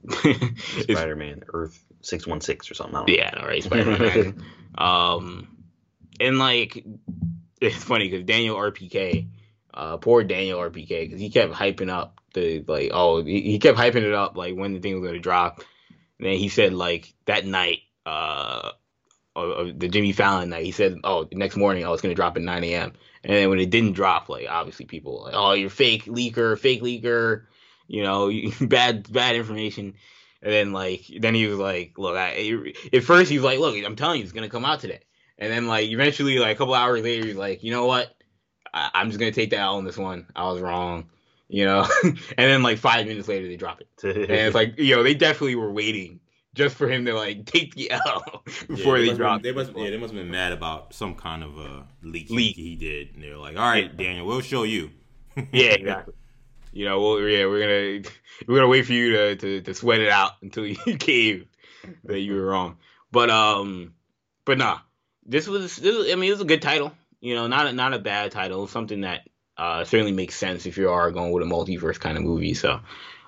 Spider 0.80 1.16
Man 1.16 1.42
Earth 1.52 1.82
six 2.04 2.26
one 2.26 2.40
six 2.40 2.70
or 2.70 2.74
something. 2.74 2.94
I 2.94 2.98
don't 2.98 3.08
know. 3.08 3.14
yeah, 3.14 3.44
right, 3.44 3.62
Spider-Man. 3.62 4.44
um, 4.78 5.48
and 6.20 6.38
like, 6.38 6.84
it's 7.60 7.82
funny 7.82 8.08
because 8.08 8.24
Daniel 8.24 8.56
RPK, 8.56 9.28
uh, 9.72 9.96
poor 9.96 10.22
Daniel 10.22 10.60
RPK, 10.60 10.88
because 10.88 11.20
he 11.20 11.30
kept 11.30 11.52
hyping 11.52 11.90
up 11.90 12.20
the 12.34 12.64
like, 12.66 12.90
oh, 12.92 13.24
he, 13.24 13.40
he 13.40 13.58
kept 13.58 13.78
hyping 13.78 14.02
it 14.02 14.12
up 14.12 14.36
like 14.36 14.54
when 14.54 14.74
the 14.74 14.80
thing 14.80 15.00
was 15.00 15.06
gonna 15.06 15.20
drop. 15.20 15.62
And 16.18 16.28
then 16.28 16.36
he 16.36 16.48
said 16.48 16.72
like 16.72 17.12
that 17.26 17.46
night, 17.46 17.80
uh, 18.06 18.70
of, 19.36 19.78
the 19.78 19.88
Jimmy 19.88 20.12
Fallon 20.12 20.50
night, 20.50 20.64
he 20.64 20.70
said, 20.70 20.98
oh, 21.02 21.24
the 21.24 21.36
next 21.36 21.56
morning 21.56 21.84
I 21.84 21.88
was 21.88 22.00
gonna 22.00 22.14
drop 22.14 22.36
at 22.36 22.42
9 22.42 22.64
a.m. 22.64 22.92
And 23.24 23.32
then 23.32 23.48
when 23.48 23.58
it 23.58 23.70
didn't 23.70 23.92
drop, 23.92 24.28
like 24.28 24.46
obviously 24.48 24.86
people 24.86 25.14
were 25.14 25.24
like, 25.24 25.34
oh, 25.34 25.52
you're 25.52 25.70
fake 25.70 26.04
leaker, 26.04 26.58
fake 26.58 26.82
leaker, 26.82 27.44
you 27.86 28.02
know, 28.02 28.30
bad 28.60 29.10
bad 29.12 29.36
information. 29.36 29.94
And 30.42 30.52
then 30.52 30.72
like 30.72 31.06
then 31.20 31.34
he 31.34 31.46
was 31.46 31.58
like, 31.58 31.98
look, 31.98 32.16
I 32.16 32.72
at 32.92 33.02
first 33.02 33.30
he 33.30 33.38
was 33.38 33.44
like, 33.44 33.58
look, 33.58 33.76
I'm 33.84 33.96
telling 33.96 34.18
you, 34.18 34.24
it's 34.24 34.32
gonna 34.32 34.48
come 34.48 34.64
out 34.64 34.80
today. 34.80 35.00
And 35.38 35.52
then 35.52 35.66
like 35.66 35.88
eventually, 35.88 36.38
like 36.38 36.54
a 36.54 36.58
couple 36.58 36.74
hours 36.74 37.02
later, 37.02 37.26
he's 37.26 37.36
like, 37.36 37.62
you 37.62 37.70
know 37.70 37.86
what? 37.86 38.14
I, 38.72 38.90
I'm 38.94 39.08
just 39.08 39.18
gonna 39.18 39.32
take 39.32 39.50
that 39.50 39.60
L 39.60 39.76
on 39.76 39.84
this 39.84 39.96
one. 39.96 40.26
I 40.36 40.44
was 40.44 40.60
wrong, 40.60 41.08
you 41.48 41.64
know. 41.64 41.88
and 42.04 42.18
then 42.36 42.62
like 42.62 42.78
five 42.78 43.06
minutes 43.06 43.28
later, 43.28 43.48
they 43.48 43.56
drop 43.56 43.80
it, 43.80 43.88
and 44.04 44.30
it's 44.30 44.54
like, 44.54 44.78
you 44.78 44.94
know, 44.94 45.02
they 45.02 45.14
definitely 45.14 45.54
were 45.56 45.72
waiting 45.72 46.20
just 46.54 46.76
for 46.76 46.88
him 46.88 47.04
to 47.04 47.14
like 47.14 47.46
take 47.46 47.74
the 47.74 47.90
L 47.90 48.42
before 48.68 48.98
yeah, 48.98 49.02
they 49.02 49.06
must 49.06 49.18
dropped. 49.18 49.42
They 49.42 49.52
must, 49.52 49.72
yeah, 49.76 49.90
they 49.90 49.96
must 49.96 50.12
have 50.12 50.22
been 50.22 50.30
mad 50.30 50.52
about 50.52 50.94
some 50.94 51.14
kind 51.14 51.42
of 51.42 51.58
uh, 51.58 51.82
leak, 52.02 52.30
Leak. 52.30 52.56
he 52.56 52.76
did. 52.76 53.14
And 53.14 53.22
they 53.22 53.30
were 53.30 53.38
like, 53.38 53.56
"All 53.56 53.68
right, 53.68 53.94
Daniel, 53.96 54.26
we'll 54.26 54.40
show 54.40 54.62
you." 54.62 54.90
yeah, 55.36 55.72
exactly. 55.72 56.14
You 56.74 56.86
know, 56.86 57.00
well, 57.00 57.20
yeah, 57.20 57.46
we're 57.46 57.60
gonna 57.60 58.10
we're 58.48 58.56
gonna 58.56 58.68
wait 58.68 58.84
for 58.84 58.92
you 58.92 59.12
to, 59.12 59.36
to, 59.36 59.60
to 59.62 59.74
sweat 59.74 60.00
it 60.00 60.08
out 60.08 60.32
until 60.42 60.66
you 60.66 60.76
cave 60.98 61.46
that 62.04 62.18
you 62.18 62.34
were 62.34 62.44
wrong. 62.44 62.78
But 63.12 63.30
um, 63.30 63.94
but 64.44 64.58
nah, 64.58 64.80
this 65.24 65.46
was 65.46 65.76
this. 65.76 65.96
Was, 65.96 66.10
I 66.10 66.16
mean, 66.16 66.28
it 66.28 66.32
was 66.32 66.40
a 66.40 66.46
good 66.46 66.62
title. 66.62 66.92
You 67.20 67.36
know, 67.36 67.46
not 67.46 67.68
a, 67.68 67.72
not 67.72 67.94
a 67.94 67.98
bad 68.00 68.32
title. 68.32 68.66
Something 68.66 69.02
that 69.02 69.28
uh 69.56 69.84
certainly 69.84 70.12
makes 70.12 70.34
sense 70.34 70.66
if 70.66 70.76
you 70.76 70.90
are 70.90 71.12
going 71.12 71.30
with 71.30 71.44
a 71.44 71.46
multiverse 71.46 71.98
kind 72.00 72.18
of 72.18 72.24
movie. 72.24 72.54
So, 72.54 72.70
uh, 72.72 72.78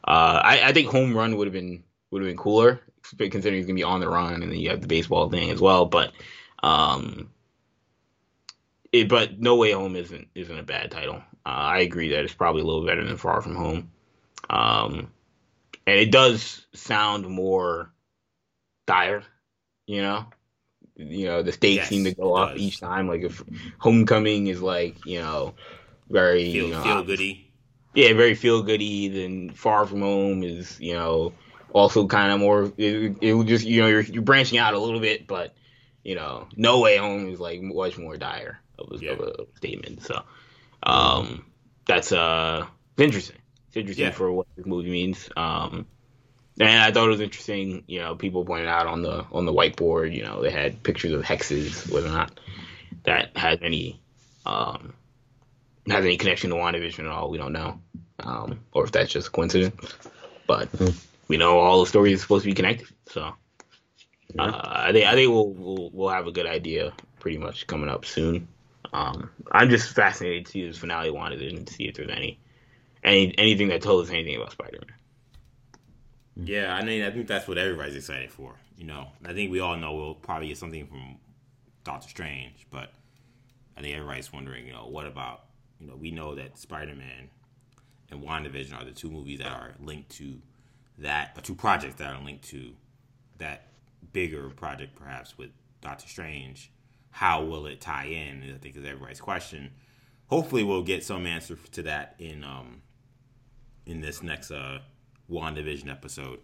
I 0.05 0.63
I 0.65 0.73
think 0.73 0.91
Home 0.91 1.17
Run 1.17 1.37
would 1.37 1.47
have 1.47 1.55
been 1.55 1.85
would 2.11 2.23
have 2.23 2.29
been 2.29 2.37
cooler 2.37 2.81
considering 3.17 3.55
he's 3.59 3.67
gonna 3.67 3.77
be 3.77 3.85
on 3.85 4.01
the 4.01 4.09
run 4.09 4.43
and 4.43 4.51
then 4.51 4.59
you 4.59 4.71
have 4.71 4.81
the 4.81 4.89
baseball 4.89 5.31
thing 5.31 5.51
as 5.51 5.61
well. 5.61 5.87
But 5.87 6.13
um, 6.65 7.31
it 8.91 9.09
but 9.09 9.39
No 9.39 9.55
Way 9.55 9.71
Home 9.71 9.95
isn't 9.95 10.27
isn't 10.35 10.59
a 10.59 10.65
bad 10.65 10.91
title. 10.91 11.23
Uh, 11.47 11.51
I 11.51 11.79
agree 11.81 12.09
that 12.11 12.25
it's 12.25 12.35
probably 12.35 12.63
a 12.63 12.65
little 12.65 12.85
better 12.85 13.05
than 13.05 13.17
Far 13.17 13.41
From 13.41 13.55
Home. 13.55 13.91
Um, 14.51 15.13
and 15.87 15.99
it 16.01 16.11
does 16.11 16.67
sound 16.75 17.29
more 17.29 17.93
dire, 18.87 19.23
you 19.87 20.03
know. 20.03 20.27
You 20.99 21.27
know 21.27 21.43
the 21.43 21.53
stakes 21.53 21.77
Yes, 21.77 21.89
seem 21.91 22.05
to 22.05 22.15
go 22.15 22.35
up 22.35 22.53
does. 22.53 22.61
each 22.63 22.81
time. 22.81 23.07
Like 23.07 23.23
if 23.23 23.45
Homecoming 23.79 24.47
is 24.47 24.63
like 24.63 25.05
you 25.05 25.21
know 25.21 25.55
very 26.09 26.53
Feel, 26.53 26.67
you 26.67 26.71
know, 26.73 26.83
feel 26.83 27.05
goody. 27.05 27.53
yeah, 27.95 28.15
very 28.15 28.35
feel 28.35 28.63
goody. 28.63 29.09
Then 29.09 29.51
Far 29.51 29.87
From 29.87 30.01
Home 30.01 30.43
is, 30.43 30.81
you 30.81 30.95
know, 30.95 31.35
also 31.73 32.07
kind 32.07 32.33
of 32.33 32.41
more. 32.41 32.73
It, 32.79 33.17
it 33.21 33.47
just, 33.47 33.67
you 33.67 33.83
know, 33.83 33.89
you're, 33.89 34.01
you're 34.01 34.23
branching 34.23 34.59
out 34.59 34.75
a 34.75 34.79
little 34.79 35.01
bit, 35.01 35.27
but 35.27 35.55
you 36.03 36.15
know, 36.15 36.49
No 36.57 36.81
Way 36.81 36.97
Home 36.97 37.29
is 37.29 37.39
like 37.41 37.61
much 37.61 37.99
more 37.99 38.17
dire 38.17 38.59
of 38.79 38.91
a, 38.93 39.05
Yeah. 39.05 39.13
of 39.13 39.21
a 39.21 39.35
statement. 39.57 40.03
So, 40.03 40.23
um, 40.83 41.45
that's 41.87 42.13
uh, 42.13 42.67
it's 42.97 43.03
interesting. 43.03 43.37
It's 43.69 43.77
interesting 43.77 44.07
Yeah. 44.07 44.13
for 44.13 44.33
what 44.33 44.47
this 44.57 44.67
movie 44.67 44.91
means. 44.91 45.29
Um, 45.37 45.87
and 46.59 46.69
I 46.81 46.91
thought 46.91 47.07
it 47.07 47.11
was 47.11 47.21
interesting. 47.21 47.85
You 47.87 48.01
know, 48.01 48.15
people 48.15 48.45
pointed 48.45 48.69
out 48.69 48.87
on 48.87 49.03
the 49.03 49.25
on 49.33 49.45
the 49.45 49.53
whiteboard. 49.53 50.15
You 50.15 50.25
know, 50.25 50.43
they 50.43 50.51
had 50.51 50.83
pictures 50.83 51.13
of 51.13 51.23
hexes, 51.23 51.91
whether 51.93 52.09
or 52.09 52.13
not 52.13 52.39
that 53.05 53.37
has 53.37 53.59
any 53.63 54.01
um 54.47 54.95
has 55.89 56.05
any 56.05 56.17
connection 56.17 56.51
to 56.51 56.57
WandaVision 56.57 57.01
at 57.01 57.07
all. 57.07 57.31
We 57.31 57.39
don't 57.39 57.53
know, 57.53 57.81
um, 58.21 58.61
or 58.73 58.85
if 58.85 58.93
that's 58.93 59.13
just 59.13 59.29
a 59.29 59.31
coincidence. 59.31 59.95
But 60.47 60.69
we 61.29 61.37
know 61.37 61.59
all 61.59 61.81
the 61.81 61.87
stories 61.87 62.19
are 62.19 62.23
supposed 62.23 62.45
to 62.45 62.51
be 62.51 62.55
connected. 62.55 62.89
So 63.09 63.35
uh, 64.39 64.61
I 64.65 64.93
think 64.93 65.07
I 65.07 65.13
think 65.15 65.31
we'll, 65.31 65.51
we'll 65.51 65.91
we'll 65.93 66.09
have 66.09 66.27
a 66.27 66.33
good 66.33 66.47
idea 66.47 66.93
pretty 67.21 67.39
much 67.39 67.67
coming 67.67 67.89
up 67.91 68.05
soon. 68.07 68.49
Um, 68.97 69.29
I'm 69.53 69.69
just 69.69 69.91
fascinated 69.91 70.47
to 70.47 70.53
see 70.53 70.67
this 70.67 70.79
finale 70.79 71.11
WandaVision 71.11 71.67
to 71.67 71.73
see 71.73 71.85
if 71.85 71.97
there's 71.97 72.09
any 72.09 72.41
any 73.05 73.35
anything 73.37 73.69
that 73.69 73.83
told 73.83 74.03
us 74.03 74.11
anything 74.11 74.37
about 74.37 74.53
Spider-Man. 74.53 74.97
Yeah, 76.37 76.75
I 76.75 76.83
mean, 76.83 77.03
I 77.03 77.11
think 77.11 77.27
that's 77.27 77.47
what 77.47 77.59
everybody's 77.59 77.95
excited 77.97 78.31
for. 78.31 78.55
You 78.79 78.87
know, 78.87 79.09
I 79.23 79.35
think 79.35 79.51
we 79.51 79.61
all 79.61 79.77
know 79.77 79.95
we'll 79.95 80.15
probably 80.15 80.49
get 80.49 80.57
something 80.57 80.87
from 80.87 81.19
Doctor 81.85 82.09
Strange, 82.09 82.67
but 82.71 82.91
I 83.77 83.83
think 83.83 83.95
everybody's 83.95 84.33
wondering, 84.33 84.67
you 84.67 84.73
know, 84.73 84.87
what 84.87 85.07
about, 85.07 85.45
you 85.79 85.87
know, 85.87 85.97
we 85.97 86.11
know 86.11 86.35
that 86.35 86.59
Spider 86.59 86.95
Man 86.95 87.29
and 88.11 88.23
WandaVision 88.23 88.81
are 88.81 88.85
the 88.85 88.93
two 88.93 89.11
movies 89.11 89.41
that 89.41 89.49
are 89.49 89.75
linked 89.79 90.09
to 90.13 90.41
that, 90.99 91.33
or 91.37 91.43
two 91.43 91.55
projects 91.55 91.97
that 91.97 92.15
are 92.15 92.25
linked 92.25 92.49
to 92.49 92.73
that 93.37 93.69
bigger 94.15 94.49
project, 94.49 94.97
perhaps 94.97 95.37
with 95.37 95.51
Doctor 95.83 96.09
Strange, 96.09 96.71
how 97.17 97.43
will 97.43 97.65
it 97.65 97.81
tie 97.81 98.05
in? 98.05 98.43
I 98.55 98.59
think 98.59 98.77
is 98.77 98.85
everybody's 98.85 99.23
question. 99.23 99.71
Hopefully, 100.27 100.63
we'll 100.63 100.83
get 100.83 101.03
some 101.03 101.27
answer 101.27 101.57
to 101.73 101.83
that 101.85 102.15
in 102.19 102.45
um 102.45 102.83
in 103.87 104.03
this 104.03 104.23
next 104.23 104.51
uh 104.51 104.81
WandaVision 105.31 105.91
episode. 105.91 106.41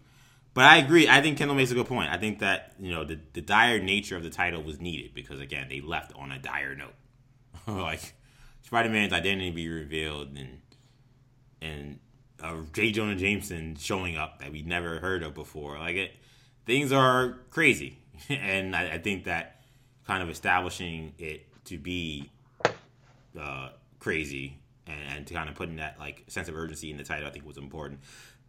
But 0.55 0.65
I 0.65 0.77
agree. 0.77 1.07
I 1.07 1.21
think 1.21 1.37
Kendall 1.37 1.55
makes 1.55 1.69
a 1.69 1.75
good 1.75 1.85
point. 1.85 2.09
I 2.11 2.17
think 2.17 2.39
that 2.39 2.73
you 2.79 2.89
know 2.89 3.03
the 3.03 3.19
the 3.33 3.41
dire 3.41 3.77
nature 3.77 4.17
of 4.17 4.23
the 4.23 4.31
title 4.31 4.63
was 4.63 4.79
needed 4.79 5.13
because 5.13 5.39
again 5.39 5.67
they 5.69 5.79
left 5.79 6.11
on 6.15 6.31
a 6.31 6.39
dire 6.39 6.75
note. 6.75 6.95
like 7.67 8.15
Spider 8.63 8.89
Man's 8.89 9.13
identity 9.13 9.51
be 9.51 9.69
revealed 9.69 10.35
and 10.35 10.59
and 11.61 11.99
uh, 12.41 12.55
J. 12.73 12.91
Jonah 12.91 13.15
Jameson 13.15 13.75
showing 13.75 14.17
up 14.17 14.39
that 14.39 14.51
we 14.51 14.63
never 14.63 14.97
heard 14.97 15.21
of 15.21 15.35
before. 15.35 15.77
Like 15.77 15.97
it, 15.97 16.15
things 16.65 16.91
are 16.91 17.37
crazy, 17.51 17.99
and 18.29 18.75
I, 18.75 18.93
I 18.93 18.97
think 18.97 19.25
that 19.25 19.52
kind 20.05 20.21
of 20.23 20.29
establishing 20.29 21.13
it 21.17 21.45
to 21.65 21.77
be 21.77 22.29
uh, 23.39 23.69
crazy 23.99 24.57
and, 24.87 24.99
and 25.17 25.27
to 25.27 25.33
kind 25.33 25.49
of 25.49 25.55
putting 25.55 25.77
that 25.77 25.97
like 25.99 26.23
sense 26.27 26.47
of 26.49 26.55
urgency 26.55 26.91
in 26.91 26.97
the 26.97 27.03
title, 27.03 27.27
I 27.27 27.31
think 27.31 27.45
was 27.45 27.57
important. 27.57 27.99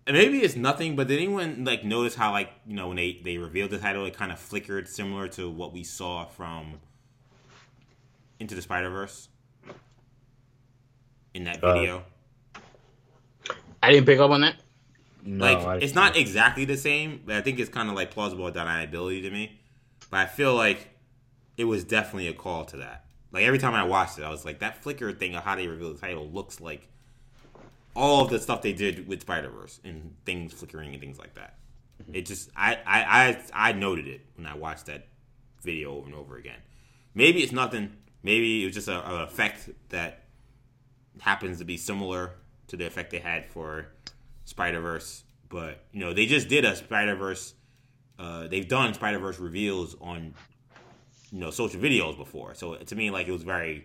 And 0.07 0.17
maybe 0.17 0.41
it's 0.41 0.57
nothing, 0.57 0.97
but 0.97 1.09
did 1.09 1.19
anyone 1.19 1.65
like 1.65 1.83
notice 1.85 2.15
how 2.15 2.33
like 2.33 2.51
you 2.67 2.75
know 2.75 2.89
when 2.89 2.97
they 2.97 3.21
they 3.25 3.39
revealed 3.39 3.71
the 3.71 3.79
title, 3.79 4.05
it 4.05 4.15
kind 4.15 4.31
of 4.33 4.39
flickered 4.39 4.87
similar 4.89 5.29
to 5.29 5.49
what 5.51 5.73
we 5.73 5.83
saw 5.83 6.27
from 6.27 6.81
Into 8.39 8.55
the 8.55 8.61
Spider 8.61 8.91
Verse 8.91 9.29
in 11.33 11.45
that 11.45 11.65
Uh, 11.65 11.73
video? 11.75 12.05
I 13.83 13.91
didn't 13.93 14.07
pick 14.07 14.19
up 14.19 14.31
on 14.31 14.43
that. 14.43 14.57
No, 15.25 15.45
like 15.45 15.59
I- 15.59 15.77
it's 15.79 15.95
not 15.95 16.17
exactly 16.19 16.65
the 16.67 16.77
same, 16.77 17.23
but 17.25 17.37
I 17.37 17.41
think 17.41 17.59
it's 17.59 17.71
kind 17.71 17.89
of 17.89 17.95
like 17.95 18.11
plausible 18.11 18.51
deniability 18.51 19.23
to 19.23 19.31
me. 19.31 19.59
But 20.11 20.21
I 20.21 20.27
feel 20.27 20.55
like 20.55 20.89
it 21.57 21.65
was 21.65 21.85
definitely 21.85 22.29
a 22.29 22.33
call 22.33 22.65
to 22.67 22.77
that. 22.79 23.05
Like 23.33 23.45
every 23.45 23.59
time 23.59 23.75
I 23.75 23.85
watched 23.85 24.19
it, 24.19 24.25
I 24.25 24.31
was 24.31 24.45
like, 24.45 24.61
that 24.61 24.83
flicker 24.83 25.13
thing 25.13 25.35
of 25.35 25.43
how 25.43 25.57
they 25.57 25.67
reveal 25.67 25.93
the 25.93 25.99
title 25.99 26.29
looks 26.29 26.61
like 26.61 26.89
all 27.95 28.25
of 28.25 28.31
the 28.31 28.39
stuff 28.39 28.63
they 28.63 28.73
did 28.73 29.07
with 29.09 29.23
Spider 29.23 29.51
Verse 29.51 29.81
and 29.85 30.15
things 30.25 30.53
flickering 30.53 30.93
and 30.93 31.01
things 31.01 31.19
like 31.19 31.35
that. 31.35 31.59
It 32.13 32.27
just 32.27 32.51
I, 32.57 32.79
I 32.87 33.03
I 33.55 33.69
I 33.69 33.73
noted 33.73 34.09
it 34.09 34.21
when 34.37 34.47
I 34.47 34.55
watched 34.55 34.87
that 34.87 35.07
video 35.63 35.97
over 35.97 36.07
and 36.07 36.15
over 36.15 36.37
again. 36.37 36.59
Maybe 37.15 37.43
it's 37.43 37.53
nothing. 37.53 37.97
Maybe 38.23 38.63
it 38.63 38.67
was 38.67 38.75
just 38.75 38.89
a, 38.89 39.09
an 39.09 39.23
effect 39.23 39.71
that 39.91 40.25
happens 41.21 41.59
to 41.59 41.65
be 41.65 41.77
similar 41.77 42.33
to 42.69 42.77
the 42.77 42.87
effect 42.87 43.11
they 43.11 43.21
had 43.21 43.47
for 43.47 43.89
Spider 44.45 44.81
Verse. 44.81 45.23
But 45.49 45.85
you 45.93 46.01
know, 46.01 46.13
they 46.13 46.27
just 46.27 46.49
did 46.49 46.65
a 46.65 46.75
Spider 46.75 47.15
Verse. 47.15 47.55
Uh, 48.19 48.49
they've 48.49 48.69
done 48.69 48.95
Spider 48.95 49.19
Verse 49.19 49.39
reveals 49.39 49.97
on 50.01 50.35
you 51.35 51.41
know 51.41 51.51
social 51.51 51.81
videos 51.81 52.17
before, 52.17 52.55
so 52.55 52.77
to 52.77 52.95
me, 52.95 53.11
like 53.11 53.27
it 53.27 53.33
was 53.33 53.43
very. 53.43 53.85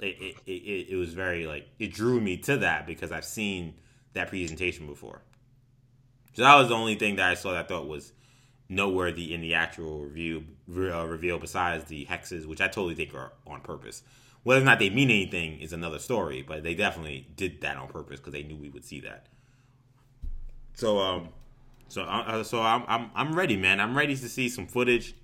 It, 0.00 0.16
it, 0.20 0.36
it, 0.46 0.86
it 0.90 0.96
was 0.96 1.14
very 1.14 1.46
like 1.46 1.68
it 1.78 1.92
drew 1.92 2.20
me 2.20 2.36
to 2.38 2.56
that 2.58 2.84
because 2.84 3.12
I've 3.12 3.24
seen 3.24 3.74
that 4.14 4.28
presentation 4.28 4.86
before. 4.86 5.22
So 6.34 6.42
that 6.42 6.56
was 6.56 6.68
the 6.68 6.74
only 6.74 6.96
thing 6.96 7.16
that 7.16 7.30
I 7.30 7.34
saw 7.34 7.52
that 7.52 7.64
I 7.64 7.68
thought 7.68 7.86
was 7.86 8.12
noteworthy 8.68 9.32
in 9.32 9.40
the 9.40 9.54
actual 9.54 10.00
review 10.00 10.44
uh, 10.68 11.06
reveal 11.06 11.38
besides 11.38 11.84
the 11.84 12.04
hexes, 12.06 12.44
which 12.44 12.60
I 12.60 12.66
totally 12.66 12.96
think 12.96 13.14
are 13.14 13.32
on 13.46 13.60
purpose. 13.60 14.02
Whether 14.42 14.62
or 14.62 14.64
not 14.64 14.80
they 14.80 14.90
mean 14.90 15.10
anything 15.10 15.60
is 15.60 15.72
another 15.72 16.00
story, 16.00 16.42
but 16.42 16.64
they 16.64 16.74
definitely 16.74 17.28
did 17.36 17.60
that 17.60 17.76
on 17.76 17.86
purpose 17.86 18.18
because 18.18 18.32
they 18.32 18.42
knew 18.42 18.56
we 18.56 18.68
would 18.68 18.84
see 18.84 19.00
that. 19.00 19.28
So 20.74 20.98
um, 20.98 21.28
so 21.86 22.02
uh, 22.02 22.42
so 22.42 22.62
I'm 22.62 22.84
I'm 22.88 23.10
I'm 23.14 23.32
ready, 23.32 23.56
man. 23.56 23.80
I'm 23.80 23.96
ready 23.96 24.16
to 24.16 24.28
see 24.28 24.48
some 24.48 24.66
footage. 24.66 25.14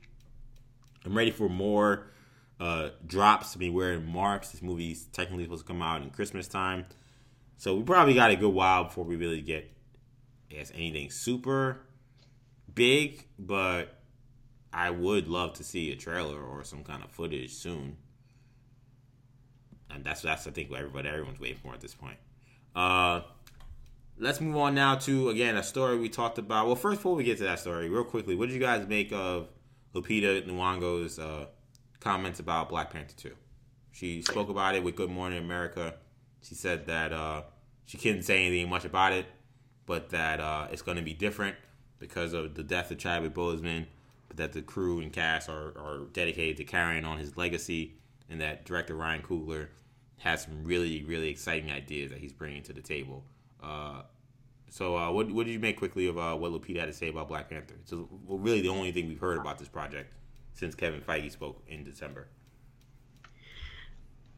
I'm 1.04 1.16
ready 1.16 1.30
for 1.30 1.48
more 1.48 2.06
uh, 2.60 2.90
drops. 3.06 3.56
Mean, 3.56 3.72
we're 3.72 3.92
in 3.92 4.06
March. 4.06 4.50
This 4.50 4.62
movie's 4.62 5.04
technically 5.06 5.44
supposed 5.44 5.66
to 5.66 5.72
come 5.72 5.82
out 5.82 6.02
in 6.02 6.10
Christmas 6.10 6.48
time, 6.48 6.86
so 7.56 7.76
we 7.76 7.82
probably 7.82 8.14
got 8.14 8.30
a 8.30 8.36
good 8.36 8.52
while 8.52 8.84
before 8.84 9.04
we 9.04 9.16
really 9.16 9.40
get, 9.40 9.70
I 10.50 10.54
guess, 10.54 10.70
anything 10.74 11.10
super 11.10 11.80
big. 12.72 13.26
But 13.38 13.98
I 14.72 14.90
would 14.90 15.28
love 15.28 15.54
to 15.54 15.64
see 15.64 15.92
a 15.92 15.96
trailer 15.96 16.40
or 16.40 16.64
some 16.64 16.84
kind 16.84 17.02
of 17.02 17.10
footage 17.10 17.52
soon, 17.52 17.96
and 19.90 20.04
that's 20.04 20.22
that's 20.22 20.46
I 20.46 20.50
think 20.50 20.70
what 20.70 20.80
everybody 20.80 21.08
everyone's 21.08 21.40
waiting 21.40 21.58
for 21.58 21.74
at 21.74 21.80
this 21.80 21.94
point. 21.94 22.16
Uh, 22.76 23.22
let's 24.18 24.40
move 24.40 24.56
on 24.56 24.74
now 24.74 24.94
to 24.94 25.30
again 25.30 25.56
a 25.56 25.62
story 25.62 25.98
we 25.98 26.08
talked 26.08 26.38
about. 26.38 26.66
Well, 26.66 26.76
first 26.76 26.98
before 26.98 27.16
we 27.16 27.24
get 27.24 27.38
to 27.38 27.44
that 27.44 27.58
story, 27.58 27.88
real 27.88 28.04
quickly, 28.04 28.34
what 28.34 28.48
did 28.48 28.54
you 28.54 28.60
guys 28.60 28.86
make 28.86 29.12
of 29.12 29.48
Lupita 29.94 30.46
Nyong'o's 30.46 31.18
uh, 31.18 31.46
comments 32.00 32.40
about 32.40 32.68
Black 32.68 32.90
Panther 32.92 33.14
Two? 33.16 33.34
She 33.92 34.22
spoke 34.22 34.48
about 34.48 34.74
it 34.74 34.82
with 34.82 34.96
Good 34.96 35.10
Morning 35.10 35.38
America. 35.38 35.94
She 36.42 36.54
said 36.54 36.86
that 36.86 37.12
uh, 37.12 37.42
she 37.84 37.98
couldn't 37.98 38.22
say 38.22 38.46
anything 38.46 38.70
much 38.70 38.84
about 38.84 39.12
it, 39.12 39.26
but 39.86 40.10
that 40.10 40.40
uh, 40.40 40.68
it's 40.70 40.82
going 40.82 40.96
to 40.96 41.02
be 41.02 41.12
different 41.12 41.56
because 41.98 42.32
of 42.32 42.54
the 42.54 42.62
death 42.62 42.90
of 42.90 42.98
Chadwick 42.98 43.34
Boseman. 43.34 43.86
But 44.28 44.38
that 44.38 44.52
the 44.52 44.62
crew 44.62 45.00
and 45.00 45.12
cast 45.12 45.50
are, 45.50 45.76
are 45.76 46.06
dedicated 46.12 46.56
to 46.56 46.64
carrying 46.64 47.04
on 47.04 47.18
his 47.18 47.36
legacy, 47.36 47.96
and 48.30 48.40
that 48.40 48.64
director 48.64 48.94
Ryan 48.94 49.20
Coogler 49.22 49.68
has 50.18 50.44
some 50.44 50.64
really 50.64 51.04
really 51.04 51.28
exciting 51.28 51.70
ideas 51.70 52.10
that 52.12 52.20
he's 52.20 52.32
bringing 52.32 52.62
to 52.62 52.72
the 52.72 52.80
table. 52.80 53.24
Uh, 53.62 54.02
so, 54.72 54.96
uh, 54.96 55.12
what 55.12 55.30
what 55.30 55.44
did 55.44 55.52
you 55.52 55.58
make 55.58 55.76
quickly 55.76 56.06
of 56.06 56.16
uh, 56.16 56.34
what 56.34 56.50
Lupita 56.50 56.80
had 56.80 56.86
to 56.86 56.94
say 56.94 57.10
about 57.10 57.28
Black 57.28 57.50
Panther? 57.50 57.74
It's 57.82 57.92
really 58.26 58.62
the 58.62 58.70
only 58.70 58.90
thing 58.90 59.06
we've 59.06 59.20
heard 59.20 59.38
about 59.38 59.58
this 59.58 59.68
project 59.68 60.14
since 60.54 60.74
Kevin 60.74 61.02
Feige 61.02 61.30
spoke 61.30 61.62
in 61.68 61.84
December. 61.84 62.26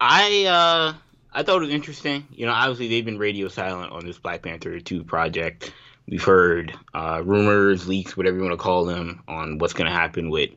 I 0.01 0.45
uh 0.47 0.95
I 1.33 1.43
thought 1.45 1.59
it 1.59 1.67
was 1.67 1.71
interesting. 1.71 2.27
You 2.33 2.47
know, 2.47 2.53
obviously 2.53 2.89
they've 2.89 3.05
been 3.05 3.17
radio 3.17 3.47
silent 3.47 3.93
on 3.93 4.05
this 4.05 4.19
Black 4.19 4.43
Panther 4.43 4.81
2 4.81 5.05
project. 5.05 5.73
We've 6.09 6.23
heard 6.23 6.77
uh, 6.93 7.23
rumors, 7.25 7.87
leaks, 7.87 8.17
whatever 8.17 8.37
you 8.37 8.43
want 8.43 8.55
to 8.55 8.63
call 8.63 8.87
them, 8.87 9.23
on 9.29 9.59
what's 9.59 9.73
going 9.73 9.89
to 9.89 9.97
happen 9.97 10.31
with 10.31 10.51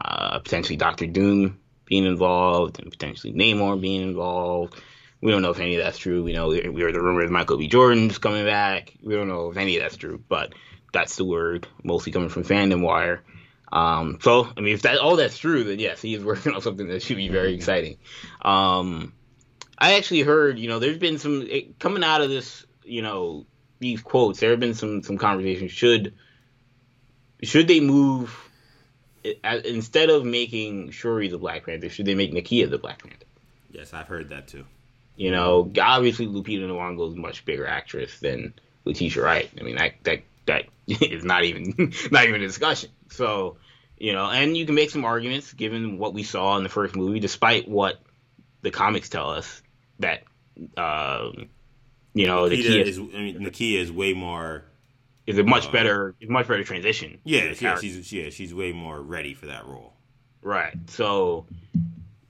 uh, 0.00 0.38
potentially 0.38 0.76
Doctor 0.76 1.06
Doom 1.06 1.60
being 1.84 2.06
involved 2.06 2.80
and 2.80 2.90
potentially 2.90 3.34
Namor 3.34 3.78
being 3.78 4.00
involved. 4.00 4.80
We 5.22 5.30
don't 5.30 5.40
know 5.40 5.50
if 5.50 5.60
any 5.60 5.76
of 5.76 5.84
that's 5.84 5.98
true. 5.98 6.24
We 6.24 6.32
know 6.32 6.48
we 6.48 6.58
heard 6.58 6.94
the 6.94 7.00
rumor 7.00 7.20
rumors 7.20 7.30
Michael 7.30 7.56
B. 7.56 7.68
Jordan's 7.68 8.18
coming 8.18 8.44
back. 8.44 8.92
We 9.02 9.14
don't 9.14 9.28
know 9.28 9.50
if 9.50 9.56
any 9.56 9.76
of 9.76 9.82
that's 9.82 9.96
true, 9.96 10.22
but 10.28 10.52
that's 10.92 11.14
the 11.16 11.24
word, 11.24 11.68
mostly 11.84 12.10
coming 12.10 12.28
from 12.28 12.42
Fandom 12.42 12.82
Wire. 12.82 13.22
Um, 13.72 14.18
so, 14.20 14.48
I 14.56 14.60
mean, 14.60 14.74
if 14.74 14.82
that 14.82 14.98
all 14.98 15.16
that's 15.16 15.38
true, 15.38 15.62
then 15.64 15.78
yes, 15.78 16.02
he 16.02 16.14
is 16.14 16.24
working 16.24 16.52
on 16.54 16.60
something 16.60 16.88
that 16.88 17.02
should 17.02 17.16
be 17.16 17.28
very 17.28 17.54
exciting. 17.54 17.98
Um, 18.42 19.14
I 19.78 19.94
actually 19.94 20.20
heard, 20.20 20.58
you 20.58 20.68
know, 20.68 20.80
there's 20.80 20.98
been 20.98 21.18
some 21.18 21.42
it, 21.42 21.78
coming 21.78 22.02
out 22.04 22.20
of 22.20 22.28
this, 22.28 22.66
you 22.84 23.02
know, 23.02 23.46
these 23.78 24.02
quotes. 24.02 24.40
There 24.40 24.50
have 24.50 24.60
been 24.60 24.74
some 24.74 25.02
some 25.04 25.18
conversations. 25.18 25.70
Should 25.70 26.14
should 27.44 27.68
they 27.68 27.80
move 27.80 28.36
it- 29.22 29.40
instead 29.66 30.10
of 30.10 30.24
making 30.24 30.90
Shuri 30.90 31.28
the 31.28 31.38
Black 31.38 31.64
Panther? 31.64 31.88
Should 31.88 32.06
they 32.06 32.16
make 32.16 32.32
Nakia 32.32 32.68
the 32.68 32.78
Black 32.78 33.02
Panther? 33.02 33.26
Yes, 33.70 33.94
I've 33.94 34.08
heard 34.08 34.28
that 34.30 34.48
too. 34.48 34.66
You 35.16 35.30
know, 35.30 35.70
obviously 35.80 36.26
Lupita 36.26 36.66
Nyong'o 36.66 37.08
is 37.08 37.14
a 37.14 37.18
much 37.18 37.44
bigger 37.44 37.66
actress 37.66 38.18
than 38.20 38.54
Letitia 38.84 39.22
Wright. 39.22 39.50
I 39.58 39.62
mean, 39.62 39.76
that 39.76 39.92
that 40.04 40.22
that 40.46 40.64
is 40.86 41.24
not 41.24 41.44
even 41.44 41.92
not 42.10 42.26
even 42.26 42.42
a 42.42 42.46
discussion. 42.46 42.90
So, 43.10 43.56
you 43.98 44.12
know, 44.12 44.28
and 44.30 44.56
you 44.56 44.66
can 44.66 44.74
make 44.74 44.90
some 44.90 45.04
arguments 45.04 45.52
given 45.52 45.98
what 45.98 46.14
we 46.14 46.22
saw 46.22 46.56
in 46.56 46.62
the 46.62 46.68
first 46.68 46.96
movie, 46.96 47.20
despite 47.20 47.68
what 47.68 48.00
the 48.62 48.70
comics 48.70 49.08
tell 49.08 49.30
us 49.30 49.62
that, 49.98 50.22
um, 50.76 51.50
you 52.14 52.26
know, 52.26 52.48
the 52.48 52.56
Nakia 52.56 52.62
key 52.62 52.80
is, 52.80 52.98
I 52.98 53.02
mean, 53.02 53.38
Nakia 53.40 53.80
is 53.80 53.92
way 53.92 54.14
more. 54.14 54.64
is 55.26 55.38
a 55.38 55.44
much 55.44 55.66
uh, 55.68 55.72
better, 55.72 56.14
is 56.20 56.28
much 56.28 56.48
better 56.48 56.64
transition. 56.64 57.18
Yeah, 57.24 57.52
yeah, 57.60 57.76
she's 57.78 58.12
yeah, 58.12 58.30
she's 58.30 58.54
way 58.54 58.72
more 58.72 59.00
ready 59.00 59.34
for 59.34 59.46
that 59.46 59.66
role. 59.66 59.92
right. 60.42 60.74
So 60.88 61.46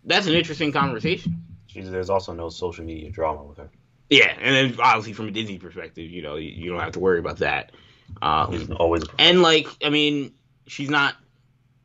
that's 0.05 0.27
an 0.27 0.35
interesting 0.35 0.73
conversation. 0.73 1.52
She's, 1.73 1.91
there's 1.91 2.11
also 2.11 2.33
no 2.33 2.51
social 2.51 2.85
media 2.85 3.11
drama 3.11 3.43
with 3.45 3.59
her. 3.59 3.71
Yeah, 4.11 4.35
and 4.39 4.55
then 4.55 4.81
obviously 4.81 5.15
from 5.15 5.29
a 5.29 5.31
Disney 5.31 5.59
perspective, 5.59 6.11
you 6.11 6.21
know, 6.21 6.37
you, 6.37 6.51
you 6.51 6.71
don't 6.71 6.81
have 6.81 6.93
to 6.93 7.01
worry 7.01 7.19
about 7.19 7.39
that. 7.39 7.73
Um, 8.21 8.77
always 8.79 9.05
and 9.19 9.41
like 9.41 9.67
I 9.83 9.89
mean, 9.89 10.35
she's 10.67 10.91
not 10.91 11.15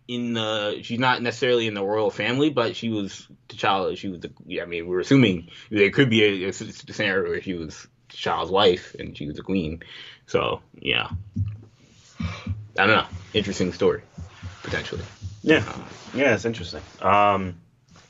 in 0.10 0.34
the 0.34 0.80
she's 0.84 1.00
not 1.00 1.22
necessarily 1.22 1.68
in 1.68 1.74
the 1.74 1.84
royal 1.84 2.10
family, 2.10 2.50
but 2.50 2.76
she 2.76 2.90
was 2.90 3.28
the 3.48 3.56
child. 3.56 3.98
She 3.98 4.10
was 4.10 4.20
the 4.20 4.32
yeah, 4.46 4.64
I 4.64 4.66
mean, 4.66 4.88
we're 4.88 5.00
assuming 5.00 5.50
there 5.70 5.90
could 5.92 6.10
be 6.10 6.46
a, 6.46 6.50
a 6.50 6.54
scenario 6.54 7.30
where 7.30 7.42
she 7.42 7.54
was 7.54 7.88
child's 8.10 8.52
wife 8.52 8.94
and 9.00 9.18
she 9.18 9.26
was 9.26 9.40
a 9.40 9.44
queen. 9.44 9.84
So 10.26 10.62
yeah, 10.78 11.10
I 12.20 12.26
don't 12.76 12.88
know. 12.88 13.08
Interesting 13.34 13.72
story 13.72 14.02
potentially. 14.64 15.04
yeah, 15.44 15.64
yeah. 16.14 16.34
It's 16.34 16.44
interesting. 16.44 16.82
Um, 17.02 17.62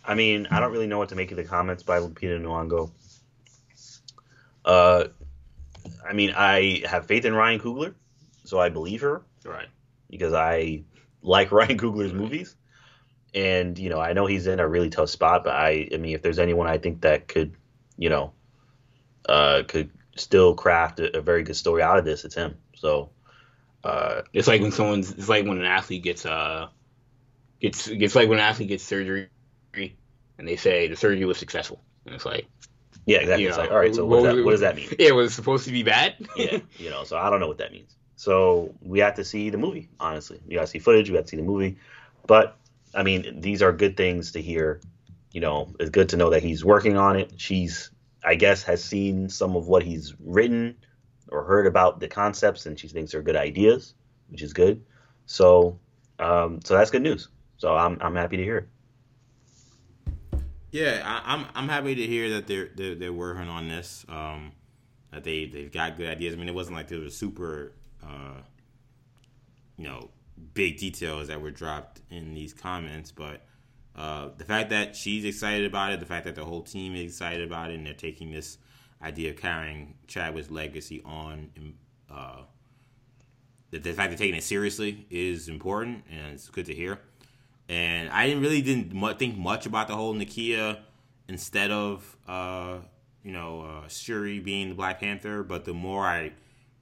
I 0.07 0.15
mean, 0.15 0.47
I 0.49 0.61
don't 0.61 0.71
really 0.71 0.87
know 0.87 0.97
what 0.97 1.09
to 1.09 1.15
make 1.15 1.31
of 1.31 1.37
the 1.37 1.43
comments 1.43 1.83
by 1.83 1.99
Lupita 1.99 2.41
Nyong'o. 2.41 2.91
Uh, 4.63 5.05
I 6.07 6.13
mean, 6.13 6.33
I 6.35 6.83
have 6.85 7.05
faith 7.05 7.25
in 7.25 7.35
Ryan 7.35 7.59
Coogler, 7.59 7.93
so 8.45 8.57
I 8.59 8.69
believe 8.69 9.01
her. 9.01 9.21
Right. 9.43 9.67
because 10.09 10.33
I 10.33 10.83
like 11.21 11.51
Ryan 11.51 11.77
Coogler's 11.77 12.13
movies, 12.13 12.55
and 13.33 13.77
you 13.77 13.89
know 13.89 13.99
I 13.99 14.13
know 14.13 14.25
he's 14.25 14.47
in 14.47 14.59
a 14.59 14.67
really 14.67 14.89
tough 14.89 15.09
spot. 15.09 15.43
But 15.43 15.55
I, 15.55 15.89
I 15.93 15.97
mean, 15.97 16.15
if 16.15 16.21
there's 16.21 16.39
anyone 16.39 16.67
I 16.67 16.77
think 16.77 17.01
that 17.01 17.27
could, 17.27 17.55
you 17.97 18.09
know, 18.09 18.33
uh, 19.27 19.63
could 19.67 19.91
still 20.15 20.55
craft 20.55 20.99
a, 20.99 21.17
a 21.17 21.21
very 21.21 21.43
good 21.43 21.55
story 21.55 21.81
out 21.81 21.99
of 21.99 22.05
this, 22.05 22.25
it's 22.25 22.35
him. 22.35 22.57
So 22.75 23.09
uh, 23.83 24.21
it's 24.33 24.47
like 24.47 24.61
when 24.61 24.71
someone's 24.71 25.11
it's 25.11 25.29
like 25.29 25.45
when 25.45 25.59
an 25.59 25.65
athlete 25.65 26.03
gets 26.03 26.25
uh 26.25 26.67
gets 27.59 27.87
it's 27.87 28.15
like 28.15 28.29
when 28.29 28.39
an 28.39 28.45
athlete 28.45 28.69
gets 28.69 28.83
surgery 28.83 29.29
and 30.37 30.47
they 30.47 30.55
say 30.55 30.87
the 30.87 30.95
surgery 30.95 31.25
was 31.25 31.37
successful. 31.37 31.81
And 32.05 32.15
it's 32.15 32.25
like 32.25 32.47
yeah 33.05 33.19
exactly. 33.19 33.43
you 33.43 33.49
know, 33.49 33.55
it's 33.55 33.57
like 33.57 33.71
all 33.71 33.79
right 33.79 33.95
so 33.95 34.05
what, 34.05 34.23
does 34.23 34.35
that, 34.35 34.43
what 34.43 34.51
does 34.51 34.59
that 34.61 34.75
mean? 34.75 34.89
yeah 34.99 35.11
was 35.11 35.33
supposed 35.33 35.65
to 35.65 35.71
be 35.71 35.83
bad. 35.83 36.15
Yeah 36.35 36.59
you 36.77 36.89
know 36.89 37.03
so 37.03 37.17
I 37.17 37.29
don't 37.29 37.39
know 37.39 37.47
what 37.47 37.57
that 37.59 37.71
means. 37.71 37.95
So 38.15 38.73
we 38.81 38.99
have 38.99 39.15
to 39.15 39.23
see 39.23 39.49
the 39.49 39.57
movie 39.57 39.89
honestly. 39.99 40.39
We 40.47 40.55
got 40.55 40.61
to 40.61 40.67
see 40.67 40.79
footage 40.79 41.09
we 41.09 41.15
got 41.15 41.23
to 41.23 41.29
see 41.29 41.37
the 41.37 41.43
movie. 41.43 41.77
But 42.25 42.57
I 42.93 43.03
mean 43.03 43.41
these 43.41 43.61
are 43.61 43.71
good 43.71 43.97
things 43.97 44.31
to 44.33 44.41
hear. 44.41 44.81
You 45.31 45.41
know 45.41 45.73
it's 45.79 45.89
good 45.89 46.09
to 46.09 46.17
know 46.17 46.29
that 46.31 46.43
he's 46.43 46.63
working 46.63 46.97
on 46.97 47.17
it. 47.17 47.33
She's 47.37 47.91
I 48.23 48.35
guess 48.35 48.63
has 48.63 48.83
seen 48.83 49.29
some 49.29 49.55
of 49.55 49.67
what 49.67 49.83
he's 49.83 50.13
written 50.19 50.75
or 51.29 51.43
heard 51.43 51.67
about 51.67 51.99
the 51.99 52.07
concepts 52.07 52.65
and 52.65 52.79
she 52.79 52.87
thinks 52.87 53.11
they're 53.11 53.21
good 53.21 53.35
ideas, 53.35 53.93
which 54.29 54.41
is 54.41 54.53
good. 54.53 54.83
So, 55.25 55.79
um, 56.19 56.61
so 56.63 56.73
that's 56.73 56.89
good 56.89 57.01
news. 57.01 57.29
So 57.57 57.75
I'm 57.75 57.97
I'm 58.01 58.15
happy 58.15 58.37
to 58.37 58.43
hear. 58.43 58.69
Yeah, 60.71 61.01
I, 61.05 61.33
am 61.33 61.41
I'm, 61.41 61.47
I'm 61.55 61.69
happy 61.69 61.95
to 61.95 62.07
hear 62.07 62.29
that 62.31 62.47
they're 62.47 62.69
they're, 62.75 62.95
they're 62.95 63.13
working 63.13 63.47
on 63.47 63.67
this. 63.67 64.05
Um, 64.09 64.51
that 65.11 65.23
they 65.23 65.45
they've 65.45 65.71
got 65.71 65.97
good 65.97 66.09
ideas. 66.09 66.33
I 66.33 66.37
mean, 66.37 66.49
it 66.49 66.55
wasn't 66.55 66.75
like 66.75 66.87
there 66.87 66.99
was 66.99 67.15
super, 67.15 67.73
uh, 68.03 68.41
you 69.77 69.85
know, 69.85 70.09
big 70.53 70.77
details 70.77 71.27
that 71.29 71.41
were 71.41 71.51
dropped 71.51 72.01
in 72.09 72.33
these 72.33 72.53
comments, 72.53 73.11
but. 73.11 73.43
Uh, 73.95 74.29
the 74.37 74.45
fact 74.45 74.69
that 74.69 74.95
she's 74.95 75.25
excited 75.25 75.65
about 75.65 75.91
it, 75.91 75.99
the 75.99 76.05
fact 76.05 76.23
that 76.23 76.35
the 76.35 76.45
whole 76.45 76.61
team 76.61 76.93
is 76.93 77.13
excited 77.13 77.41
about 77.41 77.71
it, 77.71 77.73
and 77.73 77.83
they're 77.87 77.95
taking 77.95 78.31
this 78.31 78.59
idea 79.01 79.31
of 79.31 79.37
carrying 79.37 79.95
Chadwick's 80.05 80.51
legacy 80.51 81.01
on. 81.03 81.49
Uh, 82.07 82.43
the, 83.71 83.79
the 83.79 83.93
fact 83.93 84.11
that 84.11 84.17
taking 84.17 84.35
it 84.35 84.43
seriously 84.43 85.07
is 85.09 85.49
important, 85.49 86.03
and 86.11 86.33
it's 86.33 86.47
good 86.49 86.67
to 86.67 86.75
hear. 86.75 86.99
And 87.69 88.09
I 88.09 88.27
didn't 88.27 88.41
really 88.41 88.61
didn't 88.61 89.17
think 89.19 89.37
much 89.37 89.65
about 89.65 89.87
the 89.87 89.95
whole 89.95 90.13
Nakia 90.13 90.79
instead 91.27 91.71
of 91.71 92.17
uh, 92.27 92.77
you 93.23 93.31
know 93.31 93.61
uh, 93.61 93.87
Shuri 93.87 94.39
being 94.39 94.69
the 94.69 94.75
Black 94.75 94.99
Panther, 94.99 95.43
but 95.43 95.65
the 95.65 95.73
more 95.73 96.05
I 96.05 96.31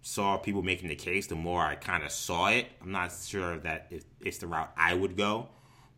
saw 0.01 0.38
people 0.38 0.61
making 0.61 0.89
the 0.89 0.95
case, 0.95 1.25
the 1.27 1.36
more 1.36 1.61
I 1.63 1.75
kind 1.75 2.03
of 2.03 2.11
saw 2.11 2.49
it. 2.49 2.67
I'm 2.81 2.91
not 2.91 3.11
sure 3.11 3.57
that 3.59 3.91
it's 4.21 4.38
the 4.38 4.47
route 4.47 4.71
I 4.77 4.93
would 4.93 5.17
go, 5.17 5.49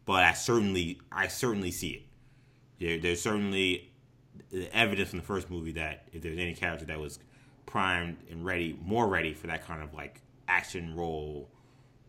but 0.05 0.23
I 0.23 0.33
certainly 0.33 0.99
I 1.11 1.27
certainly 1.27 1.71
see 1.71 1.89
it. 1.89 2.01
There, 2.79 2.99
there's 2.99 3.21
certainly 3.21 3.91
the 4.51 4.73
evidence 4.75 5.09
from 5.09 5.19
the 5.19 5.25
first 5.25 5.49
movie 5.49 5.73
that 5.73 6.07
if 6.13 6.21
there's 6.21 6.39
any 6.39 6.53
character 6.53 6.85
that 6.85 6.99
was 6.99 7.19
primed 7.65 8.17
and 8.29 8.45
ready, 8.45 8.77
more 8.81 9.07
ready 9.07 9.33
for 9.33 9.47
that 9.47 9.65
kind 9.65 9.83
of 9.83 9.93
like 9.93 10.21
action 10.47 10.95
role, 10.95 11.49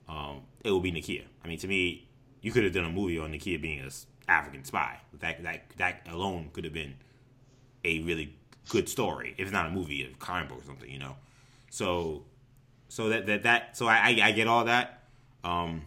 um, 0.08 0.42
it 0.64 0.70
would 0.70 0.82
be 0.82 0.92
Nakia. 0.92 1.24
I 1.44 1.48
mean, 1.48 1.58
to 1.58 1.68
me, 1.68 2.07
you 2.40 2.52
could 2.52 2.64
have 2.64 2.72
done 2.72 2.84
a 2.84 2.90
movie 2.90 3.18
on 3.18 3.32
Nakia 3.32 3.60
being 3.60 3.80
an 3.80 3.90
African 4.28 4.64
spy. 4.64 5.00
That 5.20 5.42
that 5.42 5.64
that 5.78 6.06
alone 6.10 6.50
could 6.52 6.64
have 6.64 6.72
been 6.74 6.94
a 7.84 8.00
really 8.00 8.34
good 8.68 8.88
story. 8.88 9.34
If 9.38 9.50
not 9.52 9.66
a 9.66 9.70
movie, 9.70 10.04
a 10.04 10.14
comic 10.16 10.48
book 10.48 10.60
or 10.60 10.64
something, 10.64 10.90
you 10.90 10.98
know. 10.98 11.16
So, 11.70 12.24
so 12.88 13.08
that 13.08 13.26
that 13.26 13.42
that 13.44 13.76
so 13.76 13.86
I 13.86 13.96
I, 13.96 14.20
I 14.28 14.32
get 14.32 14.46
all 14.46 14.64
that. 14.64 15.02
Um, 15.44 15.82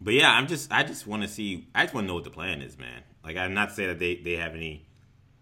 but 0.00 0.14
yeah, 0.14 0.30
I'm 0.30 0.46
just 0.46 0.72
I 0.72 0.82
just 0.82 1.06
want 1.06 1.22
to 1.22 1.28
see. 1.28 1.68
I 1.74 1.84
just 1.84 1.94
want 1.94 2.04
to 2.04 2.08
know 2.08 2.14
what 2.14 2.24
the 2.24 2.30
plan 2.30 2.62
is, 2.62 2.78
man. 2.78 3.02
Like 3.24 3.36
I'm 3.36 3.54
not 3.54 3.72
saying 3.72 3.88
that 3.88 3.98
they 3.98 4.16
they 4.16 4.36
have 4.36 4.54
any 4.54 4.86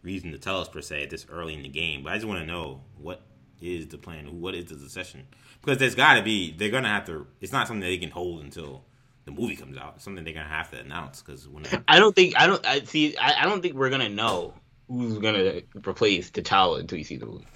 reason 0.03 0.33
to 0.33 0.39
tell 0.39 0.61
us 0.61 0.69
per 0.69 0.81
se 0.81 1.05
at 1.05 1.11
this 1.11 1.27
early 1.31 1.55
in 1.55 1.63
the 1.63 1.69
game, 1.69 2.03
but 2.03 2.13
I 2.13 2.17
just 2.17 2.27
want 2.27 2.41
to 2.41 2.47
know 2.47 2.83
what 2.97 3.23
is 3.61 3.89
the 3.89 3.99
plan, 3.99 4.41
what 4.41 4.55
is 4.55 4.67
the 4.67 4.77
succession, 4.77 5.27
because 5.61 5.79
there's 5.79 5.95
got 5.95 6.15
to 6.15 6.23
be 6.23 6.53
they're 6.53 6.71
gonna 6.71 6.89
have 6.89 7.07
to. 7.07 7.27
It's 7.41 7.53
not 7.53 7.67
something 7.67 7.81
that 7.81 7.87
they 7.87 7.99
can 7.99 8.11
hold 8.11 8.43
until 8.43 8.85
the 9.29 9.41
movie 9.41 9.57
comes 9.57 9.77
out. 9.77 10.01
Something 10.01 10.25
they're 10.25 10.33
gonna 10.33 10.49
have 10.49 10.71
to 10.71 10.79
announce 10.79 11.21
because 11.21 11.47
when 11.47 11.65
I 11.87 11.99
don't 11.99 12.17
think 12.17 12.35
I 12.37 12.47
don't 12.47 12.65
I 12.67 12.81
see 12.81 13.17
I, 13.17 13.43
I 13.43 13.45
don't 13.45 13.61
think 13.61 13.75
we're 13.75 13.91
gonna 13.91 14.09
know 14.09 14.55
who's 14.89 15.19
gonna 15.19 15.61
replace 15.87 16.31
T'Challa 16.31 16.81
until 16.81 16.99
you 16.99 17.05
see 17.05 17.17
the 17.17 17.27
movie. 17.27 17.47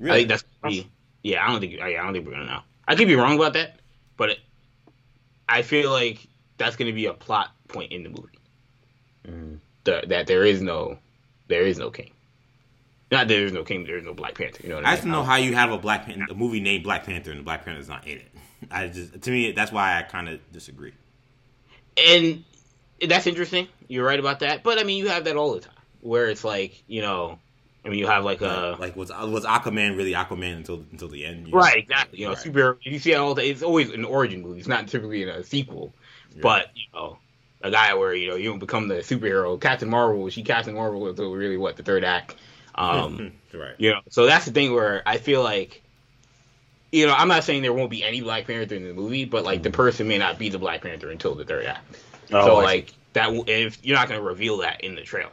Really? 0.00 0.12
I 0.12 0.18
think 0.18 0.28
that's 0.28 0.44
be, 0.64 0.90
yeah. 1.22 1.46
I 1.46 1.50
don't 1.50 1.60
think 1.60 1.80
I, 1.80 1.96
I 1.96 2.02
don't 2.02 2.12
think 2.12 2.26
we're 2.26 2.32
gonna 2.32 2.46
know. 2.46 2.60
I 2.88 2.96
could 2.96 3.06
be 3.06 3.14
wrong 3.14 3.36
about 3.36 3.52
that, 3.52 3.78
but 4.16 4.30
it, 4.30 4.38
I 5.48 5.62
feel 5.62 5.90
like 5.92 6.26
that's 6.58 6.74
gonna 6.74 6.92
be 6.92 7.06
a 7.06 7.14
plot 7.14 7.52
point 7.68 7.92
in 7.92 8.02
the 8.02 8.08
movie. 8.08 8.38
Mm. 9.28 9.58
The, 9.84 10.02
that 10.08 10.26
there 10.26 10.44
is 10.44 10.60
no 10.60 10.98
there 11.46 11.62
is 11.62 11.78
no 11.78 11.90
king. 11.90 12.10
Not 13.12 13.28
there 13.28 13.44
is 13.44 13.52
no 13.52 13.62
king, 13.62 13.84
there 13.84 13.98
is 13.98 14.04
no 14.04 14.14
Black 14.14 14.34
Panther. 14.34 14.64
You 14.64 14.70
know 14.70 14.76
what 14.76 14.86
I, 14.86 14.92
I 14.92 14.94
just 14.96 15.06
know 15.06 15.22
how 15.22 15.36
you 15.36 15.54
have 15.54 15.70
a 15.70 15.78
Black 15.78 16.06
Pan- 16.06 16.26
a 16.28 16.34
movie 16.34 16.58
named 16.58 16.82
Black 16.82 17.06
Panther 17.06 17.30
and 17.30 17.38
the 17.38 17.44
Black 17.44 17.64
Panther 17.64 17.78
is 17.78 17.88
not 17.88 18.08
in 18.08 18.18
it. 18.18 18.28
I 18.70 18.88
just 18.88 19.22
to 19.22 19.30
me 19.30 19.52
that's 19.52 19.72
why 19.72 19.98
I 19.98 20.02
kind 20.02 20.28
of 20.28 20.40
disagree. 20.52 20.92
And 21.96 22.44
that's 23.06 23.26
interesting. 23.26 23.68
You're 23.88 24.04
right 24.04 24.18
about 24.18 24.40
that. 24.40 24.62
But 24.62 24.78
I 24.78 24.84
mean, 24.84 24.98
you 24.98 25.08
have 25.08 25.24
that 25.24 25.36
all 25.36 25.54
the 25.54 25.60
time, 25.60 25.74
where 26.00 26.28
it's 26.28 26.44
like 26.44 26.82
you 26.86 27.02
know, 27.02 27.38
I 27.84 27.88
mean, 27.88 27.98
you 27.98 28.06
have 28.06 28.24
like 28.24 28.40
a 28.40 28.76
like 28.78 28.96
was 28.96 29.10
was 29.10 29.44
Aquaman 29.44 29.96
really 29.96 30.12
Aquaman 30.12 30.56
until 30.56 30.84
until 30.90 31.08
the 31.08 31.24
end? 31.24 31.52
Right, 31.52 31.76
exactly. 31.76 32.18
You 32.18 32.26
know, 32.26 32.32
right. 32.32 32.38
super. 32.38 32.78
You 32.82 32.98
see 32.98 33.12
it 33.12 33.16
all 33.16 33.34
the. 33.34 33.48
It's 33.48 33.62
always 33.62 33.90
an 33.90 34.04
origin 34.04 34.42
movie. 34.42 34.58
It's 34.58 34.68
not 34.68 34.88
typically 34.88 35.22
in 35.22 35.28
a 35.28 35.44
sequel, 35.44 35.94
yeah. 36.34 36.40
but 36.42 36.70
you 36.74 36.86
know, 36.94 37.18
a 37.62 37.70
guy 37.70 37.94
where 37.94 38.14
you 38.14 38.28
know 38.28 38.36
you 38.36 38.50
don't 38.50 38.58
become 38.58 38.88
the 38.88 38.96
superhero. 38.96 39.60
Captain 39.60 39.88
Marvel, 39.88 40.28
she 40.30 40.42
Captain 40.42 40.74
Marvel 40.74 41.06
until 41.08 41.32
really 41.32 41.56
what 41.56 41.76
the 41.76 41.82
third 41.82 42.04
act. 42.04 42.34
Um, 42.74 43.32
right. 43.54 43.74
You 43.78 43.92
know, 43.92 44.00
so 44.08 44.26
that's 44.26 44.46
the 44.46 44.52
thing 44.52 44.74
where 44.74 45.02
I 45.06 45.18
feel 45.18 45.42
like, 45.42 45.82
you 46.92 47.06
know, 47.06 47.14
I'm 47.14 47.28
not 47.28 47.44
saying 47.44 47.62
there 47.62 47.72
won't 47.72 47.90
be 47.90 48.04
any 48.04 48.20
Black 48.20 48.46
Panther 48.46 48.74
in 48.74 48.84
the 48.84 48.94
movie, 48.94 49.24
but 49.24 49.44
like 49.44 49.62
the 49.62 49.70
person 49.70 50.08
may 50.08 50.18
not 50.18 50.38
be 50.38 50.48
the 50.48 50.58
Black 50.58 50.82
Panther 50.82 51.10
until 51.10 51.34
the 51.34 51.44
third 51.44 51.66
act. 51.66 51.96
Oh, 52.32 52.46
so 52.46 52.56
like 52.56 52.92
that, 53.12 53.30
if 53.48 53.84
you're 53.84 53.96
not 53.96 54.08
going 54.08 54.20
to 54.20 54.26
reveal 54.26 54.58
that 54.58 54.82
in 54.82 54.94
the 54.94 55.02
trailer, 55.02 55.30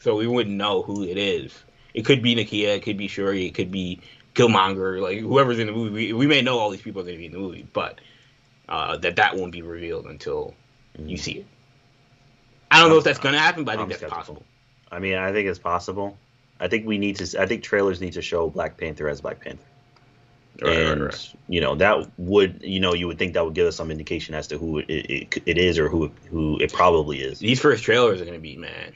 so 0.00 0.16
we 0.16 0.26
wouldn't 0.26 0.56
know 0.56 0.82
who 0.82 1.02
it 1.04 1.16
is. 1.16 1.52
It 1.92 2.04
could 2.04 2.22
be 2.22 2.36
Nakia, 2.36 2.76
it 2.76 2.82
could 2.82 2.96
be 2.96 3.08
Shuri, 3.08 3.46
it 3.46 3.54
could 3.54 3.70
be 3.70 4.00
Killmonger, 4.34 5.00
like 5.00 5.18
whoever's 5.18 5.58
in 5.58 5.66
the 5.66 5.72
movie. 5.72 5.90
We, 5.90 6.12
we 6.12 6.26
may 6.26 6.40
know 6.42 6.58
all 6.58 6.70
these 6.70 6.82
people 6.82 7.00
are 7.02 7.04
going 7.04 7.16
to 7.16 7.18
be 7.18 7.26
in 7.26 7.32
the 7.32 7.38
movie, 7.38 7.66
but 7.72 8.00
uh, 8.68 8.96
that 8.98 9.16
that 9.16 9.36
won't 9.36 9.52
be 9.52 9.62
revealed 9.62 10.06
until 10.06 10.54
you 10.98 11.16
see 11.16 11.32
it. 11.32 11.46
I 12.70 12.80
don't 12.80 12.90
know 12.90 12.98
if 12.98 13.04
that's 13.04 13.18
going 13.18 13.34
to 13.34 13.40
happen, 13.40 13.64
but 13.64 13.72
I 13.72 13.74
think 13.74 13.82
I'm 13.82 13.88
that's 13.88 13.98
skeptical. 13.98 14.18
possible. 14.18 14.46
I 14.92 14.98
mean, 15.00 15.16
I 15.16 15.32
think 15.32 15.48
it's 15.48 15.58
possible. 15.58 16.16
I 16.60 16.68
think 16.68 16.86
we 16.86 16.98
need 16.98 17.16
to. 17.16 17.42
I 17.42 17.46
think 17.46 17.64
trailers 17.64 18.00
need 18.00 18.12
to 18.12 18.22
show 18.22 18.48
Black 18.48 18.76
Panther 18.76 19.08
as 19.08 19.20
Black 19.20 19.40
Panther. 19.40 19.64
Right, 20.60 20.76
and 20.76 21.00
right, 21.02 21.12
right. 21.12 21.34
you 21.48 21.60
know 21.60 21.74
that 21.76 22.10
would 22.18 22.60
you 22.62 22.80
know 22.80 22.92
you 22.92 23.06
would 23.06 23.18
think 23.18 23.34
that 23.34 23.44
would 23.44 23.54
give 23.54 23.66
us 23.66 23.76
some 23.76 23.90
indication 23.90 24.34
as 24.34 24.46
to 24.48 24.58
who 24.58 24.78
it, 24.78 24.86
it, 24.88 25.42
it 25.46 25.58
is 25.58 25.78
or 25.78 25.88
who 25.88 26.10
who 26.30 26.58
it 26.60 26.72
probably 26.72 27.20
is. 27.20 27.38
These 27.38 27.60
first 27.60 27.84
trailers 27.84 28.20
are 28.20 28.24
going 28.24 28.36
to 28.36 28.42
be 28.42 28.56
man, 28.56 28.92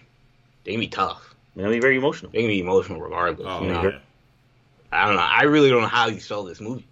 they 0.64 0.72
gonna 0.72 0.81
be 0.81 0.89
tough. 0.89 1.35
They're 1.55 1.64
gonna 1.64 1.76
be 1.76 1.81
very 1.81 1.97
emotional. 1.97 2.32
They're 2.32 2.43
gonna 2.43 2.52
be 2.52 2.60
emotional 2.60 3.01
regardless. 3.01 3.47
Oh, 3.48 3.62
you 3.62 3.72
know? 3.72 3.82
yeah. 3.82 3.98
I 4.93 5.06
don't 5.06 5.16
know. 5.16 5.22
I 5.22 5.44
really 5.44 5.70
don't 5.70 5.82
know 5.82 5.89
how 5.89 6.09
you 6.09 6.20
sell 6.20 6.44
this 6.44 6.60
movie. 6.60 6.86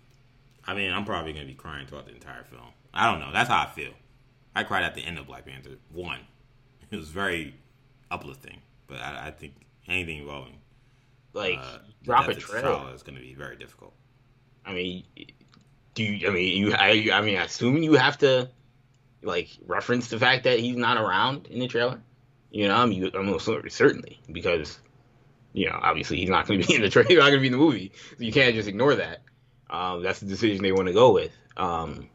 I 0.64 0.74
mean, 0.74 0.92
I'm 0.92 1.04
probably 1.04 1.32
gonna 1.32 1.46
be 1.46 1.54
crying 1.54 1.86
throughout 1.86 2.06
the 2.06 2.14
entire 2.14 2.44
film. 2.44 2.62
I 2.94 3.10
don't 3.10 3.20
know. 3.20 3.32
That's 3.32 3.48
how 3.48 3.60
I 3.60 3.66
feel. 3.66 3.92
I 4.54 4.64
cried 4.64 4.84
at 4.84 4.94
the 4.94 5.04
end 5.04 5.18
of 5.18 5.26
Black 5.26 5.44
Panther 5.46 5.70
one 5.92 6.20
it 6.92 6.96
was 6.96 7.08
very 7.08 7.54
uplifting. 8.10 8.60
But 8.86 9.00
I, 9.00 9.28
I 9.28 9.30
think 9.30 9.54
anything 9.88 10.18
involving 10.18 10.58
like 11.32 11.58
uh, 11.58 11.78
drop 12.04 12.28
a 12.28 12.34
trailer 12.34 12.94
is 12.94 13.02
going 13.02 13.16
to 13.16 13.22
be 13.22 13.34
very 13.34 13.56
difficult. 13.56 13.94
I 14.64 14.72
mean, 14.72 15.04
do 15.94 16.02
you? 16.02 16.28
I 16.28 16.30
mean, 16.32 16.56
you? 16.56 16.74
I, 16.74 17.10
I 17.12 17.20
mean, 17.20 17.36
assuming 17.36 17.82
you 17.82 17.94
have 17.94 18.18
to 18.18 18.48
like 19.22 19.48
reference 19.66 20.08
the 20.08 20.18
fact 20.18 20.44
that 20.44 20.58
he's 20.58 20.76
not 20.76 20.96
around 20.96 21.46
in 21.46 21.60
the 21.60 21.68
trailer. 21.68 22.00
You 22.50 22.68
know, 22.68 22.76
I 22.76 22.86
mean, 22.86 23.10
I'm 23.14 23.38
certainly 23.38 24.20
because 24.30 24.78
you 25.52 25.68
know, 25.68 25.78
obviously 25.80 26.18
he's 26.18 26.30
not 26.30 26.46
going 26.46 26.60
to 26.60 26.66
be 26.66 26.74
in 26.74 26.82
the 26.82 26.88
trailer, 26.88 27.08
not 27.20 27.30
going 27.30 27.34
to 27.34 27.40
be 27.40 27.46
in 27.46 27.52
the 27.52 27.58
movie, 27.58 27.92
so 28.16 28.22
you 28.22 28.32
can't 28.32 28.54
just 28.54 28.68
ignore 28.68 28.94
that. 28.96 29.22
Um, 29.70 30.02
that's 30.02 30.20
the 30.20 30.26
decision 30.26 30.62
they 30.62 30.72
want 30.72 30.88
to 30.88 30.94
go 30.94 31.12
with. 31.12 31.32
Um, 31.56 32.08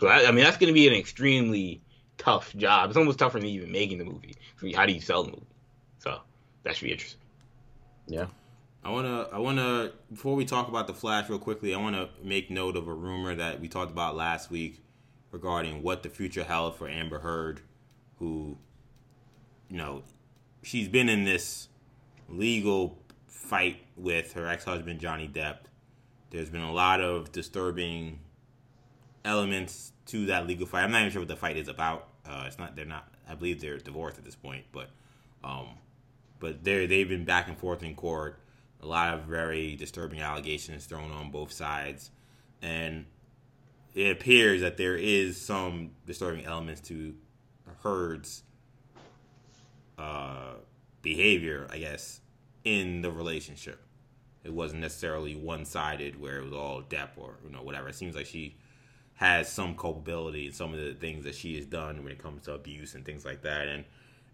so 0.00 0.08
I, 0.08 0.26
I 0.26 0.30
mean, 0.32 0.44
that's 0.44 0.56
going 0.56 0.68
to 0.68 0.74
be 0.74 0.88
an 0.88 0.94
extremely 0.94 1.80
tough 2.18 2.54
job. 2.56 2.90
It's 2.90 2.96
almost 2.96 3.18
tougher 3.18 3.38
than 3.38 3.48
even 3.48 3.70
making 3.70 3.98
the 3.98 4.04
movie. 4.04 4.36
So 4.60 4.68
how 4.74 4.86
do 4.86 4.92
you 4.92 5.00
sell 5.00 5.22
the 5.22 5.30
movie? 5.30 5.46
So 5.98 6.20
that 6.64 6.76
should 6.76 6.84
be 6.84 6.92
interesting. 6.92 7.20
Yeah. 8.08 8.26
I 8.86 8.90
wanna, 8.90 9.28
I 9.32 9.40
wanna. 9.40 9.90
Before 10.12 10.36
we 10.36 10.44
talk 10.44 10.68
about 10.68 10.86
the 10.86 10.94
Flash, 10.94 11.28
real 11.28 11.40
quickly, 11.40 11.74
I 11.74 11.76
wanna 11.76 12.08
make 12.22 12.52
note 12.52 12.76
of 12.76 12.86
a 12.86 12.94
rumor 12.94 13.34
that 13.34 13.60
we 13.60 13.66
talked 13.66 13.90
about 13.90 14.14
last 14.14 14.48
week 14.48 14.80
regarding 15.32 15.82
what 15.82 16.04
the 16.04 16.08
future 16.08 16.44
held 16.44 16.76
for 16.76 16.88
Amber 16.88 17.18
Heard, 17.18 17.62
who, 18.20 18.56
you 19.68 19.76
know, 19.76 20.04
she's 20.62 20.86
been 20.86 21.08
in 21.08 21.24
this 21.24 21.66
legal 22.28 22.96
fight 23.26 23.78
with 23.96 24.34
her 24.34 24.46
ex-husband 24.46 25.00
Johnny 25.00 25.26
Depp. 25.26 25.56
There's 26.30 26.48
been 26.48 26.62
a 26.62 26.72
lot 26.72 27.00
of 27.00 27.32
disturbing 27.32 28.20
elements 29.24 29.90
to 30.06 30.26
that 30.26 30.46
legal 30.46 30.64
fight. 30.64 30.84
I'm 30.84 30.92
not 30.92 31.00
even 31.00 31.10
sure 31.10 31.22
what 31.22 31.28
the 31.28 31.34
fight 31.34 31.56
is 31.56 31.66
about. 31.66 32.06
Uh, 32.24 32.44
it's 32.46 32.56
not. 32.56 32.76
They're 32.76 32.84
not. 32.84 33.12
I 33.28 33.34
believe 33.34 33.60
they're 33.60 33.78
divorced 33.78 34.18
at 34.18 34.24
this 34.24 34.36
point, 34.36 34.64
but 34.70 34.90
um, 35.42 35.70
but 36.38 36.62
they 36.62 36.86
they've 36.86 37.08
been 37.08 37.24
back 37.24 37.48
and 37.48 37.58
forth 37.58 37.82
in 37.82 37.96
court. 37.96 38.38
A 38.86 38.88
lot 38.88 39.14
of 39.14 39.24
very 39.24 39.74
disturbing 39.74 40.20
allegations 40.20 40.86
thrown 40.86 41.10
on 41.10 41.32
both 41.32 41.50
sides, 41.50 42.12
and 42.62 43.04
it 43.96 44.12
appears 44.12 44.60
that 44.60 44.76
there 44.76 44.94
is 44.94 45.40
some 45.40 45.90
disturbing 46.06 46.44
elements 46.44 46.82
to 46.82 47.12
Heard's 47.82 48.44
uh, 49.98 50.52
behavior, 51.02 51.66
I 51.68 51.78
guess, 51.78 52.20
in 52.62 53.02
the 53.02 53.10
relationship. 53.10 53.80
It 54.44 54.52
wasn't 54.52 54.82
necessarily 54.82 55.34
one 55.34 55.64
sided 55.64 56.20
where 56.20 56.38
it 56.38 56.44
was 56.44 56.52
all 56.52 56.80
Depp 56.80 57.08
or 57.16 57.38
you 57.44 57.50
know 57.50 57.64
whatever. 57.64 57.88
It 57.88 57.96
seems 57.96 58.14
like 58.14 58.26
she 58.26 58.56
has 59.14 59.50
some 59.50 59.74
culpability 59.74 60.46
in 60.46 60.52
some 60.52 60.72
of 60.72 60.78
the 60.78 60.94
things 60.94 61.24
that 61.24 61.34
she 61.34 61.56
has 61.56 61.66
done 61.66 62.04
when 62.04 62.12
it 62.12 62.22
comes 62.22 62.44
to 62.44 62.52
abuse 62.52 62.94
and 62.94 63.04
things 63.04 63.24
like 63.24 63.42
that, 63.42 63.66
and 63.66 63.84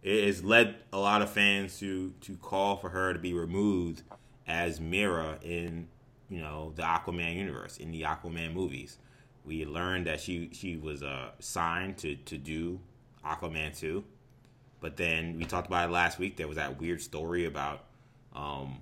it 0.02 0.26
has 0.26 0.44
led 0.44 0.74
a 0.92 0.98
lot 0.98 1.22
of 1.22 1.30
fans 1.30 1.78
to 1.78 2.10
to 2.20 2.36
call 2.36 2.76
for 2.76 2.90
her 2.90 3.14
to 3.14 3.18
be 3.18 3.32
removed 3.32 4.02
as 4.46 4.80
Mera 4.80 5.38
in 5.42 5.88
you 6.28 6.40
know 6.40 6.72
the 6.76 6.82
Aquaman 6.82 7.36
universe 7.36 7.76
in 7.76 7.90
the 7.90 8.02
Aquaman 8.02 8.54
movies. 8.54 8.98
We 9.44 9.64
learned 9.64 10.06
that 10.06 10.20
she 10.20 10.50
she 10.52 10.76
was 10.76 11.02
uh, 11.02 11.30
signed 11.38 11.98
to 11.98 12.16
to 12.16 12.38
do 12.38 12.80
Aquaman 13.24 13.76
two, 13.76 14.04
but 14.80 14.96
then 14.96 15.36
we 15.38 15.44
talked 15.44 15.66
about 15.66 15.88
it 15.88 15.92
last 15.92 16.18
week. 16.18 16.36
There 16.36 16.48
was 16.48 16.56
that 16.56 16.80
weird 16.80 17.00
story 17.00 17.44
about 17.44 17.84
um, 18.34 18.78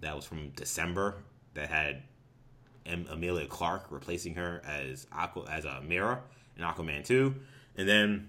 that 0.00 0.14
was 0.14 0.24
from 0.24 0.50
December 0.50 1.16
that 1.54 1.68
had 1.68 2.02
M- 2.84 3.06
Emilia 3.10 3.46
Clarke 3.46 3.86
replacing 3.90 4.34
her 4.34 4.60
as 4.66 5.06
Aqua 5.12 5.44
as 5.50 5.64
a 5.64 5.80
Mera 5.82 6.20
in 6.56 6.64
Aquaman 6.64 7.04
two, 7.04 7.36
and 7.76 7.88
then 7.88 8.28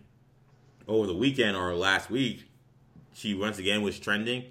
over 0.87 1.07
the 1.07 1.15
weekend 1.15 1.55
or 1.55 1.73
last 1.75 2.09
week, 2.09 2.45
she 3.13 3.33
once 3.33 3.57
again 3.57 3.81
was 3.81 3.99
trending, 3.99 4.43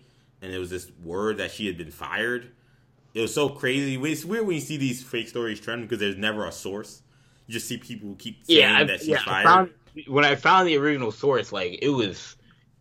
and 0.42 0.52
it 0.52 0.58
was 0.58 0.70
this 0.70 0.90
word 1.02 1.38
that 1.38 1.50
she 1.52 1.66
had 1.66 1.78
been 1.78 1.90
fired. 1.90 2.52
It 3.14 3.20
was 3.20 3.32
so 3.34 3.48
crazy. 3.48 3.96
It's 4.02 4.24
weird 4.24 4.46
when 4.46 4.56
you 4.56 4.60
see 4.60 4.76
these 4.76 5.02
fake 5.02 5.28
stories 5.28 5.60
trend 5.60 5.82
because 5.82 6.00
there's 6.00 6.16
never 6.16 6.46
a 6.46 6.52
source. 6.52 7.02
You 7.46 7.54
just 7.54 7.68
see 7.68 7.76
people 7.78 8.14
keep 8.18 8.44
saying 8.44 8.60
yeah, 8.60 8.78
I, 8.78 8.84
that 8.84 9.00
she's 9.00 9.08
yeah, 9.08 9.20
I 9.26 9.44
fired. 9.44 9.44
found, 9.44 9.70
when 10.08 10.24
I 10.24 10.34
found 10.34 10.68
the 10.68 10.76
original 10.78 11.12
source, 11.12 11.52
like 11.52 11.78
it 11.82 11.90
was, 11.90 12.36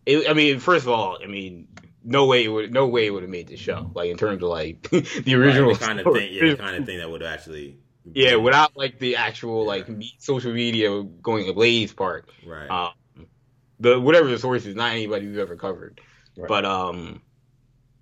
it, 0.06 0.28
I 0.28 0.32
mean, 0.32 0.58
first 0.58 0.84
of 0.86 0.90
all, 0.92 1.18
I 1.22 1.26
mean, 1.26 1.68
no 2.04 2.26
way 2.26 2.48
would, 2.48 2.72
no 2.72 2.86
way 2.86 3.10
would 3.10 3.22
have 3.22 3.30
made 3.30 3.48
the 3.48 3.56
show. 3.56 3.90
Like 3.94 4.10
in 4.10 4.16
terms 4.16 4.42
of 4.42 4.48
like 4.48 4.82
the 4.90 5.34
original 5.34 5.70
Right, 5.70 5.78
the 5.78 5.84
kind 5.86 6.00
of 6.00 6.10
thing, 6.12 6.32
yeah, 6.32 6.50
the 6.50 6.56
kind 6.56 6.76
of 6.76 6.86
thing 6.86 6.98
that 6.98 7.10
would 7.10 7.22
actually, 7.22 7.78
Yeah, 8.14 8.36
without 8.36 8.76
like 8.76 8.98
the 8.98 9.16
actual 9.16 9.66
like 9.66 9.86
social 10.18 10.52
media 10.52 11.02
going 11.02 11.48
ablaze 11.48 11.92
part. 11.92 12.28
right, 12.42 12.70
Um, 12.70 12.92
the 13.80 14.00
whatever 14.00 14.28
the 14.28 14.38
source 14.38 14.64
is, 14.64 14.74
not 14.74 14.92
anybody 14.92 15.26
we've 15.26 15.38
ever 15.38 15.56
covered. 15.56 16.00
Right. 16.36 16.48
But 16.48 16.64
um, 16.64 17.20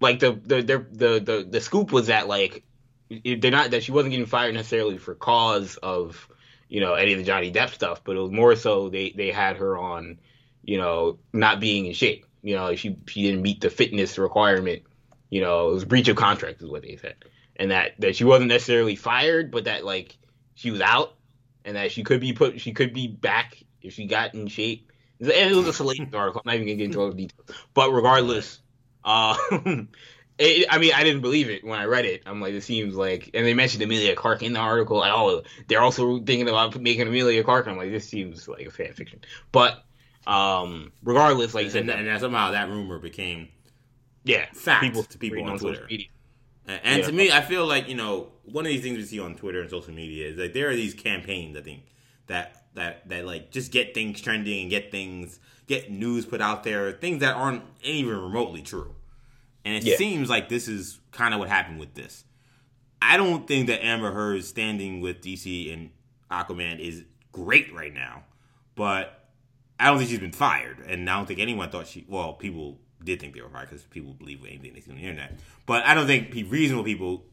like 0.00 0.18
the 0.18 0.32
the 0.32 0.62
the 0.62 0.86
the 0.90 1.20
the, 1.20 1.46
the 1.48 1.60
scoop 1.60 1.92
was 1.92 2.08
that 2.08 2.28
like 2.28 2.64
they're 3.08 3.50
not 3.50 3.72
that 3.72 3.82
she 3.82 3.92
wasn't 3.92 4.12
getting 4.12 4.26
fired 4.26 4.54
necessarily 4.54 4.98
for 4.98 5.14
cause 5.14 5.76
of 5.76 6.28
you 6.68 6.80
know 6.80 6.94
any 6.94 7.12
of 7.12 7.18
the 7.18 7.24
Johnny 7.24 7.52
Depp 7.52 7.70
stuff, 7.70 8.02
but 8.04 8.16
it 8.16 8.20
was 8.20 8.30
more 8.30 8.56
so 8.56 8.88
they 8.88 9.10
they 9.10 9.30
had 9.30 9.56
her 9.56 9.76
on 9.76 10.18
you 10.62 10.78
know 10.78 11.18
not 11.32 11.60
being 11.60 11.86
in 11.86 11.92
shape. 11.92 12.26
You 12.42 12.56
know 12.56 12.74
she 12.76 12.96
she 13.06 13.22
didn't 13.22 13.42
meet 13.42 13.60
the 13.60 13.70
fitness 13.70 14.18
requirement. 14.18 14.82
You 15.28 15.42
know 15.42 15.70
it 15.70 15.74
was 15.74 15.84
breach 15.84 16.08
of 16.08 16.16
contract 16.16 16.62
is 16.62 16.70
what 16.70 16.82
they 16.82 16.96
said, 16.96 17.16
and 17.56 17.70
that 17.70 17.92
that 18.00 18.16
she 18.16 18.24
wasn't 18.24 18.48
necessarily 18.48 18.96
fired, 18.96 19.50
but 19.50 19.64
that 19.64 19.84
like 19.84 20.16
she 20.54 20.70
was 20.70 20.80
out 20.80 21.14
and 21.64 21.76
that 21.76 21.92
she 21.92 22.02
could 22.02 22.20
be 22.20 22.32
put 22.32 22.60
she 22.60 22.72
could 22.72 22.94
be 22.94 23.08
back 23.08 23.62
if 23.82 23.94
she 23.94 24.06
got 24.06 24.34
in 24.34 24.46
shape. 24.46 24.90
And 25.20 25.30
it 25.30 25.54
was 25.54 25.68
a 25.68 25.72
salacious 25.72 26.14
article. 26.14 26.40
I'm 26.44 26.48
not 26.48 26.54
even 26.54 26.66
gonna 26.66 26.76
get 26.76 26.84
into 26.86 27.00
all 27.00 27.10
the 27.10 27.14
details. 27.14 27.46
But 27.74 27.92
regardless, 27.92 28.60
uh, 29.04 29.36
it, 30.38 30.66
I 30.70 30.78
mean, 30.78 30.92
I 30.94 31.04
didn't 31.04 31.22
believe 31.22 31.50
it 31.50 31.64
when 31.64 31.78
I 31.78 31.84
read 31.84 32.04
it. 32.04 32.22
I'm 32.26 32.40
like, 32.40 32.54
it 32.54 32.62
seems 32.62 32.94
like, 32.94 33.30
and 33.34 33.46
they 33.46 33.54
mentioned 33.54 33.82
Emilia 33.82 34.14
Clarke 34.14 34.42
in 34.42 34.52
the 34.54 34.60
article. 34.60 34.98
Like, 34.98 35.12
oh, 35.14 35.42
they're 35.68 35.82
also 35.82 36.18
thinking 36.18 36.48
about 36.48 36.80
making 36.80 37.06
Emilia 37.06 37.44
Clarke. 37.44 37.68
I'm 37.68 37.76
like, 37.76 37.90
this 37.90 38.08
seems 38.08 38.48
like 38.48 38.66
a 38.66 38.70
fan 38.70 38.92
fiction. 38.94 39.20
But 39.52 39.84
um, 40.26 40.92
regardless, 41.02 41.54
like 41.54 41.64
you 41.64 41.70
said, 41.70 41.88
and, 41.88 42.08
and 42.08 42.20
somehow 42.20 42.52
that 42.52 42.68
rumor 42.68 42.98
became 42.98 43.48
yeah, 44.24 44.46
fact 44.52 44.82
people, 44.82 45.04
to 45.04 45.18
people 45.18 45.36
reading 45.36 45.48
on 45.48 45.58
Twitter. 45.58 45.86
media. 45.88 46.08
And, 46.66 46.80
and 46.84 47.02
Yeah. 47.02 47.06
to 47.06 47.12
me, 47.12 47.32
I 47.32 47.40
feel 47.40 47.66
like 47.66 47.88
you 47.88 47.94
know 47.94 48.32
one 48.44 48.66
of 48.66 48.70
these 48.70 48.82
things 48.82 48.98
we 48.98 49.04
see 49.04 49.20
on 49.20 49.34
Twitter 49.36 49.60
and 49.60 49.70
social 49.70 49.94
media 49.94 50.28
is 50.28 50.36
like 50.36 50.52
there 50.52 50.70
are 50.70 50.76
these 50.76 50.94
campaigns. 50.94 51.56
I 51.56 51.62
think 51.62 51.82
that 52.26 52.64
that 52.74 53.08
that 53.08 53.24
like 53.24 53.50
just 53.50 53.72
get 53.72 53.94
things 53.94 54.20
trending 54.20 54.62
and 54.62 54.70
get 54.70 54.90
things 54.90 55.40
get 55.70 55.88
news 55.88 56.26
put 56.26 56.40
out 56.40 56.64
there, 56.64 56.90
things 56.90 57.20
that 57.20 57.36
aren't 57.36 57.62
even 57.82 58.16
remotely 58.18 58.60
true. 58.60 58.92
And 59.64 59.76
it 59.76 59.84
Yeah. 59.84 59.96
seems 59.96 60.28
like 60.28 60.48
this 60.48 60.66
is 60.66 60.98
kind 61.12 61.32
of 61.32 61.38
what 61.38 61.48
happened 61.48 61.78
with 61.78 61.94
this. 61.94 62.24
I 63.00 63.16
don't 63.16 63.46
think 63.46 63.68
that 63.68 63.84
Amber 63.84 64.12
Heard's 64.12 64.48
standing 64.48 65.00
with 65.00 65.20
DC 65.22 65.72
and 65.72 65.90
Aquaman 66.28 66.80
is 66.80 67.04
great 67.30 67.72
right 67.72 67.94
now, 67.94 68.24
but 68.74 69.30
I 69.78 69.86
don't 69.86 69.98
think 69.98 70.10
she's 70.10 70.18
been 70.18 70.32
fired, 70.32 70.80
and 70.80 71.08
I 71.08 71.16
don't 71.16 71.26
think 71.26 71.38
anyone 71.38 71.70
thought 71.70 71.86
she. 71.86 72.04
Well, 72.08 72.32
people 72.34 72.80
did 73.02 73.20
think 73.20 73.34
they 73.34 73.40
were 73.40 73.48
fired 73.48 73.70
because 73.70 73.84
people 73.84 74.12
believe 74.12 74.44
anything 74.44 74.74
they 74.74 74.80
see 74.80 74.90
on 74.90 74.96
the 74.96 75.04
internet, 75.04 75.38
but 75.66 75.86
I 75.86 75.94
don't 75.94 76.06
think 76.08 76.34
reasonable 76.50 76.84
people 76.84 77.24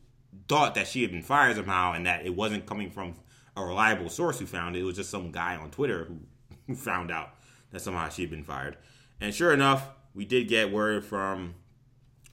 thought 0.48 0.76
that 0.76 0.88
she 0.88 1.02
had 1.02 1.12
been 1.12 1.24
fired 1.24 1.56
somehow, 1.58 1.94
and 1.94 2.06
that 2.06 2.24
it 2.26 2.36
wasn't 2.36 2.66
coming 2.68 2.92
from 2.92 3.16
a 3.58 3.66
reliable 3.66 4.10
source 4.10 4.38
who 4.40 4.46
found 4.46 4.76
it. 4.76 4.82
It 4.82 4.84
was 4.84 4.96
just 4.96 5.10
some 5.10 5.32
guy 5.32 5.56
on 5.58 5.72
Twitter 5.72 6.06
who, 6.06 6.20
who 6.68 6.76
found 6.92 7.10
out 7.12 7.34
that 7.78 7.84
somehow 7.84 8.10
she 8.10 8.24
had 8.24 8.32
been 8.32 8.44
fired. 8.44 8.78
And 9.22 9.34
sure 9.34 9.54
enough, 9.54 9.90
we 10.14 10.26
did 10.26 10.48
get 10.48 10.72
word 10.72 11.06
from 11.06 11.56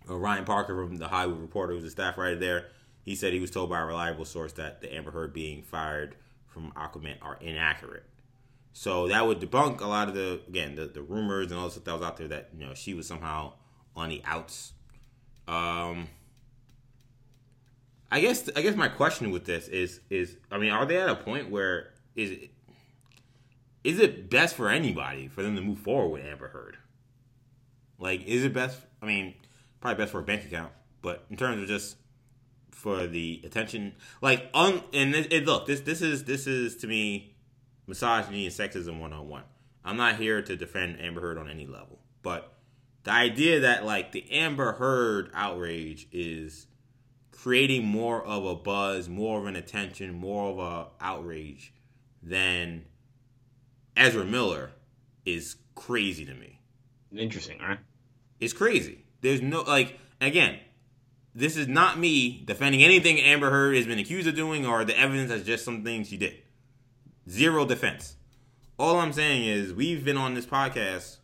uh, 0.09 0.16
Ryan 0.16 0.45
Parker 0.45 0.75
from 0.75 0.97
the 0.97 1.09
Hollywood 1.09 1.41
Reporter, 1.41 1.75
who's 1.75 1.85
a 1.85 1.91
staff 1.91 2.16
writer 2.16 2.37
there. 2.37 2.66
He 3.03 3.15
said 3.15 3.33
he 3.33 3.41
was 3.41 3.51
told 3.51 3.69
by 3.69 3.81
a 3.81 3.85
reliable 3.85 4.25
source 4.25 4.53
that 4.55 4.81
the 4.81 4.95
Amber 4.95 5.11
Heard 5.11 5.33
being 5.35 5.62
fired 5.62 6.16
from 6.47 6.73
Aquaman 6.73 7.16
are 7.21 7.37
inaccurate. 7.41 8.05
So 8.73 9.09
that 9.09 9.27
would 9.27 9.41
debunk 9.41 9.81
a 9.81 9.87
lot 9.87 10.09
of 10.09 10.15
the 10.15 10.41
again 10.49 10.75
the, 10.75 10.87
the 10.87 11.03
rumors 11.03 11.51
and 11.51 11.61
all 11.61 11.66
the 11.66 11.73
stuff 11.73 11.85
that 11.85 11.93
was 11.93 12.03
out 12.03 12.16
there 12.16 12.29
that 12.29 12.49
you 12.59 12.66
know 12.66 12.75
she 12.75 12.93
was 12.95 13.07
somehow 13.07 13.53
on 13.95 14.09
the 14.09 14.21
outs. 14.25 14.73
Um, 15.47 16.09
I 18.11 18.21
guess 18.21 18.49
I 18.57 18.62
guess 18.62 18.75
my 18.75 18.89
question 18.89 19.31
with 19.31 19.45
this 19.45 19.69
is 19.69 20.01
is 20.11 20.37
I 20.51 20.59
mean 20.59 20.71
are 20.71 20.87
they 20.87 20.97
at 20.97 21.09
a 21.09 21.15
point 21.15 21.51
where 21.51 21.93
is 22.16 22.33
it 22.33 22.51
is 23.85 24.01
it 24.01 24.31
best 24.31 24.56
for 24.56 24.70
anybody 24.70 25.28
for 25.28 25.43
them 25.43 25.55
to 25.55 25.62
move 25.62 25.78
forward 25.78 26.09
with 26.09 26.27
Amber 26.27 26.48
Heard? 26.48 26.78
Like, 27.98 28.24
is 28.27 28.44
it 28.44 28.52
best? 28.52 28.81
I 29.02 29.06
mean, 29.06 29.35
probably 29.81 30.02
best 30.02 30.12
for 30.12 30.20
a 30.20 30.24
bank 30.24 30.44
account, 30.44 30.73
but 31.02 31.24
in 31.31 31.36
terms 31.36 31.62
of 31.62 31.69
just 31.69 31.97
for 32.70 33.06
the 33.06 33.40
attention, 33.44 33.94
like, 34.20 34.48
un, 34.55 34.82
and 34.93 35.15
it, 35.15 35.32
it, 35.32 35.44
look, 35.44 35.66
this 35.66 35.81
this 35.81 36.01
is 36.01 36.24
this 36.24 36.47
is 36.47 36.77
to 36.77 36.86
me 36.86 37.36
misogyny 37.86 38.47
and 38.47 38.55
sexism 38.55 38.98
one 38.98 39.12
on 39.12 39.28
one. 39.28 39.44
I'm 39.85 39.98
not 39.98 40.16
here 40.16 40.40
to 40.40 40.56
defend 40.56 40.98
Amber 41.01 41.20
Heard 41.20 41.39
on 41.39 41.48
any 41.48 41.66
level, 41.66 42.01
but 42.23 42.55
the 43.05 43.12
idea 43.12 43.61
that 43.61 43.85
like 43.85 44.12
the 44.12 44.31
Amber 44.32 44.73
Heard 44.73 45.31
outrage 45.35 46.09
is 46.11 46.66
creating 47.32 47.85
more 47.85 48.24
of 48.24 48.47
a 48.47 48.55
buzz, 48.55 49.09
more 49.11 49.40
of 49.40 49.47
an 49.47 49.56
attention, 49.56 50.15
more 50.15 50.51
of 50.51 50.59
a 50.59 51.05
outrage 51.05 51.74
than 52.23 52.86
Ezra 53.97 54.25
Miller 54.25 54.71
is 55.25 55.57
crazy 55.75 56.25
to 56.25 56.35
me. 56.35 56.61
Interesting, 57.16 57.61
right? 57.61 57.79
It's 58.41 58.53
crazy. 58.53 59.05
There's 59.21 59.41
no 59.41 59.62
like 59.62 59.99
again, 60.21 60.59
this 61.35 61.57
is 61.57 61.69
not 61.69 61.99
me 61.99 62.43
defending 62.45 62.83
anything 62.83 63.21
Amber 63.21 63.51
Heard 63.51 63.77
has 63.77 63.87
been 63.87 63.99
accused 63.99 64.29
of 64.29 64.35
doing 64.35 64.66
or 64.66 64.85
the 64.85 64.99
evidence 64.99 65.31
as 65.31 65.45
just 65.45 65.65
something 65.65 66.05
she 66.05 66.16
did. 66.16 66.37
Zero 67.29 67.65
defense. 67.65 68.16
All 68.79 68.99
I'm 68.99 69.12
saying 69.12 69.45
is 69.45 69.73
we've 69.73 70.05
been 70.05 70.16
on 70.16 70.35
this 70.35 70.47
podcast 70.47 71.19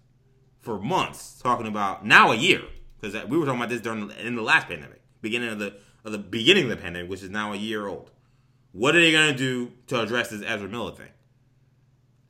for 0.60 0.78
months 0.78 1.38
talking 1.40 1.66
about 1.66 2.06
now 2.06 2.30
a 2.30 2.36
year 2.36 2.62
because 3.00 3.14
we 3.26 3.38
were 3.38 3.44
talking 3.44 3.60
about 3.60 3.70
this 3.70 3.80
during 3.80 4.10
in 4.12 4.36
the 4.36 4.42
last 4.42 4.68
pandemic, 4.68 5.02
beginning 5.20 5.48
of 5.48 5.58
the 5.58 5.74
of 6.04 6.12
the 6.12 6.18
beginning 6.18 6.64
of 6.64 6.70
the 6.70 6.76
pandemic, 6.76 7.10
which 7.10 7.22
is 7.22 7.30
now 7.30 7.52
a 7.52 7.56
year 7.56 7.86
old. 7.86 8.10
What 8.72 8.94
are 8.94 9.00
they 9.00 9.12
gonna 9.12 9.36
do 9.36 9.72
to 9.88 10.00
address 10.00 10.30
this 10.30 10.42
Ezra 10.46 10.68
Miller 10.68 10.92
thing? 10.92 11.10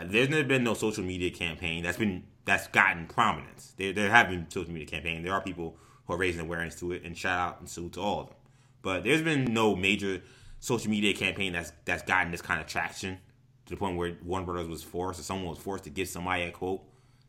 There's 0.04 0.28
never 0.28 0.44
been 0.44 0.64
no 0.64 0.74
social 0.74 1.04
media 1.04 1.30
campaign 1.30 1.82
that's 1.82 1.98
been 1.98 2.24
that's 2.44 2.68
gotten 2.68 3.06
prominence. 3.06 3.74
There 3.76 3.92
there 3.92 4.10
have 4.10 4.28
been 4.28 4.50
social 4.50 4.72
media 4.72 4.86
campaigns. 4.86 5.24
There 5.24 5.32
are 5.32 5.40
people 5.40 5.76
who 6.06 6.14
are 6.14 6.16
raising 6.16 6.40
awareness 6.40 6.74
to 6.76 6.92
it, 6.92 7.02
and 7.04 7.16
shout 7.16 7.38
out 7.38 7.60
and 7.60 7.68
salute 7.68 7.94
to 7.94 8.00
all 8.00 8.20
of 8.20 8.26
them. 8.28 8.36
But 8.82 9.04
there's 9.04 9.22
been 9.22 9.52
no 9.52 9.76
major 9.76 10.22
social 10.58 10.90
media 10.90 11.14
campaign 11.14 11.52
that's 11.52 11.72
that's 11.84 12.02
gotten 12.02 12.30
this 12.30 12.42
kind 12.42 12.60
of 12.60 12.66
traction 12.66 13.18
to 13.66 13.74
the 13.74 13.76
point 13.76 13.96
where 13.96 14.16
Warner 14.24 14.46
Brothers 14.46 14.68
was 14.68 14.82
forced, 14.82 15.20
or 15.20 15.22
someone 15.22 15.48
was 15.48 15.58
forced 15.58 15.84
to 15.84 15.90
give 15.90 16.08
somebody 16.08 16.44
a 16.44 16.50
quote 16.50 16.82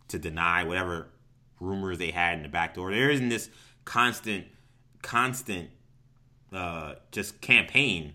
to 0.10 0.20
deny 0.20 0.64
whatever 0.64 1.08
rumors 1.60 1.98
they 1.98 2.12
had 2.12 2.36
in 2.36 2.44
the 2.44 2.50
back 2.50 2.74
door. 2.74 2.92
There 2.92 3.10
isn't 3.10 3.30
this 3.30 3.50
constant, 3.86 4.48
constant, 5.02 5.70
uh, 6.52 6.96
just 7.12 7.42
campaign 7.42 8.14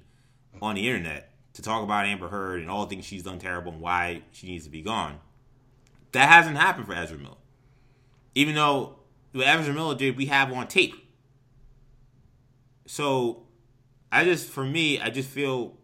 on 0.61 0.75
the 0.75 0.89
internet 0.89 1.33
to 1.57 1.63
talk 1.63 1.83
about 1.83 2.05
Amber 2.05 2.29
Heard 2.29 2.61
and 2.61 2.71
all 2.71 2.85
the 2.85 2.91
things 2.91 3.07
she's 3.07 3.23
done 3.23 3.39
terrible 3.39 3.73
and 3.73 3.81
why 3.81 4.23
she 4.31 4.47
needs 4.47 4.65
to 4.65 4.71
be 4.71 4.83
gone. 4.83 5.19
That 6.13 6.29
hasn't 6.29 6.59
happened 6.59 6.87
for 6.87 6.93
Ezra 6.93 7.17
Miller. 7.17 7.35
Even 8.35 8.55
though 8.55 8.97
what 9.33 9.47
Ezra 9.47 9.73
Miller 9.73 9.95
did, 9.95 10.19
we 10.19 10.27
have 10.27 10.53
on 10.53 10.69
tape. 10.69 10.95
So, 12.87 13.45
I 14.13 14.25
just, 14.25 14.51
for 14.51 14.65
me, 14.65 15.01
I 15.01 15.09
just 15.09 15.31
feel 15.31 15.79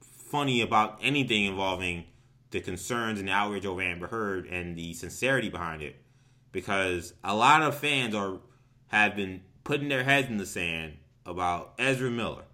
funny 0.00 0.62
about 0.62 0.98
anything 1.02 1.44
involving 1.44 2.04
the 2.50 2.60
concerns 2.60 3.18
and 3.18 3.28
the 3.28 3.32
outrage 3.32 3.66
over 3.66 3.82
Amber 3.82 4.06
Heard 4.06 4.46
and 4.46 4.76
the 4.76 4.94
sincerity 4.94 5.50
behind 5.50 5.82
it, 5.82 5.96
because 6.52 7.12
a 7.22 7.36
lot 7.36 7.62
of 7.62 7.76
fans 7.76 8.14
are 8.14 8.38
have 8.88 9.14
been 9.14 9.42
putting 9.62 9.88
their 9.88 10.04
heads 10.04 10.28
in 10.28 10.38
the 10.38 10.46
sand 10.46 10.94
about 11.26 11.74
Ezra 11.78 12.10
Miller. 12.10 12.44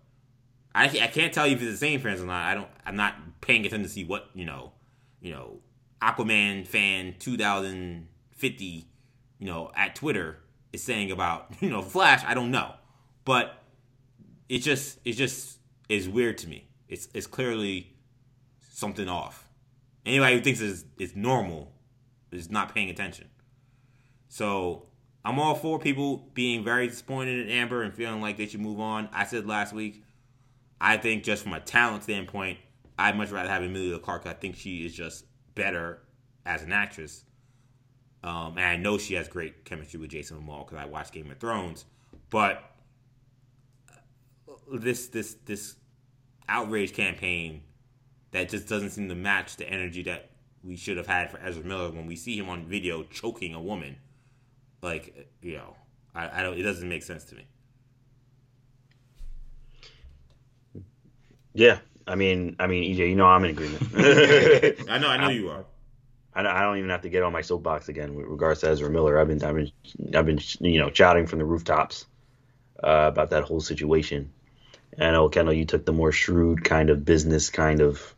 I, 0.75 0.85
I 0.85 1.07
can't 1.09 1.33
tell 1.33 1.47
you 1.47 1.57
if 1.57 1.63
it's 1.63 1.73
the 1.73 1.77
same 1.77 2.01
fans 2.01 2.21
or 2.21 2.27
not. 2.27 2.47
I 2.47 2.55
don't. 2.55 2.69
I'm 2.87 2.97
not 2.97 3.41
paying 3.41 3.67
attention 3.67 3.83
to 3.83 3.89
see 3.89 4.05
what 4.05 4.31
you 4.35 4.45
know. 4.45 4.73
You 5.21 5.33
know, 5.33 5.61
Aquaman 6.01 6.67
fan 6.67 7.15
2050. 7.19 8.87
You 9.39 9.47
know, 9.47 9.73
at 9.75 9.95
Twitter 9.95 10.39
is 10.73 10.83
saying 10.83 11.11
about 11.11 11.55
you 11.61 11.71
know 11.71 11.83
Flash. 11.83 12.23
I 12.25 12.35
don't 12.35 12.51
know, 12.51 12.75
but 13.25 13.63
it 14.49 14.59
just 14.59 14.99
it 15.05 15.13
just 15.13 15.59
is 15.89 16.09
weird 16.09 16.39
to 16.39 16.49
me. 16.49 16.69
It's 16.89 17.09
it's 17.15 17.27
clearly 17.27 17.97
something 18.73 19.09
off. 19.09 19.49
Anybody 20.07 20.37
who 20.37 20.41
thinks 20.41 20.61
it's, 20.61 20.85
it's 20.99 21.15
normal 21.15 21.73
is 22.33 22.51
not 22.51 22.75
paying 22.75 22.89
attention. 22.89 23.29
So 24.29 24.87
I'm 25.25 25.39
all 25.39 25.55
for 25.55 25.79
people 25.79 26.29
being 26.33 26.65
very 26.65 26.89
disappointed 26.89 27.47
in 27.47 27.53
Amber 27.53 27.83
and 27.83 27.93
feeling 27.93 28.21
like 28.21 28.39
they 28.39 28.47
should 28.47 28.61
move 28.61 28.81
on. 28.81 29.09
I 29.13 29.25
said 29.25 29.47
last 29.47 29.75
week, 29.75 30.03
I 30.81 30.97
think 30.97 31.25
just 31.25 31.43
from 31.43 31.53
a 31.53 31.61
talent 31.61 32.05
standpoint, 32.05 32.59
I'd 32.99 33.17
much 33.17 33.31
rather 33.31 33.49
have 33.49 33.63
Emilia 33.63 33.99
Clarke. 33.99 34.27
I 34.27 34.33
think 34.33 34.57
she 34.57 34.85
is 34.85 34.95
just 34.95 35.25
better 35.55 36.01
as 36.47 36.63
an 36.63 36.73
actress. 36.73 37.25
Um, 38.23 38.57
and 38.59 38.67
I 38.67 38.77
know 38.77 38.99
she 38.99 39.15
has 39.15 39.29
great 39.29 39.65
chemistry 39.65 39.99
with 39.99 40.11
Jason 40.11 40.41
Momoa 40.41 40.67
because 40.67 40.79
I 40.79 40.87
watched 40.87 41.13
Game 41.13 41.31
of 41.31 41.39
Thrones. 41.39 41.85
But 42.31 42.63
this 44.73 45.09
this 45.09 45.35
this 45.47 45.77
outrage 46.49 46.93
campaign 46.93 47.63
that 48.33 48.49
just 48.49 48.69
doesn't 48.69 48.91
seem 48.91 49.09
to 49.09 49.15
match 49.15 49.57
the 49.57 49.69
energy 49.69 50.03
that 50.05 50.31
we 50.63 50.77
should 50.77 50.97
have 50.97 51.07
had 51.07 51.31
for 51.31 51.39
Ezra 51.39 51.65
Miller 51.65 51.91
when 51.91 52.07
we 52.07 52.17
see 52.17 52.37
him 52.39 52.49
on 52.49 52.67
video 52.67 53.03
choking 53.05 53.55
a 53.55 53.61
woman. 53.61 53.97
Like, 54.83 55.29
you 55.43 55.57
know, 55.57 55.77
I, 56.15 56.41
I 56.41 56.43
don't. 56.43 56.59
It 56.59 56.63
doesn't 56.63 56.89
make 56.89 57.03
sense 57.03 57.25
to 57.25 57.35
me. 57.35 57.47
Yeah, 61.55 61.79
I 62.07 62.15
mean, 62.15 62.57
I 62.59 62.67
mean, 62.67 62.95
EJ, 62.95 63.11
you 63.11 63.15
know, 63.17 63.27
I'm 63.27 63.45
in 63.45 63.51
agreement. 63.51 63.83
I 64.89 64.99
know, 64.99 65.09
I 65.09 65.17
know 65.17 65.29
you 65.29 65.51
are. 65.51 65.65
I, 66.35 66.41
I 66.41 66.63
don't 66.63 66.79
even 66.79 66.91
have 66.91 67.03
to 67.03 67.09
get 67.09 67.23
on 67.23 67.33
my 67.33 67.41
soapbox 67.41 67.89
again 67.89 68.15
with 68.15 68.27
regards 68.27 68.61
to 68.61 68.69
Ezra 68.69 68.91
Miller. 68.91 69.19
I've 69.19 69.29
been, 69.29 69.43
I've 69.43 69.55
been, 69.55 69.71
I've 70.15 70.27
been, 70.27 70.41
you 70.61 70.79
know, 70.79 70.91
shouting 70.93 71.27
from 71.27 71.39
the 71.39 71.45
rooftops 71.45 72.07
uh, 72.83 73.09
about 73.13 73.31
that 73.31 73.45
whole 73.45 73.61
situation. 73.61 74.33
And 74.95 75.05
I 75.05 75.11
know, 75.13 75.29
Kendall, 75.29 75.55
you 75.55 75.65
took 75.65 75.85
the 75.85 75.93
more 75.93 76.13
shrewd 76.13 76.65
kind 76.65 76.91
of 76.91 77.05
business 77.05 77.51
kind 77.51 77.81
of, 77.81 78.15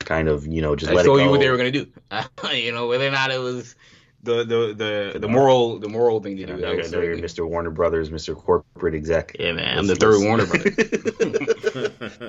kind 0.00 0.28
of, 0.28 0.46
you 0.46 0.62
know, 0.62 0.74
just 0.76 0.90
I 0.90 0.94
let 0.94 1.04
told 1.04 1.18
it 1.18 1.22
go. 1.22 1.24
you 1.26 1.30
what 1.30 1.40
they 1.40 1.50
were 1.50 1.56
gonna 1.56 1.70
do. 1.70 1.86
you 2.52 2.72
know, 2.72 2.88
whether 2.88 3.06
or 3.06 3.12
not 3.12 3.30
it 3.30 3.38
was 3.38 3.76
the 4.22 4.44
the 4.44 5.12
the, 5.12 5.18
the 5.18 5.28
moral 5.28 5.78
the 5.78 5.88
moral 5.88 6.20
thing 6.20 6.36
to 6.36 6.46
do. 6.46 6.54
I 6.54 6.56
know, 6.56 6.70
I 6.70 6.88
know 6.88 7.00
you're 7.00 7.16
Mr. 7.16 7.48
Warner 7.48 7.70
Brothers, 7.70 8.10
Mr. 8.10 8.36
Corporate 8.36 8.94
Exec. 8.94 9.36
Yeah, 9.38 9.52
man, 9.52 9.78
I'm 9.78 9.86
the 9.86 9.96
third 9.96 10.22
Warner 10.22 10.46
Brothers. 10.46 10.76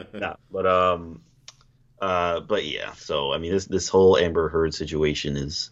nah, 0.13 0.35
but 0.51 0.65
um, 0.65 1.21
uh, 2.01 2.39
but 2.41 2.65
yeah. 2.65 2.93
So 2.93 3.31
I 3.31 3.37
mean, 3.37 3.51
this 3.51 3.65
this 3.65 3.89
whole 3.89 4.17
Amber 4.17 4.49
Heard 4.49 4.73
situation 4.73 5.37
is, 5.37 5.69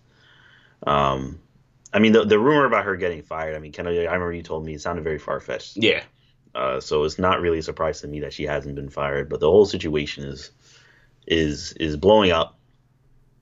um, 0.85 1.39
I 1.91 1.99
mean, 1.99 2.11
the 2.11 2.23
the 2.23 2.39
rumor 2.39 2.65
about 2.65 2.85
her 2.85 2.95
getting 2.95 3.23
fired. 3.23 3.55
I 3.55 3.59
mean, 3.59 3.71
Ken, 3.71 3.87
I 3.87 3.91
remember 3.91 4.33
you 4.33 4.43
told 4.43 4.63
me 4.63 4.75
it 4.75 4.81
sounded 4.81 5.03
very 5.03 5.19
far 5.19 5.39
fetched. 5.39 5.77
Yeah. 5.77 6.03
Uh, 6.53 6.81
so 6.81 7.05
it's 7.05 7.17
not 7.17 7.41
really 7.41 7.59
a 7.59 7.63
surprise 7.63 8.01
to 8.01 8.07
me 8.07 8.19
that 8.19 8.33
she 8.33 8.43
hasn't 8.43 8.75
been 8.75 8.89
fired, 8.89 9.29
but 9.29 9.39
the 9.39 9.49
whole 9.49 9.65
situation 9.65 10.25
is 10.25 10.51
is 11.25 11.73
is 11.73 11.97
blowing 11.97 12.31
up. 12.31 12.57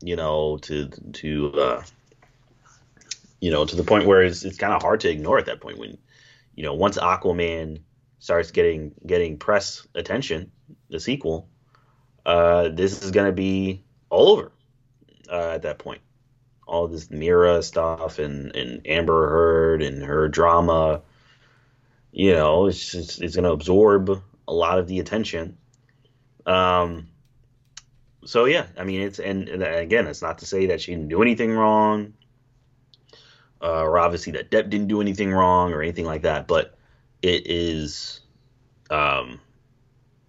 You 0.01 0.15
know, 0.15 0.57
to 0.61 0.87
to 0.87 1.51
uh, 1.53 1.83
you 3.39 3.51
know, 3.51 3.65
to 3.65 3.75
the 3.75 3.83
point 3.83 4.05
where 4.05 4.21
it's, 4.21 4.43
it's 4.43 4.57
kind 4.57 4.73
of 4.73 4.81
hard 4.81 4.99
to 5.01 5.09
ignore 5.09 5.37
at 5.37 5.45
that 5.45 5.61
point 5.61 5.77
when, 5.77 5.97
you 6.55 6.63
know, 6.63 6.73
once 6.73 6.97
Aquaman 6.97 7.81
starts 8.19 8.51
getting 8.51 8.93
getting 9.05 9.37
press 9.37 9.87
attention, 9.95 10.51
the 10.89 10.99
sequel, 10.99 11.47
uh, 12.25 12.69
this 12.69 13.01
is 13.01 13.11
gonna 13.11 13.31
be 13.31 13.83
all 14.09 14.29
over 14.29 14.51
uh, 15.31 15.51
at 15.51 15.61
that 15.61 15.79
point. 15.79 16.01
All 16.67 16.87
this 16.87 17.09
Mera 17.09 17.63
stuff 17.63 18.19
and, 18.19 18.55
and 18.55 18.85
Amber 18.85 19.29
Heard 19.29 19.81
and 19.81 20.03
her 20.03 20.27
drama, 20.27 21.01
you 22.11 22.33
know, 22.33 22.67
it's 22.67 22.91
just, 22.91 23.21
it's 23.21 23.35
gonna 23.35 23.51
absorb 23.51 24.21
a 24.47 24.53
lot 24.53 24.79
of 24.79 24.87
the 24.87 24.99
attention. 24.99 25.57
Um, 26.45 27.07
so 28.25 28.45
yeah, 28.45 28.67
I 28.77 28.83
mean, 28.83 29.01
it's 29.01 29.19
and, 29.19 29.47
and 29.47 29.63
again, 29.63 30.07
it's 30.07 30.21
not 30.21 30.39
to 30.39 30.45
say 30.45 30.67
that 30.67 30.81
she 30.81 30.91
didn't 30.91 31.07
do 31.07 31.21
anything 31.21 31.53
wrong 31.53 32.13
uh, 33.61 33.81
or 33.81 33.99
obviously 33.99 34.33
that 34.33 34.51
Depp 34.51 34.69
didn't 34.69 34.87
do 34.87 35.01
anything 35.01 35.31
wrong 35.31 35.73
or 35.73 35.81
anything 35.81 36.05
like 36.05 36.23
that, 36.23 36.47
but 36.47 36.75
it 37.21 37.47
is, 37.47 38.21
um, 38.89 39.39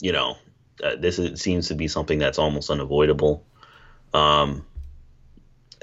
you 0.00 0.12
know, 0.12 0.36
uh, 0.82 0.96
this 0.96 1.18
is, 1.18 1.40
seems 1.40 1.68
to 1.68 1.74
be 1.74 1.88
something 1.88 2.18
that's 2.18 2.38
almost 2.38 2.70
unavoidable. 2.70 3.44
Um, 4.12 4.66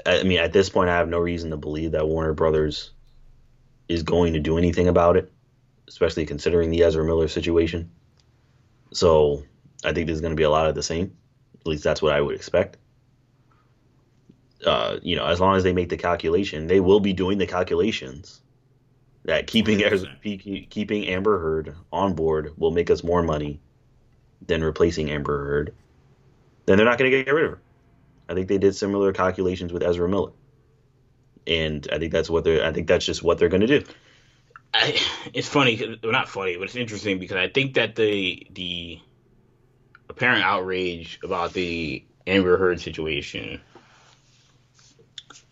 I 0.04 0.22
mean, 0.22 0.38
at 0.38 0.52
this 0.52 0.68
point, 0.68 0.90
I 0.90 0.96
have 0.96 1.08
no 1.08 1.18
reason 1.18 1.50
to 1.50 1.56
believe 1.56 1.92
that 1.92 2.06
Warner 2.06 2.34
Brothers 2.34 2.90
is 3.88 4.02
going 4.02 4.34
to 4.34 4.40
do 4.40 4.58
anything 4.58 4.88
about 4.88 5.16
it, 5.16 5.32
especially 5.88 6.26
considering 6.26 6.70
the 6.70 6.82
Ezra 6.82 7.04
Miller 7.04 7.28
situation. 7.28 7.90
So 8.92 9.44
I 9.84 9.92
think 9.92 10.06
there's 10.06 10.20
going 10.20 10.32
to 10.32 10.36
be 10.36 10.42
a 10.42 10.50
lot 10.50 10.66
of 10.66 10.74
the 10.74 10.82
same. 10.82 11.16
At 11.60 11.66
least 11.66 11.84
that's 11.84 12.02
what 12.02 12.12
I 12.12 12.20
would 12.20 12.34
expect 12.34 12.76
uh, 14.64 14.98
you 15.02 15.16
know, 15.16 15.26
as 15.26 15.40
long 15.40 15.56
as 15.56 15.62
they 15.62 15.72
make 15.72 15.88
the 15.88 15.96
calculation, 15.96 16.66
they 16.66 16.80
will 16.80 17.00
be 17.00 17.12
doing 17.12 17.38
the 17.38 17.46
calculations 17.46 18.40
that 19.24 19.46
keeping 19.46 19.78
keeping 20.70 21.06
Amber 21.06 21.38
Heard 21.38 21.74
on 21.92 22.14
board 22.14 22.54
will 22.56 22.70
make 22.70 22.90
us 22.90 23.04
more 23.04 23.22
money 23.22 23.60
than 24.46 24.64
replacing 24.64 25.10
Amber 25.10 25.44
Heard. 25.44 25.74
Then 26.66 26.76
they're 26.76 26.86
not 26.86 26.98
going 26.98 27.10
to 27.10 27.24
get 27.24 27.32
rid 27.32 27.44
of 27.44 27.50
her. 27.52 27.60
I 28.28 28.34
think 28.34 28.48
they 28.48 28.58
did 28.58 28.74
similar 28.74 29.12
calculations 29.12 29.72
with 29.72 29.82
Ezra 29.82 30.08
Miller, 30.08 30.32
and 31.46 31.86
I 31.92 31.98
think 31.98 32.12
that's 32.12 32.30
what 32.30 32.44
they're. 32.44 32.64
I 32.64 32.72
think 32.72 32.88
that's 32.88 33.04
just 33.04 33.22
what 33.22 33.38
they're 33.38 33.48
going 33.48 33.62
to 33.62 33.80
do. 33.80 33.84
I, 34.74 34.98
it's 35.32 35.48
funny, 35.48 35.98
well, 36.02 36.12
not 36.12 36.28
funny, 36.28 36.56
but 36.56 36.64
it's 36.64 36.76
interesting 36.76 37.18
because 37.18 37.36
I 37.36 37.48
think 37.48 37.74
that 37.74 37.96
the 37.96 38.46
the 38.50 38.98
apparent 40.08 40.42
outrage 40.42 41.18
about 41.22 41.52
the 41.52 42.04
Amber 42.26 42.56
Heard 42.58 42.80
situation 42.80 43.60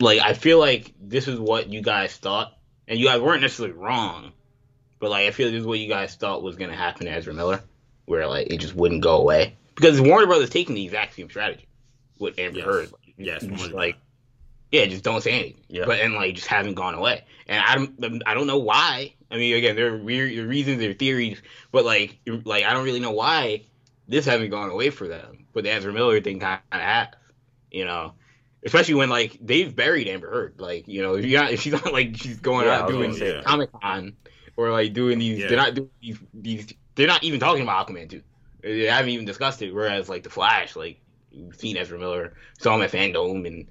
like 0.01 0.21
I 0.21 0.35
feel 0.35 0.59
like 0.59 0.93
this 1.01 1.29
is 1.29 1.39
what 1.39 1.69
you 1.69 1.83
guys 1.83 2.17
thought, 2.17 2.57
and 2.87 2.99
you 2.99 3.07
guys 3.07 3.21
weren't 3.21 3.43
necessarily 3.43 3.75
wrong, 3.75 4.33
but 4.99 5.11
like 5.11 5.27
I 5.27 5.31
feel 5.31 5.47
like 5.47 5.55
this 5.55 5.61
is 5.61 5.67
what 5.67 5.79
you 5.79 5.89
guys 5.89 6.15
thought 6.15 6.43
was 6.43 6.57
gonna 6.57 6.77
happen 6.77 7.07
to 7.07 7.13
Ezra 7.13 7.35
Miller, 7.35 7.63
where 8.05 8.27
like 8.27 8.49
it 8.49 8.59
just 8.59 8.75
wouldn't 8.75 9.03
go 9.03 9.17
away 9.17 9.57
because 9.75 10.01
Warner 10.01 10.27
Brothers 10.27 10.51
taking 10.51 10.75
the 10.75 10.85
exact 10.85 11.15
same 11.15 11.31
strategy 11.31 11.67
with 12.19 12.39
Amber 12.39 12.59
yes. 12.59 12.67
Heard. 12.67 12.91
Yes, 13.17 13.43
just 13.45 13.73
like 13.73 13.97
yeah, 14.71 14.87
just 14.87 15.05
don't 15.05 15.23
say 15.23 15.33
anything. 15.33 15.65
Yeah. 15.69 15.87
But 15.87 16.01
and 16.01 16.15
like 16.15 16.35
just 16.35 16.49
haven't 16.49 16.75
gone 16.75 16.95
away, 16.95 17.25
and 17.47 17.63
I 17.63 17.77
don't 17.77 18.05
um, 18.05 18.23
I 18.27 18.35
don't 18.35 18.47
know 18.47 18.59
why. 18.59 19.15
I 19.31 19.37
mean, 19.37 19.57
again, 19.57 19.75
there 19.75 19.95
are 19.95 19.99
weird 19.99 20.33
reasons, 20.47 20.79
there 20.79 20.91
are 20.91 20.95
theories, 20.95 21.41
but 21.73 21.85
like 21.85 22.19
like 22.45 22.65
I 22.65 22.73
don't 22.73 22.85
really 22.85 23.01
know 23.01 23.13
why 23.13 23.63
this 24.09 24.27
hasn't 24.27 24.51
gone 24.51 24.71
away 24.71 24.91
for 24.91 25.09
them. 25.09 25.47
But 25.53 25.65
the 25.65 25.73
Ezra 25.73 25.93
Miller 25.93 26.21
thing 26.21 26.41
kind 26.41 26.61
of 26.71 26.81
has, 26.81 27.09
you 27.71 27.87
know 27.87 28.13
especially 28.67 28.95
when 28.95 29.09
like 29.09 29.39
they've 29.41 29.75
buried 29.75 30.09
Amber 30.09 30.29
Heard. 30.31 30.61
Like 30.61 30.87
you 30.89 31.01
know, 31.03 31.15
if 31.15 31.25
you 31.25 31.33
got 31.33 31.53
if 31.53 31.63
she's 31.63 31.73
not 31.73 31.93
like 31.93 32.17
she's 32.17 32.39
going 32.41 32.67
Yeah, 32.67 32.81
out 32.81 32.89
doing 32.91 33.19
that. 33.19 33.45
Comic 33.45 33.71
Con 33.73 34.17
or 34.57 34.71
like 34.71 34.93
doing 34.93 35.19
these, 35.19 35.39
Yeah. 35.39 35.49
they're 35.49 35.57
not 35.57 35.75
doing 35.75 35.91
these 36.03 36.19
these. 36.35 36.67
They're 36.97 37.07
not 37.07 37.25
even 37.25 37.41
talking 37.41 37.63
about 37.63 37.89
Aquaman 37.89 38.11
two. 38.11 38.23
They 38.63 38.85
haven't 38.85 39.11
even 39.11 39.25
discussed 39.25 39.63
it. 39.63 39.73
Whereas 39.73 40.09
like 40.09 40.25
the 40.25 40.31
Flash, 40.31 40.77
like 40.77 40.99
you've 41.31 41.57
seen 41.57 41.77
Ezra 41.77 41.99
Miller, 41.99 42.35
saw 42.59 42.75
him 42.75 42.83
at 42.83 42.91
Fandom, 42.91 43.47
and 43.47 43.67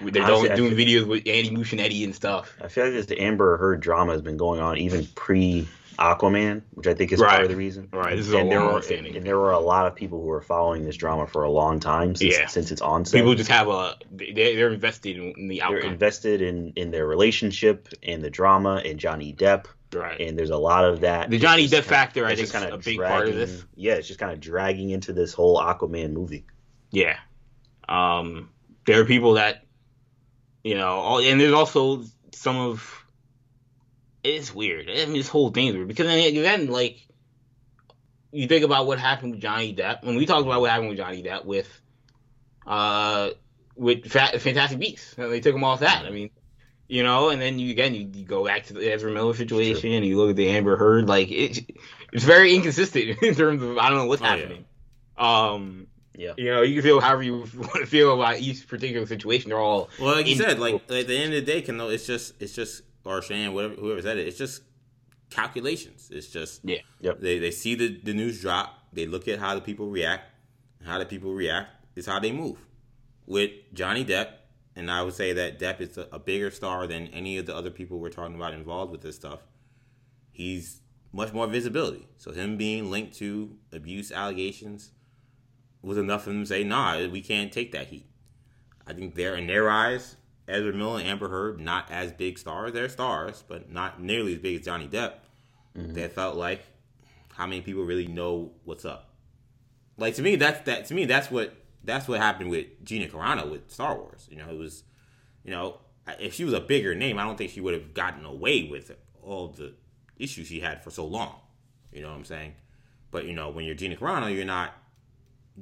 they're 0.00 0.22
Honestly, 0.22 0.48
doing, 0.48 0.74
doing 0.74 0.88
videos 0.88 1.06
with 1.06 1.26
Andy 1.26 1.50
Muschietti 1.50 2.02
and 2.04 2.14
stuff. 2.14 2.56
I 2.60 2.68
feel 2.68 2.84
like 2.84 2.92
this 2.94 3.16
Amber 3.16 3.56
Heard 3.56 3.80
drama 3.80 4.12
has 4.12 4.22
been 4.22 4.36
going 4.36 4.60
on 4.60 4.78
even 4.78 5.06
pre 5.14 5.68
Aquaman, 6.00 6.62
which 6.70 6.86
I 6.86 6.94
think 6.94 7.12
is 7.12 7.20
part 7.20 7.42
of 7.42 7.50
the 7.50 7.56
reason. 7.56 7.88
Right, 7.92 8.16
this 8.16 8.26
is 8.26 8.32
a 8.32 8.38
and 8.38 8.50
there 8.50 8.62
were 8.62 8.80
and 8.80 9.22
there 9.22 9.38
were 9.38 9.52
a 9.52 9.60
lot 9.60 9.86
of 9.86 9.94
people 9.94 10.18
who 10.18 10.26
were 10.26 10.40
following 10.40 10.84
this 10.84 10.96
drama 10.96 11.26
for 11.26 11.42
a 11.42 11.50
long 11.50 11.78
time 11.78 12.14
since, 12.16 12.38
Yeah. 12.38 12.46
since 12.46 12.70
its 12.70 12.80
onset. 12.80 13.18
People 13.20 13.34
just 13.34 13.50
have 13.50 13.68
a 13.68 13.96
they 14.10 14.32
they're 14.32 14.70
invested 14.72 15.18
in, 15.18 15.48
the 15.48 15.60
the 15.60 15.62
They're 15.68 15.78
invested 15.80 16.40
in 16.40 16.72
in 16.76 16.90
their 16.90 17.06
relationship 17.06 17.88
and 18.02 18.24
the 18.24 18.30
drama 18.30 18.80
and 18.84 18.98
Johnny 18.98 19.34
Depp. 19.34 19.66
Right. 19.92 20.20
And 20.20 20.38
there's 20.38 20.50
a 20.50 20.56
lot 20.56 20.84
of 20.84 21.00
that. 21.00 21.28
The 21.28 21.38
Johnny 21.38 21.68
Depp 21.68 21.82
factor, 21.82 22.24
I 22.24 22.30
think, 22.34 22.44
is 22.44 22.52
kinda 22.52 22.72
a 22.72 22.78
big 22.78 22.98
part 22.98 23.28
of 23.28 23.34
this. 23.34 23.64
Yeah, 23.74 23.94
it's 23.94 24.08
just 24.08 24.20
kind 24.20 24.32
of 24.32 24.40
dragging 24.40 24.90
into 24.90 25.12
this 25.12 25.34
whole 25.34 25.58
Aquaman 25.60 26.12
movie. 26.12 26.46
Yeah. 26.90 27.18
Um, 27.88 28.48
there 28.86 29.00
are 29.00 29.04
people 29.04 29.34
that, 29.34 29.66
you 30.64 30.76
know, 30.76 30.88
all, 30.88 31.18
and 31.20 31.40
there's 31.40 31.52
also 31.52 32.04
some 32.32 32.56
of. 32.56 32.99
It's 34.22 34.54
weird. 34.54 34.88
I 34.90 35.04
mean, 35.06 35.14
this 35.14 35.28
whole 35.28 35.50
thing 35.50 35.68
is 35.68 35.74
weird 35.76 35.88
because 35.88 36.06
then, 36.06 36.34
then 36.34 36.66
like, 36.68 37.06
you 38.32 38.46
think 38.46 38.64
about 38.64 38.86
what 38.86 38.98
happened 38.98 39.32
with 39.32 39.40
Johnny 39.40 39.74
Depp, 39.74 40.04
when 40.04 40.16
we 40.16 40.26
talked 40.26 40.46
about 40.46 40.60
what 40.60 40.70
happened 40.70 40.90
with 40.90 40.98
Johnny 40.98 41.22
Depp 41.22 41.44
with, 41.44 41.68
uh, 42.66 43.30
with 43.76 44.06
Fa- 44.10 44.38
Fantastic 44.38 44.78
Beasts. 44.78 45.14
They 45.14 45.40
took 45.40 45.54
him 45.54 45.64
off 45.64 45.80
that. 45.80 46.04
I 46.04 46.10
mean, 46.10 46.30
you 46.86 47.02
know, 47.02 47.30
and 47.30 47.40
then 47.40 47.58
you 47.58 47.70
again 47.70 47.94
you, 47.94 48.08
you 48.12 48.24
go 48.26 48.44
back 48.44 48.64
to 48.66 48.74
the 48.74 48.92
Ezra 48.92 49.10
Miller 49.10 49.32
situation, 49.34 49.92
and 49.92 50.04
you 50.04 50.16
look 50.18 50.30
at 50.30 50.36
the 50.36 50.50
Amber 50.50 50.76
Heard. 50.76 51.08
Like 51.08 51.30
it, 51.30 51.70
it's 52.12 52.24
very 52.24 52.54
inconsistent 52.54 53.18
in 53.22 53.34
terms 53.34 53.62
of 53.62 53.78
I 53.78 53.88
don't 53.88 53.98
know 53.98 54.06
what's 54.06 54.20
Oh, 54.22 54.26
yeah. 54.26 54.36
happening. 54.36 54.64
Um, 55.16 55.86
Yeah. 56.16 56.32
you 56.36 56.46
know, 56.50 56.62
you 56.62 56.74
can 56.74 56.82
feel 56.82 57.00
however 57.00 57.22
you 57.22 57.38
want 57.56 57.72
to 57.74 57.86
feel 57.86 58.12
about 58.14 58.38
each 58.40 58.66
particular 58.68 59.06
situation. 59.06 59.48
They're 59.50 59.58
all 59.58 59.88
Well, 60.00 60.14
like 60.16 60.26
you 60.26 60.32
in- 60.32 60.38
said, 60.38 60.58
like 60.58 60.74
at 60.90 61.06
the 61.06 61.16
end 61.16 61.32
of 61.32 61.44
the 61.46 61.52
day, 61.52 61.62
can 61.62 61.78
though 61.78 61.88
it's 61.90 62.06
just 62.06 62.34
it's 62.40 62.54
just 62.54 62.82
or 63.04 63.22
Shan, 63.22 63.52
whatever 63.54 63.74
whoever 63.74 64.02
said 64.02 64.18
it, 64.18 64.26
it's 64.26 64.38
just 64.38 64.62
calculations. 65.30 66.08
It's 66.12 66.28
just 66.28 66.60
Yeah. 66.64 66.78
Yep. 67.00 67.20
They 67.20 67.38
they 67.38 67.50
see 67.50 67.74
the, 67.74 68.00
the 68.02 68.14
news 68.14 68.40
drop, 68.40 68.74
they 68.92 69.06
look 69.06 69.28
at 69.28 69.38
how 69.38 69.54
the 69.54 69.60
people 69.60 69.88
react, 69.88 70.24
and 70.78 70.88
how 70.88 70.98
the 70.98 71.06
people 71.06 71.32
react 71.34 71.70
is 71.96 72.06
how 72.06 72.18
they 72.18 72.32
move. 72.32 72.58
With 73.26 73.52
Johnny 73.72 74.04
Depp, 74.04 74.28
and 74.74 74.90
I 74.90 75.02
would 75.02 75.14
say 75.14 75.32
that 75.32 75.58
Depp 75.58 75.80
is 75.80 75.98
a, 75.98 76.08
a 76.12 76.18
bigger 76.18 76.50
star 76.50 76.86
than 76.86 77.06
any 77.08 77.38
of 77.38 77.46
the 77.46 77.54
other 77.54 77.70
people 77.70 77.98
we're 77.98 78.10
talking 78.10 78.34
about 78.34 78.54
involved 78.54 78.90
with 78.90 79.02
this 79.02 79.16
stuff. 79.16 79.40
He's 80.32 80.80
much 81.12 81.32
more 81.32 81.46
visibility. 81.46 82.08
So 82.16 82.32
him 82.32 82.56
being 82.56 82.90
linked 82.90 83.16
to 83.18 83.56
abuse 83.72 84.12
allegations 84.12 84.92
was 85.82 85.98
enough 85.98 86.24
for 86.24 86.30
them 86.30 86.42
to 86.42 86.46
say, 86.46 86.64
nah, 86.64 87.08
we 87.08 87.20
can't 87.20 87.52
take 87.52 87.72
that 87.72 87.88
heat. 87.88 88.06
I 88.86 88.92
think 88.92 89.14
they're 89.14 89.36
in 89.36 89.46
their 89.46 89.70
eyes, 89.70 90.16
Ezra 90.50 90.72
Miller 90.72 91.00
and 91.00 91.08
Amber 91.08 91.28
Heard, 91.28 91.60
not 91.60 91.90
as 91.90 92.12
big 92.12 92.38
stars. 92.38 92.72
They're 92.72 92.88
stars, 92.88 93.44
but 93.46 93.70
not 93.70 94.02
nearly 94.02 94.34
as 94.34 94.38
big 94.40 94.58
as 94.58 94.64
Johnny 94.64 94.88
Depp. 94.88 95.14
Mm-hmm. 95.76 95.94
They 95.94 96.08
felt 96.08 96.36
like 96.36 96.62
how 97.34 97.46
many 97.46 97.60
people 97.60 97.84
really 97.84 98.06
know 98.06 98.52
what's 98.64 98.84
up. 98.84 99.10
Like 99.96 100.14
to 100.14 100.22
me, 100.22 100.36
that's 100.36 100.60
that 100.62 100.86
to 100.86 100.94
me 100.94 101.04
that's 101.04 101.30
what 101.30 101.54
that's 101.84 102.08
what 102.08 102.20
happened 102.20 102.50
with 102.50 102.66
Gina 102.84 103.06
Carano 103.06 103.50
with 103.50 103.70
Star 103.70 103.96
Wars. 103.96 104.26
You 104.30 104.36
know, 104.36 104.48
it 104.48 104.58
was, 104.58 104.82
you 105.44 105.50
know, 105.50 105.78
if 106.18 106.34
she 106.34 106.44
was 106.44 106.54
a 106.54 106.60
bigger 106.60 106.94
name, 106.94 107.18
I 107.18 107.24
don't 107.24 107.36
think 107.36 107.50
she 107.50 107.60
would 107.60 107.74
have 107.74 107.94
gotten 107.94 108.24
away 108.24 108.68
with 108.70 108.92
all 109.22 109.48
the 109.48 109.74
issues 110.16 110.48
she 110.48 110.60
had 110.60 110.82
for 110.82 110.90
so 110.90 111.06
long. 111.06 111.36
You 111.92 112.02
know 112.02 112.08
what 112.08 112.16
I'm 112.16 112.24
saying? 112.24 112.54
But 113.10 113.26
you 113.26 113.32
know, 113.34 113.50
when 113.50 113.64
you're 113.64 113.74
Gina 113.74 113.96
Carano, 113.96 114.34
you're 114.34 114.44
not 114.44 114.74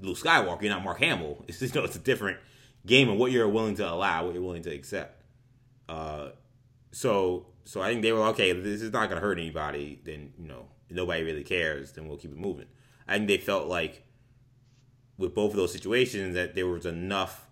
Luke 0.01 0.19
Skywalker, 0.19 0.62
you're 0.62 0.73
not 0.73 0.85
Mark 0.85 0.98
Hamill. 0.98 1.44
It's 1.48 1.59
just, 1.60 1.74
you 1.74 1.81
know, 1.81 1.85
it's 1.85 1.97
a 1.97 2.01
different 2.01 2.39
game 2.89 3.09
and 3.09 3.19
what 3.19 3.31
you're 3.31 3.48
willing 3.48 3.77
to 3.77 3.89
allow, 3.89 4.24
what 4.24 4.35
you're 4.35 4.43
willing 4.43 4.62
to 4.62 4.74
accept. 4.74 5.23
Uh, 5.89 6.31
so 6.90 7.47
so 7.65 7.82
I 7.82 7.90
think 7.90 8.02
they 8.02 8.12
were 8.12 8.23
okay. 8.28 8.52
This 8.52 8.82
is 8.82 8.93
not 8.93 9.09
going 9.09 9.20
to 9.20 9.27
hurt 9.27 9.39
anybody. 9.39 10.01
Then 10.02 10.32
you 10.39 10.48
know 10.48 10.66
nobody 10.90 11.23
really 11.23 11.44
cares. 11.44 11.93
Then 11.93 12.09
we'll 12.09 12.16
keep 12.16 12.32
it 12.32 12.39
moving. 12.39 12.66
I 13.06 13.16
think 13.16 13.28
they 13.28 13.39
felt 13.39 13.69
like 13.69 14.05
with 15.16 15.35
both 15.35 15.52
of 15.52 15.56
those 15.56 15.73
situations 15.73 16.35
that 16.35 16.55
there 16.55 16.66
was 16.66 16.86
enough, 16.86 17.48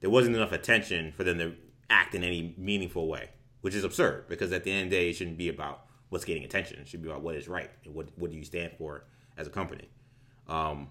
there 0.00 0.10
wasn't 0.10 0.36
enough 0.36 0.52
attention 0.52 1.12
for 1.12 1.24
them 1.24 1.38
to 1.38 1.54
act 1.90 2.14
in 2.14 2.24
any 2.24 2.54
meaningful 2.56 3.08
way, 3.08 3.30
which 3.60 3.74
is 3.74 3.84
absurd 3.84 4.26
because 4.28 4.52
at 4.52 4.64
the 4.64 4.72
end 4.72 4.84
of 4.84 4.90
the 4.90 4.96
day, 4.96 5.10
it 5.10 5.14
shouldn't 5.14 5.38
be 5.38 5.48
about 5.48 5.86
what's 6.08 6.24
getting 6.24 6.44
attention. 6.44 6.78
It 6.78 6.88
should 6.88 7.02
be 7.02 7.08
about 7.08 7.22
what 7.22 7.34
is 7.34 7.48
right 7.48 7.70
and 7.84 7.94
what 7.94 8.08
what 8.16 8.30
do 8.30 8.36
you 8.36 8.44
stand 8.44 8.72
for 8.76 9.04
as 9.36 9.46
a 9.46 9.50
company. 9.50 9.88
Um, 10.46 10.88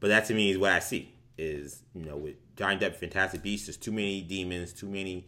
but 0.00 0.08
that 0.08 0.26
to 0.26 0.34
me 0.34 0.50
is 0.50 0.58
what 0.58 0.72
I 0.72 0.80
see 0.80 1.14
is 1.40 1.82
you 1.94 2.04
know 2.04 2.16
with 2.16 2.36
Johnny 2.56 2.76
Depp, 2.76 2.94
Fantastic 2.96 3.42
Beasts, 3.42 3.66
there's 3.66 3.76
too 3.76 3.92
many 3.92 4.20
demons, 4.20 4.72
too 4.72 4.88
many 4.88 5.26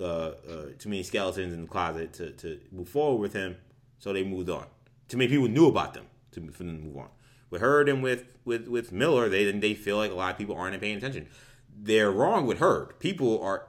uh, 0.00 0.04
uh, 0.04 0.32
too 0.78 0.88
many 0.88 1.02
skeletons 1.02 1.52
in 1.52 1.62
the 1.62 1.68
closet 1.68 2.12
to, 2.14 2.30
to 2.32 2.60
move 2.72 2.88
forward 2.88 3.20
with 3.20 3.32
him. 3.32 3.56
So 3.98 4.12
they 4.12 4.24
moved 4.24 4.50
on. 4.50 4.66
Too 5.08 5.16
many 5.16 5.30
people 5.30 5.48
knew 5.48 5.68
about 5.68 5.94
them 5.94 6.06
to 6.32 6.40
for 6.50 6.64
them 6.64 6.78
to 6.78 6.84
move 6.84 6.96
on. 6.96 7.08
With 7.50 7.60
Heard 7.60 7.88
and 7.88 8.02
with 8.02 8.24
with 8.44 8.68
with 8.68 8.92
Miller, 8.92 9.28
they 9.28 9.50
they 9.52 9.74
feel 9.74 9.96
like 9.96 10.10
a 10.10 10.14
lot 10.14 10.32
of 10.32 10.38
people 10.38 10.56
aren't 10.56 10.80
paying 10.80 10.96
attention. 10.96 11.28
They're 11.76 12.10
wrong 12.10 12.46
with 12.46 12.58
Heard. 12.58 12.98
People 12.98 13.42
are. 13.42 13.66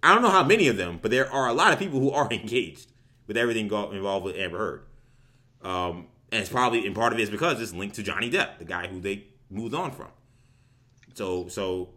I 0.00 0.14
don't 0.14 0.22
know 0.22 0.30
how 0.30 0.44
many 0.44 0.68
of 0.68 0.76
them, 0.76 1.00
but 1.02 1.10
there 1.10 1.30
are 1.30 1.48
a 1.48 1.52
lot 1.52 1.72
of 1.72 1.78
people 1.78 1.98
who 1.98 2.12
are 2.12 2.28
engaged 2.32 2.92
with 3.26 3.36
everything 3.36 3.66
go, 3.66 3.90
involved 3.90 4.24
with 4.24 4.36
Amber 4.36 4.58
Heard. 4.58 4.82
Um, 5.62 6.06
and 6.30 6.40
it's 6.40 6.50
probably 6.50 6.86
and 6.86 6.94
part 6.94 7.12
of 7.12 7.18
it 7.18 7.22
is 7.22 7.30
because 7.30 7.60
it's 7.60 7.72
linked 7.72 7.96
to 7.96 8.02
Johnny 8.02 8.30
Depp, 8.30 8.58
the 8.58 8.64
guy 8.64 8.86
who 8.86 9.00
they 9.00 9.24
moved 9.50 9.74
on 9.74 9.90
from. 9.90 10.08
So 11.18 11.48
so 11.48 11.90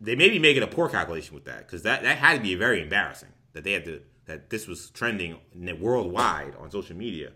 they 0.00 0.14
may 0.14 0.28
be 0.28 0.38
making 0.38 0.62
a 0.62 0.66
poor 0.66 0.88
calculation 0.88 1.34
with 1.34 1.46
that 1.46 1.66
because 1.66 1.82
that 1.82 2.02
that 2.02 2.18
had 2.18 2.36
to 2.36 2.42
be 2.42 2.54
very 2.54 2.82
embarrassing 2.82 3.30
that 3.54 3.64
they 3.64 3.72
had 3.72 3.84
to 3.86 4.02
that 4.26 4.50
this 4.50 4.68
was 4.68 4.90
trending 4.90 5.38
worldwide 5.80 6.54
on 6.60 6.70
social 6.70 6.94
media, 6.94 7.32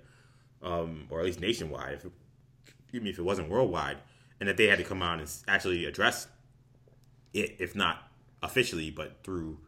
um, 0.63 1.07
or 1.11 1.21
at 1.21 1.25
least 1.27 1.41
nationwide. 1.41 1.95
If 1.95 2.05
it, 2.05 2.13
if 2.93 3.19
it 3.19 3.23
wasn't 3.23 3.49
worldwide, 3.49 3.97
and 4.39 4.49
that 4.49 4.57
they 4.57 4.69
had 4.69 4.79
to 4.79 4.85
come 4.85 5.03
out 5.03 5.19
and 5.19 5.29
actually 5.49 5.87
address 5.87 6.29
it, 7.33 7.57
if 7.59 7.75
not 7.75 8.11
officially, 8.43 8.91
but 8.91 9.25
through 9.25 9.59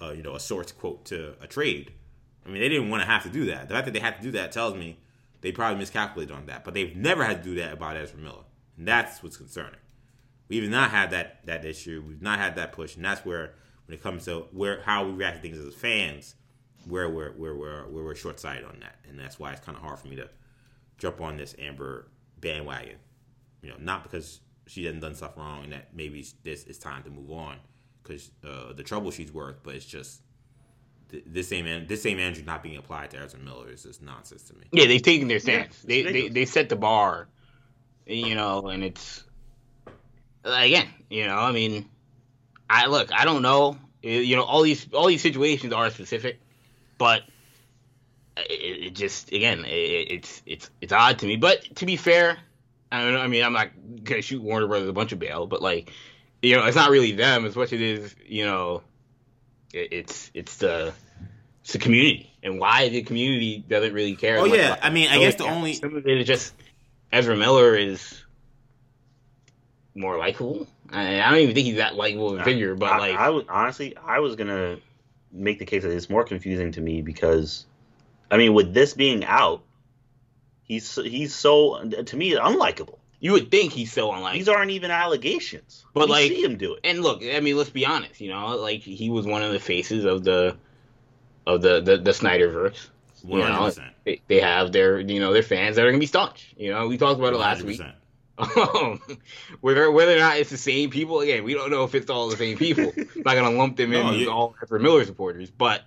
uh, 0.00 0.10
you 0.10 0.22
know 0.22 0.34
a 0.34 0.40
source 0.40 0.70
quote 0.72 1.06
to 1.06 1.34
a 1.40 1.46
trade. 1.46 1.92
I 2.44 2.50
mean, 2.50 2.60
they 2.60 2.68
didn't 2.68 2.90
want 2.90 3.02
to 3.02 3.08
have 3.08 3.22
to 3.22 3.30
do 3.30 3.46
that. 3.46 3.68
The 3.68 3.74
fact 3.74 3.86
that 3.86 3.94
they 3.94 4.00
had 4.00 4.16
to 4.16 4.22
do 4.22 4.32
that 4.32 4.52
tells 4.52 4.74
me 4.74 4.98
they 5.40 5.52
probably 5.52 5.78
miscalculated 5.78 6.34
on 6.34 6.46
that. 6.46 6.64
But 6.64 6.74
they've 6.74 6.94
never 6.94 7.24
had 7.24 7.42
to 7.42 7.48
do 7.50 7.54
that 7.56 7.72
about 7.72 7.96
Ezra 7.96 8.18
Miller, 8.18 8.44
and 8.76 8.86
that's 8.86 9.22
what's 9.22 9.38
concerning. 9.38 9.81
We've 10.60 10.70
not 10.70 10.90
had 10.90 11.10
that 11.10 11.46
that 11.46 11.64
issue. 11.64 12.02
We've 12.06 12.22
not 12.22 12.38
had 12.38 12.56
that 12.56 12.72
push, 12.72 12.96
and 12.96 13.04
that's 13.04 13.24
where 13.24 13.54
when 13.86 13.96
it 13.96 14.02
comes 14.02 14.26
to 14.26 14.46
where 14.52 14.82
how 14.82 15.06
we 15.06 15.12
react 15.12 15.36
to 15.36 15.42
things 15.42 15.58
as 15.58 15.74
fans, 15.74 16.34
where 16.86 17.08
we're 17.08 17.32
where 17.32 17.54
we're 17.54 17.88
where 17.88 18.04
we're 18.04 18.14
short 18.14 18.38
sighted 18.38 18.64
on 18.64 18.78
that, 18.80 18.96
and 19.08 19.18
that's 19.18 19.38
why 19.38 19.52
it's 19.52 19.60
kind 19.60 19.76
of 19.76 19.82
hard 19.82 19.98
for 19.98 20.08
me 20.08 20.16
to 20.16 20.28
jump 20.98 21.20
on 21.20 21.36
this 21.36 21.54
Amber 21.58 22.08
bandwagon. 22.40 22.96
You 23.62 23.70
know, 23.70 23.76
not 23.78 24.02
because 24.02 24.40
she 24.66 24.84
hasn't 24.84 25.02
done 25.02 25.14
stuff 25.14 25.36
wrong, 25.36 25.64
and 25.64 25.72
that 25.72 25.94
maybe 25.94 26.26
this 26.42 26.64
is 26.64 26.78
time 26.78 27.02
to 27.04 27.10
move 27.10 27.30
on 27.30 27.56
because 28.02 28.30
uh, 28.44 28.72
the 28.72 28.82
trouble 28.82 29.10
she's 29.10 29.32
worth, 29.32 29.56
but 29.62 29.74
it's 29.74 29.86
just 29.86 30.20
this 31.26 31.48
same 31.48 31.86
this 31.86 32.02
same 32.02 32.18
Andrew 32.18 32.44
not 32.44 32.62
being 32.62 32.76
applied 32.76 33.10
to 33.12 33.18
Ezra 33.18 33.40
Miller 33.40 33.70
is 33.70 33.84
just 33.84 34.02
nonsense 34.02 34.42
to 34.44 34.54
me. 34.54 34.64
Yeah, 34.72 34.86
they've 34.86 35.02
taken 35.02 35.28
their 35.28 35.40
stance. 35.40 35.76
it's 35.76 35.82
they, 35.84 36.02
they 36.02 36.28
they 36.28 36.44
set 36.44 36.68
the 36.68 36.76
bar, 36.76 37.28
you 38.06 38.34
know, 38.34 38.68
and 38.68 38.82
it's 38.82 39.24
again, 40.44 40.88
you 41.10 41.26
know, 41.26 41.36
I 41.36 41.52
mean, 41.52 41.88
I 42.68 42.86
look, 42.86 43.12
I 43.12 43.24
don't 43.24 43.42
know, 43.42 43.78
you 44.02 44.36
know, 44.36 44.42
all 44.42 44.62
these 44.62 44.86
all 44.92 45.06
these 45.06 45.22
situations 45.22 45.72
are 45.72 45.90
specific, 45.90 46.40
but 46.98 47.22
it, 48.36 48.86
it 48.86 48.94
just 48.94 49.32
again, 49.32 49.64
it, 49.64 49.68
it's 49.68 50.42
it's 50.46 50.70
it's 50.80 50.92
odd 50.92 51.18
to 51.20 51.26
me. 51.26 51.36
But 51.36 51.76
to 51.76 51.86
be 51.86 51.96
fair, 51.96 52.38
I 52.90 53.02
don't 53.02 53.14
know, 53.14 53.20
I 53.20 53.28
mean, 53.28 53.44
I'm 53.44 53.52
not 53.52 53.68
gonna 54.02 54.22
shoot 54.22 54.42
Warner 54.42 54.66
Brothers 54.66 54.88
a 54.88 54.92
bunch 54.92 55.12
of 55.12 55.18
bail, 55.18 55.46
but 55.46 55.62
like, 55.62 55.92
you 56.40 56.56
know, 56.56 56.64
it's 56.66 56.76
not 56.76 56.90
really 56.90 57.12
them 57.12 57.44
as 57.44 57.54
much 57.54 57.72
as 57.72 57.74
it 57.74 57.80
is, 57.80 58.14
you 58.26 58.44
know, 58.46 58.82
it, 59.72 59.92
it's 59.92 60.30
it's 60.34 60.56
the 60.56 60.92
it's 61.62 61.74
the 61.74 61.78
community 61.78 62.32
and 62.42 62.58
why 62.58 62.88
the 62.88 63.02
community 63.02 63.64
doesn't 63.68 63.92
really 63.92 64.16
care. 64.16 64.38
Oh 64.38 64.46
much 64.46 64.58
yeah, 64.58 64.76
I 64.82 64.90
mean, 64.90 65.08
I 65.08 65.18
guess 65.18 65.36
the 65.36 65.44
only 65.44 65.74
some 65.74 65.96
of 65.96 66.06
it 66.06 66.18
is 66.18 66.26
just 66.26 66.54
Ezra 67.12 67.36
Miller 67.36 67.76
is 67.76 68.21
more 69.94 70.16
likable. 70.18 70.66
I, 70.90 71.20
I 71.20 71.30
don't 71.30 71.40
even 71.40 71.54
think 71.54 71.66
he's 71.66 71.76
that 71.76 71.94
likable 71.96 72.34
of 72.34 72.40
a 72.40 72.44
figure, 72.44 72.74
but 72.74 72.90
I, 72.90 72.98
like, 72.98 73.16
I 73.16 73.30
would 73.30 73.46
honestly, 73.48 73.96
I 73.96 74.20
was 74.20 74.36
gonna 74.36 74.78
make 75.30 75.58
the 75.58 75.64
case 75.66 75.82
that 75.82 75.92
it's 75.92 76.10
more 76.10 76.24
confusing 76.24 76.72
to 76.72 76.80
me 76.80 77.02
because, 77.02 77.66
I 78.30 78.36
mean, 78.36 78.54
with 78.54 78.72
this 78.74 78.94
being 78.94 79.24
out, 79.24 79.62
he's 80.62 80.94
he's 80.96 81.34
so 81.34 81.82
to 81.88 82.16
me 82.16 82.32
unlikable. 82.32 82.98
you 83.20 83.32
would 83.32 83.50
think 83.50 83.72
he's 83.72 83.92
so 83.92 84.10
unlikable. 84.10 84.32
These 84.34 84.48
aren't 84.48 84.70
even 84.72 84.90
allegations, 84.90 85.84
But, 85.94 86.06
we 86.06 86.12
like- 86.12 86.28
see 86.28 86.42
him 86.42 86.56
do 86.56 86.74
it. 86.74 86.80
and 86.84 87.02
look, 87.02 87.22
I 87.22 87.40
mean, 87.40 87.56
let's 87.56 87.70
be 87.70 87.86
honest. 87.86 88.20
You 88.20 88.30
know, 88.30 88.56
like 88.56 88.80
he 88.80 89.10
was 89.10 89.26
one 89.26 89.42
of 89.42 89.52
the 89.52 89.60
faces 89.60 90.04
of 90.04 90.24
the 90.24 90.56
of 91.46 91.62
the 91.62 91.80
the, 91.80 91.98
the 91.98 92.10
Snyderverse. 92.12 92.88
You 93.24 93.30
one 93.30 93.42
hundred 93.42 93.54
know, 93.56 93.64
percent. 93.66 93.92
they, 94.04 94.20
they 94.26 94.40
have 94.40 94.72
their 94.72 94.98
you 94.98 95.20
know 95.20 95.32
their 95.32 95.44
fans 95.44 95.76
that 95.76 95.84
are 95.84 95.90
gonna 95.90 96.00
be 96.00 96.06
staunch. 96.06 96.52
You 96.56 96.72
know, 96.72 96.88
we 96.88 96.98
talked 96.98 97.20
about 97.20 97.32
it 97.34 97.38
last 97.38 97.62
week. 97.62 97.80
Um, 98.56 99.00
whether 99.60 99.90
whether 99.90 100.14
or 100.16 100.18
not 100.20 100.36
it's 100.38 100.50
the 100.50 100.56
same 100.56 100.90
people, 100.90 101.20
again, 101.20 101.44
we 101.44 101.54
don't 101.54 101.70
know 101.70 101.84
if 101.84 101.94
it's 101.94 102.10
all 102.10 102.28
the 102.28 102.36
same 102.36 102.56
people. 102.58 102.92
I'm 102.96 103.22
not 103.24 103.34
gonna 103.34 103.50
lump 103.50 103.76
them 103.76 103.92
in 103.94 104.06
No, 104.06 104.12
you- 104.12 104.30
all 104.30 104.54
Ezra 104.62 104.80
Miller 104.80 105.04
supporters, 105.04 105.50
but 105.50 105.82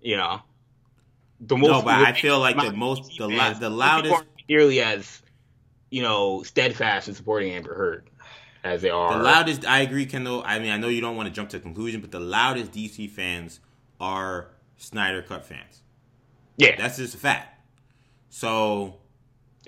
you 0.00 0.16
know, 0.16 0.40
the 1.40 1.56
most. 1.56 1.68
No, 1.70 1.82
but 1.82 1.94
I 1.94 2.12
feel 2.12 2.38
like 2.38 2.56
the 2.56 2.72
most 2.72 3.18
the, 3.18 3.28
la- 3.28 3.54
the 3.54 3.70
loudest 3.70 4.22
nearly 4.48 4.80
as 4.80 5.22
you 5.90 6.02
know 6.02 6.42
steadfast 6.42 7.08
in 7.08 7.14
supporting 7.14 7.52
Amber 7.52 7.74
Heard 7.74 8.08
as 8.64 8.82
they 8.82 8.90
are. 8.90 9.16
The 9.18 9.24
loudest, 9.24 9.66
I 9.66 9.80
agree, 9.80 10.06
Kendall. 10.06 10.42
I 10.44 10.58
mean, 10.58 10.70
I 10.70 10.76
know 10.76 10.88
you 10.88 11.00
don't 11.00 11.16
want 11.16 11.28
to 11.28 11.34
jump 11.34 11.50
to 11.50 11.56
a 11.56 11.60
conclusion, 11.60 12.00
but 12.00 12.10
the 12.10 12.20
loudest 12.20 12.72
DC 12.72 13.10
fans 13.10 13.60
are 14.00 14.48
Snyder 14.76 15.22
Cut 15.22 15.44
fans. 15.44 15.82
Yeah. 16.56 16.74
that's 16.76 16.96
just 16.96 17.14
a 17.14 17.18
fact. 17.18 17.60
So 18.30 18.96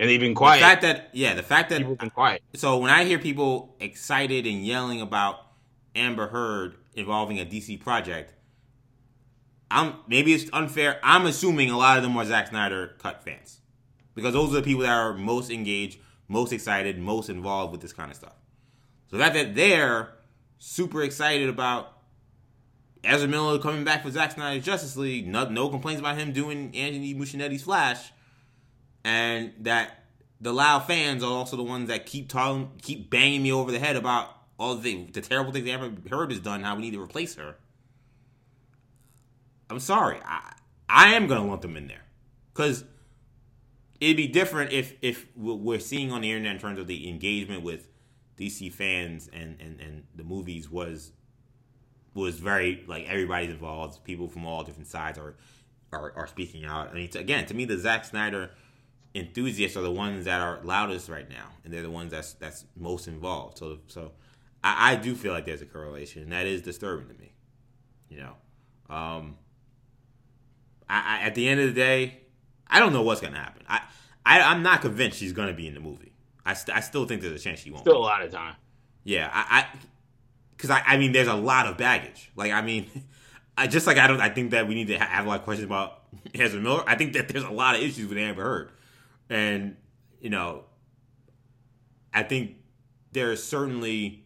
And 0.01 0.09
they've 0.09 0.19
been 0.19 0.35
quiet. 0.35 0.61
the 0.61 0.65
fact 0.65 0.83
that 0.83 1.11
yeah, 1.13 1.35
the 1.35 1.43
fact 1.43 1.69
that 1.69 1.79
People 1.79 1.95
been 1.95 2.09
quiet. 2.09 2.43
so 2.55 2.79
when 2.79 2.91
I 2.91 3.05
hear 3.05 3.19
people 3.19 3.77
excited 3.81 4.47
and 4.47 4.65
yelling 4.67 5.03
about 5.03 5.47
Amber 5.95 6.29
Heard 6.29 6.77
involving 6.95 7.39
a 7.39 7.45
DC 7.45 7.79
project, 7.79 8.33
I'm 9.71 9.97
maybe 10.09 10.33
it's 10.33 10.51
unfair. 10.55 10.99
I'm 11.03 11.27
assuming 11.27 11.71
a 11.71 11.77
lot 11.77 11.99
of 11.99 12.03
them 12.03 12.17
are 12.17 12.25
Zack 12.25 12.49
Snyder 12.49 12.95
cut 12.99 13.23
fans 13.23 13.61
because 14.15 14.33
those 14.33 14.53
are 14.53 14.57
the 14.57 14.63
people 14.63 14.81
that 14.83 14.91
are 14.91 15.13
most 15.13 15.51
engaged, 15.51 15.99
most 16.29 16.55
excited, 16.55 16.99
most 16.99 17.29
involved 17.29 17.71
with 17.71 17.83
this 17.83 17.93
kind 17.93 18.11
of 18.11 18.17
stuff. 18.17 18.37
So 19.11 19.19
the 19.19 19.23
fact 19.23 19.35
that 19.35 19.55
they're 19.55 20.15
super 20.57 21.03
excited 21.03 21.51
about 21.51 21.93
Ezra 23.05 23.29
Miller 23.29 23.59
coming 23.59 23.85
back 23.85 24.03
for 24.03 24.11
Zack 24.11 24.33
Snyder's 24.33 24.65
Justice 24.65 24.97
League, 24.97 25.29
no, 25.29 25.45
no 25.51 25.69
complaints 25.69 26.01
about 26.01 26.17
him 26.17 26.33
doing 26.33 26.75
Anthony 26.75 27.15
Muschietti's 27.15 27.65
Flash, 27.65 28.13
and 29.05 29.53
that 29.61 30.05
the 30.41 30.53
loud 30.53 30.87
fans 30.87 31.23
are 31.23 31.31
also 31.31 31.57
the 31.57 31.63
ones 31.63 31.89
that 31.89 32.07
keep 32.07 32.29
telling, 32.29 32.71
keep 32.83 33.11
banging 33.11 33.43
me 33.43 33.53
over 33.53 33.71
the 33.71 33.79
head 33.79 33.97
about 33.97 34.29
all 34.59 34.75
the 34.75 34.83
things, 34.83 35.13
the 35.13 35.21
terrible 35.21 35.53
things 35.53 35.69
Amber 35.69 35.93
Heard 36.09 36.31
has 36.31 36.41
done. 36.41 36.63
How 36.63 36.75
we 36.75 36.83
need 36.83 36.93
to 36.93 37.03
replace 37.03 37.35
her. 37.37 37.57
I'm 39.69 39.81
sorry, 39.81 40.19
I 40.25 40.55
I 40.89 41.15
am 41.15 41.27
gonna 41.27 41.47
lump 41.47 41.63
them 41.63 41.77
in 41.77 41.87
there 41.87 42.05
because 42.53 42.85
it'd 44.01 44.17
be 44.17 44.27
different 44.27 44.73
if 44.73 44.95
if 45.01 45.27
we're 45.37 45.79
seeing 45.79 46.13
on 46.13 46.23
the 46.23 46.31
internet 46.31 46.57
in 46.57 46.61
terms 46.61 46.79
of 46.79 46.87
the 46.87 47.09
engagement 47.09 47.63
with 47.63 47.89
DC 48.39 48.73
fans 48.73 49.31
and 49.33 49.57
and 49.61 49.81
and 49.81 50.05
the 50.15 50.25
movies 50.25 50.71
was 50.71 51.13
was 52.15 52.39
very 52.39 52.85
like 52.87 53.07
everybody's 53.07 53.51
involved. 53.51 54.03
People 54.05 54.29
from 54.29 54.45
all 54.45 54.65
different 54.65 54.89
sides 54.89 55.19
are 55.19 55.37
are, 55.93 56.13
are 56.17 56.27
speaking 56.27 56.65
out. 56.65 56.89
I 56.89 56.95
mean, 56.95 57.09
to, 57.11 57.19
again, 57.19 57.47
to 57.47 57.55
me, 57.55 57.65
the 57.65 57.79
Zack 57.79 58.05
Snyder 58.05 58.51
enthusiasts 59.15 59.77
are 59.77 59.83
the 59.83 59.91
ones 59.91 60.25
that 60.25 60.41
are 60.41 60.61
loudest 60.63 61.09
right 61.09 61.29
now, 61.29 61.49
and 61.65 61.73
they're 61.73 61.83
the 61.83 61.91
ones 61.91 62.11
that's 62.13 62.35
that's 62.35 62.65
most 62.77 63.09
involved. 63.09 63.59
So 63.59 63.79
so 63.87 64.13
I, 64.63 64.93
I 64.93 64.97
do 64.97 65.15
feel 65.15 65.33
like 65.33 65.47
there's 65.47 65.63
a 65.63 65.67
correlation, 65.67 66.23
and 66.23 66.33
that 66.33 66.47
is 66.47 66.63
disturbing 66.63 67.09
to 67.09 67.15
me. 67.15 67.33
You 68.09 68.19
know, 68.19 68.95
um, 68.95 69.37
I, 70.89 71.19
I 71.19 71.27
at 71.27 71.35
the 71.35 71.49
end 71.49 71.61
of 71.61 71.67
the 71.67 71.75
day, 71.75 72.21
I 72.69 72.79
don't 72.81 72.93
know 72.93 73.03
what's 73.03 73.21
gonna 73.21 73.39
happen. 73.39 73.63
I, 73.69 73.81
I 74.25 74.41
I'm 74.41 74.63
not 74.63 74.81
convinced 74.81 75.19
she's 75.19 75.33
gonna 75.33 75.53
be 75.53 75.67
in 75.67 75.75
the 75.75 75.81
movie. 75.81 76.13
I, 76.45 76.55
st- 76.55 76.77
I 76.77 76.81
still 76.81 77.07
think 77.07 77.23
there's 77.23 77.41
a 77.41 77.43
chance 77.43 77.61
she 77.61 77.71
won't. 77.71 77.85
Still 77.85 77.99
a 77.99 77.99
lot 77.99 78.23
of 78.23 78.33
time. 78.33 78.57
Yeah, 79.05 79.31
I, 79.33 79.67
because 80.57 80.71
I, 80.71 80.83
I, 80.87 80.97
mean, 80.99 81.13
there's 81.13 81.29
a 81.29 81.35
lot 81.35 81.67
of 81.67 81.77
baggage. 81.77 82.31
Like, 82.37 82.53
I 82.53 82.61
mean, 82.61 82.91
I 83.57 83.67
just 83.67 83.87
like 83.87 83.99
I 83.99 84.07
don't. 84.07 84.21
I 84.21 84.29
think 84.29 84.51
that 84.51 84.69
we 84.69 84.75
need 84.75 84.89
to 84.89 84.99
have 84.99 85.27
a 85.27 85.29
lot 85.29 85.41
of 85.41 85.45
questions 85.45 85.67
about 85.67 86.03
Ezra 86.35 86.61
Miller. 86.61 86.85
I 86.87 86.97
think 86.97 87.13
that 87.15 87.29
there's 87.29 87.45
a 87.45 87.51
lot 87.51 87.77
of 87.77 87.83
issues 87.83 88.09
with 88.09 88.19
Amber 88.19 88.43
Heard, 88.43 88.71
and 89.31 89.77
you 90.21 90.29
know, 90.29 90.65
I 92.13 92.23
think 92.25 92.57
there's 93.13 93.43
certainly 93.43 94.25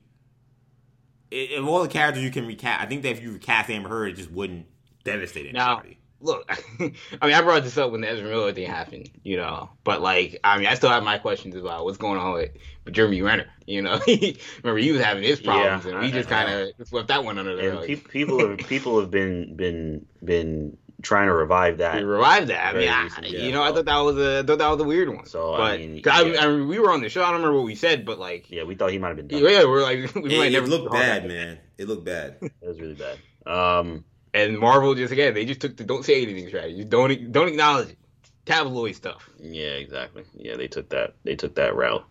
of 1.56 1.66
all 1.66 1.82
the 1.82 1.88
characters 1.88 2.22
you 2.22 2.30
can 2.30 2.46
recast. 2.46 2.80
I 2.82 2.86
think 2.86 3.02
that 3.02 3.10
if 3.10 3.22
you 3.22 3.32
recast 3.32 3.70
Amber 3.70 3.88
Heard, 3.88 4.10
it 4.10 4.16
just 4.16 4.30
wouldn't 4.30 4.66
devastate 5.04 5.46
anybody. 5.46 5.90
Now, 5.90 5.96
look, 6.20 6.48
I 6.80 7.26
mean, 7.26 7.34
I 7.34 7.42
brought 7.42 7.64
this 7.64 7.76
up 7.76 7.90
when 7.90 8.00
the 8.02 8.10
Ezra 8.10 8.28
Miller 8.28 8.52
thing 8.52 8.68
happened, 8.68 9.10
you 9.22 9.36
know, 9.36 9.68
but 9.82 10.00
like, 10.00 10.38
I 10.44 10.58
mean, 10.58 10.66
I 10.66 10.74
still 10.74 10.90
have 10.90 11.02
my 11.02 11.18
questions 11.18 11.54
about 11.56 11.84
what's 11.84 11.98
going 11.98 12.18
on 12.18 12.34
with, 12.34 12.50
with 12.84 12.94
Jeremy 12.94 13.20
Renner, 13.22 13.46
you 13.66 13.82
know. 13.82 14.00
Remember, 14.06 14.78
he 14.78 14.92
was 14.92 15.02
having 15.02 15.22
his 15.24 15.40
problems, 15.40 15.84
Yeah, 15.84 15.92
and 15.92 16.00
we 16.00 16.10
just 16.12 16.28
kind 16.28 16.50
of 16.78 16.86
swept 16.88 17.08
that 17.08 17.24
one 17.24 17.38
under 17.38 17.56
the 17.56 17.68
rug. 17.68 17.86
pe- 17.86 17.96
people 17.96 18.38
have 18.48 18.58
people 18.58 19.00
have 19.00 19.10
been 19.10 19.56
been 19.56 20.06
been 20.22 20.76
trying 21.02 21.26
to 21.28 21.34
revive 21.34 21.78
that. 21.78 21.96
We 21.96 22.02
revived 22.04 22.48
that. 22.48 22.74
I 22.74 22.78
mean, 22.78 22.88
I, 22.88 23.04
recent, 23.04 23.28
you 23.30 23.38
yeah. 23.38 23.50
know, 23.54 23.62
I 23.62 23.72
thought 23.72 23.84
that 23.84 23.98
was 23.98 24.16
a, 24.16 24.38
I 24.40 24.42
thought 24.42 24.58
that 24.58 24.68
was 24.68 24.80
a 24.80 24.84
weird 24.84 25.08
one. 25.08 25.26
So, 25.26 25.54
I 25.54 25.58
but 25.58 25.80
mean, 25.80 26.02
'cause 26.02 26.12
I, 26.12 26.22
yeah. 26.26 26.40
I 26.44 26.48
mean, 26.48 26.68
we 26.68 26.78
were 26.78 26.90
on 26.92 27.02
the 27.02 27.08
show. 27.08 27.22
I 27.22 27.26
don't 27.26 27.36
remember 27.36 27.56
what 27.56 27.66
we 27.66 27.74
said, 27.74 28.04
but 28.04 28.18
like, 28.18 28.50
Yeah, 28.50 28.64
we 28.64 28.74
thought 28.74 28.90
he 28.92 28.98
might 28.98 29.08
have 29.08 29.16
been 29.16 29.28
done. 29.28 29.40
yeah, 29.40 29.64
we're 29.64 29.82
like, 29.82 30.14
we 30.14 30.34
It, 30.34 30.38
might 30.38 30.46
it 30.46 30.52
never 30.52 30.66
looked 30.66 30.92
see 30.92 30.98
bad, 30.98 31.26
man. 31.26 31.58
It 31.78 31.88
looked 31.88 32.04
bad. 32.04 32.36
It 32.42 32.52
was 32.62 32.80
really 32.80 32.94
bad. 32.94 33.18
Um, 33.46 34.04
And 34.32 34.58
Marvel 34.58 34.94
just 34.94 35.12
again, 35.12 35.34
they 35.34 35.44
just 35.44 35.60
took 35.60 35.76
the 35.76 35.84
don't 35.84 36.04
say 36.04 36.22
anything 36.22 36.48
strategy. 36.48 36.76
Just 36.78 36.90
don't 36.90 37.32
don't 37.32 37.48
acknowledge 37.48 37.90
it. 37.90 37.98
Tabloid 38.46 38.94
stuff. 38.94 39.28
yeah, 39.40 39.70
exactly. 39.84 40.24
Yeah, 40.36 40.56
they 40.56 40.68
took 40.68 40.88
that 40.90 41.14
they 41.24 41.34
took 41.36 41.54
that 41.56 41.74
route. 41.74 42.04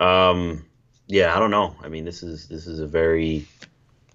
Um, 0.00 0.64
yeah, 1.08 1.34
I 1.34 1.38
don't 1.40 1.50
know. 1.50 1.74
I 1.82 1.88
mean, 1.88 2.04
this 2.04 2.22
is 2.22 2.46
this 2.48 2.66
is 2.66 2.78
a 2.80 2.86
very 2.86 3.46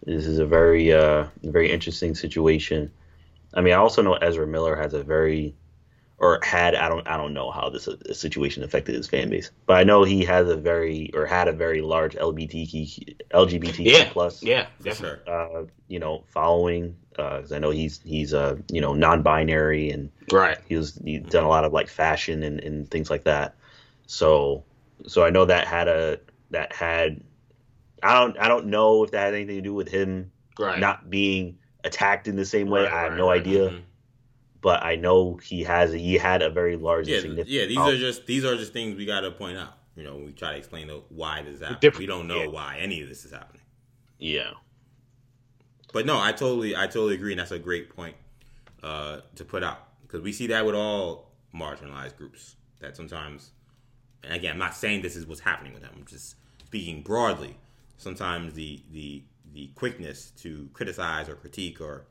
this 0.06 0.26
is 0.26 0.40
a 0.40 0.46
very 0.46 0.94
uh 0.94 1.28
very 1.44 1.72
interesting 1.72 2.16
situation. 2.16 2.92
I 3.56 3.62
mean, 3.62 3.74
I 3.74 3.78
also 3.78 4.02
know 4.02 4.16
Ezra 4.16 4.48
Miller 4.48 4.76
has 4.76 4.94
a 4.94 5.04
very 5.04 5.56
or 6.18 6.40
had 6.44 6.76
I 6.76 6.90
don't 6.90 7.08
I 7.08 7.18
don't 7.18 7.34
know 7.34 7.52
how 7.52 7.70
this, 7.70 7.90
this 8.06 8.20
situation 8.20 8.64
affected 8.64 8.96
his 8.96 9.08
fan 9.08 9.30
base, 9.30 9.52
but 9.66 9.78
I 9.78 9.84
know 9.84 10.04
he 10.04 10.24
has 10.26 10.50
a 10.50 10.58
very 10.58 11.12
or 11.14 11.26
had 11.26 11.48
a 11.48 11.54
very 11.54 11.82
large 11.82 12.16
LGBTQ 12.16 13.16
LGBTQ 13.32 13.92
Yeah, 13.92 14.12
plus 14.12 14.44
Yeah, 14.44 14.68
For 14.80 14.84
definitely. 14.84 15.32
uh, 15.32 15.64
you 15.88 16.00
know 16.00 16.24
following 16.28 16.98
because 17.10 17.52
I 17.52 17.60
know 17.60 17.72
he's 17.72 18.02
he's 18.04 18.34
uh 18.34 18.58
you 18.72 18.82
know 18.82 18.94
non-binary 18.94 19.92
and 19.92 20.10
Right. 20.32 20.58
he 20.68 20.76
was 20.76 21.00
he's 21.04 21.22
done 21.24 21.44
a 21.44 21.50
lot 21.50 21.66
of 21.66 21.74
like 21.74 21.88
fashion 21.90 22.44
and, 22.44 22.60
and 22.62 22.90
things 22.90 23.10
like 23.10 23.26
that. 23.26 23.56
So 24.08 24.64
so 25.08 25.24
I 25.24 25.30
know 25.32 25.46
that 25.46 25.68
had 25.68 25.88
a 25.88 26.20
that 26.52 26.74
had 26.74 27.24
I 28.04 28.20
don't 28.20 28.38
I 28.40 28.48
don't 28.48 28.68
know 28.68 29.04
if 29.04 29.12
that 29.12 29.26
had 29.26 29.34
anything 29.34 29.58
to 29.58 29.62
do 29.62 29.74
with 29.74 29.90
him 29.90 30.32
Right. 30.58 30.80
not 30.80 31.10
being 31.10 31.58
attacked 31.86 32.28
in 32.28 32.36
the 32.36 32.46
same 32.46 32.70
way. 32.70 32.84
Right, 32.84 32.92
I 32.92 33.02
have 33.04 33.12
right, 33.12 33.18
no 33.18 33.30
right. 33.30 33.40
idea, 33.40 33.70
Mhm. 33.70 33.82
but 34.62 34.84
I 34.84 34.96
know 34.96 35.38
he 35.38 35.64
has 35.64 35.94
he 35.94 36.16
had 36.16 36.42
a 36.42 36.50
very 36.50 36.76
large 36.76 37.08
Yeah, 37.08 37.20
significant. 37.22 37.50
yeah. 37.50 37.66
These 37.66 37.78
Oh, 37.78 37.92
are 37.94 37.98
just 37.98 38.26
these 38.26 38.44
are 38.44 38.56
just 38.58 38.74
things 38.74 38.98
we 38.98 39.06
got 39.06 39.22
to 39.22 39.32
point 39.32 39.58
out. 39.58 39.78
You 39.96 40.04
know, 40.04 40.16
when 40.16 40.26
we 40.26 40.34
try 40.34 40.52
to 40.52 40.58
explain 40.58 40.88
the, 40.88 41.02
why 41.08 41.42
this 41.42 41.56
is 41.56 41.60
happening. 41.62 41.80
different. 41.80 42.00
We 42.02 42.06
don't 42.08 42.28
know 42.28 42.42
Yeah. 42.42 42.48
why 42.48 42.78
any 42.80 43.02
of 43.02 43.08
this 43.08 43.24
is 43.24 43.32
happening. 43.32 43.62
yeah 44.18 44.52
But 45.94 46.06
no, 46.06 46.20
I 46.20 46.32
totally, 46.34 46.76
I 46.76 46.88
totally 46.88 47.14
agree, 47.14 47.32
and 47.32 47.40
that's 47.40 47.52
a 47.52 47.60
great 47.60 47.90
point 47.96 48.16
uh, 48.84 49.22
to 49.36 49.46
put 49.46 49.64
out 49.64 49.88
because 50.02 50.22
we 50.22 50.32
see 50.34 50.48
that 50.48 50.66
with 50.66 50.76
all 50.76 51.32
marginalized 51.54 52.18
groups. 52.18 52.56
That 52.82 52.96
sometimes, 52.98 53.52
and 54.24 54.34
again, 54.34 54.52
I'm 54.54 54.58
not 54.60 54.76
saying 54.76 55.02
this 55.02 55.16
is 55.16 55.26
what's 55.26 55.40
happening 55.42 55.72
with 55.74 55.82
them. 55.82 55.94
I'm 55.96 56.06
just 56.06 56.36
speaking 56.66 57.02
broadly. 57.02 57.56
Sometimes 57.98 58.54
the 58.54 58.82
the 58.92 59.24
the 59.56 59.68
quickness 59.74 60.32
to 60.32 60.70
criticize 60.74 61.28
or 61.30 61.36
critique 61.36 61.82
or 61.82 62.06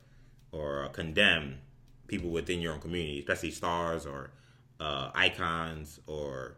or 0.51 0.85
uh, 0.85 0.87
condemn 0.89 1.59
people 2.07 2.29
within 2.29 2.59
your 2.59 2.73
own 2.73 2.79
community, 2.79 3.19
especially 3.19 3.51
stars 3.51 4.05
or 4.05 4.31
uh, 4.79 5.11
icons 5.13 5.99
or 6.07 6.57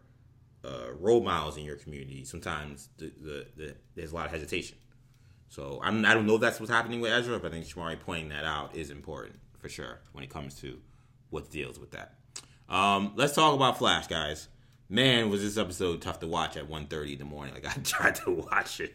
uh, 0.64 0.92
role 1.00 1.22
models 1.22 1.58
in 1.58 1.64
your 1.64 1.76
community. 1.76 2.24
Sometimes 2.24 2.90
the, 2.98 3.12
the, 3.22 3.48
the, 3.56 3.76
there's 3.96 4.12
a 4.12 4.16
lot 4.16 4.26
of 4.26 4.32
hesitation. 4.32 4.78
So 5.50 5.80
I'm, 5.82 6.06
I 6.06 6.14
don't 6.14 6.28
know 6.28 6.36
if 6.36 6.42
that's 6.42 6.60
what's 6.60 6.72
happening 6.72 7.00
with 7.00 7.12
Ezra, 7.12 7.40
but 7.40 7.52
I 7.52 7.56
think 7.56 7.66
Shamari 7.66 8.00
pointing 8.00 8.30
that 8.30 8.44
out 8.46 8.76
is 8.76 8.90
important 8.90 9.40
for 9.58 9.70
sure 9.70 10.00
when 10.12 10.24
it 10.24 10.30
comes 10.30 10.56
to 10.62 10.80
what 11.30 11.50
deals 11.50 11.80
with 11.80 11.92
that. 11.92 12.16
Um, 12.70 13.14
let's 13.16 13.34
talk 13.34 13.56
about 13.56 13.78
Flash, 13.78 14.08
guys. 14.08 14.50
Man, 14.90 15.30
was 15.30 15.42
this 15.42 15.58
episode 15.58 16.02
tough 16.02 16.20
to 16.20 16.28
watch 16.28 16.56
at 16.58 16.70
1.30 16.70 17.14
in 17.14 17.20
the 17.20 17.26
morning. 17.26 17.54
Like 17.54 17.66
I 17.66 17.80
tried 17.84 18.16
to 18.16 18.32
watch 18.32 18.80
it. 18.80 18.94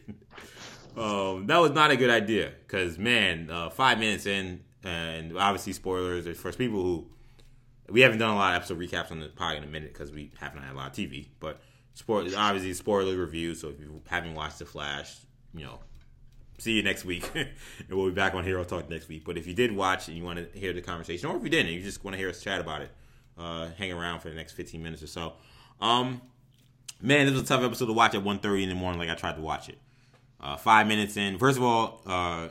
Um, 0.97 1.47
that 1.47 1.57
was 1.57 1.71
not 1.71 1.91
a 1.91 1.97
good 1.97 2.09
idea 2.09 2.51
because 2.65 2.97
man, 2.97 3.49
uh, 3.49 3.69
five 3.69 3.99
minutes 3.99 4.25
in, 4.25 4.63
and 4.83 5.37
obviously 5.37 5.73
spoilers 5.73 6.27
for 6.37 6.51
people 6.51 6.81
who 6.81 7.07
we 7.89 8.01
haven't 8.01 8.19
done 8.19 8.31
a 8.31 8.35
lot 8.35 8.55
of 8.55 8.57
episode 8.57 8.79
recaps 8.79 9.11
on 9.11 9.19
the 9.19 9.27
pod 9.27 9.57
in 9.57 9.63
a 9.63 9.67
minute 9.67 9.93
because 9.93 10.11
we 10.11 10.31
haven't 10.39 10.61
had 10.61 10.73
a 10.73 10.77
lot 10.77 10.87
of 10.87 10.93
TV. 10.93 11.27
But 11.39 11.61
spoil 11.93 12.27
obviously 12.35 12.73
spoiler 12.73 13.17
review. 13.17 13.55
So 13.55 13.69
if 13.69 13.79
you 13.79 14.01
haven't 14.07 14.35
watched 14.35 14.59
the 14.59 14.65
Flash, 14.65 15.15
you 15.53 15.63
know, 15.63 15.79
see 16.57 16.73
you 16.73 16.83
next 16.83 17.05
week, 17.05 17.29
and 17.35 17.49
we'll 17.89 18.07
be 18.07 18.13
back 18.13 18.33
on 18.33 18.43
Hero 18.43 18.63
Talk 18.63 18.89
next 18.89 19.07
week. 19.09 19.23
But 19.25 19.37
if 19.37 19.47
you 19.47 19.53
did 19.53 19.71
watch 19.71 20.07
and 20.07 20.17
you 20.17 20.23
want 20.23 20.39
to 20.39 20.59
hear 20.59 20.73
the 20.73 20.81
conversation, 20.81 21.29
or 21.29 21.37
if 21.37 21.43
you 21.43 21.49
didn't, 21.49 21.71
you 21.71 21.81
just 21.81 22.03
want 22.03 22.13
to 22.13 22.17
hear 22.17 22.29
us 22.29 22.41
chat 22.41 22.61
about 22.61 22.81
it, 22.81 22.91
uh, 23.37 23.69
hang 23.77 23.91
around 23.91 24.21
for 24.21 24.29
the 24.29 24.35
next 24.35 24.53
15 24.53 24.81
minutes 24.81 25.03
or 25.03 25.07
so. 25.07 25.33
Um, 25.81 26.21
man, 27.01 27.25
this 27.25 27.33
was 27.33 27.43
a 27.43 27.45
tough 27.45 27.63
episode 27.63 27.87
to 27.87 27.93
watch 27.93 28.15
at 28.15 28.23
1.30 28.23 28.63
in 28.63 28.69
the 28.69 28.75
morning. 28.75 28.99
Like 28.99 29.09
I 29.09 29.15
tried 29.15 29.35
to 29.35 29.41
watch 29.41 29.69
it. 29.69 29.77
Uh, 30.43 30.57
five 30.57 30.87
minutes 30.87 31.15
in. 31.15 31.37
First 31.39 31.57
of 31.57 31.63
all, 31.63 32.01
uh, 32.05 32.49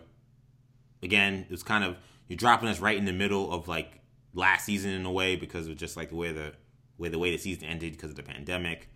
again, 1.02 1.44
it 1.48 1.50
was 1.50 1.62
kind 1.62 1.84
of 1.84 1.96
you're 2.26 2.38
dropping 2.38 2.68
us 2.70 2.80
right 2.80 2.96
in 2.96 3.04
the 3.04 3.12
middle 3.12 3.52
of 3.52 3.68
like 3.68 4.00
last 4.34 4.64
season 4.64 4.92
in 4.92 5.04
a 5.04 5.12
way 5.12 5.36
because 5.36 5.66
of 5.68 5.76
just 5.76 5.94
like 5.96 6.08
the 6.08 6.16
way 6.16 6.32
the 6.32 6.52
way 6.96 7.08
the 7.10 7.18
way 7.18 7.30
the 7.32 7.36
season 7.38 7.64
ended 7.64 7.92
because 7.92 8.10
of 8.10 8.16
the 8.16 8.22
pandemic. 8.22 8.88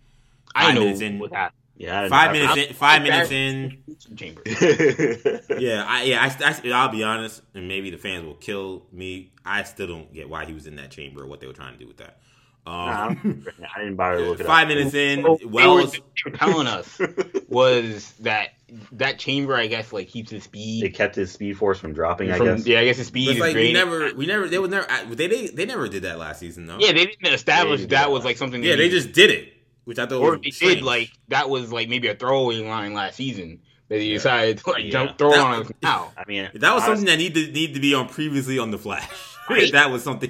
I 0.55 0.65
Five 0.65 0.75
know 0.75 0.81
minutes 0.81 1.01
in- 1.01 1.19
what 1.19 1.31
happened. 1.31 1.59
yeah. 1.75 2.07
Five 2.07 2.29
I- 2.29 2.33
minutes 2.33 2.57
in. 2.57 2.73
Five 2.73 3.01
minutes 3.03 3.31
in. 3.31 3.83
Chamber. 4.15 4.41
Yeah, 5.59 5.85
I, 5.87 6.03
yeah. 6.03 6.21
I, 6.39 6.43
I, 6.43 6.71
I'll 6.71 6.89
be 6.89 7.03
honest, 7.03 7.41
and 7.53 7.67
maybe 7.67 7.89
the 7.91 7.97
fans 7.97 8.25
will 8.25 8.35
kill 8.35 8.85
me. 8.91 9.31
I 9.45 9.63
still 9.63 9.87
don't 9.87 10.11
get 10.13 10.29
why 10.29 10.45
he 10.45 10.53
was 10.53 10.65
in 10.67 10.75
that 10.77 10.91
chamber 10.91 11.23
or 11.23 11.27
what 11.27 11.39
they 11.39 11.47
were 11.47 11.53
trying 11.53 11.73
to 11.73 11.79
do 11.79 11.87
with 11.87 11.97
that. 11.97 12.19
Nah, 12.67 12.85
I, 12.85 13.05
Um, 13.07 13.15
don't- 13.23 13.47
I 13.75 13.79
didn't 13.79 13.95
bother 13.95 14.17
to 14.19 14.23
look 14.29 14.39
it 14.39 14.43
up. 14.43 14.47
five 14.47 14.67
minutes 14.67 14.93
in, 14.93 15.23
Well, 15.23 15.37
they 15.37 15.45
were, 15.45 15.51
Wells. 15.51 15.91
they 15.93 15.99
were 16.25 16.31
telling 16.37 16.67
us 16.67 16.99
was 17.47 18.11
that 18.19 18.49
that 18.91 19.17
chamber, 19.19 19.55
I 19.55 19.67
guess, 19.67 19.93
like 19.93 20.09
keeps 20.09 20.29
his 20.31 20.43
speed. 20.43 20.83
It 20.83 20.93
kept 20.93 21.15
his 21.15 21.31
speed 21.31 21.57
force 21.57 21.79
from 21.79 21.93
dropping. 21.93 22.31
I 22.31 22.37
guess. 22.39 22.65
yeah, 22.65 22.79
I 22.79 22.85
guess 22.85 22.97
his 22.97 23.07
speed 23.07 23.29
It's 23.29 23.35
is 23.35 23.41
like 23.41 23.55
we 23.55 23.71
never, 23.71 24.13
we 24.13 24.25
never, 24.25 24.47
they 24.47 24.59
would 24.59 24.71
never, 24.71 24.87
they 25.15 25.27
they 25.27 25.47
they 25.47 25.65
never 25.65 25.87
did 25.87 26.03
that 26.03 26.17
last 26.19 26.39
season 26.39 26.65
though. 26.65 26.77
yeah, 26.79 26.91
they 26.91 27.05
didn't 27.05 27.33
establish 27.33 27.79
They 27.79 27.83
didn't 27.85 27.91
that 27.91 28.01
that 28.07 28.11
was 28.11 28.25
like 28.25 28.37
something. 28.37 28.61
yeah, 28.63 28.75
they 28.75 28.89
just 28.89 29.13
did 29.13 29.31
it, 29.31 29.53
which 29.85 29.99
I 29.99 30.05
thought 30.05 30.21
or 30.21 30.31
was 30.31 30.41
they 30.43 30.51
strange. 30.51 30.75
did 30.75 30.83
like 30.83 31.11
that 31.29 31.49
was 31.49 31.71
like 31.71 31.87
maybe 31.87 32.09
a 32.09 32.15
throwaway 32.15 32.57
line 32.57 32.93
last 32.93 33.15
season 33.15 33.61
that 33.89 34.01
he 34.01 34.11
decided 34.13 34.57
to 34.57 34.69
like 34.71 34.83
Yeah. 34.83 34.89
jump 34.91 35.17
throw 35.17 35.29
That- 35.31 35.39
on 35.39 35.61
us 35.65 35.71
now. 35.81 36.11
I 36.17 36.23
mean, 36.27 36.49
That 36.55 36.73
was 36.75 36.83
honest- 36.83 36.85
something 36.87 37.05
that 37.05 37.17
needed 37.17 37.53
need 37.53 37.73
to 37.75 37.79
be 37.79 37.93
on 37.93 38.09
previously 38.09 38.59
on 38.59 38.71
the 38.71 38.77
Flash. 38.77 39.09
Right. 39.49 39.71
that 39.71 39.91
was 39.91 40.03
something 40.03 40.29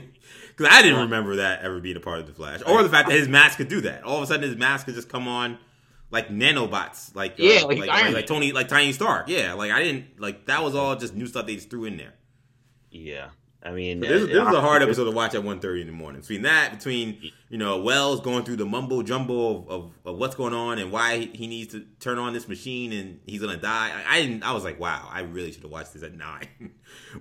because 0.57 0.73
I 0.73 0.81
didn't 0.81 1.01
remember 1.01 1.37
that 1.37 1.61
ever 1.61 1.79
being 1.79 1.97
a 1.97 1.99
part 1.99 2.19
of 2.19 2.27
the 2.27 2.33
Flash, 2.33 2.61
or 2.65 2.81
the 2.81 2.89
fact 2.89 3.09
that 3.09 3.17
his 3.17 3.27
mask 3.27 3.57
could 3.57 3.67
do 3.67 3.81
that. 3.81 4.03
All 4.03 4.17
of 4.17 4.23
a 4.23 4.27
sudden, 4.27 4.43
his 4.43 4.57
mask 4.57 4.85
could 4.85 4.95
just 4.95 5.09
come 5.09 5.27
on 5.27 5.59
like 6.09 6.29
nanobots, 6.29 7.15
like 7.15 7.33
uh, 7.33 7.43
Yeah, 7.43 7.63
like 7.63 7.79
like, 7.79 7.89
Iron 7.89 8.13
like, 8.13 8.13
Man. 8.13 8.25
Tony, 8.25 8.51
like 8.51 8.67
Tony 8.67 8.91
Stark. 8.93 9.27
Yeah, 9.29 9.53
like 9.53 9.71
I 9.71 9.83
didn't 9.83 10.19
like 10.19 10.45
that 10.47 10.63
was 10.63 10.75
all 10.75 10.95
just 10.95 11.13
new 11.13 11.27
stuff 11.27 11.45
they 11.45 11.55
just 11.55 11.69
threw 11.69 11.85
in 11.85 11.97
there. 11.97 12.13
Yeah, 12.91 13.29
I 13.63 13.71
mean, 13.71 13.99
This, 13.99 14.23
uh, 14.23 14.27
this 14.27 14.37
was 14.37 14.55
a 14.55 14.61
hard 14.61 14.83
episode 14.83 15.05
to 15.05 15.11
watch 15.11 15.33
at 15.33 15.41
1.30 15.41 15.81
in 15.81 15.87
the 15.87 15.93
morning. 15.93 16.21
Between 16.21 16.43
that, 16.43 16.71
between 16.71 17.31
you 17.49 17.57
know 17.57 17.81
Wells 17.81 18.21
going 18.21 18.43
through 18.43 18.57
the 18.57 18.65
mumbo 18.65 19.01
jumbo 19.01 19.57
of, 19.57 19.69
of, 19.69 19.91
of 20.05 20.17
what's 20.17 20.35
going 20.35 20.53
on 20.53 20.77
and 20.77 20.91
why 20.91 21.17
he, 21.17 21.25
he 21.33 21.47
needs 21.47 21.73
to 21.73 21.85
turn 21.99 22.19
on 22.19 22.33
this 22.33 22.47
machine 22.47 22.93
and 22.93 23.19
he's 23.25 23.41
gonna 23.41 23.57
die. 23.57 23.91
I, 24.07 24.17
I 24.17 24.21
didn't. 24.21 24.43
I 24.43 24.53
was 24.53 24.63
like, 24.63 24.79
wow, 24.79 25.09
I 25.11 25.21
really 25.21 25.51
should 25.51 25.63
have 25.63 25.71
watched 25.71 25.93
this 25.93 26.03
at 26.03 26.15
nine 26.15 26.47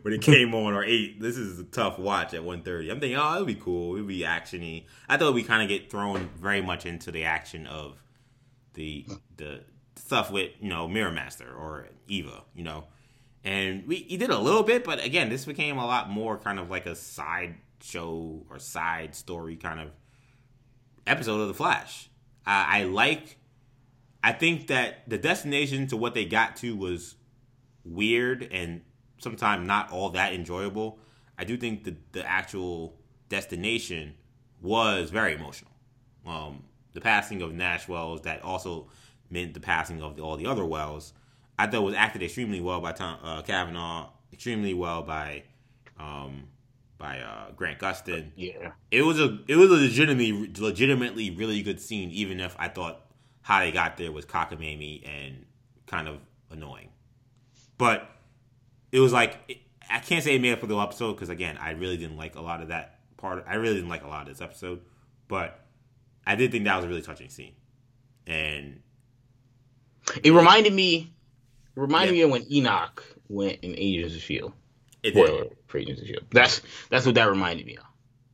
when 0.02 0.12
it 0.12 0.20
came 0.20 0.54
on 0.54 0.74
or 0.74 0.84
eight. 0.84 1.20
This 1.20 1.36
is 1.38 1.58
a 1.58 1.64
tough 1.64 1.98
watch 1.98 2.34
at 2.34 2.42
1.30. 2.42 2.90
I'm 2.90 3.00
thinking, 3.00 3.16
oh, 3.16 3.34
it'll 3.34 3.46
be 3.46 3.54
cool. 3.54 3.94
It'll 3.94 4.06
be 4.06 4.20
actiony. 4.20 4.84
I 5.08 5.16
thought 5.16 5.34
we 5.34 5.42
kind 5.42 5.62
of 5.62 5.68
get 5.68 5.90
thrown 5.90 6.28
very 6.38 6.60
much 6.60 6.84
into 6.84 7.10
the 7.10 7.24
action 7.24 7.66
of 7.66 7.96
the 8.74 9.06
the 9.38 9.62
stuff 9.96 10.30
with 10.30 10.50
you 10.60 10.68
know 10.68 10.86
Mirror 10.86 11.12
Master 11.12 11.50
or 11.50 11.88
Eva, 12.06 12.42
you 12.54 12.62
know. 12.62 12.84
And 13.46 13.86
we 13.86 13.98
he 13.98 14.16
did 14.16 14.30
a 14.30 14.38
little 14.38 14.64
bit, 14.64 14.82
but 14.82 15.02
again, 15.04 15.28
this 15.28 15.44
became 15.44 15.78
a 15.78 15.86
lot 15.86 16.10
more 16.10 16.36
kind 16.36 16.58
of 16.58 16.68
like 16.68 16.84
a 16.84 16.96
side 16.96 17.54
show 17.80 18.44
or 18.50 18.58
side 18.58 19.14
story 19.14 19.54
kind 19.54 19.78
of 19.78 19.90
episode 21.06 21.40
of 21.40 21.46
the 21.46 21.54
Flash. 21.54 22.10
I, 22.44 22.80
I 22.80 22.84
like. 22.84 23.38
I 24.20 24.32
think 24.32 24.66
that 24.66 25.08
the 25.08 25.16
destination 25.16 25.86
to 25.88 25.96
what 25.96 26.14
they 26.14 26.24
got 26.24 26.56
to 26.56 26.74
was 26.74 27.14
weird 27.84 28.48
and 28.50 28.80
sometimes 29.18 29.64
not 29.64 29.92
all 29.92 30.10
that 30.10 30.32
enjoyable. 30.32 30.98
I 31.38 31.44
do 31.44 31.56
think 31.56 31.84
the 31.84 31.94
the 32.10 32.28
actual 32.28 32.96
destination 33.28 34.14
was 34.60 35.10
very 35.10 35.34
emotional. 35.34 35.70
Um, 36.26 36.64
the 36.94 37.00
passing 37.00 37.42
of 37.42 37.54
Nash 37.54 37.86
Wells 37.86 38.22
that 38.22 38.42
also 38.42 38.88
meant 39.30 39.54
the 39.54 39.60
passing 39.60 40.02
of 40.02 40.16
the, 40.16 40.22
all 40.22 40.36
the 40.36 40.46
other 40.46 40.64
Wells. 40.64 41.12
I 41.58 41.66
thought 41.66 41.74
it 41.74 41.84
was 41.84 41.94
acted 41.94 42.22
extremely 42.22 42.60
well 42.60 42.80
by 42.80 42.92
Tom 42.92 43.18
uh, 43.22 43.42
Cavanagh, 43.42 44.08
extremely 44.32 44.74
well 44.74 45.02
by 45.02 45.44
um, 45.98 46.44
by 46.98 47.20
uh, 47.20 47.50
Grant 47.52 47.78
Gustin. 47.78 48.30
Yeah, 48.36 48.72
It 48.90 49.02
was 49.02 49.20
a 49.20 49.38
it 49.48 49.56
was 49.56 49.70
a 49.70 49.74
legitimately 49.74 50.52
legitimately 50.58 51.30
really 51.30 51.62
good 51.62 51.80
scene, 51.80 52.10
even 52.10 52.40
if 52.40 52.54
I 52.58 52.68
thought 52.68 53.02
how 53.42 53.60
they 53.60 53.72
got 53.72 53.96
there 53.96 54.12
was 54.12 54.26
cockamamie 54.26 55.08
and 55.08 55.46
kind 55.86 56.08
of 56.08 56.18
annoying. 56.50 56.90
But 57.78 58.10
it 58.92 59.00
was 59.00 59.12
like 59.12 59.38
it, 59.48 59.58
I 59.90 60.00
can't 60.00 60.22
say 60.22 60.34
it 60.34 60.42
made 60.42 60.52
up 60.52 60.60
for 60.60 60.66
the 60.66 60.76
episode 60.76 61.14
because 61.14 61.28
again, 61.28 61.56
I 61.58 61.70
really 61.70 61.96
didn't 61.96 62.16
like 62.16 62.34
a 62.36 62.40
lot 62.40 62.60
of 62.60 62.68
that 62.68 63.00
part. 63.16 63.44
I 63.48 63.54
really 63.54 63.74
didn't 63.74 63.88
like 63.88 64.04
a 64.04 64.08
lot 64.08 64.22
of 64.22 64.28
this 64.28 64.40
episode, 64.40 64.80
but 65.28 65.64
I 66.26 66.34
did 66.34 66.50
think 66.50 66.64
that 66.64 66.76
was 66.76 66.84
a 66.84 66.88
really 66.88 67.02
touching 67.02 67.28
scene. 67.28 67.52
And 68.26 68.80
it 70.22 70.32
reminded 70.32 70.72
me. 70.72 71.12
It 71.76 71.80
reminded 71.80 72.14
Yeah. 72.14 72.18
me 72.18 72.22
of 72.22 72.30
when 72.30 72.52
Enoch 72.52 73.04
went 73.28 73.58
in 73.62 73.74
Agents 73.76 74.14
of 74.14 74.22
Shield. 74.22 74.52
it 75.02 75.12
did. 75.14 75.52
For 75.66 75.78
Agents 75.78 76.00
of 76.00 76.06
Shield. 76.08 76.24
That's 76.32 76.62
that's 76.90 77.04
what 77.06 77.14
that 77.16 77.28
reminded 77.28 77.66
me 77.66 77.76
of. 77.76 77.84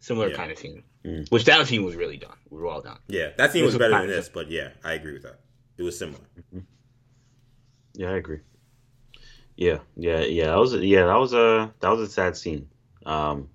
Similar 0.01 0.28
Yeah. 0.31 0.36
kind 0.36 0.52
of 0.52 0.59
scene. 0.59 0.82
Mm. 1.05 1.31
Which 1.31 1.44
that 1.44 1.66
scene 1.66 1.85
was 1.85 1.97
really 1.97 2.16
done. 2.16 2.36
We 2.51 2.60
were 2.60 2.69
all 2.69 2.81
done. 2.81 2.98
Yeah, 3.09 3.31
that 3.36 3.52
scene 3.52 3.64
was 3.64 3.74
was 3.74 3.78
better 3.78 3.90
than 3.90 4.01
kind 4.02 4.10
of- 4.10 4.16
this, 4.16 4.28
but 4.28 4.51
yeah, 4.51 4.70
I 4.85 4.93
agree 4.94 5.12
with 5.14 5.23
that. 5.23 5.40
It 5.77 5.82
was 5.82 5.98
similar. 5.98 6.20
Yeah, 7.94 8.10
I 8.12 8.16
agree. 8.16 8.40
Yeah, 9.56 9.78
yeah, 9.97 10.20
yeah. 10.20 10.47
That 10.47 10.59
was 10.59 10.74
yeah, 10.74 11.06
that 11.06 11.16
was 11.19 11.35
a 11.35 11.73
that 11.81 11.89
was 11.90 12.01
a 12.01 12.10
sad 12.10 12.36
scene. 12.36 12.69
Um, 13.05 13.48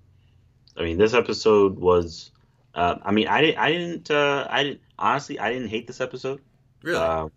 I 0.76 0.82
mean, 0.82 0.98
this 0.98 1.14
episode 1.14 1.78
was. 1.78 2.30
Uh, 2.74 2.96
I 3.02 3.10
mean, 3.10 3.26
I 3.26 3.40
didn't. 3.40 3.58
I 3.58 3.72
didn't. 3.72 4.10
Uh, 4.10 4.46
I 4.48 4.62
didn't. 4.62 4.80
Honestly, 4.98 5.40
I 5.40 5.52
didn't 5.52 5.68
hate 5.68 5.86
this 5.86 6.00
episode. 6.00 6.40
Really? 6.82 6.98
Uh, 6.98 7.28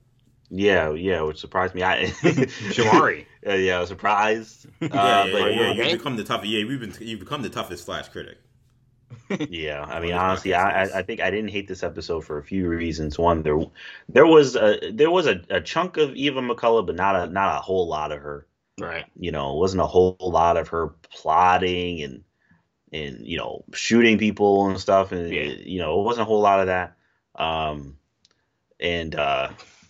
yeah, 0.52 0.92
yeah, 0.94 1.22
which 1.22 1.40
surprised 1.40 1.74
me. 1.76 1.84
I 1.84 2.06
Shamari. 2.72 3.26
Uh, 3.48 3.54
yeah, 3.54 3.78
I 3.78 3.80
was 3.80 3.90
surprised. 3.90 4.68
Uh, 4.82 4.88
yeah, 4.94 5.26
yeah, 5.26 5.32
but 5.32 5.56
yeah, 5.56 5.72
yeah, 5.74 5.84
You've 5.86 6.00
become 6.00 6.16
the 6.18 6.24
tough. 6.24 6.46
Yeah, 6.46 6.66
we've 6.66 6.80
been. 6.80 6.94
You've 7.00 7.20
become 7.22 7.42
the 7.42 7.50
toughest 7.50 7.86
Flash 7.86 8.10
critic. 8.10 8.38
Yeah, 9.50 9.84
I 9.84 10.00
mean, 10.00 10.14
honestly, 10.14 10.54
I. 10.54 10.84
I 10.86 11.00
I 11.00 11.04
think 11.04 11.20
I 11.22 11.32
didn't 11.32 11.50
hate 11.50 11.68
this 11.68 11.84
episode 11.84 12.22
for 12.26 12.38
a 12.38 12.44
few 12.44 12.68
reasons. 12.68 13.18
One, 13.20 13.44
there 13.44 13.60
there 14.10 14.26
was 14.28 14.56
a 14.56 14.92
there 14.92 15.12
was 15.12 15.28
a, 15.28 15.42
a 15.50 15.62
chunk 15.62 15.98
of 15.98 16.16
Eva 16.16 16.42
McCulloch, 16.42 16.86
but 16.86 16.96
not 16.96 17.16
a 17.16 17.28
not 17.32 17.58
a 17.58 17.62
whole 17.62 17.88
lot 17.88 18.12
of 18.12 18.22
her. 18.22 18.48
right. 18.80 19.06
You 19.16 19.32
know, 19.32 19.56
it 19.56 19.60
wasn't 19.60 19.82
a 19.82 19.88
whole 19.88 20.18
lot 20.20 20.58
of 20.58 20.70
her 20.70 20.90
plotting 21.12 22.02
and 22.04 22.24
and 22.94 23.26
you 23.26 23.38
know 23.38 23.64
shooting 23.74 24.18
people 24.18 24.70
and 24.70 24.80
stuff, 24.80 25.12
and 25.12 25.30
Yeah. 25.32 25.44
you 25.44 25.80
know, 25.80 26.00
it 26.02 26.04
wasn't 26.04 26.24
a 26.24 26.26
whole 26.26 26.42
lot 26.42 26.60
of 26.62 26.68
that. 26.68 26.96
Um, 27.36 27.98
and 28.80 29.16
uh, 29.16 29.50
it 29.52 29.81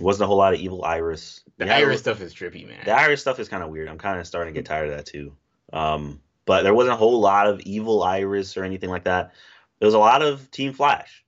wasn't 0.00 0.24
a 0.24 0.26
whole 0.26 0.36
lot 0.38 0.54
of 0.54 0.60
evil 0.60 0.84
Iris. 0.84 1.42
The 1.58 1.66
Yeah, 1.66 1.76
Iris 1.76 2.00
stuff 2.00 2.20
is 2.20 2.34
trippy, 2.34 2.66
man. 2.66 2.78
the 2.84 2.92
Iris 2.92 3.20
stuff 3.20 3.38
is 3.38 3.48
kind 3.48 3.62
of 3.62 3.70
weird. 3.70 3.88
I'm 3.88 3.98
kind 3.98 4.18
of 4.20 4.26
starting 4.26 4.54
to 4.54 4.58
get 4.58 4.66
tired 4.66 4.90
of 4.90 4.96
that 4.96 5.06
too. 5.06 5.34
Um, 5.72 6.20
but 6.44 6.62
there 6.62 6.74
wasn't 6.74 6.94
a 6.94 6.96
whole 6.96 7.20
lot 7.20 7.46
of 7.46 7.60
evil 7.60 8.02
Iris 8.02 8.56
or 8.56 8.64
anything 8.64 8.90
like 8.90 9.04
that. 9.04 9.32
There 9.78 9.86
was 9.86 9.94
a 9.94 9.98
lot 9.98 10.22
of 10.22 10.50
Team 10.50 10.72
Flash, 10.72 11.24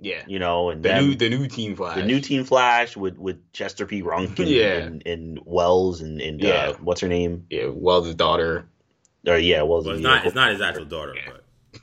yeah. 0.00 0.22
you 0.26 0.38
know, 0.38 0.70
and 0.70 0.82
The 0.82 0.88
them- 0.90 1.04
new 1.08 1.14
the 1.14 1.28
new 1.28 1.46
Team 1.48 1.76
Flash. 1.76 1.96
the 1.96 2.04
new 2.04 2.20
Team 2.20 2.44
Flash 2.44 2.96
with 2.96 3.16
with 3.18 3.52
Chester 3.52 3.86
P. 3.86 4.02
Runk 4.02 4.38
and, 4.38 4.48
Yeah. 4.48 4.74
and, 4.78 5.06
and 5.06 5.40
Wells 5.44 6.00
and, 6.00 6.20
and 6.20 6.40
Yeah. 6.40 6.70
uh, 6.70 6.72
what's 6.80 7.00
her 7.00 7.08
name? 7.08 7.46
Yeah, 7.50 7.66
Wells' 7.66 8.14
daughter. 8.14 8.66
Or 9.26 9.36
yeah, 9.38 9.62
Wells. 9.62 9.86
Well, 9.86 9.94
it's 9.94 10.02
not. 10.02 10.26
It's 10.26 10.34
not 10.34 10.50
his 10.50 10.60
actual 10.60 10.84
daughter, 10.86 11.14
Yeah. 11.16 11.32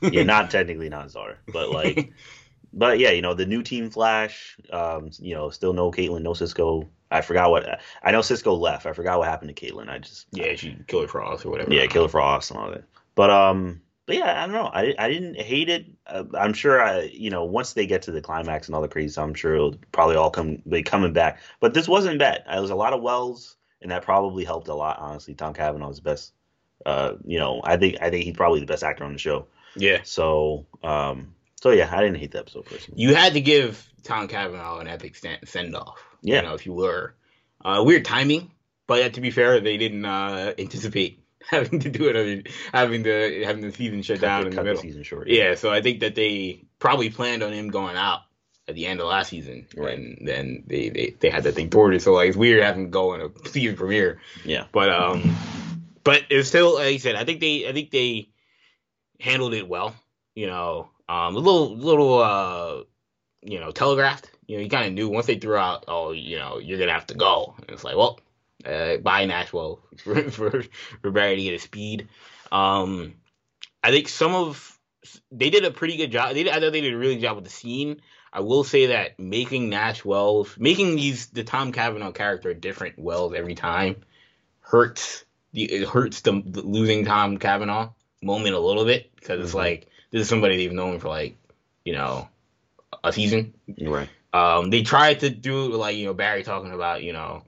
but 0.00 0.12
yeah, 0.14 0.22
not 0.34 0.50
technically 0.50 0.88
not 0.90 1.04
his 1.04 1.14
daughter, 1.14 1.38
but 1.52 1.70
like, 1.70 2.12
but 2.72 2.98
yeah, 2.98 3.10
you 3.10 3.22
know, 3.22 3.34
the 3.34 3.46
new 3.46 3.62
Team 3.62 3.90
Flash. 3.90 4.56
Um, 4.72 5.10
you 5.18 5.34
know, 5.34 5.50
still 5.50 5.72
no 5.72 5.90
Caitlin, 5.90 6.22
no 6.22 6.34
Cisco. 6.34 6.88
I 7.10 7.22
forgot 7.22 7.50
what 7.50 7.80
I 8.02 8.10
know. 8.10 8.22
Cisco 8.22 8.54
left. 8.54 8.86
I 8.86 8.92
forgot 8.92 9.18
what 9.18 9.28
happened 9.28 9.54
to 9.54 9.66
Caitlin. 9.66 9.88
I 9.88 9.98
just 9.98 10.26
Yeah, 10.32 10.54
she 10.54 10.76
Killer 10.86 11.08
Frost 11.08 11.44
or 11.44 11.50
whatever. 11.50 11.72
Yeah, 11.72 11.86
Killer 11.86 12.08
Frost 12.08 12.50
and 12.50 12.60
all 12.60 12.70
that. 12.70 12.84
But 13.14 13.30
um, 13.30 13.80
but 14.06 14.16
yeah, 14.16 14.42
I 14.42 14.46
don't 14.46 14.54
know. 14.54 14.70
I 14.72 14.94
I 14.98 15.08
didn't 15.08 15.40
hate 15.40 15.68
it. 15.68 15.86
Uh, 16.06 16.24
I'm 16.38 16.52
sure 16.52 16.80
I 16.80 17.02
you 17.02 17.30
know 17.30 17.44
once 17.44 17.72
they 17.72 17.86
get 17.86 18.02
to 18.02 18.12
the 18.12 18.20
climax 18.20 18.68
and 18.68 18.74
all 18.74 18.82
the 18.82 18.88
crazy 18.88 19.08
stuff, 19.08 19.24
I'm 19.24 19.34
sure 19.34 19.54
it'll 19.54 19.76
probably 19.92 20.16
all 20.16 20.30
come 20.30 20.62
be 20.68 20.82
coming 20.82 21.12
back. 21.12 21.40
But 21.58 21.74
this 21.74 21.88
wasn't 21.88 22.18
bad. 22.18 22.44
It 22.50 22.60
was 22.60 22.70
a 22.70 22.76
lot 22.76 22.92
of 22.92 23.02
Wells, 23.02 23.56
and 23.82 23.90
that 23.90 24.02
probably 24.02 24.44
helped 24.44 24.68
a 24.68 24.74
lot. 24.74 24.98
Honestly, 25.00 25.34
Tom 25.34 25.54
Cavanagh 25.54 25.90
is 25.90 25.96
the 25.96 26.02
best. 26.02 26.32
Uh, 26.86 27.14
you 27.24 27.38
know, 27.38 27.60
I 27.64 27.76
think 27.76 27.96
I 28.00 28.10
think 28.10 28.24
he's 28.24 28.36
probably 28.36 28.60
the 28.60 28.66
best 28.66 28.84
actor 28.84 29.04
on 29.04 29.12
the 29.12 29.18
show. 29.18 29.46
Yeah. 29.76 30.00
So 30.02 30.66
um, 30.82 31.34
so 31.60 31.70
yeah, 31.70 31.88
I 31.94 32.00
didn't 32.02 32.16
hate 32.16 32.32
the 32.32 32.38
episode 32.40 32.66
personally. 32.66 33.00
You 33.00 33.14
had 33.14 33.34
to 33.34 33.40
give 33.40 33.86
Tom 34.02 34.28
Cavanagh 34.28 34.80
an 34.80 34.88
epic 34.88 35.16
send 35.44 35.76
off. 35.76 36.02
Yeah. 36.22 36.36
You 36.36 36.42
know, 36.48 36.54
if 36.54 36.66
you 36.66 36.72
were. 36.72 37.14
Uh, 37.62 37.82
weird 37.84 38.06
timing, 38.06 38.50
but 38.86 39.12
to 39.14 39.20
be 39.20 39.30
fair, 39.30 39.60
they 39.60 39.76
didn't 39.76 40.06
uh, 40.06 40.54
anticipate 40.58 41.22
having 41.50 41.78
to 41.80 41.90
do 41.90 42.08
it, 42.08 42.48
having 42.72 43.02
the 43.02 43.42
having 43.44 43.60
the 43.62 43.70
season 43.70 44.00
shut 44.02 44.18
down 44.20 44.44
cut, 44.44 44.46
in 44.46 44.50
the 44.50 44.56
cut 44.56 44.64
middle. 44.64 44.80
season 44.80 45.02
short. 45.02 45.28
Yeah, 45.28 45.54
so 45.56 45.70
I 45.70 45.82
think 45.82 46.00
that 46.00 46.14
they 46.14 46.64
probably 46.78 47.10
planned 47.10 47.42
on 47.42 47.52
him 47.52 47.68
going 47.68 47.96
out 47.96 48.20
at 48.66 48.74
the 48.74 48.86
end 48.86 48.98
of 49.00 49.08
last 49.08 49.28
season, 49.28 49.66
Right. 49.76 49.98
and 49.98 50.26
then 50.26 50.64
they, 50.66 50.88
they, 50.88 51.16
they 51.20 51.28
had 51.28 51.42
that 51.44 51.52
thing 51.54 51.68
thwarted. 51.68 52.00
So 52.00 52.14
like 52.14 52.28
it's 52.28 52.36
weird 52.36 52.62
having 52.62 52.84
to 52.84 52.90
go 52.90 53.12
in 53.12 53.20
a 53.20 53.30
season 53.50 53.76
premiere, 53.76 54.20
yeah, 54.42 54.64
but 54.72 54.88
um, 54.88 55.36
but 56.02 56.22
it's 56.30 56.48
still 56.48 56.76
like 56.76 56.86
I 56.94 56.96
said, 56.96 57.14
I 57.14 57.24
think 57.26 57.40
they 57.40 57.68
I 57.68 57.74
think 57.74 57.90
they 57.90 58.30
handled 59.20 59.52
it 59.52 59.68
well. 59.68 59.94
You 60.34 60.46
know, 60.46 60.88
um, 61.10 61.34
a 61.34 61.38
little 61.38 61.76
little 61.76 62.18
uh, 62.20 62.82
you 63.42 63.58
know, 63.58 63.72
telegraphed. 63.72 64.30
You 64.46 64.56
know, 64.56 64.62
you 64.62 64.70
kind 64.70 64.86
of 64.86 64.92
knew 64.92 65.08
once 65.08 65.26
they 65.26 65.38
threw 65.38 65.56
out, 65.56 65.84
oh, 65.88 66.12
you 66.12 66.38
know, 66.38 66.58
you're 66.58 66.78
gonna 66.78 66.92
have 66.92 67.06
to 67.08 67.14
go. 67.14 67.54
And 67.58 67.70
it's 67.70 67.84
like, 67.84 67.96
well, 67.96 68.20
uh, 68.64 68.98
bye 68.98 69.24
Nashville 69.24 69.80
for 69.98 70.30
for 70.30 70.64
for 71.02 71.10
Barry 71.10 71.36
to 71.36 71.42
get 71.42 71.52
his 71.52 71.62
speed. 71.62 72.08
Um, 72.52 73.14
I 73.82 73.90
think 73.90 74.08
some 74.08 74.34
of 74.34 74.78
they 75.32 75.50
did 75.50 75.64
a 75.64 75.70
pretty 75.70 75.96
good 75.96 76.12
job. 76.12 76.34
They 76.34 76.48
I 76.50 76.60
thought 76.60 76.72
they 76.72 76.80
did 76.80 76.94
a 76.94 76.98
really 76.98 77.14
good 77.16 77.22
job 77.22 77.36
with 77.36 77.44
the 77.44 77.50
scene. 77.50 78.00
I 78.32 78.40
will 78.40 78.62
say 78.62 78.86
that 78.86 79.18
making 79.18 79.68
Nash 79.70 80.04
Wells, 80.04 80.54
making 80.58 80.94
these 80.94 81.26
the 81.28 81.42
Tom 81.42 81.72
Cavanagh 81.72 82.12
character 82.12 82.54
different 82.54 82.98
Wells 82.98 83.34
every 83.34 83.56
time 83.56 83.96
hurts 84.60 85.24
the 85.52 85.64
it 85.64 85.88
hurts 85.88 86.20
the, 86.20 86.42
the 86.46 86.62
losing 86.62 87.04
Tom 87.04 87.38
Cavanagh 87.38 87.88
moment 88.22 88.54
a 88.54 88.60
little 88.60 88.84
bit 88.84 89.10
because 89.16 89.40
it's 89.40 89.52
Mhm. 89.52 89.56
like 89.58 89.86
this 90.10 90.22
is 90.22 90.28
somebody 90.28 90.56
they've 90.56 90.72
known 90.72 90.98
for 91.00 91.08
like 91.08 91.36
you 91.84 91.92
know 91.92 92.28
a 93.04 93.12
season. 93.12 93.54
Right. 93.80 94.08
Um, 94.32 94.70
they 94.70 94.82
tried 94.82 95.20
to 95.20 95.30
do 95.30 95.68
like 95.72 95.96
you 95.96 96.06
know 96.06 96.14
Barry 96.14 96.42
talking 96.42 96.72
about 96.72 97.02
you 97.02 97.12
know. 97.12 97.44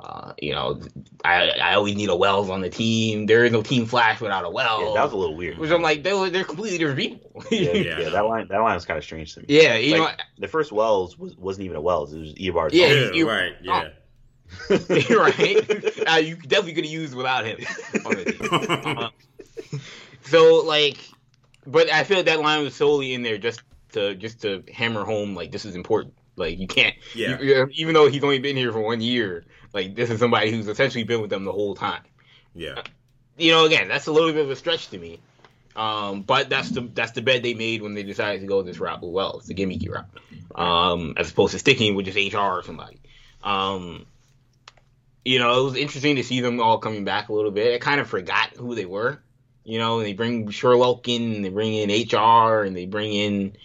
Uh, 0.00 0.32
you 0.42 0.52
know, 0.52 0.80
I 1.24 1.50
I 1.50 1.74
always 1.74 1.94
need 1.94 2.08
a 2.08 2.16
Wells 2.16 2.50
on 2.50 2.60
the 2.62 2.68
team. 2.68 3.26
There 3.26 3.44
is 3.44 3.52
no 3.52 3.62
Team 3.62 3.86
Flash 3.86 4.20
without 4.20 4.44
a 4.44 4.50
Wells. 4.50 4.82
Yeah, 4.88 4.94
that 4.94 5.04
was 5.04 5.12
a 5.12 5.16
little 5.16 5.36
weird. 5.36 5.56
Which 5.56 5.70
I'm 5.70 5.82
like, 5.82 6.02
they're, 6.02 6.30
they're 6.30 6.42
completely 6.42 6.78
different 6.78 6.98
people. 6.98 7.44
yeah, 7.52 7.70
Yeah, 7.70 7.98
yeah, 8.00 8.08
that 8.10 8.22
line 8.26 8.48
that 8.48 8.58
line 8.58 8.74
was 8.74 8.84
kind 8.84 8.98
of 8.98 9.04
strange 9.04 9.34
to 9.34 9.40
me. 9.40 9.46
yeah, 9.50 9.76
you 9.76 9.96
Like, 9.96 10.18
know, 10.18 10.24
the 10.40 10.48
first 10.48 10.72
Wells 10.72 11.16
was, 11.16 11.36
wasn't 11.36 11.66
even 11.66 11.76
a 11.76 11.80
Wells; 11.80 12.12
it 12.12 12.18
was 12.18 12.34
Eobard. 12.34 12.70
Yeah, 12.72 12.88
Yeah, 12.88 13.12
you- 13.12 13.28
right. 13.28 13.52
Yeah. 13.62 13.88
You're 15.08 15.20
right. 15.22 16.08
Uh, 16.08 16.16
you 16.16 16.34
definitely 16.36 16.74
could 16.74 16.84
have 16.84 16.92
used 16.92 17.14
without 17.14 17.46
him. 17.46 17.58
on 18.04 18.14
the 18.16 18.24
team. 18.24 18.98
Uh, 18.98 19.78
so 20.24 20.56
like, 20.66 20.98
but 21.66 21.92
I 21.92 22.04
feel 22.04 22.18
like 22.18 22.26
that 22.26 22.40
line 22.40 22.62
was 22.62 22.74
solely 22.74 23.14
in 23.14 23.22
there 23.22 23.38
just 23.38 23.62
to 23.92 24.14
just 24.14 24.42
to 24.42 24.62
hammer 24.72 25.04
home 25.04 25.34
like 25.34 25.52
this 25.52 25.64
is 25.64 25.74
important. 25.76 26.14
Like 26.36 26.58
you 26.58 26.66
can't, 26.66 26.94
Yeah. 27.14 27.40
you- 27.40 27.68
even 27.74 27.94
though 27.94 28.08
he's 28.08 28.24
only 28.24 28.38
been 28.40 28.56
here 28.56 28.72
for 28.72 28.80
one 28.80 29.00
year, 29.00 29.44
like 29.72 29.94
this 29.94 30.10
is 30.10 30.18
somebody 30.18 30.50
who's 30.50 30.66
essentially 30.68 31.04
been 31.04 31.20
with 31.20 31.30
them 31.30 31.44
the 31.44 31.52
whole 31.52 31.74
time. 31.74 32.02
Yeah. 32.54 32.82
You 33.38 33.52
know, 33.52 33.64
again, 33.66 33.88
that's 33.88 34.06
a 34.06 34.12
little 34.12 34.32
bit 34.32 34.44
of 34.44 34.50
a 34.50 34.56
stretch 34.56 34.88
to 34.90 34.98
me. 34.98 35.20
Um, 35.76 36.22
but 36.22 36.48
that's 36.48 36.70
the 36.70 36.82
that's 36.82 37.12
the 37.12 37.22
bet 37.22 37.42
they 37.42 37.54
made 37.54 37.82
when 37.82 37.94
they 37.94 38.04
decided 38.04 38.40
to 38.42 38.46
go 38.46 38.62
this 38.62 38.78
route 38.78 39.00
with 39.02 39.10
Wells, 39.10 39.46
the 39.46 39.54
gimmicky 39.54 39.88
route, 39.90 40.06
um, 40.54 41.14
as 41.16 41.30
opposed 41.32 41.52
to 41.52 41.58
sticking 41.58 41.94
with 41.96 42.06
just 42.06 42.16
HR 42.34 42.38
or 42.38 42.62
somebody. 42.62 43.00
Um, 43.42 44.06
you 45.24 45.38
know, 45.40 45.60
it 45.60 45.64
was 45.64 45.76
interesting 45.76 46.16
to 46.16 46.22
see 46.22 46.40
them 46.40 46.60
all 46.60 46.78
coming 46.78 47.04
back 47.04 47.28
a 47.28 47.32
little 47.32 47.50
bit. 47.50 47.74
I 47.74 47.78
kind 47.78 48.00
of 48.00 48.08
forgot 48.08 48.50
who 48.56 48.74
they 48.76 48.84
were. 48.84 49.20
You 49.64 49.78
know, 49.78 49.98
and 49.98 50.06
they 50.06 50.12
bring 50.12 50.48
Sherloque 50.48 51.08
in, 51.08 51.34
and 51.34 51.44
they 51.44 51.48
bring 51.48 51.74
in 51.74 51.88
HR, 51.90 52.62
and 52.62 52.76
they 52.76 52.86
bring 52.86 53.12
in, 53.14 53.56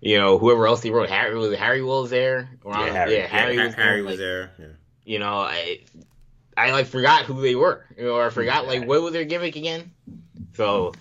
you 0.00 0.18
know, 0.18 0.38
whoever 0.38 0.66
else 0.66 0.80
they 0.80 0.90
wrote. 0.90 1.08
Harry 1.08 1.36
was 1.36 1.56
Harry 1.56 1.82
Wells 1.82 2.10
there? 2.10 2.50
Or, 2.64 2.72
Yeah, 2.72 2.92
Harry. 2.92 3.16
Yeah, 3.16 3.26
Harry 3.26 3.56
yeah, 3.56 3.64
was 3.66 3.74
Harry 3.74 4.02
was 4.02 4.10
like, 4.12 4.18
there. 4.18 4.50
Yeah. 4.58 4.66
You 5.04 5.18
know, 5.20 5.38
I 5.38 5.80
I 6.56 6.72
like 6.72 6.86
forgot 6.86 7.24
who 7.24 7.40
they 7.40 7.54
were. 7.54 7.84
You 7.96 8.04
know, 8.04 8.14
or 8.14 8.26
I 8.26 8.30
forgot 8.30 8.66
like 8.66 8.86
what 8.86 9.02
was 9.02 9.12
their 9.12 9.24
gimmick 9.24 9.56
again. 9.56 9.92
So, 10.54 10.92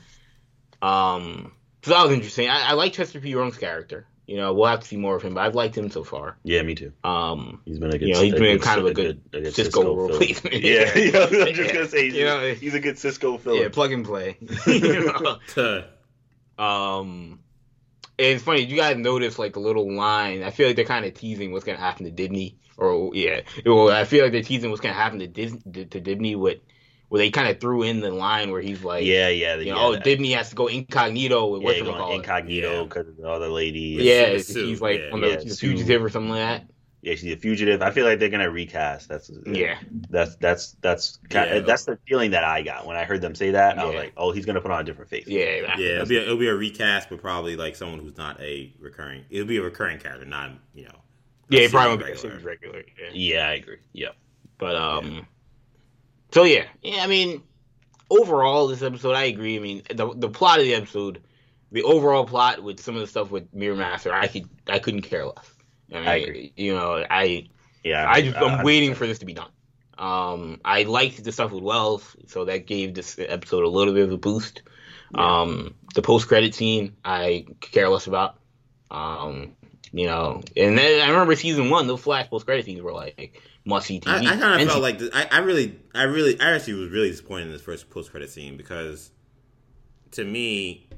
um, 0.81 1.51
so 1.83 1.91
that 1.91 2.03
was 2.03 2.11
interesting. 2.13 2.49
I, 2.49 2.69
I 2.69 2.73
like 2.73 2.93
Chester 2.93 3.19
P. 3.19 3.35
Runk's 3.35 3.57
character. 3.57 4.05
You 4.25 4.37
know, 4.37 4.53
we'll 4.53 4.67
have 4.67 4.79
to 4.79 4.87
see 4.87 4.95
more 4.95 5.15
of 5.17 5.21
him, 5.21 5.33
but 5.33 5.41
I've 5.41 5.53
liked 5.55 5.77
him 5.77 5.89
so 5.89 6.03
far. 6.03 6.37
Yeah, 6.43 6.61
me 6.63 6.75
too. 6.75 6.93
Um, 7.03 7.61
He's 7.65 7.77
been 7.77 7.93
a 7.93 7.97
good. 7.97 8.07
You 8.07 8.13
know, 8.13 8.21
he's 8.21 8.33
a 8.33 8.37
been 8.37 8.59
kind 8.59 8.79
of 8.79 8.85
a 8.85 8.93
good 8.93 9.21
a 9.33 9.41
good 9.41 9.53
Cisco 9.53 9.81
filler. 9.81 10.07
replacement. 10.07 10.55
Yeah, 10.63 10.93
yeah, 10.97 11.17
I 11.19 11.25
was 11.25 11.57
just 11.57 11.73
gonna 11.73 11.87
say, 11.89 12.05
he's, 12.05 12.13
You 12.15 12.25
know, 12.25 12.53
he's 12.53 12.73
a 12.73 12.79
good 12.79 12.97
Cisco 12.97 13.37
filler. 13.37 13.63
yeah, 13.63 13.69
plug 13.69 13.91
and 13.91 14.05
play. 14.05 14.37
you 14.65 15.05
know? 15.57 15.83
Um, 16.57 17.39
and 18.19 18.27
it's 18.27 18.43
funny. 18.43 18.61
You 18.61 18.77
guys 18.77 18.95
notice 18.97 19.37
like 19.39 19.53
the 19.53 19.59
little 19.59 19.91
line? 19.93 20.43
I 20.43 20.51
feel 20.51 20.67
like 20.67 20.75
they're 20.75 20.85
kind 20.85 21.05
of 21.05 21.13
teasing 21.13 21.51
what's 21.51 21.65
gonna 21.65 21.79
happen 21.79 22.05
to 22.05 22.11
Dibny. 22.11 22.55
Or 22.77 23.11
yeah, 23.13 23.41
well, 23.65 23.89
I 23.89 24.05
feel 24.05 24.23
like 24.23 24.31
they're 24.31 24.41
teasing 24.41 24.69
what's 24.69 24.81
gonna 24.81 24.93
happen 24.95 25.19
to 25.19 25.27
Dibny 25.27 25.89
to 25.91 26.01
Dibny 26.01 26.35
with 26.37 26.59
where 27.13 27.19
they 27.19 27.29
kind 27.29 27.47
of 27.47 27.59
threw 27.59 27.83
in 27.83 27.99
the 27.99 28.09
line 28.09 28.49
where 28.49 28.59
he's 28.59 28.83
like, 28.83 29.05
yeah, 29.05 29.29
yeah, 29.29 29.53
you 29.57 29.67
yeah. 29.67 29.73
know, 29.75 29.79
oh, 29.89 29.91
that- 29.91 30.03
Dibny 30.03 30.35
has 30.35 30.49
to 30.49 30.55
go 30.55 30.65
incognito 30.65 31.45
with 31.45 31.61
yeah, 31.61 31.65
what 31.67 31.75
you're 31.77 31.85
going 31.85 31.97
call 31.99 32.15
incognito 32.15 32.77
Yeah. 32.79 32.83
because 32.85 33.07
of 33.07 33.17
the 33.17 33.29
other 33.29 33.49
lady. 33.49 33.97
Yeah, 34.01 34.21
It's 34.23 34.49
a 34.55 34.61
he's 34.61 34.79
suit, 34.79 34.81
like 34.81 34.99
yeah. 34.99 35.09
on 35.13 35.21
the, 35.21 35.27
Yeah, 35.29 35.35
the 35.35 35.49
suit. 35.51 35.59
fugitive 35.77 36.03
or 36.03 36.09
something 36.09 36.31
like 36.31 36.39
that. 36.39 36.67
yeah, 37.03 37.13
she's 37.13 37.31
a 37.31 37.35
fugitive. 37.37 37.83
I 37.83 37.91
feel 37.91 38.07
like 38.07 38.17
they're 38.17 38.29
gonna 38.29 38.49
recast. 38.49 39.09
That's 39.09 39.29
Yeah, 39.45 39.77
That's 40.09 40.37
that's 40.37 40.71
that's 40.81 41.19
ki- 41.29 41.35
Yeah. 41.35 41.59
that's 41.59 41.85
the 41.85 41.99
feeling 42.07 42.31
that 42.31 42.43
I 42.43 42.63
got 42.63 42.87
when 42.87 42.97
I 42.97 43.03
heard 43.03 43.21
them 43.21 43.35
say 43.35 43.51
that. 43.51 43.77
I 43.77 43.85
was 43.85 43.93
like, 43.93 44.13
oh, 44.17 44.31
he's 44.31 44.47
gonna 44.47 44.59
put 44.61 44.71
on 44.71 44.81
a 44.81 44.83
different 44.83 45.11
face. 45.11 45.27
yeah, 45.27 45.75
Yeah, 45.77 45.85
it'll 45.97 46.07
be, 46.07 46.17
a, 46.17 46.21
it'll 46.23 46.37
be 46.37 46.47
a 46.47 46.55
recast, 46.55 47.11
but 47.11 47.21
probably 47.21 47.55
like 47.55 47.75
someone 47.75 47.99
who's 47.99 48.17
not 48.17 48.41
a 48.41 48.73
recurring. 48.79 49.23
It'll 49.29 49.45
be 49.45 49.57
a 49.57 49.61
recurring 49.61 49.99
character, 49.99 50.25
not 50.25 50.49
you 50.73 50.85
know. 50.85 50.95
yeah. 51.49 51.59
It 51.59 51.69
probably 51.71 51.89
won't 51.89 51.99
be 52.23 52.27
regular. 52.29 52.39
regular. 52.43 52.83
Yeah. 52.99 53.09
yeah, 53.35 53.49
I 53.49 53.53
agree. 53.53 53.77
Yeah, 53.91 54.07
But 54.57 54.75
um, 54.77 55.27
so 56.33 56.43
yeah, 56.43 56.65
yeah. 56.81 57.03
I 57.03 57.07
mean, 57.07 57.43
overall, 58.09 58.67
this 58.67 58.81
episode, 58.81 59.13
I 59.13 59.25
agree. 59.25 59.55
I 59.55 59.59
mean, 59.59 59.83
the 59.93 60.13
the 60.15 60.29
plot 60.29 60.59
of 60.59 60.65
the 60.65 60.73
episode, 60.73 61.21
the 61.71 61.83
overall 61.83 62.25
plot 62.25 62.63
with 62.63 62.79
some 62.79 62.95
of 62.95 63.01
the 63.01 63.07
stuff 63.07 63.31
with 63.31 63.53
Mirror 63.53 63.75
Master, 63.75 64.13
I 64.13 64.27
could 64.27 64.49
I 64.67 64.79
couldn't 64.79 65.03
care 65.03 65.25
less. 65.25 65.53
I 65.91 65.99
mean, 65.99 66.07
I 66.07 66.15
agree. 66.15 66.53
You 66.57 66.73
know, 66.73 67.05
I 67.09 67.49
yeah. 67.83 68.09
I 68.09 68.21
just 68.21 68.37
I'm 68.37 68.61
uh, 68.61 68.63
waiting 68.63 68.95
for 68.95 69.05
this 69.05 69.19
to 69.19 69.25
be 69.25 69.33
done. 69.33 69.49
Um, 69.97 70.59
I 70.65 70.83
liked 70.83 71.23
the 71.23 71.31
stuff 71.31 71.51
with 71.51 71.63
Wells, 71.63 72.15
so 72.27 72.45
that 72.45 72.65
gave 72.65 72.95
this 72.95 73.17
episode 73.19 73.63
a 73.63 73.69
little 73.69 73.93
bit 73.93 74.05
of 74.05 74.11
a 74.11 74.17
boost. 74.17 74.63
Yeah. 75.13 75.41
Um, 75.41 75.75
the 75.93 76.01
post 76.01 76.27
credit 76.27 76.55
scene, 76.55 76.95
I 77.05 77.45
care 77.61 77.89
less 77.89 78.07
about. 78.07 78.37
Um, 78.89 79.55
you 79.91 80.07
know, 80.07 80.41
and 80.57 80.77
then 80.77 81.01
I 81.01 81.11
remember 81.11 81.35
season 81.35 81.69
one, 81.69 81.85
those 81.85 82.01
flash 82.01 82.27
post 82.27 82.45
credit 82.45 82.65
scenes 82.65 82.81
were 82.81 82.93
like 82.93 83.39
must 83.65 83.87
see 83.87 83.99
TV. 83.99 84.07
I, 84.27 84.33
I 84.33 84.37
kind 84.37 84.61
of 84.61 84.67
felt 84.67 84.81
like 84.81 84.99
this, 84.99 85.09
I, 85.13 85.27
I 85.31 85.37
really, 85.39 85.79
I 85.95 86.03
really, 86.03 86.39
I 86.39 86.51
actually 86.51 86.73
was 86.75 86.89
really 86.89 87.09
disappointed 87.09 87.47
in 87.47 87.51
this 87.53 87.61
first 87.61 87.89
post 87.89 88.11
credit 88.11 88.29
scene 88.29 88.57
because, 88.57 89.11
to 90.11 90.23
me, 90.23 90.89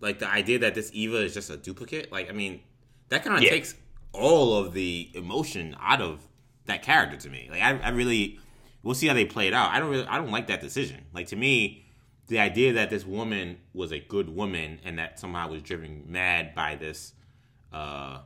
like 0.00 0.18
the 0.20 0.28
idea 0.30 0.60
that 0.60 0.74
this 0.74 0.90
Eva 0.94 1.16
is 1.18 1.34
just 1.34 1.50
a 1.50 1.56
duplicate, 1.56 2.12
like 2.12 2.28
I 2.28 2.32
mean, 2.32 2.60
that 3.08 3.24
kind 3.24 3.36
of 3.36 3.42
Yeah. 3.42 3.50
takes 3.50 3.74
all 4.12 4.54
of 4.56 4.72
the 4.72 5.10
emotion 5.14 5.76
out 5.80 6.00
of 6.00 6.20
that 6.66 6.82
character 6.82 7.16
to 7.16 7.28
me. 7.30 7.48
Like 7.50 7.62
I, 7.62 7.78
I 7.78 7.88
really, 7.90 8.38
we'll 8.82 8.94
see 8.94 9.06
how 9.08 9.14
they 9.14 9.24
play 9.24 9.48
it 9.48 9.54
out. 9.54 9.70
I 9.70 9.80
don't 9.80 9.90
really, 9.90 10.06
I 10.06 10.16
don't 10.16 10.30
like 10.30 10.46
that 10.48 10.60
decision. 10.60 11.04
Like 11.12 11.26
to 11.28 11.36
me, 11.36 11.84
the 12.28 12.38
idea 12.38 12.74
that 12.74 12.90
this 12.90 13.04
woman 13.06 13.58
was 13.72 13.90
a 13.90 13.98
good 13.98 14.28
woman 14.28 14.80
and 14.84 14.98
that 14.98 15.18
somehow 15.18 15.48
was 15.48 15.62
driven 15.62 16.04
mad 16.06 16.54
by 16.54 16.76
this, 16.76 17.14
uh, 17.72 18.20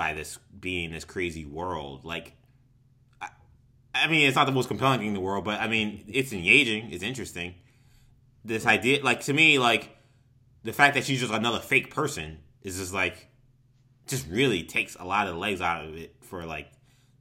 by 0.00 0.14
this 0.14 0.38
being 0.58 0.92
this 0.92 1.04
crazy 1.04 1.44
world, 1.44 2.04
like. 2.06 2.32
I- 3.20 3.28
I 3.92 4.06
mean, 4.06 4.26
it's 4.26 4.36
not 4.36 4.46
the 4.46 4.52
most 4.52 4.68
compelling 4.68 5.00
thing 5.00 5.08
in 5.08 5.14
the 5.14 5.20
world, 5.20 5.44
but 5.44 5.60
I 5.60 5.66
mean, 5.68 6.04
it's 6.08 6.32
engaging. 6.32 6.90
It's 6.92 7.02
interesting. 7.02 7.54
This 8.44 8.64
idea, 8.64 9.02
like 9.04 9.20
to 9.24 9.32
me, 9.34 9.58
like 9.58 9.90
the 10.62 10.72
fact 10.72 10.94
that 10.94 11.04
she's 11.04 11.20
just 11.20 11.32
another 11.32 11.58
fake 11.58 11.92
person 11.94 12.38
is 12.62 12.78
just 12.78 12.94
like, 12.94 13.26
just 14.06 14.26
really 14.28 14.62
takes 14.62 14.94
a 14.96 15.04
lot 15.04 15.26
of 15.26 15.36
legs 15.36 15.60
out 15.60 15.84
of 15.84 15.96
it 15.96 16.14
for 16.22 16.44
like 16.46 16.68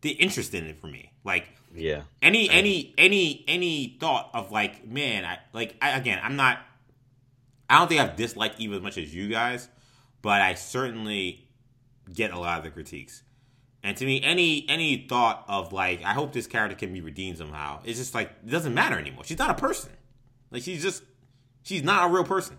the 0.02 0.12
interest 0.12 0.54
in 0.54 0.64
it 0.68 0.78
for 0.80 0.88
me. 0.88 1.12
Like 1.26 1.50
yeah, 1.76 2.04
any 2.22 2.50
any 2.50 2.94
any 2.98 3.44
any 3.48 3.98
thought 4.00 4.30
of 4.34 4.52
like, 4.52 4.88
man, 4.88 5.26
I 5.26 5.40
like 5.52 5.76
I, 5.82 5.98
again, 5.98 6.20
I'm 6.24 6.38
not. 6.38 6.60
I 7.70 7.80
don't 7.80 7.88
think 7.90 8.00
I've 8.00 8.16
disliked 8.16 8.60
Eva 8.62 8.76
as 8.76 8.82
much 8.82 8.98
as 8.98 9.14
you 9.14 9.28
guys, 9.28 9.68
but 10.22 10.40
I 10.42 10.54
certainly 10.54 11.49
get 12.14 12.32
a 12.32 12.40
lot 12.40 12.58
of 12.60 12.64
the 12.64 12.72
critiques. 12.72 13.24
And 13.84 13.96
to 13.98 14.06
me, 14.06 14.22
any 14.22 14.66
any 14.68 15.06
thought 15.08 15.46
of 15.48 15.72
like, 15.72 16.04
I 16.04 16.14
hope 16.14 16.34
this 16.34 16.48
character 16.48 16.76
can 16.76 16.94
be 16.94 17.02
redeemed 17.02 17.38
somehow. 17.38 17.82
It's 17.86 17.98
just 17.98 18.14
like 18.14 18.30
it 18.46 18.50
doesn't 18.52 18.74
matter 18.74 18.98
anymore. 19.00 19.24
She's 19.24 19.40
not 19.40 19.50
a 19.52 19.54
person. 19.54 19.92
Like 20.52 20.64
she's 20.64 20.82
just 20.82 21.04
she's 21.64 21.84
not 21.84 22.10
a 22.10 22.14
real 22.14 22.24
person. 22.26 22.58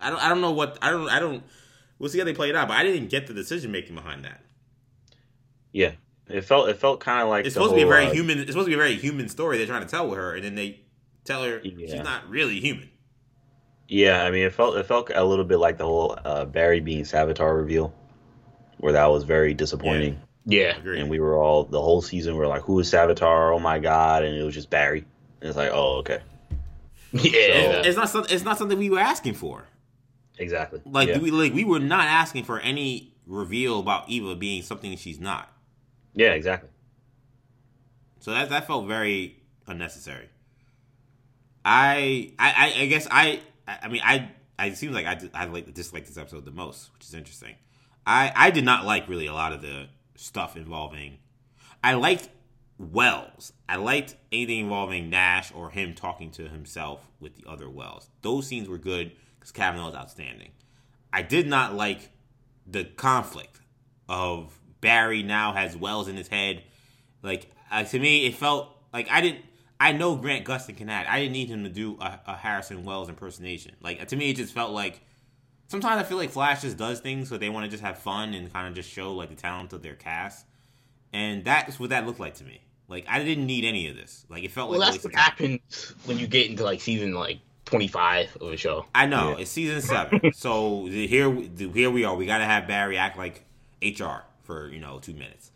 I 0.00 0.10
don't 0.10 0.20
I 0.22 0.28
don't 0.28 0.40
know 0.42 0.52
what 0.52 0.78
I 0.82 0.90
don't 0.90 1.08
I 1.08 1.18
don't. 1.20 1.42
We'll 1.98 2.10
see 2.10 2.18
how 2.18 2.24
they 2.24 2.34
play 2.34 2.50
it 2.50 2.56
out, 2.56 2.68
but 2.68 2.76
I 2.76 2.82
didn't 2.82 3.08
get 3.08 3.26
the 3.26 3.32
decision 3.34 3.72
making 3.72 3.94
behind 3.94 4.24
that. 4.24 4.40
yeah. 5.72 5.92
It 6.26 6.40
felt 6.42 6.68
it 6.70 6.78
felt 6.78 7.00
kind 7.00 7.22
of 7.22 7.28
like 7.28 7.44
It's 7.44 7.52
supposed 7.54 7.72
to 7.72 7.76
be 7.76 7.82
a 7.82 7.86
very 7.86 8.06
uh, 8.06 8.12
human. 8.12 8.38
It's 8.38 8.50
supposed 8.50 8.64
to 8.66 8.70
be 8.70 8.74
a 8.74 8.78
very 8.78 8.94
human 8.96 9.28
story 9.28 9.58
they're 9.58 9.66
trying 9.66 9.82
to 9.82 9.88
tell 9.88 10.08
with 10.08 10.18
her, 10.18 10.34
and 10.34 10.42
then 10.42 10.54
they 10.54 10.80
tell 11.24 11.42
her 11.44 11.60
Yeah. 11.62 11.86
she's 11.86 12.02
not 12.02 12.28
really 12.30 12.60
human. 12.60 12.88
Yeah, 13.88 14.24
I 14.24 14.30
mean, 14.30 14.44
it 14.44 14.54
felt 14.54 14.76
it 14.78 14.86
felt 14.86 15.10
a 15.14 15.22
little 15.22 15.44
bit 15.44 15.58
like 15.58 15.76
the 15.76 15.84
whole 15.84 16.18
uh, 16.24 16.46
Barry 16.46 16.80
being 16.80 17.04
Savitar 17.04 17.54
reveal, 17.54 17.94
where 18.84 18.92
that 18.92 19.06
was 19.06 19.24
very 19.24 19.54
disappointing. 19.54 20.20
yeah, 20.44 20.76
Agreed. 20.76 21.00
And 21.00 21.08
we 21.08 21.18
were 21.18 21.38
all 21.38 21.64
the 21.64 21.80
whole 21.80 22.02
season 22.02 22.34
we 22.34 22.40
were 22.40 22.46
like, 22.46 22.60
"Who 22.64 22.78
is 22.80 22.92
Savitar? 22.92 23.54
Oh 23.54 23.58
my 23.58 23.78
god!" 23.78 24.24
And 24.24 24.36
it 24.36 24.42
was 24.42 24.52
just 24.54 24.68
Barry. 24.68 25.06
And 25.40 25.48
it's 25.48 25.56
like, 25.56 25.70
"Oh, 25.72 26.00
okay, 26.00 26.20
yeah. 27.12 27.30
It's, 27.32 27.88
it's 27.88 27.96
not. 27.96 28.10
some- 28.10 28.26
It's 28.28 28.44
not 28.44 28.58
something 28.58 28.76
we 28.78 28.90
were 28.90 28.98
asking 28.98 29.34
for. 29.34 29.64
exactly." 30.38 30.82
Like 30.84 31.08
yeah. 31.08 31.18
we 31.18 31.30
like 31.30 31.54
we 31.54 31.64
were 31.64 31.78
not 31.78 32.04
asking 32.04 32.44
for 32.44 32.60
any 32.60 33.14
reveal 33.26 33.80
about 33.80 34.06
Eva 34.10 34.36
being 34.36 34.60
something 34.62 34.94
she's 34.98 35.18
not. 35.18 35.50
yeah, 36.12 36.32
exactly. 36.34 36.68
So 38.20 38.32
that 38.32 38.50
that 38.50 38.66
felt 38.66 38.86
very 38.86 39.42
unnecessary. 39.66 40.28
I 41.64 42.32
I 42.38 42.52
I, 42.76 42.82
I 42.82 42.86
guess 42.86 43.08
I 43.10 43.40
I 43.66 43.78
I 43.84 43.88
mean 43.88 44.02
I 44.04 44.28
I 44.58 44.66
it 44.66 44.76
seems 44.76 44.94
like 44.94 45.06
I 45.06 45.18
I 45.32 45.46
like 45.46 45.72
dislike 45.72 46.04
this 46.06 46.18
episode 46.18 46.44
the 46.44 46.50
most, 46.50 46.92
which 46.92 47.04
is 47.04 47.14
interesting. 47.14 47.54
I 48.06 48.32
I 48.34 48.50
did 48.50 48.64
not 48.64 48.84
like 48.84 49.08
really 49.08 49.26
a 49.26 49.34
lot 49.34 49.52
of 49.52 49.62
the 49.62 49.88
stuff 50.16 50.56
involving. 50.56 51.18
I 51.82 51.94
liked 51.94 52.28
Wells. 52.78 53.52
I 53.68 53.76
liked 53.76 54.16
anything 54.32 54.60
involving 54.60 55.10
Nash 55.10 55.52
or 55.54 55.70
him 55.70 55.94
talking 55.94 56.30
to 56.32 56.48
himself 56.48 57.06
with 57.20 57.36
the 57.36 57.48
other 57.48 57.68
Wells. 57.68 58.08
Those 58.22 58.46
scenes 58.46 58.68
were 58.68 58.78
good 58.78 59.12
because 59.38 59.52
Cavanagh 59.52 59.90
is 59.90 59.94
outstanding. 59.94 60.50
I 61.12 61.22
did 61.22 61.46
not 61.46 61.74
like 61.74 62.10
the 62.66 62.84
conflict 62.84 63.60
of 64.08 64.58
Barry 64.80 65.22
now 65.22 65.52
has 65.52 65.76
Wells 65.76 66.08
in 66.08 66.16
his 66.16 66.28
head. 66.28 66.62
Like 67.22 67.50
uh, 67.70 67.84
to 67.84 67.98
me, 67.98 68.26
it 68.26 68.34
felt 68.34 68.68
like 68.92 69.08
I 69.10 69.20
didn't. 69.20 69.44
I 69.80 69.84
I 69.84 69.92
know 69.92 70.16
Grant 70.16 70.46
Gustin 70.46 70.76
can 70.76 70.88
act. 70.88 71.10
I 71.10 71.20
didn't 71.20 71.32
need 71.32 71.48
him 71.48 71.64
to 71.64 71.68
do 71.68 71.98
a, 72.00 72.20
a 72.28 72.36
Harrison 72.36 72.84
Wells 72.84 73.08
impersonation. 73.08 73.74
Like 73.82 74.06
to 74.08 74.16
me, 74.16 74.30
it 74.30 74.36
just 74.36 74.54
felt 74.54 74.72
like 74.72 75.00
sometimes 75.68 76.00
I 76.00 76.04
feel 76.04 76.16
like 76.16 76.30
Flash 76.30 76.62
just 76.62 76.76
does 76.76 77.00
things 77.00 77.28
so 77.28 77.38
they 77.38 77.48
want 77.48 77.64
to 77.64 77.70
just 77.70 77.82
have 77.82 77.98
fun 77.98 78.34
and 78.34 78.52
kind 78.52 78.68
of 78.68 78.74
just 78.74 78.90
show 78.90 79.12
like 79.14 79.28
the 79.30 79.34
talent 79.34 79.72
of 79.72 79.82
their 79.82 79.94
cast, 79.94 80.46
and 81.12 81.44
that's 81.44 81.78
what 81.78 81.90
that 81.90 82.06
looked 82.06 82.20
like 82.20 82.34
to 82.34 82.44
me. 82.44 82.60
Like 82.88 83.06
I 83.08 83.22
didn't 83.22 83.46
need 83.46 83.64
any 83.64 83.88
of 83.88 83.96
this. 83.96 84.26
Like 84.28 84.44
it 84.44 84.50
felt 84.50 84.70
well, 84.70 84.80
like 84.80 84.92
that's 84.92 85.04
what 85.04 85.14
happens 85.14 85.94
when 86.04 86.18
you 86.18 86.26
get 86.26 86.50
into 86.50 86.64
like 86.64 86.80
season 86.80 87.14
like 87.14 87.38
25 87.66 88.36
of 88.40 88.52
a 88.52 88.56
show. 88.56 88.86
I 88.94 89.06
know 89.06 89.30
yeah. 89.30 89.42
it's 89.42 89.50
season 89.50 89.80
seven, 89.80 90.32
so 90.34 90.86
here 90.86 91.32
here 91.32 91.90
we 91.90 92.04
are. 92.04 92.14
We 92.14 92.26
got 92.26 92.38
to 92.38 92.44
have 92.44 92.66
Barry 92.66 92.98
act 92.98 93.16
like 93.16 93.44
HR 93.82 94.24
for 94.42 94.68
you 94.68 94.80
know 94.80 94.98
two 95.00 95.14
minutes. 95.14 95.50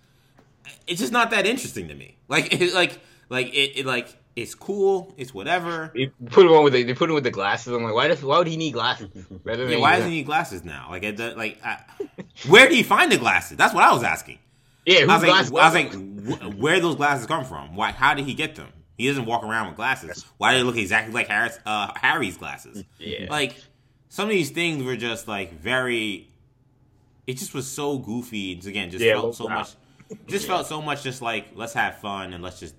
It's 0.86 1.00
just 1.00 1.12
not 1.12 1.30
that 1.30 1.46
interesting 1.46 1.88
to 1.88 1.94
me. 1.94 2.16
Like 2.28 2.52
it, 2.52 2.74
like 2.74 3.00
like 3.28 3.48
it, 3.48 3.78
it 3.78 3.86
like 3.86 4.08
it's 4.42 4.54
cool. 4.54 5.12
It's 5.16 5.34
whatever. 5.34 5.90
They 5.94 6.06
put 6.26 6.46
him 6.46 6.52
on 6.52 6.64
with 6.64 6.72
the, 6.72 6.84
they 6.84 6.94
put 6.94 7.08
him 7.08 7.14
with 7.14 7.24
the 7.24 7.30
glasses. 7.30 7.72
I'm 7.72 7.82
like, 7.82 7.94
why 7.94 8.08
does 8.08 8.22
why 8.22 8.38
would 8.38 8.46
he 8.46 8.56
need 8.56 8.72
glasses? 8.72 9.08
yeah, 9.14 9.78
why 9.78 9.96
does 9.96 10.04
he 10.04 10.10
need 10.10 10.26
glasses 10.26 10.64
now? 10.64 10.86
Like, 10.90 11.02
like, 11.18 11.58
I, 11.64 11.80
where 12.46 12.68
do 12.68 12.76
you 12.76 12.84
find 12.84 13.10
the 13.10 13.18
glasses? 13.18 13.56
That's 13.56 13.74
what 13.74 13.82
I 13.82 13.92
was 13.92 14.04
asking. 14.04 14.38
Yeah, 14.86 15.00
I 15.08 15.18
was 15.18 15.50
like, 15.50 15.52
I 15.52 15.68
was 15.68 16.40
like, 16.40 16.54
where 16.56 16.80
those 16.80 16.94
glasses 16.94 17.26
come 17.26 17.44
from? 17.44 17.74
Why? 17.74 17.90
How 17.90 18.14
did 18.14 18.26
he 18.26 18.34
get 18.34 18.54
them? 18.54 18.68
He 18.96 19.08
doesn't 19.08 19.26
walk 19.26 19.42
around 19.44 19.68
with 19.68 19.76
glasses. 19.76 20.24
Why 20.38 20.52
do 20.52 20.58
they 20.58 20.64
look 20.64 20.76
exactly 20.76 21.12
like 21.12 21.28
Harris, 21.28 21.58
uh, 21.66 21.92
Harry's 21.96 22.36
glasses? 22.36 22.84
Yeah, 22.98 23.26
like 23.28 23.56
some 24.08 24.24
of 24.24 24.30
these 24.30 24.50
things 24.50 24.84
were 24.84 24.96
just 24.96 25.26
like 25.26 25.60
very. 25.60 26.28
It 27.26 27.36
just 27.36 27.54
was 27.54 27.70
so 27.70 27.98
goofy. 27.98 28.52
It's, 28.52 28.66
again, 28.66 28.90
just 28.90 29.04
yeah, 29.04 29.14
felt 29.14 29.34
so 29.34 29.48
much. 29.48 29.74
Just 30.26 30.46
yeah. 30.48 30.54
felt 30.54 30.66
so 30.66 30.80
much. 30.80 31.02
Just 31.02 31.22
like 31.22 31.48
let's 31.54 31.74
have 31.74 31.98
fun 31.98 32.32
and 32.32 32.42
let's 32.42 32.60
just 32.60 32.74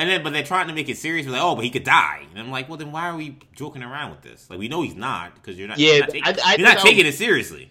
and 0.00 0.08
then, 0.08 0.22
but 0.22 0.32
they're 0.32 0.42
trying 0.42 0.68
to 0.68 0.74
make 0.74 0.88
it 0.88 0.96
serious. 0.96 1.26
We're 1.26 1.32
like, 1.32 1.42
oh, 1.42 1.54
but 1.54 1.64
he 1.64 1.70
could 1.70 1.84
die. 1.84 2.26
And 2.30 2.38
I'm 2.38 2.50
like, 2.50 2.68
well, 2.68 2.78
then 2.78 2.90
why 2.90 3.08
are 3.08 3.16
we 3.16 3.38
joking 3.54 3.82
around 3.82 4.10
with 4.12 4.22
this? 4.22 4.48
Like, 4.48 4.58
we 4.58 4.68
know 4.68 4.82
he's 4.82 4.94
not 4.94 5.34
because 5.34 5.58
you're 5.58 5.68
not. 5.68 5.78
Yeah, 5.78 5.92
you're 5.92 6.00
not, 6.00 6.10
take, 6.10 6.26
I, 6.26 6.36
I 6.44 6.56
you're 6.56 6.68
not 6.68 6.78
taking 6.78 7.06
it 7.06 7.14
seriously. 7.14 7.70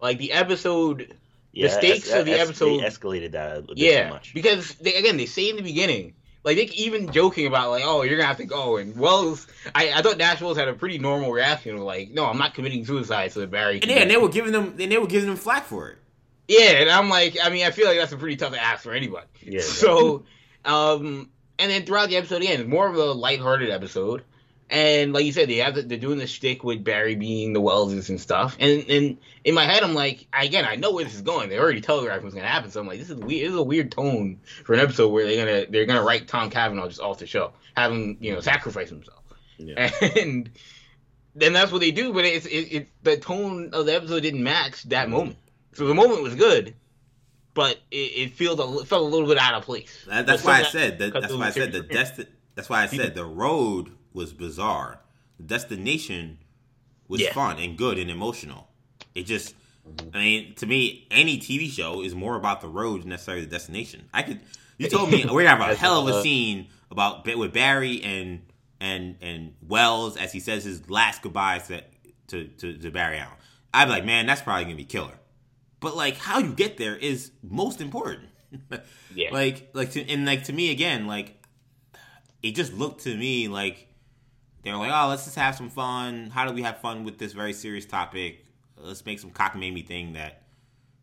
Like 0.00 0.18
the 0.18 0.32
episode, 0.32 1.16
yeah, 1.52 1.66
the 1.66 1.72
stakes 1.72 2.08
es- 2.08 2.20
of 2.20 2.26
the 2.26 2.34
es- 2.34 2.48
episode 2.48 2.80
escalated 2.82 3.32
that 3.32 3.56
a 3.56 3.62
bit 3.62 3.78
yeah, 3.78 4.10
much. 4.10 4.32
because 4.32 4.74
they, 4.74 4.94
again, 4.94 5.16
they 5.16 5.26
say 5.26 5.50
in 5.50 5.56
the 5.56 5.62
beginning, 5.62 6.14
like 6.44 6.56
they 6.56 6.66
even 6.66 7.10
joking 7.10 7.46
about 7.46 7.70
like, 7.70 7.82
oh, 7.84 8.02
you're 8.02 8.16
gonna 8.16 8.28
have 8.28 8.36
to 8.36 8.44
go. 8.44 8.76
And 8.76 8.96
Wells, 8.96 9.48
I, 9.74 9.92
I 9.92 10.02
thought 10.02 10.18
Nash 10.18 10.40
Wells 10.40 10.56
had 10.56 10.68
a 10.68 10.74
pretty 10.74 10.98
normal 10.98 11.32
reaction 11.32 11.74
of 11.74 11.80
like, 11.80 12.10
no, 12.10 12.26
I'm 12.26 12.38
not 12.38 12.54
committing 12.54 12.84
suicide, 12.84 13.32
so 13.32 13.40
that 13.40 13.50
Barry. 13.50 13.80
And 13.82 13.90
yeah, 13.90 13.98
and 13.98 14.10
they 14.10 14.16
were 14.16 14.28
giving 14.28 14.52
them, 14.52 14.76
and 14.78 14.92
they 14.92 14.98
were 14.98 15.08
giving 15.08 15.28
them 15.28 15.36
flack 15.36 15.64
for 15.64 15.88
it. 15.90 15.98
Yeah, 16.46 16.80
and 16.80 16.88
I'm 16.90 17.10
like, 17.10 17.36
I 17.42 17.50
mean, 17.50 17.66
I 17.66 17.72
feel 17.72 17.86
like 17.86 17.98
that's 17.98 18.12
a 18.12 18.16
pretty 18.16 18.36
tough 18.36 18.54
ask 18.54 18.82
for 18.84 18.92
anybody. 18.92 19.26
Yeah. 19.42 19.60
So, 19.62 20.24
um, 20.64 21.28
and 21.58 21.70
then 21.70 21.84
throughout 21.84 22.08
the 22.08 22.16
episode 22.16 22.42
again, 22.42 22.60
it's 22.60 22.68
more 22.68 22.88
of 22.88 22.96
a 22.96 23.12
lighthearted 23.12 23.70
episode. 23.70 24.22
And 24.70 25.14
like 25.14 25.24
you 25.24 25.32
said, 25.32 25.48
they 25.48 25.56
have 25.56 25.74
the, 25.74 25.82
they're 25.82 25.96
doing 25.96 26.18
the 26.18 26.26
shtick 26.26 26.62
with 26.62 26.84
Barry 26.84 27.14
being 27.14 27.54
the 27.54 27.60
Wellses 27.60 28.10
and 28.10 28.20
stuff. 28.20 28.56
And 28.60 28.84
and 28.90 29.18
in 29.42 29.54
my 29.54 29.64
head, 29.64 29.82
I'm 29.82 29.94
like, 29.94 30.26
again, 30.32 30.66
I 30.66 30.76
know 30.76 30.92
where 30.92 31.04
this 31.04 31.14
is 31.14 31.22
going. 31.22 31.48
They 31.48 31.58
already 31.58 31.80
telegraphed 31.80 32.22
what's 32.22 32.34
gonna 32.34 32.46
happen. 32.46 32.70
So 32.70 32.80
I'm 32.80 32.86
like, 32.86 32.98
this 32.98 33.08
is 33.08 33.16
weird. 33.16 33.46
This 33.46 33.50
is 33.50 33.56
a 33.56 33.62
weird 33.62 33.90
tone 33.90 34.40
for 34.64 34.74
an 34.74 34.80
episode 34.80 35.08
where 35.08 35.26
they're 35.26 35.46
gonna 35.46 35.66
they're 35.70 35.86
gonna 35.86 36.02
write 36.02 36.28
Tom 36.28 36.50
Cavanagh 36.50 36.88
just 36.88 37.00
off 37.00 37.18
the 37.18 37.26
show, 37.26 37.52
have 37.76 37.92
him 37.92 38.18
you 38.20 38.34
know 38.34 38.40
sacrifice 38.40 38.90
himself. 38.90 39.22
Yeah. 39.56 39.90
And 40.16 40.50
then 41.34 41.52
that's 41.52 41.72
what 41.72 41.80
they 41.80 41.90
do. 41.90 42.12
But 42.12 42.26
it's 42.26 42.44
it, 42.44 42.72
it 42.72 42.88
the 43.02 43.16
tone 43.16 43.70
of 43.72 43.86
the 43.86 43.94
episode 43.94 44.20
didn't 44.20 44.42
match 44.42 44.82
that 44.84 45.08
moment. 45.08 45.38
So 45.72 45.86
the 45.86 45.94
moment 45.94 46.22
was 46.22 46.34
good, 46.34 46.74
but 47.58 47.80
it, 47.90 47.96
it 47.96 48.32
feels 48.34 48.60
a, 48.60 48.84
felt 48.84 49.02
a 49.02 49.04
little 49.04 49.26
bit 49.26 49.36
out 49.36 49.54
of 49.54 49.64
place. 49.64 50.06
That, 50.06 50.26
that's 50.26 50.44
why 50.44 50.60
I 50.60 50.62
said 50.62 51.00
that, 51.00 51.12
that's 51.12 51.34
why 51.34 51.48
I 51.48 51.50
said 51.50 51.72
the 51.72 51.80
desti- 51.80 52.28
That's 52.54 52.68
why 52.68 52.84
I 52.84 52.86
said 52.86 53.16
the 53.16 53.24
road 53.24 53.90
was 54.12 54.32
bizarre. 54.32 55.00
The 55.38 55.42
destination 55.42 56.38
was 57.08 57.20
yeah. 57.20 57.32
fun 57.32 57.58
and 57.58 57.76
good 57.76 57.98
and 57.98 58.12
emotional. 58.12 58.68
It 59.12 59.24
just, 59.24 59.56
I 60.14 60.18
mean, 60.18 60.54
to 60.54 60.66
me, 60.66 61.08
any 61.10 61.38
TV 61.38 61.68
show 61.68 62.00
is 62.00 62.14
more 62.14 62.36
about 62.36 62.60
the 62.60 62.68
road 62.68 63.02
than 63.02 63.08
necessarily 63.08 63.44
the 63.44 63.50
destination. 63.50 64.08
I 64.14 64.22
could. 64.22 64.38
You 64.76 64.88
told 64.88 65.10
me 65.10 65.24
we're 65.28 65.42
gonna 65.42 65.60
have 65.60 65.72
a 65.72 65.74
hell 65.80 66.06
of 66.06 66.14
a 66.14 66.22
scene 66.22 66.68
about 66.92 67.26
with 67.26 67.52
Barry 67.52 68.00
and 68.04 68.42
and 68.80 69.16
and 69.20 69.54
Wells 69.66 70.16
as 70.16 70.30
he 70.30 70.38
says 70.38 70.62
his 70.62 70.88
last 70.88 71.22
goodbyes 71.22 71.66
to 71.66 71.82
to, 72.28 72.44
to, 72.44 72.78
to 72.78 72.90
Barry 72.92 73.18
Allen. 73.18 73.34
I'd 73.74 73.86
be 73.86 73.90
like, 73.90 74.04
man, 74.04 74.26
that's 74.26 74.42
probably 74.42 74.62
gonna 74.62 74.76
be 74.76 74.84
killer 74.84 75.18
but 75.80 75.96
like 75.96 76.16
how 76.16 76.38
you 76.38 76.52
get 76.52 76.76
there 76.76 76.96
is 76.96 77.30
most 77.42 77.80
important. 77.80 78.28
yeah. 79.14 79.30
Like 79.32 79.70
like 79.72 79.92
to, 79.92 80.08
and 80.08 80.26
like 80.26 80.44
to 80.44 80.52
me 80.52 80.70
again, 80.70 81.06
like 81.06 81.42
it 82.42 82.54
just 82.54 82.72
looked 82.72 83.02
to 83.02 83.16
me 83.16 83.48
like 83.48 83.88
they're 84.62 84.76
like, 84.76 84.92
oh, 84.92 85.08
let's 85.08 85.24
just 85.24 85.36
have 85.36 85.54
some 85.54 85.70
fun. 85.70 86.30
How 86.30 86.46
do 86.46 86.52
we 86.52 86.62
have 86.62 86.78
fun 86.78 87.04
with 87.04 87.18
this 87.18 87.32
very 87.32 87.52
serious 87.52 87.86
topic? 87.86 88.44
Let's 88.76 89.04
make 89.06 89.18
some 89.18 89.30
cockamamie 89.30 89.86
thing 89.86 90.12
that 90.14 90.42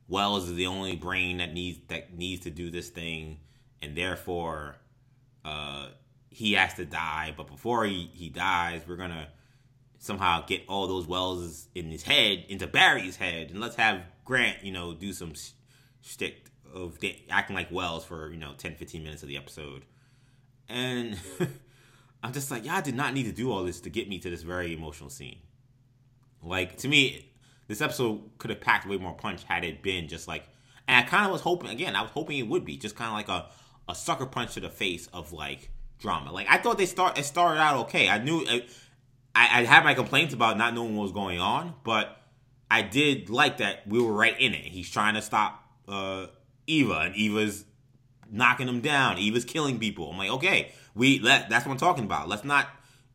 Wells 0.08 0.50
is 0.50 0.56
the 0.56 0.68
only 0.68 0.96
brain 0.96 1.38
that 1.38 1.54
needs 1.54 1.80
that 1.88 2.14
needs 2.16 2.44
to 2.44 2.52
do 2.52 2.70
this 2.70 2.90
thing, 2.90 3.40
and 3.82 3.96
therefore 3.96 4.76
uh, 5.44 5.88
he 6.30 6.54
has 6.54 6.74
to 6.76 6.86
die. 6.86 7.34
But 7.36 7.48
before 7.48 7.86
he, 7.86 8.10
he 8.14 8.30
dies, 8.30 8.82
we're 8.88 8.98
gonna 8.98 9.30
somehow 10.00 10.46
get 10.46 10.64
all 10.68 10.88
those 10.88 11.08
Wells 11.08 11.68
in 11.74 11.90
his 11.90 12.04
head 12.04 12.46
into 12.50 12.68
Barry's 12.68 13.16
head, 13.16 13.50
and 13.50 13.60
let's 13.60 13.76
have 13.76 14.02
Grant, 14.26 14.64
you 14.64 14.72
know, 14.72 14.94
do 14.94 15.14
some 15.14 15.34
shtick 16.02 16.48
of 16.74 16.98
acting 17.30 17.56
like 17.56 17.72
Wells 17.72 18.04
for 18.04 18.32
you 18.32 18.38
know 18.38 18.54
10, 18.58 18.76
15 18.76 19.04
minutes 19.04 19.24
of 19.24 19.30
the 19.30 19.38
episode, 19.38 19.86
and 20.68 21.18
I'm 22.24 22.34
just 22.34 22.52
like, 22.52 22.66
y'all 22.66 22.82
did 22.82 22.96
not 22.96 23.14
need 23.14 23.26
to 23.26 23.32
do 23.32 23.52
all 23.52 23.64
this 23.64 23.80
to 23.82 23.90
get 23.90 24.10
me 24.10 24.20
to 24.20 24.30
this 24.30 24.42
very 24.42 24.74
emotional 24.74 25.10
scene. 25.10 25.38
Like 26.44 26.78
to 26.78 26.88
me, 26.88 27.32
this 27.68 27.82
episode 27.82 28.38
could 28.38 28.50
have 28.50 28.62
packed 28.62 28.88
way 28.88 28.98
more 28.98 29.14
punch 29.14 29.44
had 29.44 29.64
it 29.64 29.82
been 29.82 30.08
just 30.08 30.28
like, 30.28 30.44
and 30.88 30.98
I 30.98 31.08
kind 31.08 31.26
of 31.26 31.32
was 31.32 31.42
hoping 31.42 31.70
again, 31.70 31.96
I 31.96 32.02
was 32.02 32.12
hoping 32.12 32.38
it 32.38 32.48
would 32.48 32.66
be 32.66 32.78
just 32.78 32.96
kind 32.96 33.10
of 33.10 33.14
like 33.14 33.30
a 33.30 33.50
a 33.88 33.96
sucker 33.96 34.26
punch 34.26 34.56
to 34.56 34.60
the 34.60 34.70
face 34.70 35.08
of 35.14 35.32
like 35.32 35.70
drama. 36.00 36.32
Like 36.32 36.48
I 36.50 36.58
thought 36.58 36.78
they 36.78 36.86
start 36.86 37.18
it 37.18 37.24
started 37.26 37.60
out 37.60 37.78
okay. 37.86 38.10
I 38.10 38.18
knew 38.18 38.46
I, 38.48 38.64
I 39.36 39.64
had 39.64 39.84
my 39.84 39.94
complaints 39.94 40.34
about 40.34 40.58
not 40.58 40.74
knowing 40.74 40.96
what 40.96 41.04
was 41.04 41.12
going 41.12 41.40
on, 41.40 41.76
but 41.84 42.18
I 42.70 42.82
did 42.82 43.30
like 43.30 43.58
that 43.58 43.88
we 43.88 44.02
were 44.02 44.14
right 44.14 44.40
in 44.40 44.54
it. 44.54 44.64
He's 44.64 44.90
trying 44.90 45.16
to 45.16 45.22
stop 45.22 45.64
uh, 45.88 46.28
Eva, 46.68 47.00
and 47.06 47.16
Eva's 47.16 47.66
knocking 48.32 48.68
him 48.68 48.82
down. 48.82 49.18
Eva's 49.18 49.46
killing 49.46 49.80
people. 49.80 50.12
I'm 50.12 50.18
like, 50.18 50.32
okay, 50.32 50.72
we 50.94 51.20
let 51.20 51.50
that's 51.50 51.66
what 51.66 51.72
I'm 51.72 51.78
talking 51.78 52.04
about. 52.04 52.28
Let's 52.28 52.44
not 52.44 52.68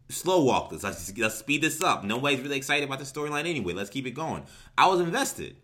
slow 0.09 0.45
walk 0.45 0.71
this. 0.71 0.83
Let's 0.83 1.17
let's 1.19 1.37
speed 1.37 1.63
this 1.63 1.83
up. 1.83 2.05
Nobody's 2.05 2.41
really 2.41 2.57
excited 2.57 2.85
about 2.85 2.99
the 2.99 3.05
storyline 3.05 3.47
anyway. 3.47 3.73
Let's 3.73 3.91
keep 3.91 4.07
it 4.07 4.13
going. 4.13 4.45
I 4.77 4.87
was 4.87 5.01
invested. 5.01 5.57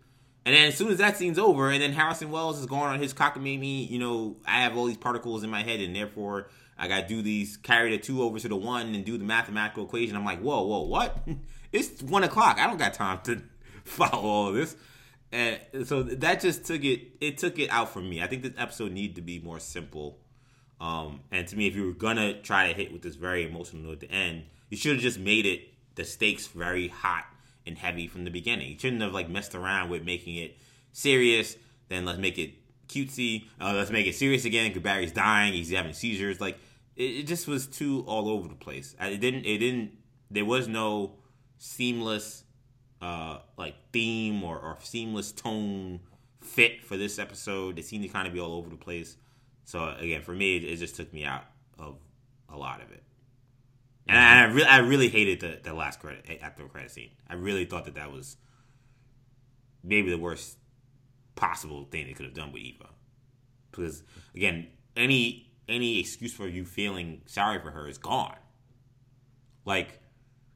And 0.45 0.55
then 0.55 0.67
as 0.67 0.77
soon 0.77 0.91
as 0.91 0.99
that 0.99 1.17
scene's 1.17 1.37
over, 1.37 1.71
and 1.71 1.81
then 1.81 1.91
Harrison 1.91 2.31
Wells 2.31 2.57
is 2.57 2.65
going 2.65 2.83
on 2.83 2.99
his 2.99 3.13
cockamamie, 3.13 3.89
you 3.89 3.99
know, 3.99 4.37
I 4.45 4.61
have 4.61 4.77
all 4.77 4.85
these 4.85 4.95
particles 4.95 5.43
in 5.43 5.49
my 5.49 5.61
head, 5.61 5.81
and 5.81 5.93
therefore 5.93 6.47
I 6.77 6.87
got 6.87 7.01
to 7.01 7.07
do 7.07 7.21
these, 7.21 7.57
carry 7.57 7.91
the 7.91 7.97
two 7.97 8.23
over 8.23 8.39
to 8.39 8.47
the 8.47 8.55
one, 8.55 8.95
and 8.95 9.03
do 9.03 9.17
the 9.17 9.25
mathematical 9.25 9.83
equation. 9.83 10.15
I'm 10.15 10.23
like, 10.23 10.39
whoa, 10.39 10.63
whoa, 10.63 10.83
what? 10.83 11.17
it's 11.73 12.01
one 12.01 12.23
o'clock. 12.23 12.59
I 12.59 12.67
don't 12.67 12.77
got 12.77 12.93
time 12.93 13.19
to 13.25 13.41
follow 13.87 14.23
all 14.23 14.51
this. 14.51 14.75
And 15.31 15.59
so 15.85 16.03
that 16.03 16.39
just 16.39 16.65
took 16.65 16.83
it 16.83 17.17
it 17.19 17.37
took 17.37 17.59
it 17.59 17.69
out 17.69 17.89
from 17.89 18.09
me. 18.09 18.21
I 18.21 18.27
think 18.27 18.43
this 18.43 18.53
episode 18.57 18.91
needed 18.91 19.15
to 19.17 19.21
be 19.21 19.39
more 19.39 19.59
simple. 19.59 20.19
Um, 20.79 21.21
and 21.31 21.47
to 21.47 21.55
me, 21.55 21.67
if 21.67 21.75
you 21.75 21.85
were 21.85 21.93
gonna 21.93 22.41
try 22.41 22.67
to 22.67 22.73
hit 22.73 22.93
with 22.93 23.01
this 23.01 23.15
very 23.15 23.45
emotional 23.45 23.83
note 23.83 23.93
at 23.93 23.99
the 24.01 24.11
end, 24.11 24.43
you 24.69 24.77
should 24.77 24.93
have 24.93 25.01
just 25.01 25.19
made 25.19 25.45
it 25.45 25.67
the 25.95 26.05
stakes 26.05 26.47
very 26.47 26.87
hot 26.87 27.25
and 27.65 27.77
heavy 27.77 28.07
from 28.07 28.23
the 28.23 28.31
beginning. 28.31 28.71
You 28.71 28.79
shouldn't 28.79 29.01
have 29.01 29.13
like 29.13 29.29
messed 29.29 29.55
around 29.55 29.89
with 29.89 30.03
making 30.03 30.35
it 30.35 30.57
serious. 30.93 31.57
Then 31.89 32.05
let's 32.05 32.19
make 32.19 32.37
it 32.37 32.53
cutesy. 32.87 33.45
Uh, 33.59 33.73
let's 33.73 33.91
make 33.91 34.07
it 34.07 34.15
serious 34.15 34.45
again 34.45 34.69
because 34.69 34.83
Barry's 34.83 35.11
dying. 35.11 35.53
He's 35.53 35.71
having 35.71 35.93
seizures. 35.93 36.39
Like 36.39 36.57
it, 36.95 37.03
it, 37.03 37.23
just 37.23 37.47
was 37.47 37.67
too 37.67 38.03
all 38.07 38.29
over 38.29 38.47
the 38.47 38.55
place. 38.55 38.95
It 38.99 39.19
didn't. 39.19 39.45
It 39.45 39.57
didn't. 39.59 39.91
There 40.31 40.45
was 40.45 40.67
no 40.67 41.15
seamless 41.57 42.43
uh, 43.01 43.39
like 43.57 43.75
theme 43.91 44.43
or, 44.43 44.57
or 44.57 44.77
seamless 44.81 45.31
tone 45.31 45.99
fit 46.41 46.83
for 46.83 46.97
this 46.97 47.19
episode. 47.19 47.77
It 47.77 47.85
seemed 47.85 48.03
to 48.03 48.09
kind 48.09 48.27
of 48.27 48.33
be 48.33 48.39
all 48.39 48.53
over 48.53 48.69
the 48.69 48.77
place. 48.77 49.17
So 49.65 49.93
again, 49.99 50.21
for 50.21 50.33
me, 50.33 50.57
it, 50.57 50.63
it 50.63 50.77
just 50.77 50.95
took 50.95 51.13
me 51.13 51.25
out 51.25 51.43
of 51.77 51.97
a 52.49 52.57
lot 52.57 52.81
of 52.81 52.91
it. 52.91 53.03
And 54.07 54.17
I, 54.17 54.41
I 54.41 54.43
really, 54.45 54.67
I 54.67 54.77
really 54.79 55.09
hated 55.09 55.41
the, 55.41 55.59
the 55.61 55.73
last 55.73 55.99
credit 55.99 56.25
eh, 56.29 56.37
after 56.41 56.63
credit 56.67 56.91
scene. 56.91 57.11
I 57.29 57.35
really 57.35 57.65
thought 57.65 57.85
that 57.85 57.95
that 57.95 58.11
was 58.11 58.37
maybe 59.83 60.09
the 60.09 60.17
worst 60.17 60.57
possible 61.35 61.85
thing 61.91 62.07
they 62.07 62.13
could 62.13 62.25
have 62.25 62.33
done 62.33 62.51
with 62.51 62.61
Eva. 62.61 62.89
Because 63.69 64.03
again, 64.33 64.67
any 64.95 65.51
any 65.67 65.99
excuse 65.99 66.33
for 66.33 66.47
you 66.47 66.65
feeling 66.65 67.21
sorry 67.25 67.59
for 67.59 67.71
her 67.71 67.87
is 67.87 67.97
gone. 67.97 68.37
Like 69.65 69.99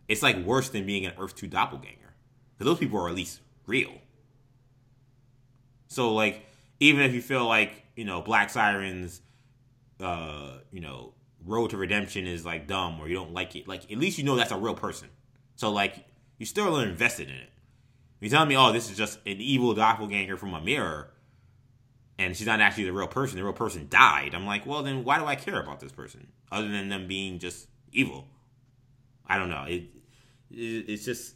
it's 0.07 0.23
like 0.23 0.38
worse 0.38 0.69
than 0.69 0.85
being 0.85 1.05
an 1.05 1.13
Earth 1.18 1.35
Two 1.35 1.47
doppelganger 1.47 2.01
those 2.64 2.80
people 2.80 3.00
are 3.00 3.10
at 3.10 3.16
least 3.16 3.40
real. 3.68 3.92
So 5.88 6.14
like 6.14 6.46
even 6.80 7.04
if 7.04 7.14
you 7.14 7.22
feel 7.22 7.46
like 7.46 7.86
you 7.96 8.06
know 8.06 8.22
Black 8.22 8.50
Sirens, 8.50 9.22
uh, 10.00 10.58
you 10.72 10.82
know 10.82 11.14
road 11.46 11.72
to 11.72 11.78
redemption 11.78 12.28
is 12.28 12.46
like 12.46 12.68
dumb 12.68 13.00
or 13.00 13.08
you 13.08 13.16
don't 13.16 13.34
like 13.34 13.56
it, 13.56 13.68
like 13.68 13.92
at 13.92 13.98
least 13.98 14.18
you 14.18 14.24
know 14.24 14.36
that's 14.36 14.52
a 14.52 14.58
real 14.58 14.76
person. 14.76 15.10
So 15.56 15.72
like 15.72 16.06
you 16.38 16.46
still 16.46 16.80
are 16.80 16.86
invested 16.86 17.30
in 17.30 17.36
it. 17.36 17.50
You're 18.20 18.30
telling 18.30 18.50
me, 18.50 18.56
oh, 18.56 18.72
this 18.72 18.90
is 18.90 18.98
just 18.98 19.18
an 19.26 19.42
evil 19.42 19.74
doppelganger 19.74 20.38
from 20.38 20.54
a 20.54 20.62
mirror, 20.62 21.10
and 22.20 22.38
she's 22.38 22.46
not 22.46 22.62
actually 22.62 22.86
the 22.86 22.94
real 22.94 23.08
person. 23.08 23.38
The 23.38 23.44
real 23.44 23.54
person 23.54 23.88
died. 23.90 24.36
I'm 24.36 24.46
like, 24.46 24.66
well, 24.66 24.84
then 24.84 25.04
why 25.04 25.18
do 25.18 25.26
I 25.26 25.36
care 25.36 25.60
about 25.60 25.80
this 25.80 25.92
person 25.92 26.28
other 26.52 26.70
than 26.70 26.90
them 26.90 27.08
being 27.08 27.40
just 27.40 27.68
evil? 27.92 28.28
I 29.28 29.38
don't 29.38 29.50
know. 29.50 29.66
It, 29.68 29.86
it 30.52 30.86
it's 30.88 31.04
just. 31.04 31.36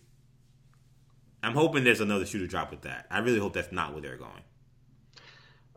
I'm 1.45 1.53
hoping 1.53 1.83
there's 1.83 2.01
another 2.01 2.25
shooter 2.25 2.47
drop 2.47 2.71
with 2.71 2.81
that. 2.81 3.05
I 3.11 3.19
really 3.19 3.39
hope 3.39 3.53
that's 3.53 3.71
not 3.71 3.93
where 3.93 4.01
they're 4.01 4.17
going. 4.17 4.31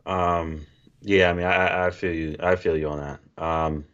Um. 0.05 0.65
Yeah. 1.01 1.29
I 1.29 1.33
mean, 1.33 1.45
I, 1.45 1.87
I 1.87 1.89
feel 1.91 2.13
you. 2.13 2.35
I 2.39 2.55
feel 2.55 2.77
you 2.77 2.89
on 2.89 2.99
that. 2.99 3.43
Um. 3.43 3.85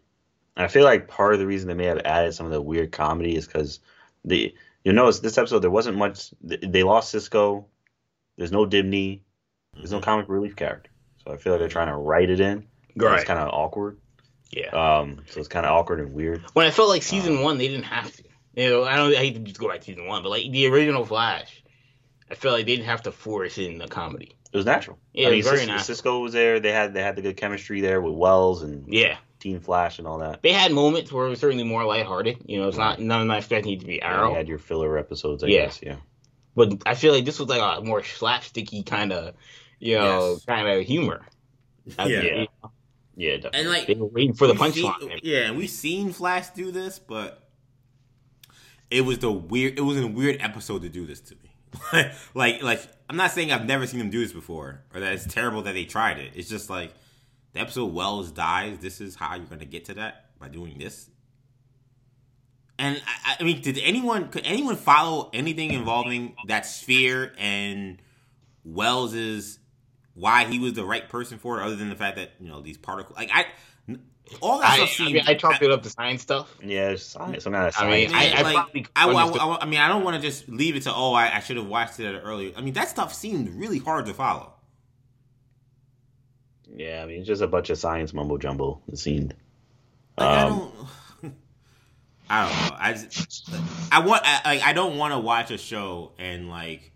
I 0.57 0.67
feel 0.67 0.85
like 0.85 1.07
part 1.09 1.33
of 1.33 1.39
the 1.39 1.47
reason 1.47 1.67
they 1.67 1.73
may 1.73 1.85
have 1.85 1.99
added 2.05 2.33
some 2.33 2.45
of 2.45 2.51
the 2.53 2.61
weird 2.61 2.91
comedy 2.93 3.35
is 3.35 3.45
because 3.45 3.79
the 4.23 4.55
you 4.85 4.93
notice 4.93 5.19
this 5.19 5.37
episode 5.37 5.59
there 5.59 5.71
wasn't 5.71 5.97
much. 5.97 6.31
They 6.41 6.83
lost 6.83 7.11
Cisco. 7.11 7.65
There's 8.37 8.51
no 8.53 8.65
Dibny. 8.65 9.19
There's 9.73 9.91
no 9.91 9.99
Mhm. 9.99 10.03
comic 10.03 10.29
relief 10.29 10.55
character. 10.55 10.89
So 11.25 11.33
I 11.33 11.37
feel 11.37 11.53
like 11.53 11.59
they're 11.59 11.67
trying 11.69 11.87
to 11.87 11.95
write 11.97 12.29
it 12.29 12.39
in. 12.39 12.65
Right. 12.95 13.15
It's 13.15 13.25
kind 13.27 13.39
of 13.39 13.49
awkward. 13.49 13.97
Yeah. 14.51 14.67
Um. 14.69 15.23
So 15.29 15.39
it's 15.39 15.49
kind 15.49 15.65
of 15.65 15.73
awkward 15.73 15.99
and 15.99 16.13
weird. 16.13 16.41
When 16.53 16.65
I 16.65 16.71
felt 16.71 16.87
like 16.87 17.03
season 17.03 17.41
one, 17.41 17.57
they 17.57 17.67
didn't 17.67 17.83
have 17.85 18.15
to. 18.15 18.23
You 18.55 18.69
know, 18.69 18.83
I 18.85 18.95
don't. 18.95 19.11
I 19.13 19.17
hate 19.17 19.33
to 19.33 19.39
just 19.41 19.59
go 19.59 19.67
back 19.67 19.79
to 19.79 19.85
season 19.85 20.07
one, 20.07 20.23
but 20.23 20.29
like 20.29 20.49
the 20.49 20.67
original 20.67 21.05
Flash, 21.05 21.61
I 22.31 22.35
felt 22.35 22.53
like 22.55 22.65
they 22.65 22.75
didn't 22.75 22.87
have 22.87 23.03
to 23.03 23.11
force 23.11 23.57
in 23.57 23.77
the 23.77 23.87
comedy. 23.87 24.35
It 24.51 24.57
was 24.57 24.65
natural. 24.65 24.97
Yeah, 25.13 25.25
I 25.25 25.27
it 25.27 25.31
mean, 25.31 25.37
was 25.39 25.45
very 25.47 25.57
Cisco, 25.59 25.71
natural. 25.71 25.85
Cisco 25.85 26.19
was 26.19 26.33
there. 26.33 26.59
They 26.59 26.71
had 26.71 26.93
they 26.93 27.03
had 27.03 27.15
the 27.15 27.21
good 27.21 27.37
chemistry 27.37 27.81
there 27.81 28.01
with 28.01 28.13
Wells 28.15 28.63
and 28.63 28.85
Yeah, 28.91 29.17
Team 29.39 29.59
Flash 29.59 29.99
and 29.99 30.07
all 30.07 30.17
that. 30.19 30.41
they 30.41 30.53
had 30.53 30.71
moments 30.71 31.11
where 31.11 31.25
it 31.27 31.29
was 31.29 31.39
certainly 31.39 31.63
more 31.65 31.83
lighthearted. 31.85 32.37
You 32.45 32.61
know, 32.61 32.67
it's 32.67 32.77
not 32.77 32.99
none 32.99 33.21
of 33.21 33.27
my 33.27 33.37
expecting 33.37 33.73
it 33.73 33.79
to 33.81 33.85
be 33.85 33.95
Yeah, 33.97 34.17
Arrow, 34.19 34.29
you 34.29 34.35
had 34.35 34.47
your 34.47 34.57
filler 34.59 34.97
episodes, 34.97 35.43
I 35.43 35.47
Yeah. 35.47 35.65
guess. 35.65 35.79
Yeah. 35.83 35.95
but 36.55 36.81
I 36.85 36.95
feel 36.95 37.13
like 37.13 37.25
this 37.25 37.37
was 37.37 37.49
like 37.49 37.59
a 37.61 37.81
more 37.83 38.01
slapsticky 38.01 38.85
kind 38.85 39.11
of, 39.11 39.35
you 39.79 39.97
know, 39.97 40.31
Yes. 40.35 40.45
kind 40.45 40.67
of 40.67 40.85
humor. 40.85 41.25
I- 41.99 42.05
Yeah. 42.07 42.21
you 42.21 42.47
Yeah. 43.17 43.35
Definitely. 43.37 43.59
And 43.59 43.69
like 43.69 43.87
they 43.87 43.93
were 43.95 44.05
waiting 44.07 44.33
for 44.33 44.47
the 44.47 44.53
we've 44.53 44.61
punchline. 44.73 45.19
yeah, 45.21 45.39
and 45.47 45.57
we've 45.57 45.69
seen 45.69 46.13
Flash 46.13 46.49
do 46.51 46.71
this, 46.71 46.97
but 46.97 47.47
it 48.89 49.01
was 49.01 49.19
the 49.19 49.31
weird. 49.31 49.77
It 49.77 49.81
was 49.81 49.99
a 49.99 50.07
weird 50.07 50.37
episode 50.41 50.81
to 50.83 50.89
do 50.89 51.05
this 51.05 51.19
to 51.21 51.35
me. 51.35 51.54
Like, 52.33 52.63
like 52.63 52.81
I'm 53.09 53.17
not 53.17 53.31
saying 53.31 53.51
I've 53.51 53.65
never 53.65 53.87
seen 53.87 53.99
them 53.99 54.09
do 54.09 54.19
this 54.19 54.33
before, 54.33 54.81
or 54.93 54.99
that 54.99 55.13
it's 55.13 55.25
terrible 55.25 55.61
that 55.63 55.73
they 55.73 55.85
tried 55.85 56.19
it. 56.19 56.33
It's 56.35 56.49
just 56.49 56.69
like 56.69 56.93
the 57.53 57.59
episode 57.59 57.93
Wells 57.93 58.31
dies. 58.31 58.79
This 58.79 59.01
is 59.01 59.15
how 59.15 59.35
you're 59.35 59.45
gonna 59.45 59.65
get 59.65 59.85
to 59.85 59.95
that 59.95 60.25
by 60.39 60.49
doing 60.49 60.77
this. 60.77 61.09
And 62.77 63.01
I, 63.25 63.37
I 63.39 63.43
mean, 63.43 63.61
did 63.61 63.79
anyone 63.79 64.29
could 64.29 64.45
anyone 64.45 64.75
follow 64.75 65.29
anything 65.33 65.71
involving 65.71 66.35
that 66.47 66.65
sphere 66.65 67.33
and 67.37 68.01
Wells's 68.63 69.59
why 70.13 70.45
he 70.45 70.59
was 70.59 70.73
the 70.73 70.85
right 70.85 71.07
person 71.07 71.37
for 71.37 71.59
it, 71.59 71.63
other 71.63 71.75
than 71.75 71.89
the 71.89 71.95
fact 71.95 72.17
that 72.17 72.31
you 72.39 72.47
know 72.47 72.61
these 72.61 72.77
particles, 72.77 73.17
like 73.17 73.29
I, 73.31 73.45
all 74.41 74.59
that 74.59 74.71
I, 74.71 74.75
stuff 74.77 74.89
I, 74.89 74.91
seemed. 74.93 75.13
mean, 75.13 75.23
I 75.27 75.33
chalked 75.35 75.61
it 75.61 75.71
up 75.71 75.83
to 75.83 75.89
science 75.89 76.21
stuff. 76.23 76.53
yeah. 76.63 76.89
It's 76.89 77.03
science. 77.03 77.43
Some 77.43 77.53
kind 77.53 77.67
of 77.67 77.75
I 77.77 77.89
mean, 77.89 78.09
science. 78.09 78.33
I- 78.35 78.43
Man, 78.43 78.53
like, 78.53 78.55
I, 78.95 79.07
I, 79.07 79.55
I- 79.55 79.57
I 79.61 79.65
mean, 79.65 79.79
I 79.79 79.87
don't 79.87 80.03
want 80.03 80.15
to 80.15 80.21
just 80.21 80.49
leave 80.49 80.75
it 80.75 80.83
to 80.83 80.93
oh, 80.93 81.13
I, 81.13 81.35
I 81.37 81.39
should 81.39 81.57
have 81.57 81.67
watched 81.67 81.99
it 81.99 82.21
earlier. 82.23 82.51
I 82.57 82.61
mean, 82.61 82.73
that 82.73 82.89
stuff 82.89 83.13
seemed 83.13 83.49
really 83.49 83.79
hard 83.79 84.05
to 84.07 84.13
follow. 84.13 84.53
yeah. 86.75 87.01
I 87.03 87.05
mean, 87.05 87.19
it's 87.19 87.27
just 87.27 87.41
a 87.41 87.47
bunch 87.47 87.69
of 87.69 87.77
science 87.77 88.13
mumbo 88.13 88.37
jumbo. 88.37 88.81
It 88.91 88.97
seemed. 88.97 89.33
Like, 90.17 90.27
I 90.27 90.41
Um, 90.43 90.49
don't. 91.21 91.33
I 92.29 92.49
don't 92.49 92.69
know. 92.71 92.75
I 92.79 92.93
just, 92.93 93.49
I 93.91 93.99
want. 93.99 94.21
I, 94.25 94.61
I 94.63 94.73
don't 94.73 94.97
want 94.97 95.13
to 95.13 95.19
watch 95.19 95.51
a 95.51 95.57
show 95.57 96.11
and 96.17 96.49
like 96.49 96.91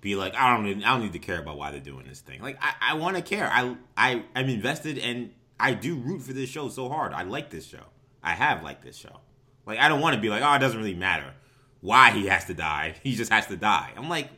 be 0.00 0.14
like, 0.14 0.34
I 0.36 0.54
don't. 0.54 0.64
Need, 0.64 0.84
I 0.84 0.92
don't 0.92 1.02
need 1.02 1.14
to 1.14 1.18
care 1.18 1.40
about 1.40 1.56
why 1.58 1.70
they're 1.72 1.80
doing 1.80 2.06
this 2.06 2.20
thing. 2.20 2.40
Like, 2.40 2.58
I, 2.62 2.92
I 2.92 2.94
want 2.94 3.16
to 3.16 3.22
care. 3.22 3.48
I, 3.52 3.74
I, 3.96 4.22
I'm 4.36 4.48
invested, 4.48 4.98
and 4.98 5.30
I 5.58 5.74
do 5.74 5.94
root 5.96 6.22
for 6.22 6.32
this 6.32 6.50
show 6.50 6.68
so 6.68 6.88
hard. 6.88 7.12
I 7.12 7.22
like 7.22 7.50
this 7.50 7.66
show. 7.66 7.84
I 8.22 8.32
have 8.32 8.62
liked 8.62 8.82
this 8.84 8.96
show. 8.96 9.20
Like, 9.66 9.78
I 9.78 9.88
don't 9.88 10.00
want 10.00 10.14
to 10.16 10.20
be 10.20 10.28
like, 10.28 10.42
oh, 10.42 10.54
it 10.54 10.58
doesn't 10.58 10.78
really 10.78 10.94
matter 10.94 11.32
why 11.80 12.10
he 12.10 12.26
has 12.26 12.44
to 12.46 12.54
die. 12.54 12.94
He 13.02 13.14
just 13.14 13.30
has 13.32 13.46
to 13.46 13.56
die. 13.56 13.92
I'm 13.96 14.08
like, 14.08 14.28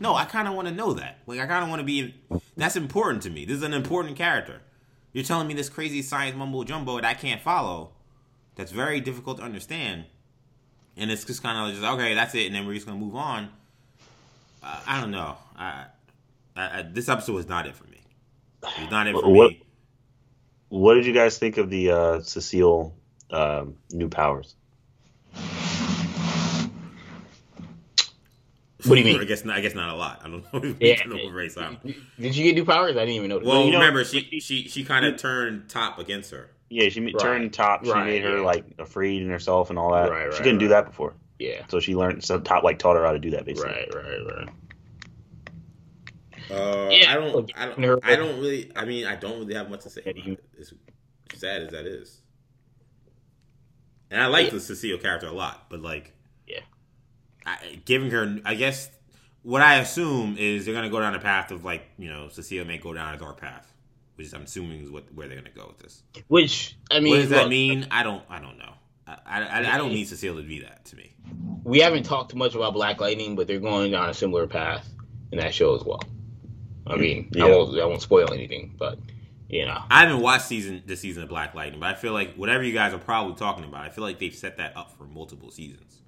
no, 0.00 0.14
I 0.14 0.24
kind 0.24 0.48
of 0.48 0.54
want 0.54 0.68
to 0.68 0.74
know 0.74 0.94
that. 0.94 1.18
Like, 1.26 1.40
I 1.40 1.46
kind 1.46 1.62
of 1.62 1.68
want 1.70 1.80
to 1.80 1.84
be. 1.84 2.14
That's 2.56 2.76
important 2.76 3.22
to 3.24 3.30
me. 3.30 3.44
This 3.44 3.58
is 3.58 3.62
an 3.62 3.74
important 3.74 4.16
character. 4.16 4.60
You're 5.12 5.24
telling 5.24 5.46
me 5.46 5.54
this 5.54 5.68
crazy 5.68 6.00
science 6.02 6.36
mumbo 6.36 6.64
jumbo 6.64 6.96
that 6.96 7.04
I 7.04 7.14
can't 7.14 7.40
follow. 7.40 7.90
That's 8.56 8.72
very 8.72 9.00
difficult 9.00 9.38
to 9.38 9.42
understand. 9.44 10.04
And 10.96 11.10
it's 11.10 11.24
just 11.24 11.42
kind 11.42 11.70
of 11.70 11.74
just 11.78 11.86
okay, 11.94 12.14
that's 12.14 12.34
it, 12.34 12.46
and 12.46 12.54
then 12.54 12.66
we're 12.66 12.74
just 12.74 12.86
gonna 12.86 12.98
move 12.98 13.14
on. 13.16 13.48
Uh, 14.62 14.80
I 14.86 15.00
don't 15.00 15.10
know. 15.10 15.36
I, 15.56 15.84
I, 16.56 16.78
I, 16.78 16.82
this 16.82 17.08
episode 17.08 17.32
was 17.34 17.48
not 17.48 17.66
it 17.66 17.74
for 17.74 17.84
me. 17.84 18.00
It's 18.78 18.90
not 18.90 19.06
it 19.06 19.14
for 19.14 19.28
What- 19.30 19.50
me. 19.50 19.62
What 20.72 20.94
did 20.94 21.04
you 21.04 21.12
guys 21.12 21.36
think 21.36 21.58
of 21.58 21.68
the 21.68 21.90
uh, 21.90 22.20
Cecile 22.22 22.94
um, 23.30 23.74
new 23.92 24.08
powers? 24.08 24.54
What 28.86 28.94
do 28.94 28.96
you 28.96 29.04
mean? 29.04 29.20
I 29.20 29.24
guess 29.24 29.44
not, 29.44 29.58
I 29.58 29.60
guess 29.60 29.74
not 29.74 29.90
a 29.90 29.94
lot. 29.94 30.22
I 30.24 30.30
don't 30.30 30.50
know. 30.50 30.74
Yeah. 30.80 30.94
I 30.94 31.06
don't 31.06 31.16
know 31.18 31.30
very 31.30 31.50
silent. 31.50 31.80
Did 32.18 32.34
you 32.34 32.44
get 32.44 32.54
new 32.54 32.64
powers? 32.64 32.96
I 32.96 33.00
didn't 33.00 33.16
even 33.16 33.28
notice. 33.28 33.46
Well, 33.46 33.66
you 33.66 33.72
know- 33.72 33.80
remember 33.80 34.02
she 34.02 34.40
she 34.40 34.66
she 34.66 34.82
kind 34.82 35.04
of 35.04 35.18
turned 35.18 35.68
top 35.68 35.98
against 35.98 36.30
her. 36.30 36.48
Yeah, 36.70 36.88
she 36.88 37.02
Right. 37.02 37.18
turned 37.20 37.52
top. 37.52 37.84
She 37.84 37.90
Right, 37.92 38.06
made 38.06 38.22
her 38.22 38.38
yeah. 38.38 38.42
like 38.42 38.64
afraid 38.78 39.20
in 39.20 39.28
herself 39.28 39.68
and 39.68 39.78
all 39.78 39.92
that. 39.92 40.10
Right, 40.10 40.24
right, 40.24 40.32
she 40.32 40.38
couldn't 40.42 40.56
do 40.58 40.68
that 40.68 40.86
before, 40.86 41.12
yeah. 41.38 41.66
so 41.68 41.80
she 41.80 41.94
learned. 41.94 42.24
So 42.24 42.40
top 42.40 42.64
like 42.64 42.78
taught 42.78 42.96
her 42.96 43.04
how 43.04 43.12
to 43.12 43.18
do 43.18 43.28
that 43.32 43.44
basically. 43.44 43.72
Right, 43.72 43.94
right, 43.94 44.36
right. 44.38 44.48
Uh, 46.52 46.88
Yeah. 46.90 47.10
I 47.12 47.14
don't. 47.14 47.50
I 47.56 47.66
don't. 47.66 48.04
I 48.04 48.16
don't 48.16 48.38
really. 48.40 48.70
I 48.76 48.84
mean, 48.84 49.06
I 49.06 49.16
don't 49.16 49.38
really 49.40 49.54
have 49.54 49.70
much 49.70 49.82
to 49.82 49.90
say. 49.90 50.02
About 50.02 50.16
it. 50.16 50.44
As 50.60 50.72
sad 51.40 51.62
as 51.62 51.70
that 51.72 51.86
is, 51.86 52.20
and 54.10 54.20
I 54.22 54.26
like 54.26 54.46
Yeah. 54.46 54.52
the 54.52 54.60
Cecile 54.60 54.98
character 54.98 55.26
a 55.26 55.32
lot, 55.32 55.66
but 55.70 55.80
like, 55.80 56.12
Yeah. 56.46 56.60
I, 57.46 57.80
giving 57.84 58.10
her, 58.10 58.38
I 58.44 58.54
guess, 58.54 58.90
what 59.42 59.62
I 59.62 59.76
assume 59.78 60.36
is 60.38 60.64
they're 60.66 60.74
gonna 60.74 60.90
go 60.90 61.00
down 61.00 61.14
the 61.14 61.18
path 61.18 61.50
of 61.50 61.64
like, 61.64 61.84
you 61.98 62.08
know, 62.08 62.28
Cecile 62.28 62.64
may 62.66 62.78
go 62.78 62.92
down 62.92 63.14
a 63.14 63.18
dark 63.18 63.40
path, 63.40 63.72
which 64.16 64.26
is, 64.26 64.34
I'm 64.34 64.42
assuming 64.42 64.82
is 64.82 64.90
what 64.90 65.12
where 65.14 65.26
they're 65.26 65.38
gonna 65.38 65.50
go 65.50 65.68
with 65.68 65.78
this. 65.78 66.02
Which 66.28 66.76
I 66.90 67.00
mean, 67.00 67.12
what 67.14 67.20
does 67.20 67.30
that 67.30 67.42
look, 67.42 67.50
mean? 67.50 67.86
I 67.90 68.02
don't. 68.02 68.22
I 68.28 68.40
don't 68.40 68.58
know. 68.58 68.74
I, 69.06 69.16
I, 69.42 69.74
I 69.74 69.78
don't 69.78 69.90
need 69.92 70.06
Cecile 70.06 70.36
to 70.36 70.42
be 70.42 70.60
that 70.60 70.84
to 70.86 70.96
me. 70.96 71.14
we 71.64 71.80
haven't 71.80 72.04
talked 72.04 72.34
much 72.34 72.54
about 72.54 72.72
Black 72.74 73.00
Lightning, 73.00 73.34
but 73.36 73.46
they're 73.46 73.58
going 73.58 73.90
down 73.92 74.08
a 74.08 74.14
similar 74.14 74.46
path 74.46 74.88
in 75.32 75.38
that 75.38 75.52
show 75.54 75.74
as 75.74 75.82
well. 75.84 76.00
I 76.86 76.96
mean, 76.96 77.30
Yeah. 77.32 77.44
I 77.46 77.48
won't 77.48 77.78
I 77.80 77.84
won't 77.84 78.02
spoil 78.02 78.32
anything, 78.32 78.74
but 78.78 78.98
you 79.48 79.66
know, 79.66 79.78
I 79.90 80.00
haven't 80.00 80.20
watched 80.20 80.46
season 80.46 80.82
this 80.86 81.00
season 81.00 81.22
of 81.22 81.28
Black 81.28 81.54
Lightning, 81.54 81.80
but 81.80 81.90
I 81.90 81.94
feel 81.94 82.12
like 82.12 82.34
whatever 82.36 82.62
you 82.64 82.72
guys 82.72 82.92
are 82.94 82.98
probably 82.98 83.34
talking 83.34 83.64
about, 83.64 83.84
I 83.84 83.90
feel 83.90 84.04
like 84.04 84.18
they've 84.18 84.34
set 84.34 84.56
that 84.58 84.76
up 84.76 84.96
for 84.96 85.04
multiple 85.04 85.50
seasons. 85.50 86.02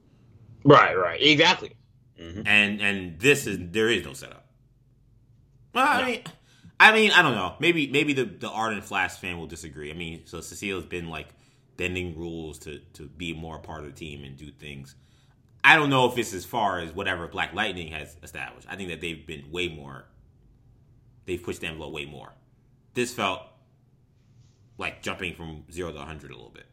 right, 0.64 0.94
right, 0.96 1.20
exactly. 1.22 1.72
hmm 2.18 2.42
and 2.46 2.80
and 2.80 3.20
this 3.20 3.46
is 3.46 3.58
there 3.70 3.88
is 3.88 4.04
no 4.04 4.12
setup. 4.14 4.46
Well, 5.74 5.86
I 5.86 6.00
No. 6.00 6.06
mean, 6.06 6.22
I 6.80 6.92
mean, 6.92 7.10
I 7.12 7.22
don't 7.22 7.34
know. 7.34 7.54
Maybe 7.60 7.88
maybe 7.88 8.12
the 8.12 8.24
the 8.24 8.48
ardent 8.50 8.84
Flash 8.84 9.16
fan 9.16 9.38
will 9.38 9.46
disagree. 9.46 9.90
I 9.90 9.94
mean, 9.94 10.22
so 10.26 10.40
Cecile's 10.40 10.84
been 10.84 11.08
like 11.08 11.28
bending 11.76 12.16
rules 12.18 12.58
to 12.60 12.80
to 12.94 13.08
be 13.08 13.32
more 13.32 13.56
a 13.56 13.60
part 13.60 13.80
of 13.84 13.86
the 13.86 13.92
team 13.92 14.24
and 14.24 14.36
do 14.36 14.50
things. 14.50 14.96
I 15.62 15.76
don't 15.76 15.90
know 15.90 16.06
if 16.10 16.18
it's 16.18 16.34
as 16.34 16.44
far 16.44 16.78
as 16.80 16.92
whatever 16.92 17.26
Black 17.28 17.54
Lightning 17.54 17.92
has 17.92 18.16
established. 18.22 18.66
I 18.70 18.76
think 18.76 18.90
that 18.90 19.00
they've 19.00 19.26
been 19.26 19.50
way 19.50 19.68
more. 19.68 20.04
They've 21.26 21.42
pushed 21.42 21.60
the 21.60 21.68
envelope 21.68 21.92
way 21.92 22.04
more. 22.04 22.32
This 22.94 23.12
felt 23.12 23.42
like 24.78 25.02
jumping 25.02 25.34
from 25.34 25.64
zero 25.70 25.92
to 25.92 25.98
hundred 25.98 26.30
a 26.30 26.34
little 26.34 26.50
bit. 26.50 26.66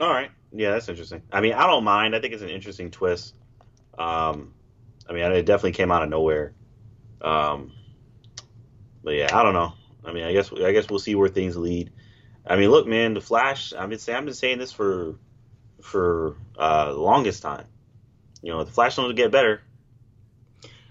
All 0.00 0.10
right. 0.10 0.30
Yeah, 0.52 0.72
that's 0.72 0.88
interesting. 0.88 1.22
I 1.30 1.40
mean, 1.40 1.52
I 1.52 1.66
don't 1.66 1.84
mind. 1.84 2.16
I 2.16 2.20
think 2.20 2.32
it's 2.32 2.42
an 2.42 2.48
interesting 2.48 2.90
twist. 2.90 3.34
Um, 3.98 4.54
I 5.08 5.12
mean, 5.12 5.22
it 5.32 5.44
definitely 5.44 5.72
came 5.72 5.92
out 5.92 6.02
of 6.02 6.08
nowhere. 6.08 6.54
Um, 7.20 7.72
but 9.04 9.14
yeah, 9.14 9.28
I 9.36 9.42
don't 9.42 9.54
know. 9.54 9.74
I 10.04 10.12
mean, 10.12 10.24
I 10.24 10.32
guess 10.32 10.52
I 10.52 10.72
guess 10.72 10.88
we'll 10.88 10.98
see 10.98 11.14
where 11.14 11.28
things 11.28 11.56
lead. 11.56 11.92
I 12.46 12.56
mean, 12.56 12.70
look, 12.70 12.86
man, 12.86 13.14
the 13.14 13.20
Flash. 13.20 13.72
I've 13.74 13.90
been 13.90 13.98
saying 13.98 14.18
I've 14.18 14.24
been 14.24 14.34
saying 14.34 14.58
this 14.58 14.72
for 14.72 15.16
for 15.82 16.36
uh, 16.58 16.92
the 16.92 16.98
longest 16.98 17.42
time. 17.42 17.66
You 18.42 18.52
know, 18.52 18.64
the 18.64 18.72
Flash 18.72 18.96
don't 18.96 19.14
get 19.14 19.30
better. 19.30 19.60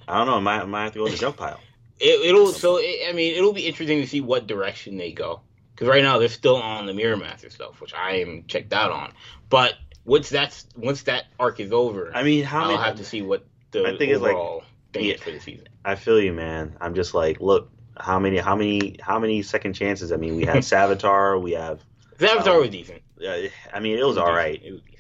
I 0.10 0.18
don't 0.18 0.28
know. 0.28 0.36
I 0.38 0.40
might, 0.40 0.62
I 0.62 0.66
might 0.66 0.84
have 0.86 0.94
to 0.94 1.00
go 1.00 1.06
in 1.06 1.12
the 1.12 1.18
junk 1.18 1.38
pile. 1.38 1.60
It, 2.02 2.28
it'll 2.30 2.48
so 2.54 2.78
it, 2.78 3.10
I 3.10 3.12
mean 3.12 3.36
it'll 3.36 3.52
be 3.52 3.68
interesting 3.68 4.00
to 4.00 4.08
see 4.08 4.22
what 4.22 4.48
direction 4.48 4.96
they 4.96 5.12
go 5.12 5.42
because 5.76 5.90
right 5.90 6.02
now 6.02 6.18
they're 6.18 6.30
still 6.30 6.56
on 6.56 6.86
the 6.86 6.94
Mirror 6.94 7.18
Master 7.18 7.50
stuff, 7.50 7.82
which 7.82 7.94
I 7.94 8.22
am 8.22 8.46
checked 8.48 8.72
out 8.72 8.92
on. 8.92 9.12
But 9.50 9.74
once 10.06 10.30
that's 10.30 10.66
once 10.78 11.04
that 11.04 11.26
arc 11.38 11.60
is 11.60 11.74
over, 11.74 12.10
I 12.16 12.24
mean, 12.24 12.46
how 12.46 12.62
I'll 12.62 12.68
many? 12.70 12.82
have 12.84 12.96
to 12.96 13.04
see 13.04 13.22
what 13.22 13.46
the 13.72 13.82
I 13.86 13.98
think 13.98 14.14
it's 14.14 14.22
like- 14.22 14.32
overall 14.32 14.64
thing 14.94 15.04
yeah. 15.08 15.18
for 15.18 15.32
the 15.32 15.42
season. 15.42 15.68
I 15.84 15.96
feel 15.96 16.22
you, 16.22 16.32
man. 16.32 16.78
I'm 16.80 16.96
just 16.96 17.14
like, 17.14 17.42
look, 17.42 17.70
how 17.98 18.18
many 18.18 18.38
how 18.38 18.56
many 18.56 18.96
how 19.02 19.20
many 19.20 19.42
second 19.42 19.74
chances? 19.74 20.14
I 20.14 20.16
mean, 20.16 20.38
we 20.38 20.46
have 20.46 20.56
Savitar, 20.64 21.42
we 21.42 21.52
have. 21.52 21.84
Avatar 22.22 22.56
Um, 22.56 22.62
was 22.62 22.70
decent. 22.70 23.02
Uh, 23.22 23.50
I 23.74 23.82
mean, 23.82 23.98
it 24.00 24.06
was 24.08 24.18
all 24.18 24.32
right. 24.32 24.62
It 24.64 24.72
was 24.72 24.82
decent. 24.84 24.99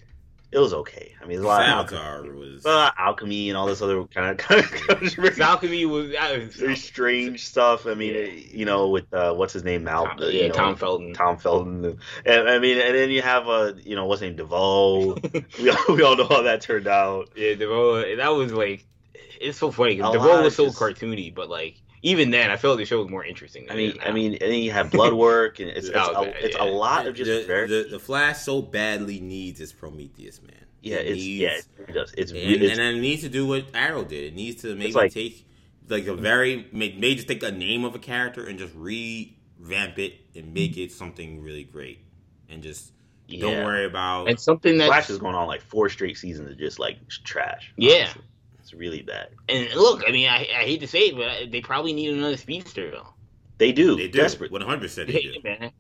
It 0.52 0.58
was 0.58 0.74
okay. 0.74 1.14
I 1.22 1.26
mean, 1.28 1.38
there's 1.38 1.44
a 1.44 1.48
lot 1.48 1.62
of 1.70 1.90
Savitar 1.92 2.34
was. 2.34 2.66
uh, 2.66 2.90
alchemy 2.98 3.50
and 3.50 3.58
all 3.58 3.68
this 3.68 3.84
other 3.84 4.04
kind 4.06 4.32
of 4.32 4.38
kind 4.48 4.64
of 4.66 5.40
Alchemy 5.40 5.86
was, 5.86 6.12
that 6.12 6.42
very 6.54 6.76
strange 6.76 7.46
stuff. 7.46 7.86
I 7.86 7.94
mean, 7.94 8.16
it- 8.16 8.52
you 8.52 8.66
know, 8.66 8.90
with 8.90 9.14
uh, 9.14 9.34
what's 9.36 9.54
his 9.54 9.64
name, 9.64 9.84
Mal, 9.84 10.06
Tom, 10.08 10.18
you 10.22 10.28
yeah, 10.30 10.48
know, 10.48 10.54
Tom 10.54 10.76
Felton. 10.76 11.14
Tom 11.14 11.38
Felton, 11.38 12.00
and 12.26 12.50
I 12.50 12.58
mean, 12.58 12.80
and 12.80 12.96
then 12.96 13.12
you 13.12 13.22
have 13.22 13.48
uh, 13.48 13.74
you 13.84 13.96
know, 13.96 14.08
what's 14.08 14.22
his 14.22 14.30
name, 14.30 14.38
DeVoe. 14.38 15.18
we 15.62 15.70
all, 15.70 15.96
we 15.96 16.02
all 16.02 16.16
know 16.18 16.28
how 16.28 16.42
that 16.42 16.62
turned 16.62 16.88
out. 16.88 17.30
Yeah, 17.36 17.54
the 17.54 17.68
role 17.68 17.94
that 17.96 18.30
was 18.30 18.52
like 18.52 18.86
it's 19.40 19.58
so 19.60 19.70
funny 19.72 19.94
A 19.94 19.96
because 19.98 20.14
the 20.14 20.20
lot 20.20 20.26
role 20.28 20.38
of 20.40 20.44
was 20.46 20.56
so 20.56 20.66
just- 20.66 20.80
cartoony, 20.80 21.34
but 21.34 21.48
like 21.50 21.80
even 22.02 22.32
then, 22.32 22.50
I 22.52 22.56
felt 22.58 22.78
the 22.78 22.86
show 22.86 23.00
was 23.02 23.10
more 23.10 23.26
interesting. 23.26 23.66
Than 23.68 23.74
I 23.74 23.78
mean, 23.78 23.98
I 24.06 24.12
mean, 24.12 24.32
and 24.34 24.42
then 24.42 24.60
you 24.62 24.72
have 24.72 24.90
blood 24.92 25.14
work, 25.14 25.60
and 25.60 25.70
it's 25.70 25.88
it's, 25.90 25.96
Oh, 25.98 26.24
a, 26.24 26.28
it's 26.28 26.56
a 26.58 26.64
lot 26.64 27.08
of 27.08 27.16
just 27.16 27.30
the, 27.30 27.46
very 27.46 27.68
the, 27.68 27.88
the 27.92 28.00
Flash 28.00 28.40
so 28.40 28.62
badly 28.62 29.20
needs 29.20 29.60
its 29.60 29.74
Prometheus, 29.74 30.42
man. 30.42 30.54
yeah, 30.82 30.98
It 30.98 31.08
it's 31.08 31.16
needs- 31.18 31.42
yeah, 31.42 31.84
it 31.88 31.94
does. 31.94 32.14
It's, 32.18 32.32
and, 32.32 32.40
it's 32.40 32.72
and 32.72 32.80
then 32.80 32.96
it 32.96 33.00
needs 33.02 33.22
to 33.24 33.30
do 33.30 33.46
what 33.46 33.66
Arrow 33.74 34.04
did. 34.04 34.34
It 34.34 34.36
needs 34.36 34.62
to 34.62 34.76
maybe 34.76 34.94
like- 34.94 35.12
take 35.14 35.46
like 35.90 36.06
a 36.08 36.14
very 36.16 36.68
may, 36.72 36.96
may 36.98 37.16
just 37.16 37.28
take 37.28 37.42
a 37.44 37.52
name 37.52 37.84
of 37.84 37.96
a 37.96 38.00
character 38.00 38.46
and 38.46 38.60
just 38.60 38.74
revamp 38.76 39.98
it 40.00 40.14
and 40.36 40.54
make 40.54 40.78
it 40.78 40.92
something 40.92 41.42
really 41.42 41.64
great, 41.64 42.00
and 42.48 42.62
just 42.64 42.92
yeah. 43.28 43.42
don't 43.42 43.66
worry 43.66 43.86
about. 43.86 44.30
and 44.30 44.40
something 44.40 44.78
that 44.78 44.88
Flash 44.88 45.10
is 45.10 45.18
going 45.18 45.36
on 45.36 45.48
like 45.48 45.62
four 45.62 45.90
straight 45.90 46.18
seasons 46.18 46.50
of 46.52 46.58
just 46.58 46.80
like 46.80 46.98
trash. 47.10 47.74
Yeah. 47.78 48.02
honestly. 48.04 48.22
It's 48.70 48.74
really 48.80 49.02
bad. 49.02 49.30
and 49.48 49.74
look, 49.74 50.04
I 50.08 50.12
mean, 50.12 50.30
I, 50.30 50.42
I 50.42 50.64
hate 50.64 50.82
to 50.82 50.88
say 50.88 51.10
it, 51.10 51.16
but 51.18 51.52
they 51.52 51.62
probably 51.62 51.94
need 51.94 52.12
another 52.12 52.38
speedster 52.38 52.92
though. 52.92 53.08
They 53.58 53.72
do, 53.72 53.96
they 53.96 54.08
do 54.08 54.20
desperate. 54.20 54.52
one 54.52 54.62
hundred 54.62 54.82
percent. 54.82 55.08
They 55.12 55.22
do. 55.22 55.34
man. 55.44 55.72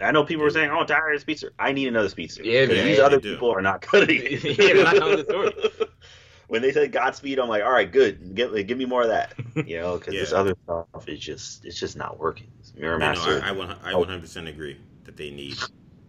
I 0.00 0.10
know 0.10 0.24
people 0.24 0.44
were 0.44 0.50
saying, 0.50 0.70
"Oh, 0.70 0.80
I'm 0.80 0.86
tired 0.86 1.14
of 1.14 1.20
speedster." 1.20 1.52
I 1.58 1.72
need 1.72 1.88
another 1.88 2.08
speedster. 2.08 2.42
Yeah, 2.44 2.66
'Cause 2.66 2.76
man. 2.76 2.86
these 2.86 2.98
Yeah, 2.98 3.04
other 3.04 3.16
they 3.16 3.22
do. 3.22 3.34
people 3.34 3.50
are 3.52 3.62
not 3.62 3.80
cutting 3.80 4.20
it. 4.22 4.58
Yeah, 4.58 4.82
not 4.82 5.16
the 5.16 5.24
story. 5.24 5.54
when 6.48 6.62
they 6.62 6.72
said 6.72 6.92
Godspeed, 6.92 7.38
I'm 7.38 7.48
like, 7.48 7.62
"All 7.64 7.72
right, 7.72 7.90
good. 7.90 8.34
Give, 8.34 8.54
give 8.66 8.76
me 8.78 8.84
more 8.84 9.02
of 9.02 9.08
that." 9.08 9.34
You 9.66 9.80
know, 9.80 9.96
because 9.96 10.12
this 10.12 10.32
other 10.32 10.54
stuff 10.64 11.08
is 11.08 11.18
just 11.18 11.64
it's 11.64 11.80
just 11.80 11.96
not 11.96 12.20
working. 12.20 12.48
It's 12.60 12.74
Mirror 12.74 12.94
You 12.94 12.98
know, 12.98 13.06
Master. 13.06 13.40
I, 13.42 13.50
I, 13.50 13.90
I 13.90 13.94
Oh. 13.94 14.00
100 14.00 14.20
percent 14.20 14.46
agree 14.48 14.78
that 15.04 15.16
they 15.16 15.30
need 15.30 15.56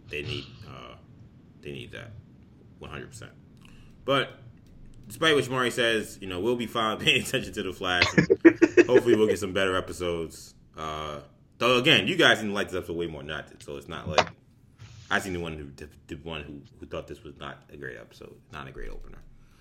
they 0.10 0.22
need 0.24 0.45
uh, 0.68 0.95
they 1.62 1.72
need 1.72 1.91
that 1.94 2.12
100. 2.80 3.07
percent 3.07 3.32
But 4.03 4.40
despite 5.07 5.36
what 5.36 5.44
Shamari 5.44 5.72
says, 5.72 6.18
you 6.22 6.27
know, 6.27 6.40
we'll 6.40 6.56
be 6.56 6.68
fine 6.68 6.98
paying 6.99 7.22
attention 7.22 7.53
to 7.53 7.64
the 7.64 7.73
Flash. 7.73 8.06
Hopefully, 8.88 9.15
we'll 9.15 9.27
get 9.27 9.40
some 9.40 9.53
better 9.53 9.76
episodes. 9.76 10.53
Uh, 10.77 11.19
though 11.57 11.77
again, 11.77 12.07
you 12.07 12.15
guys 12.15 12.38
didn't 12.40 12.53
like 12.53 12.69
this 12.69 12.77
episode 12.77 12.98
way 12.98 13.07
more 13.07 13.22
than 13.22 13.32
I 13.32 13.41
did, 13.41 13.61
so 13.64 13.77
it's 13.77 13.88
not 13.88 14.07
like 14.07 14.27
I 15.10 15.19
seen 15.19 15.34
the 15.34 15.40
one 15.40 15.53
who 15.53 15.69
the, 15.76 15.90
the 16.07 16.15
one 16.22 16.41
who, 16.41 16.61
who 16.80 16.86
thought 16.86 17.07
this 17.07 17.23
was 17.23 17.38
not 17.38 17.64
a 17.72 17.77
great 17.77 17.98
episode, 17.98 18.36
not 18.52 18.68
a 18.68 18.72
great 18.72 18.90
opener, 18.90 19.19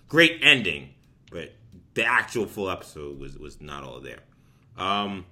great 0.08 0.40
ending, 0.42 0.90
but 1.30 1.52
the 1.94 2.04
actual 2.04 2.46
full 2.46 2.70
episode 2.70 3.18
was 3.18 3.38
was 3.38 3.60
not 3.60 3.84
all 3.84 4.00
there. 4.00 4.20
Um, 4.76 5.24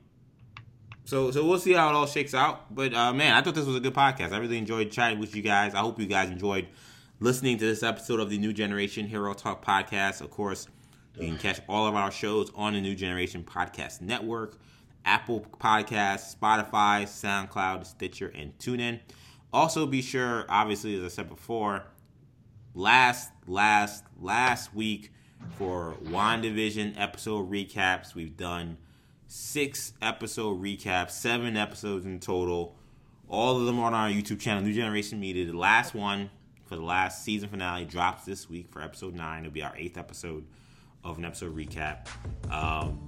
so 1.05 1.31
so 1.31 1.45
we'll 1.47 1.59
see 1.59 1.73
how 1.73 1.89
it 1.89 1.95
all 1.95 2.07
shakes 2.07 2.35
out. 2.35 2.73
But 2.75 2.95
uh, 2.95 3.13
man, 3.13 3.35
I 3.35 3.43
thought 3.43 3.55
this 3.55 3.67
was 3.67 3.77
a 3.77 3.81
good 3.81 3.95
podcast. 3.95 4.33
I 4.33 4.39
really 4.39 4.59
enjoyed 4.59 4.91
chatting 4.91 5.19
with 5.19 5.35
you 5.35 5.43
guys. 5.43 5.75
I 5.75 5.79
hope 5.79 5.99
you 5.99 6.07
guys 6.07 6.31
enjoyed 6.31 6.69
listening 7.21 7.59
to 7.59 7.65
this 7.65 7.83
episode 7.83 8.21
of 8.21 8.31
the 8.31 8.39
New 8.39 8.53
Generation 8.53 9.07
Hero 9.07 9.35
Talk 9.35 9.65
podcast. 9.65 10.21
Of 10.21 10.31
course, 10.31 10.67
you 11.19 11.29
can 11.29 11.39
catch 11.39 11.61
all 11.69 11.87
of 11.87 11.95
our 11.95 12.11
shows 12.11 12.51
on 12.55 12.73
the 12.73 12.81
New 12.81 12.95
Generation 12.95 13.45
Podcast 13.45 14.01
Network, 14.01 14.59
Apple 15.05 15.47
Podcasts, 15.61 16.37
Spotify, 16.37 17.05
SoundCloud, 17.05 17.87
Stitcher, 17.87 18.33
and 18.35 18.57
TuneIn. 18.59 19.01
Also, 19.53 19.87
be 19.87 20.03
sure, 20.03 20.47
obviously, 20.49 20.97
as 20.97 21.05
I 21.05 21.09
said 21.09 21.29
before, 21.29 21.85
last 22.75 23.31
last 23.47 24.05
last 24.21 24.75
week 24.75 25.13
for 25.59 25.97
WandaVision 26.05 26.99
episode 26.99 27.51
recaps, 27.51 28.15
we've 28.15 28.37
done 28.37 28.79
six 29.27 29.93
episode 30.01 30.63
recaps, 30.63 31.11
seven 31.11 31.57
episodes 31.57 32.07
in 32.07 32.19
total. 32.21 32.77
All 33.29 33.59
of 33.59 33.65
them 33.67 33.79
on 33.79 33.95
our 33.95 34.09
YouTube 34.09 34.41
channel, 34.41 34.63
New 34.63 34.75
Generation 34.75 35.21
Media. 35.21 35.47
The 35.47 35.57
last 35.57 35.95
one 35.95 36.31
for 36.73 36.77
the 36.79 36.83
last 36.83 37.23
season 37.23 37.51
finale 37.51 37.85
drops 37.85 38.25
this 38.25 38.49
week 38.49 38.67
for 38.71 38.81
episode 38.81 39.15
nine. 39.15 39.41
It'll 39.41 39.53
be 39.53 39.63
our 39.63 39.77
eighth 39.77 39.99
episode 39.99 40.43
of 41.05 41.19
an 41.19 41.27
episode 41.27 41.55
recap. 41.55 42.09
Um, 42.51 42.99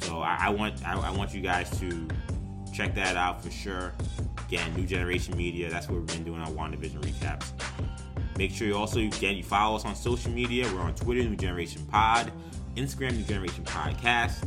so 0.00 0.20
I, 0.20 0.36
I 0.42 0.50
want 0.50 0.86
I, 0.86 1.00
I 1.00 1.10
want 1.12 1.32
you 1.32 1.40
guys 1.40 1.70
to 1.80 2.06
check 2.74 2.94
that 2.94 3.16
out 3.16 3.42
for 3.42 3.50
sure. 3.50 3.94
Again, 4.46 4.74
New 4.74 4.84
Generation 4.84 5.34
Media. 5.34 5.70
That's 5.70 5.88
where 5.88 5.98
we've 5.98 6.06
been 6.08 6.24
doing 6.24 6.42
our 6.42 6.50
WandaVision 6.50 7.00
recaps. 7.00 7.52
Make 8.36 8.50
sure 8.50 8.66
you 8.66 8.76
also 8.76 9.00
again 9.00 9.34
you 9.34 9.42
follow 9.42 9.76
us 9.76 9.86
on 9.86 9.96
social 9.96 10.30
media. 10.30 10.70
We're 10.74 10.82
on 10.82 10.94
Twitter, 10.94 11.22
New 11.22 11.36
Generation 11.36 11.86
Pod, 11.86 12.30
Instagram, 12.74 13.16
New 13.16 13.24
Generation 13.24 13.64
Podcast. 13.64 14.46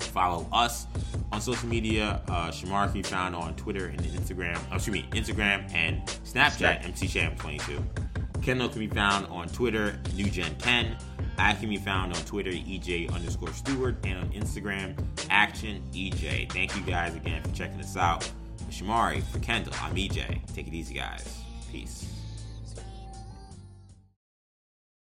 Follow 0.00 0.46
us 0.52 0.86
on 1.32 1.40
social 1.40 1.68
media. 1.68 2.22
Uh, 2.28 2.50
Shamar 2.50 2.84
can 2.84 2.94
be 2.94 3.02
found 3.02 3.34
on 3.34 3.54
Twitter 3.56 3.86
and 3.86 4.00
Instagram. 4.00 4.58
Oh, 4.70 4.76
excuse 4.76 4.94
me, 4.94 5.04
Instagram 5.12 5.72
and 5.74 6.04
Snapchat. 6.24 6.82
MCSham22. 6.82 8.42
Kendall 8.42 8.68
can 8.68 8.80
be 8.80 8.86
found 8.88 9.26
on 9.26 9.48
Twitter, 9.48 9.98
NewGen10. 10.10 11.00
I 11.38 11.54
can 11.54 11.68
be 11.68 11.76
found 11.76 12.14
on 12.14 12.22
Twitter, 12.22 12.50
EJ 12.50 13.12
underscore 13.12 13.52
Stewart, 13.52 13.96
and 14.04 14.18
on 14.18 14.28
Instagram, 14.30 14.98
Action 15.30 15.82
EJ. 15.92 16.50
Thank 16.52 16.74
you 16.76 16.82
guys 16.82 17.14
again 17.14 17.42
for 17.42 17.50
checking 17.54 17.78
us 17.80 17.96
out. 17.96 18.24
For 18.24 18.72
Shamari, 18.72 19.22
for 19.22 19.38
Kendall, 19.38 19.72
I'm 19.80 19.94
EJ. 19.94 20.52
Take 20.54 20.66
it 20.66 20.74
easy, 20.74 20.94
guys. 20.94 21.42
Peace. 21.70 22.17